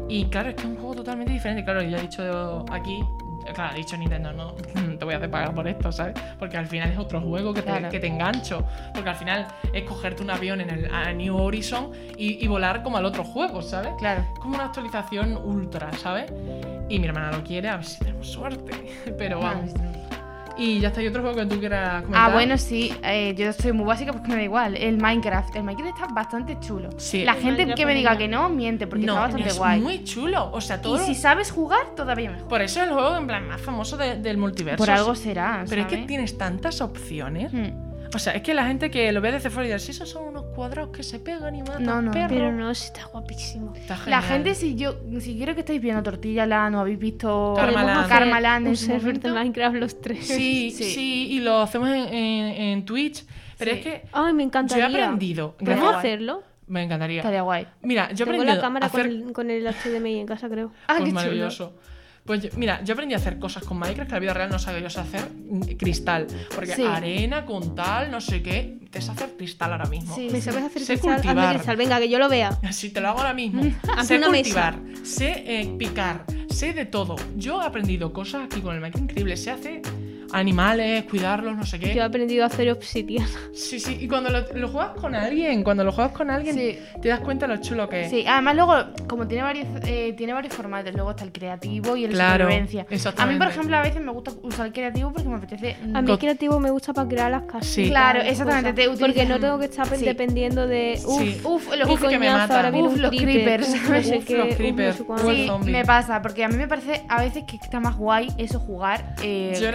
Y 0.10 0.26
claro, 0.26 0.50
es 0.50 0.56
que 0.56 0.62
es 0.62 0.68
un 0.68 0.76
juego 0.76 0.96
totalmente 0.96 1.32
diferente. 1.34 1.64
Claro, 1.64 1.82
ya 1.82 1.98
he 1.98 2.02
dicho 2.02 2.66
aquí, 2.72 3.00
claro, 3.54 3.72
ha 3.74 3.76
dicho 3.76 3.98
Nintendo, 3.98 4.32
no, 4.34 4.54
te 4.98 5.06
voy 5.06 5.14
a 5.14 5.18
hacer 5.18 5.30
pagar 5.30 5.54
por 5.54 5.68
esto, 5.68 5.92
¿sabes? 5.92 6.16
Porque 6.40 6.58
al 6.58 6.68
final 6.68 6.92
es 6.92 6.98
otro 6.98 7.22
juego 7.22 7.54
que 7.54 7.62
te, 7.62 7.68
Claro. 7.68 7.90
que 7.90 8.00
te 8.00 8.08
engancho. 8.08 8.66
Porque 8.94 9.10
al 9.10 9.16
final 9.16 9.48
es 9.74 9.84
cogerte 9.84 10.22
un 10.24 10.30
avión 10.30 10.62
en 10.62 10.70
el 10.70 10.94
a 10.94 11.12
New 11.14 11.36
Horizon 11.38 11.92
y, 12.18 12.44
y 12.44 12.48
volar 12.48 12.84
como 12.84 12.98
al 12.98 13.06
otro 13.06 13.24
juego, 13.24 13.62
¿sabes? 13.62 13.92
Claro. 13.98 14.22
Es 14.34 14.40
como 14.40 14.56
una 14.56 14.66
actualización 14.66 15.38
ultra, 15.38 15.92
¿sabes? 15.94 16.32
Y 16.90 17.00
mi 17.00 17.08
hermana 17.08 17.32
lo 17.32 17.44
quiere, 17.44 17.70
a 17.70 17.78
ver 17.78 17.86
si 17.86 18.00
tenemos 18.00 18.28
suerte. 18.30 18.72
Pero 19.18 19.40
vamos. 19.40 19.72
Y 20.56 20.80
ya 20.80 20.90
está, 20.90 21.02
hay 21.02 21.08
otro 21.08 21.22
juego 21.24 21.38
que 21.38 21.46
tú 21.48 21.60
quieras 21.60 22.02
comentar. 22.04 22.30
Ah, 22.30 22.34
bueno, 22.34 22.58
sí, 22.58 22.94
eh, 23.04 23.34
yo 23.36 23.52
soy 23.54 23.72
muy 23.72 23.86
básica 23.86 24.12
porque 24.14 24.28
me 24.30 24.36
da 24.36 24.44
igual. 24.44 24.78
El 24.78 24.98
Minecraft. 24.98 25.56
El 25.56 25.64
Minecraft 25.64 25.98
está 26.00 26.14
bastante 26.14 26.60
chulo. 26.60 26.90
Sí. 26.98 27.24
La 27.24 27.34
gente 27.34 27.52
Minecraft 27.66 27.78
que 27.78 27.86
me 27.88 27.96
diga 27.96 28.18
que 28.18 28.28
no, 28.28 28.50
miente, 28.50 28.86
porque 28.86 29.06
no, 29.06 29.14
está 29.14 29.22
bastante 29.22 29.50
es 29.50 29.58
guay. 29.58 29.82
muy 29.82 30.04
chulo. 30.04 30.52
O 30.54 30.62
sea, 30.62 30.80
todo. 30.82 30.96
Y 30.96 31.00
si 31.06 31.16
sabes 31.16 31.50
jugar, 31.52 31.96
todavía 31.96 32.30
mejor. 32.32 32.48
Por 32.48 32.62
eso 32.62 32.82
es 32.82 32.88
el 32.88 32.94
juego 32.94 33.18
en 33.18 33.26
plan 33.26 33.48
más 33.48 33.62
famoso 33.62 33.98
de- 33.98 34.18
del 34.18 34.38
multiverso. 34.38 34.78
Por 34.78 34.92
algo 34.92 35.16
será. 35.16 35.66
Pero 35.68 35.82
es 35.82 35.88
que 35.88 35.98
tienes 35.98 36.38
tantas 36.38 36.82
opciones. 36.82 37.52
Hmm. 37.52 37.92
O 38.16 38.20
sea, 38.20 38.34
es 38.34 38.44
que 38.44 38.54
la 38.54 38.68
gente 38.68 38.92
que 38.92 39.12
lo 39.12 39.22
ve 39.22 39.32
desde 39.32 39.50
fuera 39.50 39.68
y 39.68 39.74
dice, 39.74 39.86
si 39.86 39.92
esos 39.92 40.08
son 40.08 40.33
cuadrados 40.54 40.96
que 40.96 41.04
se 41.04 41.20
pegan 41.20 41.56
y 41.56 41.62
matan 41.62 41.84
No, 41.84 42.02
no. 42.02 42.12
perros". 42.12 42.30
Pero 42.32 42.52
no, 42.52 42.74
sí 42.74 42.86
está 42.88 43.06
guapísimo. 43.06 43.74
Está 43.76 43.98
La 44.08 44.22
gente, 44.22 44.56
si 44.56 44.76
yo, 44.76 44.96
si 45.20 45.36
quiero 45.36 45.54
que 45.54 45.62
estáis 45.62 45.82
viendo 45.82 46.02
Tortilla 46.04 46.46
Land 46.46 46.76
o 46.76 46.80
habéis 46.80 47.00
visto 47.00 47.56
en 47.60 48.68
un 48.68 48.78
server 48.78 49.20
de. 49.20 49.32
Minecraft 49.32 49.76
los 49.78 50.02
tres. 50.02 50.28
Sí, 50.28 50.72
Sí. 50.76 50.84
sí, 50.84 51.28
y 51.32 51.40
lo 51.40 51.62
hacemos 51.62 51.90
en, 51.90 52.14
en- 52.14 52.62
en 52.62 52.86
Twitch. 52.86 53.26
Pero 53.58 53.72
Sí. 53.72 53.78
es 53.80 53.84
que 53.84 54.02
Ay, 54.14 54.34
me 54.34 54.38
yo 54.38 54.40
he 54.40 54.44
encantaría. 54.44 54.86
aprendido. 55.06 55.56
¿Podemos 55.58 55.96
hacerlo? 55.96 56.44
Me 56.68 56.82
encantaría. 56.84 57.20
Estaría 57.20 57.42
guay. 57.42 57.68
Mira, 57.82 58.08
yo 58.08 58.14
he 58.14 58.18
Tengo 58.18 58.32
aprendido 58.32 58.56
la 58.56 58.62
cámara 58.62 58.86
hacer... 58.88 59.08
con, 59.08 59.12
el, 59.28 59.34
con 59.34 59.52
el 59.52 59.68
HDMI 59.68 60.20
en 60.22 60.26
casa, 60.28 60.48
creo. 60.50 60.72
Ah, 60.88 60.96
pues 61.00 61.14
qué 61.14 61.30
chulo. 61.30 61.74
Pues 62.26 62.42
yo- 62.42 62.50
mira, 62.56 62.82
yo 62.84 62.94
aprendí 62.94 63.14
a 63.14 63.18
hacer 63.18 63.38
cosas 63.38 63.64
con 63.64 63.78
Minecraft 63.80 64.10
que 64.10 64.16
en 64.16 64.16
la 64.16 64.20
vida 64.22 64.34
real 64.34 64.50
no 64.50 64.58
sabía 64.60 64.80
yo 64.80 64.90
sé 64.90 65.00
hacer 65.02 65.28
mm, 65.30 65.62
cristal. 65.78 66.28
Porque 66.56 66.74
Sí. 66.76 66.84
arena 66.84 67.46
con 67.46 67.76
tal, 67.76 68.12
no 68.12 68.22
sé 68.22 68.42
qué. 68.42 68.80
Te 68.90 69.02
sé 69.02 69.12
hacer 69.12 69.36
cristal 69.38 69.72
ahora 69.74 69.86
mismo. 69.86 70.16
Sí. 70.16 70.30
¿Me 70.32 70.40
sabes 70.40 70.64
hacer 70.64 70.82
Sé 70.84 70.94
cristal? 71.00 71.16
Cultivar. 71.22 71.54
cristal, 71.56 71.76
venga, 71.76 72.00
que 72.00 72.08
yo 72.10 72.20
lo 72.20 72.30
vea. 72.30 72.58
Si 72.72 72.90
te 72.92 73.02
lo 73.02 73.10
hago 73.10 73.20
ahora 73.20 73.34
mismo. 73.34 73.62
Hazme 73.98 74.20
sé 74.20 74.26
cultivar, 74.26 74.80
sé 75.04 75.44
eh, 75.46 75.76
picar, 75.78 76.26
sé 76.50 76.74
de 76.74 76.86
todo. 76.86 77.16
Yo 77.36 77.62
he 77.62 77.66
aprendido 77.66 78.14
cosas 78.14 78.44
aquí 78.46 78.62
con 78.62 78.74
el 78.76 78.82
Minecraft 78.82 79.04
increíble. 79.04 79.36
Sé 79.36 79.52
hacer 79.52 79.82
animales, 80.34 81.04
cuidarlos, 81.06 81.56
no 81.56 81.66
sé 81.66 81.80
qué. 81.80 81.94
Yo 81.94 82.02
he 82.02 82.04
aprendido 82.04 82.44
a 82.44 82.48
hacer 82.48 82.70
obsidiana. 82.72 83.30
Sí, 83.54 83.80
sí. 83.80 83.98
Y 84.02 84.08
cuando 84.08 84.30
lo, 84.30 84.42
lo 84.56 84.68
juegas 84.70 84.92
con 85.00 85.16
alguien, 85.16 85.64
cuando 85.64 85.84
lo 85.84 85.92
juegas 85.92 86.12
con 86.14 86.30
alguien, 86.30 86.56
Sí. 86.56 86.78
te 87.02 87.10
das 87.10 87.20
cuenta 87.22 87.48
lo 87.48 87.58
chulo 87.58 87.88
que 87.88 88.04
es. 88.06 88.10
Sí, 88.10 88.26
además 88.28 88.56
luego, 88.56 88.76
como 89.08 89.28
tiene 89.28 89.44
varios, 89.44 89.68
eh, 89.86 90.14
tiene 90.18 90.34
varios 90.34 90.54
formatos, 90.54 90.94
luego 90.94 91.12
está 91.12 91.24
el 91.24 91.32
creativo 91.32 91.96
y 91.96 92.06
el 92.06 92.12
de 92.12 92.16
Claro, 92.16 92.46
supervivencia. 92.46 92.86
A 93.18 93.26
mí, 93.26 93.38
por 93.38 93.48
ejemplo, 93.48 93.78
a 93.78 93.82
veces 93.82 94.02
me 94.02 94.12
gusta 94.12 94.32
usar 94.42 94.68
el 94.68 94.74
creativo 94.74 95.12
porque 95.14 95.30
me 95.30 95.36
apetece... 95.38 95.76
A 95.94 96.02
mí 96.02 96.12
el 96.12 96.18
creativo 96.20 96.60
me 96.60 96.72
gusta 96.72 96.94
para 96.94 97.08
crear 97.08 97.32
las 97.32 97.44
casas. 97.44 97.68
Sí. 97.68 97.90
Claro, 97.90 98.22
exactamente, 98.22 98.74
te 98.74 98.90
Porque 98.98 99.26
no 99.26 99.40
tengo 99.40 99.60
que 99.60 99.66
estar 99.66 99.84
Sí. 99.94 100.06
dependiendo 100.06 100.66
de. 100.68 101.00
Uf, 101.06 101.22
Sí. 101.22 101.42
Uf, 101.44 101.76
los, 101.78 101.90
Uf, 101.90 102.08
que 102.08 102.18
me 102.18 102.30
mata. 102.32 102.72
Uf, 102.74 102.98
los 102.98 103.10
creeper, 103.12 103.62
creepers. 103.62 103.70
uf, 103.70 103.90
no 103.90 104.02
sé 104.04 104.18
Uf, 104.18 104.26
qué, 104.26 104.38
los 104.38 104.46
uf, 104.48 104.52
no 104.52 104.58
creepers. 104.58 104.96
sé. 104.98 105.04
Uf. 105.08 105.22
Sí, 105.66 105.72
me 105.72 105.86
pasa, 105.86 106.22
porque 106.22 106.44
a 106.44 106.48
mí 106.48 106.56
me 106.56 106.68
parece 106.68 107.04
a 107.10 107.22
veces 107.22 107.44
que 107.44 107.58
está 107.58 107.80
más 107.80 107.96
guay 107.98 108.30
eso 108.38 108.60
jugar 108.60 109.16
eh, 109.22 109.58
Yo 109.60 109.72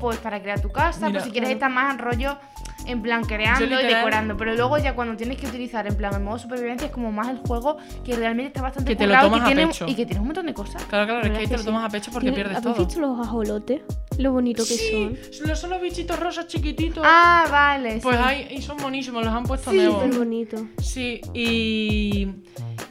pues 0.00 0.18
para 0.18 0.40
crear 0.42 0.60
tu 0.60 0.70
casa, 0.70 1.06
Mira, 1.06 1.12
pues 1.20 1.24
si 1.24 1.30
quieres 1.30 1.48
claro. 1.50 1.56
estar 1.56 1.70
más 1.70 1.92
en 1.92 1.98
rollo 1.98 2.38
en 2.86 3.00
plan 3.00 3.24
creando 3.24 3.64
y 3.80 3.82
decorando, 3.86 4.36
pero 4.36 4.54
luego 4.54 4.76
ya 4.76 4.94
cuando 4.94 5.16
tienes 5.16 5.38
que 5.38 5.46
utilizar 5.46 5.86
en 5.86 5.96
plan 5.96 6.12
el 6.14 6.20
modo 6.20 6.38
supervivencia 6.38 6.86
es 6.88 6.92
como 6.92 7.10
más 7.10 7.28
el 7.28 7.38
juego 7.38 7.78
que 8.04 8.14
realmente 8.14 8.48
está 8.48 8.60
bastante 8.60 8.90
Que 8.90 8.96
te 8.96 9.06
lo 9.06 9.12
currado 9.14 9.26
y 9.28 9.30
tomas 9.30 9.44
a 9.44 9.46
tiene, 9.54 9.66
pecho. 9.68 9.86
y 9.88 9.94
que 9.94 10.04
tiene 10.04 10.20
un 10.20 10.26
montón 10.26 10.44
de 10.46 10.52
cosas. 10.52 10.84
Claro, 10.84 11.06
claro, 11.06 11.20
es 11.20 11.22
que 11.22 11.28
¿Verdad 11.30 11.38
ahí 11.40 11.44
que 11.46 11.48
te 11.50 11.56
lo 11.56 11.58
sí? 11.60 11.64
tomas 11.66 11.84
a 11.84 11.88
pecho 11.88 12.10
porque 12.12 12.24
¿Tiene- 12.26 12.34
pierdes 12.36 12.56
¿Habéis 12.58 12.74
todo. 12.76 12.84
visto 12.86 13.00
los 13.00 13.26
ajolotes? 13.26 13.80
Lo 14.18 14.32
bonito 14.32 14.62
que 14.64 14.74
Sí, 14.74 15.18
son. 15.32 15.48
los- 15.48 15.58
son 15.58 15.70
los 15.70 15.80
bichitos 15.80 16.20
rosas 16.20 16.46
chiquititos. 16.46 17.02
Ah, 17.06 17.46
vale. 17.50 18.00
pues 18.02 18.16
sí. 18.18 18.22
hay, 18.22 18.48
y 18.50 18.60
son 18.60 18.76
buenísimos, 18.76 19.24
los 19.24 19.32
han 19.32 19.44
puesto 19.44 19.70
Sí, 19.70 19.78
nuevos. 19.78 20.02
Súper 20.04 20.18
bonito. 20.18 20.56
Sí, 20.82 21.20
y, 21.32 22.28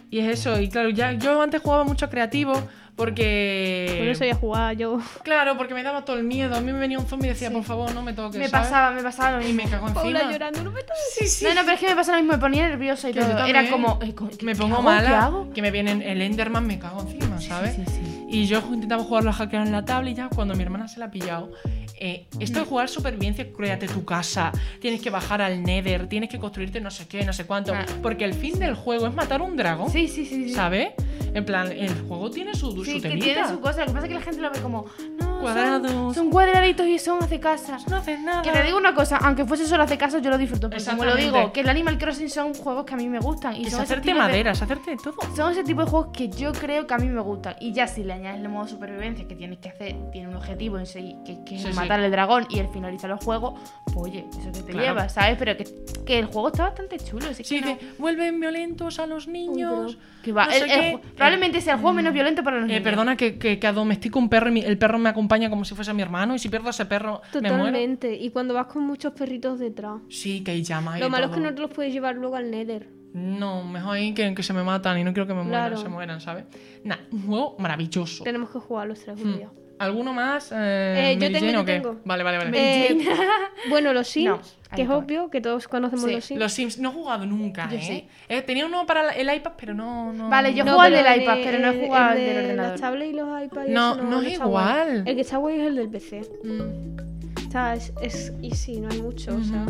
y 0.09 0.19
es 0.19 0.39
eso. 0.39 0.59
Y 0.59 0.69
claro, 0.69 0.89
ya 0.89 1.11
yo 1.13 1.39
antes 1.39 1.61
jugaba 1.61 1.83
mucho 1.83 2.09
creativo 2.09 2.53
porque... 2.95 3.95
Por 3.99 4.07
eso 4.07 4.25
ya 4.25 4.35
jugaba 4.35 4.73
yo. 4.73 4.99
Claro, 5.23 5.57
porque 5.57 5.73
me 5.73 5.83
daba 5.83 6.05
todo 6.05 6.17
el 6.17 6.23
miedo. 6.23 6.55
A 6.55 6.61
mí 6.61 6.71
me 6.71 6.79
venía 6.79 6.99
un 6.99 7.05
zombie 7.07 7.27
y 7.27 7.33
decía, 7.33 7.51
por 7.51 7.63
favor, 7.63 7.93
no 7.93 8.01
me 8.01 8.13
toques. 8.13 8.39
Me 8.39 8.47
¿sabes? 8.47 8.67
pasaba, 8.67 8.91
me 8.91 9.01
pasaba 9.03 9.37
lo 9.37 9.41
Y 9.41 9.53
me 9.53 9.63
mismo. 9.63 9.71
cago 9.71 9.87
encima. 9.87 10.01
Paula 10.01 10.31
llorando, 10.31 10.63
no 10.63 10.71
me 10.71 10.81
toques. 10.81 10.95
Sí, 11.17 11.27
sí. 11.27 11.45
No, 11.45 11.53
no, 11.53 11.61
pero 11.61 11.73
es 11.73 11.79
que 11.79 11.87
me 11.87 11.95
pasa 11.95 12.11
lo 12.11 12.17
mismo, 12.19 12.33
me 12.33 12.39
ponía 12.39 12.67
nerviosa 12.67 13.09
y 13.09 13.13
todo. 13.13 13.45
Era 13.45 13.69
como. 13.69 13.99
co- 14.15 14.29
me 14.41 14.53
¿qué 14.53 14.55
pongo 14.59 14.75
hago? 14.75 14.83
mala. 14.83 15.07
¿Qué 15.09 15.15
hago? 15.15 15.53
Que 15.53 15.61
me 15.61 15.71
vienen 15.71 16.01
el 16.01 16.21
Enderman, 16.21 16.67
me 16.67 16.77
cago 16.79 17.01
encima, 17.01 17.41
¿sabes? 17.41 17.75
Sí, 17.75 17.83
sí. 17.87 18.12
Y 18.33 18.47
yo 18.47 18.63
intentaba 18.73 19.03
jugar 19.03 19.23
los 19.23 19.35
hackers 19.35 19.67
en 19.67 19.71
la 19.71 19.85
tabla 19.85 20.09
y 20.09 20.15
ya 20.15 20.27
cuando 20.27 20.55
mi 20.55 20.63
hermana 20.63 20.87
se 20.87 20.99
la 20.99 21.05
ha 21.05 21.11
pillado. 21.11 21.51
eh, 21.99 22.25
esto 22.39 22.59
de 22.59 22.65
jugar 22.65 22.89
supervivencia, 22.89 23.47
créate 23.53 23.87
tu 23.87 24.03
casa, 24.03 24.51
tienes 24.81 25.01
que 25.01 25.09
bajar 25.11 25.41
al 25.41 25.61
Nether, 25.61 26.07
tienes 26.09 26.29
que 26.29 26.39
construirte 26.39 26.81
no 26.81 26.89
sé 26.89 27.07
qué, 27.07 27.23
no 27.23 27.31
sé 27.31 27.45
cuánto. 27.45 27.73
Ah. 27.75 27.85
Porque 28.01 28.25
el 28.25 28.33
fin 28.33 28.57
del 28.57 28.73
juego 28.73 29.05
es 29.07 29.13
matar 29.13 29.41
un 29.41 29.55
dragón. 29.55 29.89
Sí, 29.91 30.07
sí, 30.07 30.25
sí. 30.25 30.45
sí. 30.45 30.53
¿Sabes? 30.53 30.89
En 31.35 31.45
plan, 31.45 31.71
el 31.71 31.93
juego 32.07 32.29
tiene 32.31 32.53
su, 32.55 32.83
Sí, 32.83 32.95
su 32.95 33.01
que 33.01 33.17
tiene 33.17 33.47
su 33.47 33.59
cosa. 33.59 33.81
Lo 33.81 33.87
que 33.87 33.93
pasa 33.93 34.05
es 34.05 34.09
que 34.09 34.19
la 34.19 34.25
gente 34.25 34.41
lo 34.41 34.51
ve 34.51 34.59
como. 34.61 34.85
No, 35.19 35.32
Cuadrados. 35.43 36.15
Son, 36.15 36.29
cuadraditos 36.29 36.87
y 36.87 36.99
son 36.99 37.23
hace 37.23 37.39
casa. 37.39 37.77
No 37.89 37.97
haces 37.97 38.19
nada. 38.19 38.41
Que 38.41 38.51
te 38.51 38.63
digo 38.63 38.77
una 38.77 38.93
cosa, 38.93 39.17
aunque 39.17 39.45
fuese 39.45 39.65
solo 39.67 39.83
hace 39.83 39.97
caso, 39.97 40.19
yo 40.19 40.29
lo 40.29 40.37
disfruto. 40.37 40.69
Porque 40.69 40.83
como 40.85 41.05
lo 41.05 41.15
digo, 41.15 41.51
que 41.51 41.61
el 41.61 41.69
Animal 41.69 41.97
Crossing 41.97 42.29
son 42.29 42.53
juegos 42.53 42.85
que 42.85 42.93
a 42.93 42.97
mí 42.97 43.07
me 43.09 43.19
gustan. 43.19 43.55
Y 43.55 43.65
es 43.65 43.71
son 43.71 43.81
hacerte 43.81 44.07
de- 44.07 44.13
madera, 44.13 44.51
es 44.51 44.61
hacerte 44.61 44.95
todo. 45.03 45.15
Son 45.35 45.51
ese 45.51 45.63
tipo 45.63 45.83
de 45.83 45.89
juegos 45.89 46.09
que 46.13 46.29
yo 46.29 46.51
creo 46.53 46.87
que 46.87 46.93
a 46.93 46.97
mí 46.97 47.07
me 47.07 47.21
gustan. 47.21 47.55
Y 47.59 47.73
ya 47.73 47.87
si 47.87 48.03
le 48.03 48.13
añades 48.13 48.41
el 48.41 48.49
modo 48.49 48.67
supervivencia 48.67 49.27
que 49.27 49.35
tienes 49.35 49.59
que 49.59 49.69
hacer, 49.69 49.95
tiene 50.11 50.27
un 50.29 50.35
objetivo 50.35 50.77
en 50.79 50.85
sí, 50.85 51.15
que, 51.25 51.43
que 51.43 51.57
Sí, 51.59 51.67
es 51.67 51.73
sí. 51.75 51.79
matar 51.79 51.99
al 51.99 52.11
dragón 52.11 52.45
y 52.49 52.59
el 52.59 52.67
finalizar 52.69 53.09
los 53.09 53.23
juegos, 53.23 53.59
pues 53.85 53.97
oye, 53.97 54.25
eso 54.31 54.51
que 54.51 54.61
te 54.61 54.71
Claro. 54.71 54.87
lleva, 54.87 55.09
¿sabes? 55.09 55.35
Pero 55.37 55.57
que, 55.57 55.65
que 56.05 56.19
el 56.19 56.25
juego 56.25 56.47
está 56.49 56.63
bastante 56.63 56.97
chulo. 56.99 57.27
Así 57.29 57.43
Sí, 57.43 57.61
que 57.61 57.73
no- 57.73 57.77
vuelven 57.99 58.39
violentos 58.39 58.99
a 58.99 59.05
los 59.07 59.27
niños. 59.27 59.97
que 60.23 60.31
va, 60.31 60.45
no 60.45 60.51
el- 60.53 60.57
sé 60.59 60.63
el 60.63 60.69
qué. 60.81 60.93
ju- 60.95 60.99
probablemente 61.15 61.59
sea 61.59 61.73
el 61.73 61.79
juego 61.81 61.93
menos 61.95 62.11
mm, 62.11 62.13
violento 62.13 62.43
para 62.45 62.55
los 62.57 62.65
Eh, 62.65 62.67
niños. 62.67 62.83
perdona 62.83 63.17
que, 63.17 63.37
que, 63.37 63.59
que 63.59 63.71
domestico 63.73 64.19
un 64.19 64.29
perro 64.29 64.47
y 64.49 64.51
mi- 64.53 64.61
el 64.61 64.77
perro 64.77 64.97
me 64.97 65.09
acompaña 65.09 65.32
como 65.49 65.65
si 65.65 65.75
fuese 65.75 65.93
mi 65.93 66.01
hermano 66.01 66.35
y 66.35 66.39
si 66.39 66.49
pierdo 66.49 66.67
a 66.67 66.71
ese 66.71 66.85
perro 66.85 67.21
me 67.33 67.41
muero. 67.41 67.57
Totalmente. 67.57 68.15
Y 68.15 68.29
cuando 68.29 68.53
vas 68.53 68.67
con 68.67 68.83
muchos 68.83 69.13
perritos 69.13 69.59
detrás. 69.59 70.01
Sí, 70.09 70.43
que 70.43 70.51
hay 70.51 70.63
llamas 70.63 70.97
y 70.97 70.99
Lo 71.01 71.09
malo 71.09 71.25
es 71.27 71.31
que 71.31 71.39
no 71.39 71.53
te 71.53 71.61
los 71.61 71.71
puedes 71.71 71.91
llevar 71.93 72.15
luego 72.15 72.35
al 72.35 72.49
Nether. 72.51 72.89
No, 73.13 73.63
mejor 73.63 73.95
ahí 73.97 74.13
que, 74.13 74.33
que 74.33 74.41
se 74.43 74.53
me 74.53 74.63
matan 74.63 74.97
y 74.97 75.03
no 75.03 75.13
quiero 75.13 75.27
que 75.27 75.33
me 75.35 75.43
mueran, 75.43 75.69
Claro. 75.69 75.77
se 75.77 75.87
mueran, 75.89 76.19
¿sabes? 76.19 76.45
Nah, 76.83 76.95
un 77.11 77.27
juego 77.27 77.55
maravilloso. 77.59 78.23
Tenemos 78.23 78.49
que 78.49 78.59
jugar 78.59 78.87
los 78.87 78.99
tres 78.99 79.19
Hmm. 79.19 79.27
un 79.27 79.37
día. 79.37 79.49
¿Alguno 79.79 80.13
más? 80.13 80.51
Eh, 80.53 81.13
Eh, 81.13 81.13
yo 81.15 81.27
tengo, 81.31 81.39
Jane 81.39 81.51
yo 81.53 81.65
tengo. 81.65 81.99
Vale, 82.05 82.23
vale, 82.23 82.37
vale. 82.37 82.51
Eh, 82.91 82.97
bueno, 83.69 83.91
los 83.91 84.07
Sims, 84.07 84.57
No, 84.69 84.75
que 84.75 84.83
es 84.83 84.89
obvio 84.89 85.29
que 85.29 85.41
todos 85.41 85.67
conocemos 85.67 86.05
Sí, 86.05 86.13
los 86.13 86.23
Sims. 86.25 86.39
Los 86.39 86.53
Sims, 86.53 86.77
no 86.79 86.89
he 86.91 86.93
jugado 86.93 87.25
nunca, 87.25 87.67
Yo 87.69 87.77
¿eh? 87.77 87.81
sí. 87.81 88.07
Eh, 88.29 88.41
Tenía 88.43 88.65
uno 88.65 88.85
para 88.85 89.09
el 89.11 89.33
iPad, 89.35 89.53
pero 89.57 89.73
no. 89.73 90.13
no 90.13 90.29
Vale, 90.29 90.53
yo 90.53 90.63
no. 90.63 90.71
he 90.71 90.73
jugado 90.73 90.87
al 90.95 91.03
del 91.03 91.05
el 91.13 91.21
iPad, 91.23 91.37
pero 91.43 91.59
no 91.59 91.67
he 91.71 91.85
jugado 91.85 92.09
al 92.11 92.17
de 92.17 92.23
del 92.23 92.37
ordenador. 92.45 92.71
Las 92.71 92.81
tablets 92.81 93.11
y 93.13 93.15
los 93.15 93.43
iPads. 93.43 93.69
No, 93.69 93.93
eso 93.95 94.03
no 94.03 94.21
es 94.21 94.39
guay. 94.39 94.47
igual. 94.47 95.03
El 95.07 95.15
que 95.15 95.21
está 95.21 95.37
guay 95.37 95.59
es 95.59 95.67
el 95.67 95.75
del 95.75 95.89
PC. 95.89 96.21
Mm, 96.43 97.47
O 97.47 97.51
sea, 97.51 97.73
es, 97.73 97.93
es 98.01 98.33
easy, 98.41 98.79
no 98.79 98.89
hay 98.89 99.01
mucho. 99.01 99.35
O 99.35 99.43
sea, 99.43 99.65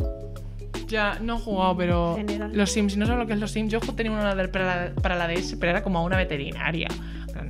Ya, 0.88 1.18
no 1.22 1.38
he 1.38 1.40
jugado, 1.40 1.76
pero. 1.78 2.16
General. 2.18 2.52
Los 2.54 2.72
Sims, 2.72 2.94
si 2.94 3.00
no 3.00 3.06
sabes 3.06 3.20
lo 3.20 3.26
que 3.28 3.34
es 3.34 3.40
los 3.40 3.52
Sims, 3.52 3.72
yo 3.72 3.80
tenía 3.80 4.12
una 4.12 4.36
del- 4.36 4.50
para 4.50 4.66
la, 4.90 4.96
para 4.96 5.16
la 5.16 5.28
DS, 5.28 5.56
pero 5.60 5.72
era 5.72 5.82
como 5.82 6.04
una 6.04 6.18
veterinaria. 6.18 6.88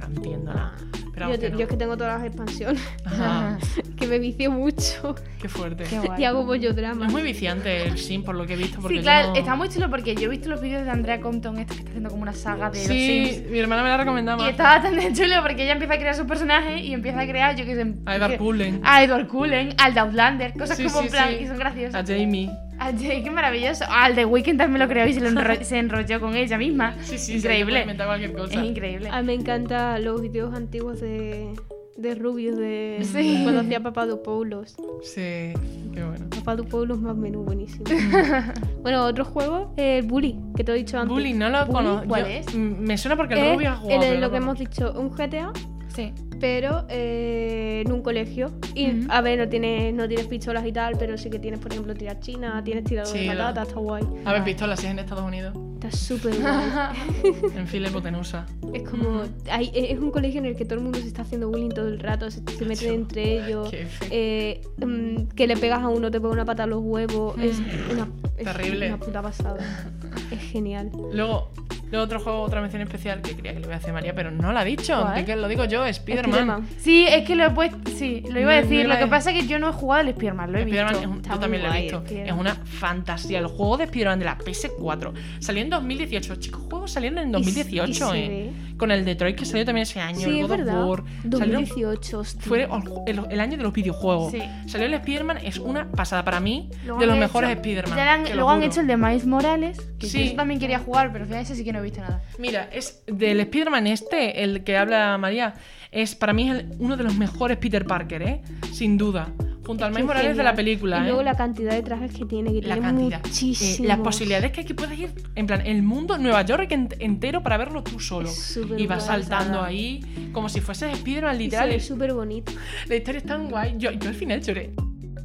Entiendo 0.07 0.53
nada. 0.53 0.73
Pero 1.13 1.29
yo, 1.29 1.39
te- 1.39 1.49
no. 1.51 1.57
yo 1.59 1.63
es 1.65 1.69
que 1.69 1.77
tengo 1.77 1.95
todas 1.95 2.17
las 2.19 2.27
expansiones, 2.27 2.81
Ajá, 3.05 3.59
que 3.97 4.07
me 4.07 4.17
vicio 4.17 4.49
mucho 4.49 5.13
qué 5.39 5.47
fuerte. 5.47 5.83
Qué 5.83 5.99
guay. 5.99 6.21
y 6.21 6.25
hago 6.25 6.43
bollo 6.43 6.73
drama. 6.73 7.05
Es 7.05 7.11
muy 7.11 7.21
viciante 7.21 7.83
el 7.85 7.99
Sim, 7.99 8.23
por 8.23 8.33
lo 8.33 8.47
que 8.47 8.53
he 8.53 8.57
visto. 8.57 8.79
Porque 8.81 8.97
Sí, 8.97 9.03
claro, 9.03 9.29
no- 9.29 9.35
está 9.35 9.53
muy 9.55 9.69
chulo 9.69 9.91
porque 9.91 10.15
yo 10.15 10.23
he 10.23 10.27
visto 10.29 10.49
los 10.49 10.59
vídeos 10.59 10.83
de 10.85 10.89
Andrea 10.89 11.21
Compton, 11.21 11.59
esta 11.59 11.73
que 11.75 11.79
está 11.81 11.89
haciendo 11.91 12.09
como 12.09 12.23
una 12.23 12.33
saga 12.33 12.71
de 12.71 12.79
los 12.79 12.87
Sí, 12.87 13.25
Sims. 13.27 13.51
mi 13.51 13.59
hermana 13.59 13.83
me 13.83 13.89
la 13.89 13.97
recomendaba. 13.97 14.43
Y 14.43 14.49
está 14.49 14.63
bastante 14.63 15.13
chulo 15.13 15.35
porque 15.43 15.63
ella 15.63 15.73
empieza 15.73 15.93
a 15.93 15.97
crear 15.99 16.15
sus 16.15 16.25
personajes 16.25 16.81
y 16.81 16.93
empieza 16.93 17.19
a 17.21 17.27
crear, 17.27 17.55
yo 17.55 17.63
que 17.65 17.75
sé. 17.75 17.93
A 18.07 18.15
Edward 18.15 18.37
Cullen. 18.39 18.81
A 18.83 19.03
Edward 19.03 19.27
Cullen, 19.27 19.75
al 19.77 19.93
de 19.93 19.99
Outlander, 19.99 20.53
cosas 20.53 20.77
Sí, 20.77 20.85
como 20.85 20.99
sí, 21.01 21.05
en 21.05 21.11
plan, 21.11 21.29
sí. 21.29 21.43
y 21.43 21.47
son 21.47 21.57
graciosas. 21.59 21.95
A 21.95 22.03
Jamie. 22.11 22.49
A 22.79 22.91
qué 23.23 23.31
maravilloso. 23.31 23.85
Al 23.89 24.15
de 24.15 24.25
Weekend 24.25 24.59
también 24.59 24.79
lo 24.81 24.87
creó 24.87 25.07
y 25.07 25.13
se, 25.13 25.19
lo 25.21 25.29
enro- 25.29 25.61
se 25.63 25.77
enrolló 25.79 26.19
con 26.19 26.35
ella 26.35 26.57
misma. 26.57 26.95
Sí, 27.01 27.17
sí, 27.17 27.37
increíble. 27.37 27.85
Se 27.85 27.95
cualquier 27.95 28.33
cosa. 28.33 28.59
es 28.61 28.65
increíble. 28.69 29.09
A 29.09 29.21
mí 29.21 29.27
me 29.27 29.33
encantan 29.33 30.03
los 30.03 30.21
videos 30.21 30.53
antiguos 30.55 30.99
de, 31.01 31.53
de 31.97 32.15
Rubius, 32.15 32.57
de 32.57 32.99
Sí. 33.03 33.39
cuando 33.43 33.61
hacía 33.61 33.81
Papadopoulos. 33.81 34.75
Sí, 35.03 35.53
qué 35.93 36.03
bueno. 36.03 36.25
Papadopoulos 36.29 36.99
más 36.99 37.15
menú, 37.15 37.43
buenísimo. 37.43 37.85
bueno, 38.81 39.05
otro 39.05 39.23
juego, 39.25 39.73
el 39.77 40.03
Bully, 40.03 40.37
que 40.55 40.63
te 40.63 40.71
he 40.71 40.75
dicho 40.75 40.97
antes. 40.97 41.13
Bully, 41.13 41.33
no 41.33 41.49
lo 41.49 41.67
conozco. 41.67 42.07
¿Cuál 42.07 42.23
Yo- 42.23 42.27
es? 42.29 42.55
Me 42.55 42.97
suena 42.97 43.15
porque 43.15 43.35
el 43.35 43.39
Es 43.39 43.53
Rubio 43.53 43.69
ha 43.71 43.75
jugado. 43.75 44.03
el- 44.03 44.15
lo 44.21 44.27
no 44.27 44.31
que 44.31 44.37
hemos 44.37 44.59
dicho, 44.59 44.93
un 44.99 45.09
GTA, 45.11 45.51
Sí. 45.95 46.11
Pero 46.43 46.83
eh, 46.89 47.83
en 47.85 47.91
un 47.93 48.01
colegio. 48.01 48.51
Y 48.75 49.05
a 49.07 49.21
ver, 49.21 49.39
no 49.39 49.47
tienes, 49.47 49.93
no 49.93 50.09
tienes 50.09 50.27
pistolas 50.27 50.65
y 50.65 50.73
tal, 50.73 50.97
pero 50.99 51.17
sí 51.17 51.29
que 51.29 51.39
tienes, 51.39 51.61
por 51.61 51.71
ejemplo, 51.71 51.93
tirar 51.93 52.19
china, 52.19 52.61
tienes 52.65 52.83
tirador 52.83 53.13
Sí, 53.13 53.19
de 53.19 53.27
patata, 53.29 53.61
está 53.61 53.75
guay. 53.79 54.03
A 54.25 54.33
ver, 54.33 54.43
pistolas, 54.43 54.77
si 54.81 54.87
es 54.87 54.91
en 54.91 54.99
Estados 54.99 55.23
Unidos. 55.23 55.57
Está 55.75 55.89
súper 55.95 56.33
guay. 56.41 57.51
En 57.55 57.65
fila 57.65 57.87
hipotenusa. 57.87 58.45
Es 58.73 58.83
como. 58.89 59.21
hay- 59.49 59.71
es 59.73 59.97
un 59.99 60.11
colegio 60.11 60.39
en 60.41 60.47
el 60.47 60.57
que 60.57 60.65
todo 60.65 60.75
el 60.79 60.81
mundo 60.81 60.99
se 60.99 61.07
está 61.07 61.21
haciendo 61.21 61.47
bullying 61.47 61.69
todo 61.69 61.87
el 61.87 61.99
rato, 61.99 62.29
se, 62.29 62.41
se 62.57 62.65
meten 62.65 62.93
entre 62.93 63.45
ellos. 63.45 63.69
Eh, 64.11 64.59
mm, 64.85 65.27
que 65.37 65.47
le 65.47 65.55
pegas 65.55 65.81
a 65.81 65.87
uno, 65.87 66.11
te 66.11 66.19
pone 66.19 66.33
una 66.33 66.43
pata 66.45 66.63
a 66.63 66.67
los 66.67 66.81
huevos. 66.83 67.37
Es 67.39 67.57
una. 67.89 68.09
es 68.37 68.43
Terrible. 68.43 68.87
una 68.89 68.97
puta 68.99 69.21
pasada. 69.21 69.59
Es 70.29 70.39
genial. 70.51 70.91
Luego, 71.13 71.51
luego 71.93 72.05
otro 72.05 72.19
juego, 72.19 72.41
otra 72.41 72.59
mención 72.59 72.81
especial 72.81 73.21
que 73.21 73.35
creía 73.35 73.53
que 73.53 73.59
le 73.59 73.67
voy 73.67 73.73
a 73.75 73.77
hacer 73.77 73.93
María, 73.93 74.13
pero 74.15 74.31
no 74.31 74.51
la 74.51 74.61
ha 74.61 74.63
dicho. 74.65 75.07
Que 75.25 75.35
lo 75.35 75.47
digo 75.47 75.65
yo, 75.65 75.85
Spider-Man. 75.85 76.31
Spiderman. 76.33 76.67
Sí, 76.79 77.05
es 77.07 77.25
que 77.25 77.35
lo 77.35 77.45
he 77.45 77.49
puesto. 77.51 77.77
Sí, 77.91 78.23
lo 78.29 78.39
iba 78.39 78.51
a 78.51 78.55
decir. 78.61 78.87
no 78.87 78.93
Lo 78.93 78.99
que 78.99 79.07
pasa 79.07 79.31
es 79.31 79.39
que 79.41 79.47
yo 79.47 79.59
no 79.59 79.69
he 79.69 79.73
jugado 79.73 80.01
al 80.07 80.13
Spearman, 80.13 80.51
lo 80.51 80.57
he 80.57 80.61
Spider-Man 80.61 80.93
visto. 80.93 81.07
es 81.09 81.15
un- 81.15 81.21
yo 81.23 81.39
también 81.39 81.63
lo 81.63 81.73
he 81.73 81.81
visto. 81.81 81.97
Spider-Man. 81.99 82.33
Es 82.33 82.39
una 82.39 82.55
fantasía. 82.65 83.39
El 83.39 83.47
juego 83.47 83.77
de 83.77 83.83
Spider-Man 83.85 84.19
de 84.19 84.25
la 84.25 84.37
PS4 84.37 85.13
salió 85.39 85.61
en 85.61 85.69
2018. 85.69 86.35
Chicos, 86.37 86.61
juegos 86.69 86.91
salieron 86.91 87.19
en 87.19 87.29
Y- 87.29 87.31
2018, 87.31 87.91
y 87.91 87.93
se 87.93 88.25
eh. 88.25 88.51
Con 88.77 88.91
el 88.91 89.05
Detroit 89.05 89.35
que 89.37 89.45
salió 89.45 89.63
también 89.65 89.83
ese 89.83 89.99
año. 89.99 90.19
Sí, 90.19 90.25
el 90.25 90.35
es 90.37 90.41
God 90.43 90.51
of 90.51 90.57
verdad. 90.57 90.85
War. 90.87 91.03
Salieron 91.31 91.63
2018, 91.65 92.19
hostia. 92.19 92.41
Fue 92.47 92.67
el, 93.07 93.21
el- 93.29 93.39
año 93.39 93.57
de 93.57 93.63
los 93.63 93.73
videojuegos. 93.73 94.31
Sí. 94.31 94.41
Salió 94.67 94.87
el 94.87 94.93
Spider-Man, 94.95 95.37
es 95.43 95.57
una 95.59 95.89
pasada 95.91 96.23
para 96.25 96.39
mí, 96.39 96.69
Luego 96.85 96.99
de 96.99 97.05
los 97.07 97.17
mejores 97.17 97.49
Spider-Man. 97.51 98.25
luego 98.33 98.49
han 98.49 98.63
hecho 98.63 98.81
el 98.81 98.87
de 98.87 98.97
Miles 98.97 99.25
Morales, 99.25 99.79
que 99.99 100.07
Sí. 100.07 100.29
yo 100.31 100.35
también 100.35 100.59
quería 100.59 100.79
jugar, 100.79 101.11
pero 101.11 101.23
al 101.23 101.27
final 101.29 101.43
ese 101.43 101.55
sí 101.55 101.63
que 101.63 101.71
no 101.73 101.79
he 101.79 101.83
visto 101.83 102.01
nada. 102.01 102.21
Mira, 102.39 102.67
es 102.71 103.03
del 103.07 103.39
Spider-Man 103.41 103.87
este, 103.87 104.43
el 104.43 104.63
que 104.63 104.77
habla 104.77 105.17
María, 105.17 105.53
es 105.91 106.15
para 106.15 106.33
mí 106.33 106.49
es 106.49 106.59
el- 106.59 106.71
uno 106.79 106.97
de 106.97 107.03
los 107.03 107.15
mejores 107.15 107.57
Peter 107.57 107.85
Parker, 107.85 108.21
¿eh? 108.23 108.41
Sin 108.71 108.97
duda. 108.97 109.29
Junto 109.65 109.85
al 109.85 109.91
Es 109.91 109.95
Miles 109.95 110.01
que 110.01 110.07
Morales 110.07 110.37
de 110.37 110.43
la 110.43 110.49
genial. 110.51 110.55
película, 110.55 110.97
Y 110.99 111.03
luego 111.03 111.21
¿eh? 111.21 111.23
la 111.23 111.35
cantidad 111.35 111.71
de 111.71 111.81
trajes 111.83 112.11
que 112.13 112.25
tiene, 112.25 112.51
que 112.51 112.67
La 112.67 112.75
tiene 112.75 112.81
cantidad. 112.81 113.21
muchísimos. 113.23 113.79
Eh, 113.79 113.83
las 113.87 113.99
posibilidades 113.99 114.51
que 114.51 114.61
aquí 114.61 114.73
puedes 114.73 114.99
ir, 114.99 115.11
en 115.35 115.47
plan, 115.47 115.61
el 115.65 115.83
mundo, 115.83 116.17
Nueva 116.17 116.41
York 116.41 116.69
ent- 116.71 116.95
entero 116.99 117.41
para 117.43 117.57
verlo 117.57 117.81
tú 117.83 117.99
solo. 117.99 118.29
Y 118.77 118.87
vas 118.87 119.05
saltando 119.05 119.61
ahí, 119.61 120.01
como 120.33 120.49
si 120.49 120.59
fueses 120.59 120.91
Spider-Man, 120.93 121.37
literal. 121.37 121.71
es- 121.71 121.87
súper 121.87 122.13
bonito. 122.13 122.51
La 122.89 122.95
historia 122.97 123.19
es 123.19 123.25
tan 123.25 123.49
guay. 123.49 123.75
Yo, 123.77 123.91
yo 123.91 124.09
al 124.09 124.15
final 124.15 124.41
lloré. 124.41 124.73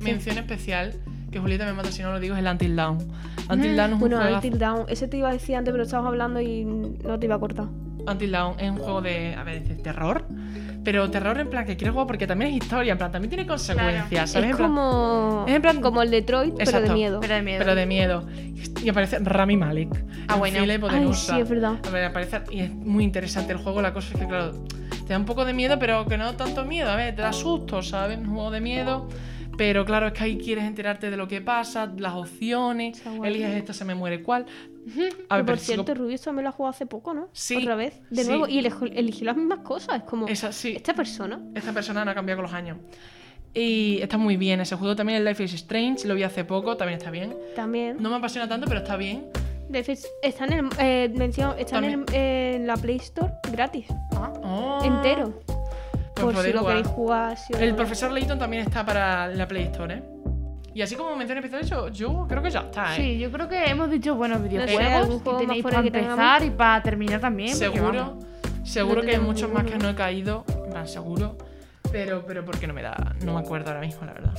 Mención 0.00 0.38
especial, 0.38 0.94
que 1.32 1.40
Julieta 1.40 1.66
me 1.66 1.72
mata 1.72 1.90
si 1.90 2.02
no 2.02 2.12
lo 2.12 2.20
digo, 2.20 2.34
es 2.34 2.40
el 2.40 2.46
Until 2.46 2.76
Dawn. 2.76 2.98
Until 3.50 3.76
Dawn 3.76 3.88
es 3.90 3.94
un 3.94 4.00
Bueno, 4.00 4.18
juego. 4.18 4.34
Until 4.36 4.58
Down, 4.58 4.84
ese 4.88 5.08
te 5.08 5.16
iba 5.16 5.30
a 5.30 5.32
decir 5.32 5.56
antes, 5.56 5.72
pero 5.72 5.82
estábamos 5.82 6.10
hablando 6.10 6.40
y 6.40 6.64
no 6.64 7.18
te 7.18 7.26
iba 7.26 7.34
a 7.34 7.38
cortar. 7.40 7.66
Until 8.06 8.30
Dawn 8.30 8.60
es 8.60 8.70
un 8.70 8.76
juego 8.78 9.02
de, 9.02 9.34
a 9.34 9.42
ver, 9.42 9.66
de 9.66 9.74
terror. 9.74 10.24
Pero 10.88 11.10
terror 11.10 11.38
en 11.38 11.50
plan 11.50 11.66
que 11.66 11.76
quieres 11.76 11.92
jugar 11.92 12.06
porque 12.06 12.26
también 12.26 12.50
es 12.50 12.62
historia, 12.62 12.92
en 12.92 12.96
plan 12.98 13.12
también 13.12 13.28
tiene 13.28 13.46
consecuencias, 13.46 14.30
¿sabes? 14.30 14.46
Es 14.46 14.50
En 14.52 14.56
plan- 14.56 14.70
como, 14.70 15.44
es 15.46 15.54
en 15.54 15.60
plan- 15.60 15.80
como 15.82 16.00
el 16.00 16.10
Detroit, 16.10 16.54
pero 16.56 16.80
de 16.80 16.88
miedo. 16.94 17.20
Pero 17.20 17.34
de 17.34 17.42
miedo. 17.42 17.58
Pero 17.58 17.74
de 17.74 17.84
miedo. 17.86 18.26
Y 18.82 18.88
aparece 18.88 19.18
Rami 19.18 19.58
Malek. 19.58 19.90
Ah, 20.28 20.32
en 20.34 20.38
bueno. 20.38 20.88
Ay, 20.90 21.12
sí, 21.12 21.38
es 21.38 21.46
verdad. 21.46 21.74
A 21.86 21.90
ver, 21.90 22.04
aparece 22.06 22.40
y 22.50 22.60
es 22.60 22.70
muy 22.72 23.04
interesante 23.04 23.52
el 23.52 23.58
juego. 23.58 23.82
La 23.82 23.92
cosa 23.92 24.14
es 24.14 24.18
que, 24.18 24.26
claro, 24.26 24.64
te 25.06 25.12
da 25.12 25.18
un 25.18 25.26
poco 25.26 25.44
de 25.44 25.52
miedo, 25.52 25.78
pero 25.78 26.06
que 26.06 26.16
no 26.16 26.34
tanto 26.36 26.64
miedo. 26.64 26.88
A 26.90 26.96
ver, 26.96 27.14
te 27.14 27.20
da 27.20 27.34
susto, 27.34 27.82
¿sabes? 27.82 28.16
Un 28.16 28.24
juego 28.32 28.50
de 28.50 28.62
miedo. 28.62 29.10
Pero 29.58 29.84
claro, 29.84 30.06
es 30.06 30.12
que 30.14 30.24
ahí 30.24 30.38
quieres 30.38 30.64
enterarte 30.64 31.10
de 31.10 31.18
lo 31.18 31.28
que 31.28 31.42
pasa, 31.42 31.92
las 31.98 32.14
opciones. 32.14 33.02
Eliges 33.22 33.50
esta, 33.56 33.74
se 33.74 33.84
me 33.84 33.94
muere 33.94 34.22
cuál. 34.22 34.46
A 35.28 35.42
por 35.44 35.58
cierto, 35.58 35.94
Rubius 35.94 36.22
también 36.22 36.44
lo 36.44 36.50
ha 36.50 36.52
jugado 36.52 36.70
hace 36.70 36.86
poco, 36.86 37.14
¿no? 37.14 37.28
Sí, 37.32 37.56
Otra 37.56 37.74
vez, 37.74 38.00
de 38.10 38.22
sí. 38.22 38.28
nuevo. 38.28 38.46
Y 38.48 38.58
eligió 38.58 39.26
las 39.26 39.36
mismas 39.36 39.60
cosas. 39.60 39.96
Es 39.96 40.02
como, 40.04 40.26
Esa, 40.28 40.52
sí. 40.52 40.74
esta 40.76 40.94
persona. 40.94 41.40
Esta 41.54 41.72
persona 41.72 42.04
no 42.04 42.10
ha 42.10 42.14
cambiado 42.14 42.38
con 42.38 42.44
los 42.44 42.52
años. 42.54 42.78
Y 43.54 43.98
está 44.02 44.18
muy 44.18 44.36
bien 44.36 44.60
ese 44.60 44.76
juego. 44.76 44.94
También 44.94 45.18
el 45.18 45.24
Life 45.24 45.42
is 45.42 45.54
Strange, 45.54 46.06
lo 46.06 46.14
vi 46.14 46.22
hace 46.22 46.44
poco, 46.44 46.76
también 46.76 46.98
está 46.98 47.10
bien. 47.10 47.36
También. 47.56 47.96
No 48.00 48.10
me 48.10 48.16
apasiona 48.16 48.46
tanto, 48.48 48.66
pero 48.68 48.80
está 48.80 48.96
bien. 48.96 49.26
Está 50.22 50.44
en, 50.46 50.52
el, 50.52 50.68
eh, 50.78 51.10
mención- 51.14 51.54
está 51.58 51.78
en, 51.78 51.84
el- 51.84 52.14
en 52.14 52.66
la 52.66 52.76
Play 52.76 52.96
Store 52.96 53.32
gratis. 53.52 53.86
Oh. 54.12 54.80
Entero. 54.84 55.40
Pues 56.14 56.24
por 56.24 56.30
si 56.32 56.36
podéis 56.36 56.54
lo 56.54 56.60
jugar. 56.62 56.76
queréis 56.76 56.94
jugar. 56.94 57.36
si 57.38 57.52
El 57.54 57.74
profesor 57.76 58.10
Layton 58.10 58.38
también 58.38 58.62
está 58.62 58.84
para 58.84 59.28
la 59.28 59.46
Play 59.46 59.64
Store, 59.64 59.94
¿eh? 59.96 60.02
Y 60.78 60.82
así 60.82 60.94
como 60.94 61.16
mención 61.16 61.38
especial, 61.38 61.64
yo, 61.64 61.88
yo 61.88 62.26
creo 62.28 62.40
que 62.40 62.52
ya 62.52 62.60
está, 62.60 62.94
¿eh? 62.94 63.00
Sí, 63.00 63.18
yo 63.18 63.32
creo 63.32 63.48
que 63.48 63.64
hemos 63.64 63.90
dicho 63.90 64.14
buenos 64.14 64.40
videojuegos 64.40 65.20
juego 65.24 65.38
que 65.40 65.46
tenéis 65.46 65.64
para 65.64 65.80
empezar 65.80 66.44
y 66.44 66.50
para 66.50 66.80
terminar 66.84 67.18
también. 67.18 67.52
seguro, 67.52 68.16
seguro 68.62 69.00
No 69.02 69.08
que 69.08 69.16
hay 69.16 69.20
muchos 69.20 69.50
más 69.50 69.64
que 69.64 69.76
no 69.76 69.88
he 69.88 69.96
caído, 69.96 70.44
en 70.46 70.70
plan, 70.70 70.86
seguro. 70.86 71.36
Pero, 71.90 72.24
pero 72.24 72.44
porque 72.44 72.68
no 72.68 72.74
me 72.74 72.82
da, 72.82 73.16
no 73.24 73.34
me 73.34 73.40
acuerdo 73.40 73.70
ahora 73.70 73.80
mismo, 73.80 74.06
la 74.06 74.12
verdad. 74.12 74.34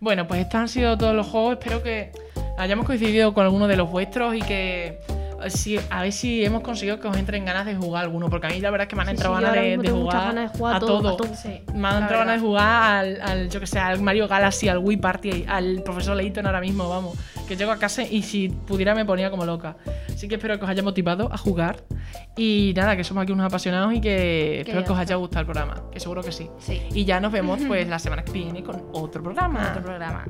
Bueno, 0.00 0.26
pues 0.26 0.40
estos 0.40 0.54
han 0.54 0.68
sido 0.68 0.96
todos 0.96 1.14
los 1.14 1.26
juegos. 1.26 1.58
Espero 1.58 1.82
que 1.82 2.12
hayamos 2.56 2.86
coincidido 2.86 3.34
con 3.34 3.44
alguno 3.44 3.68
de 3.68 3.76
los 3.76 3.90
vuestros 3.90 4.34
y 4.34 4.40
que 4.40 5.00
si, 5.48 5.78
a 5.90 6.02
ver 6.02 6.12
si 6.12 6.44
hemos 6.44 6.62
conseguido 6.62 7.00
que 7.00 7.08
os 7.08 7.16
entren 7.16 7.44
ganas 7.44 7.66
de 7.66 7.76
jugar 7.76 8.04
alguno. 8.04 8.28
Porque 8.28 8.46
a 8.46 8.50
mí 8.50 8.60
la 8.60 8.70
verdad 8.70 8.84
es 8.84 8.88
que 8.88 8.96
me 8.96 9.02
han 9.02 9.08
entrado 9.10 9.36
sí, 9.36 9.42
ganas 9.42 9.54
de, 9.54 9.90
jugar, 9.90 10.34
ganas 10.34 10.52
de 10.52 10.58
jugar 10.58 10.74
a 10.74 10.76
a 10.76 10.80
todo, 10.80 11.16
a 11.16 11.72
Me 11.74 11.88
han 11.88 12.02
entrado 12.02 12.24
ganas 12.24 12.34
de 12.34 12.46
jugar 12.46 12.94
al, 12.94 13.22
al, 13.22 13.50
yo 13.50 13.60
que 13.60 13.66
sé, 13.66 13.78
al 13.78 14.00
Mario 14.00 14.28
Galaxy, 14.28 14.68
al 14.68 14.78
Wii 14.78 14.96
Party, 14.98 15.44
al 15.46 15.82
profesor 15.82 16.16
Layton 16.16 16.46
ahora 16.46 16.60
mismo, 16.60 16.88
vamos. 16.88 17.18
Que 17.48 17.56
llego 17.56 17.72
a 17.72 17.78
casa 17.78 18.02
y 18.02 18.22
si 18.22 18.48
pudiera 18.48 18.94
me 18.94 19.04
ponía 19.04 19.30
como 19.30 19.44
loca. 19.44 19.76
Así 20.08 20.28
que 20.28 20.36
espero 20.36 20.58
que 20.58 20.64
os 20.64 20.70
haya 20.70 20.82
motivado 20.82 21.28
a 21.32 21.36
jugar. 21.36 21.84
Y 22.36 22.72
nada, 22.74 22.96
que 22.96 23.04
somos 23.04 23.22
aquí 23.22 23.32
unos 23.32 23.46
apasionados 23.46 23.92
y 23.94 24.00
que, 24.00 24.60
espero 24.60 24.84
que 24.84 24.92
os 24.92 24.98
haya 24.98 25.16
gustado 25.16 25.40
el 25.40 25.46
programa. 25.46 25.82
Que 25.92 26.00
seguro 26.00 26.22
que 26.22 26.32
sí. 26.32 26.48
Sí. 26.58 26.82
Y 26.92 27.04
ya 27.04 27.20
nos 27.20 27.32
vemos 27.32 27.60
pues 27.68 27.86
la 27.88 27.98
semana 27.98 28.24
que 28.24 28.32
viene 28.32 28.62
con 28.62 28.82
otro 28.92 29.22
programa. 29.22 29.68
Otro 29.70 29.82
programa. 29.82 30.24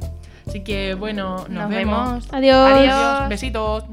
Así 0.47 0.63
que 0.63 0.95
bueno, 0.95 1.37
nos, 1.37 1.49
Nos 1.49 1.69
vemos. 1.71 2.09
vemos. 2.09 2.29
Adiós. 2.33 2.73
Adiós. 2.73 3.29
Besitos. 3.29 3.85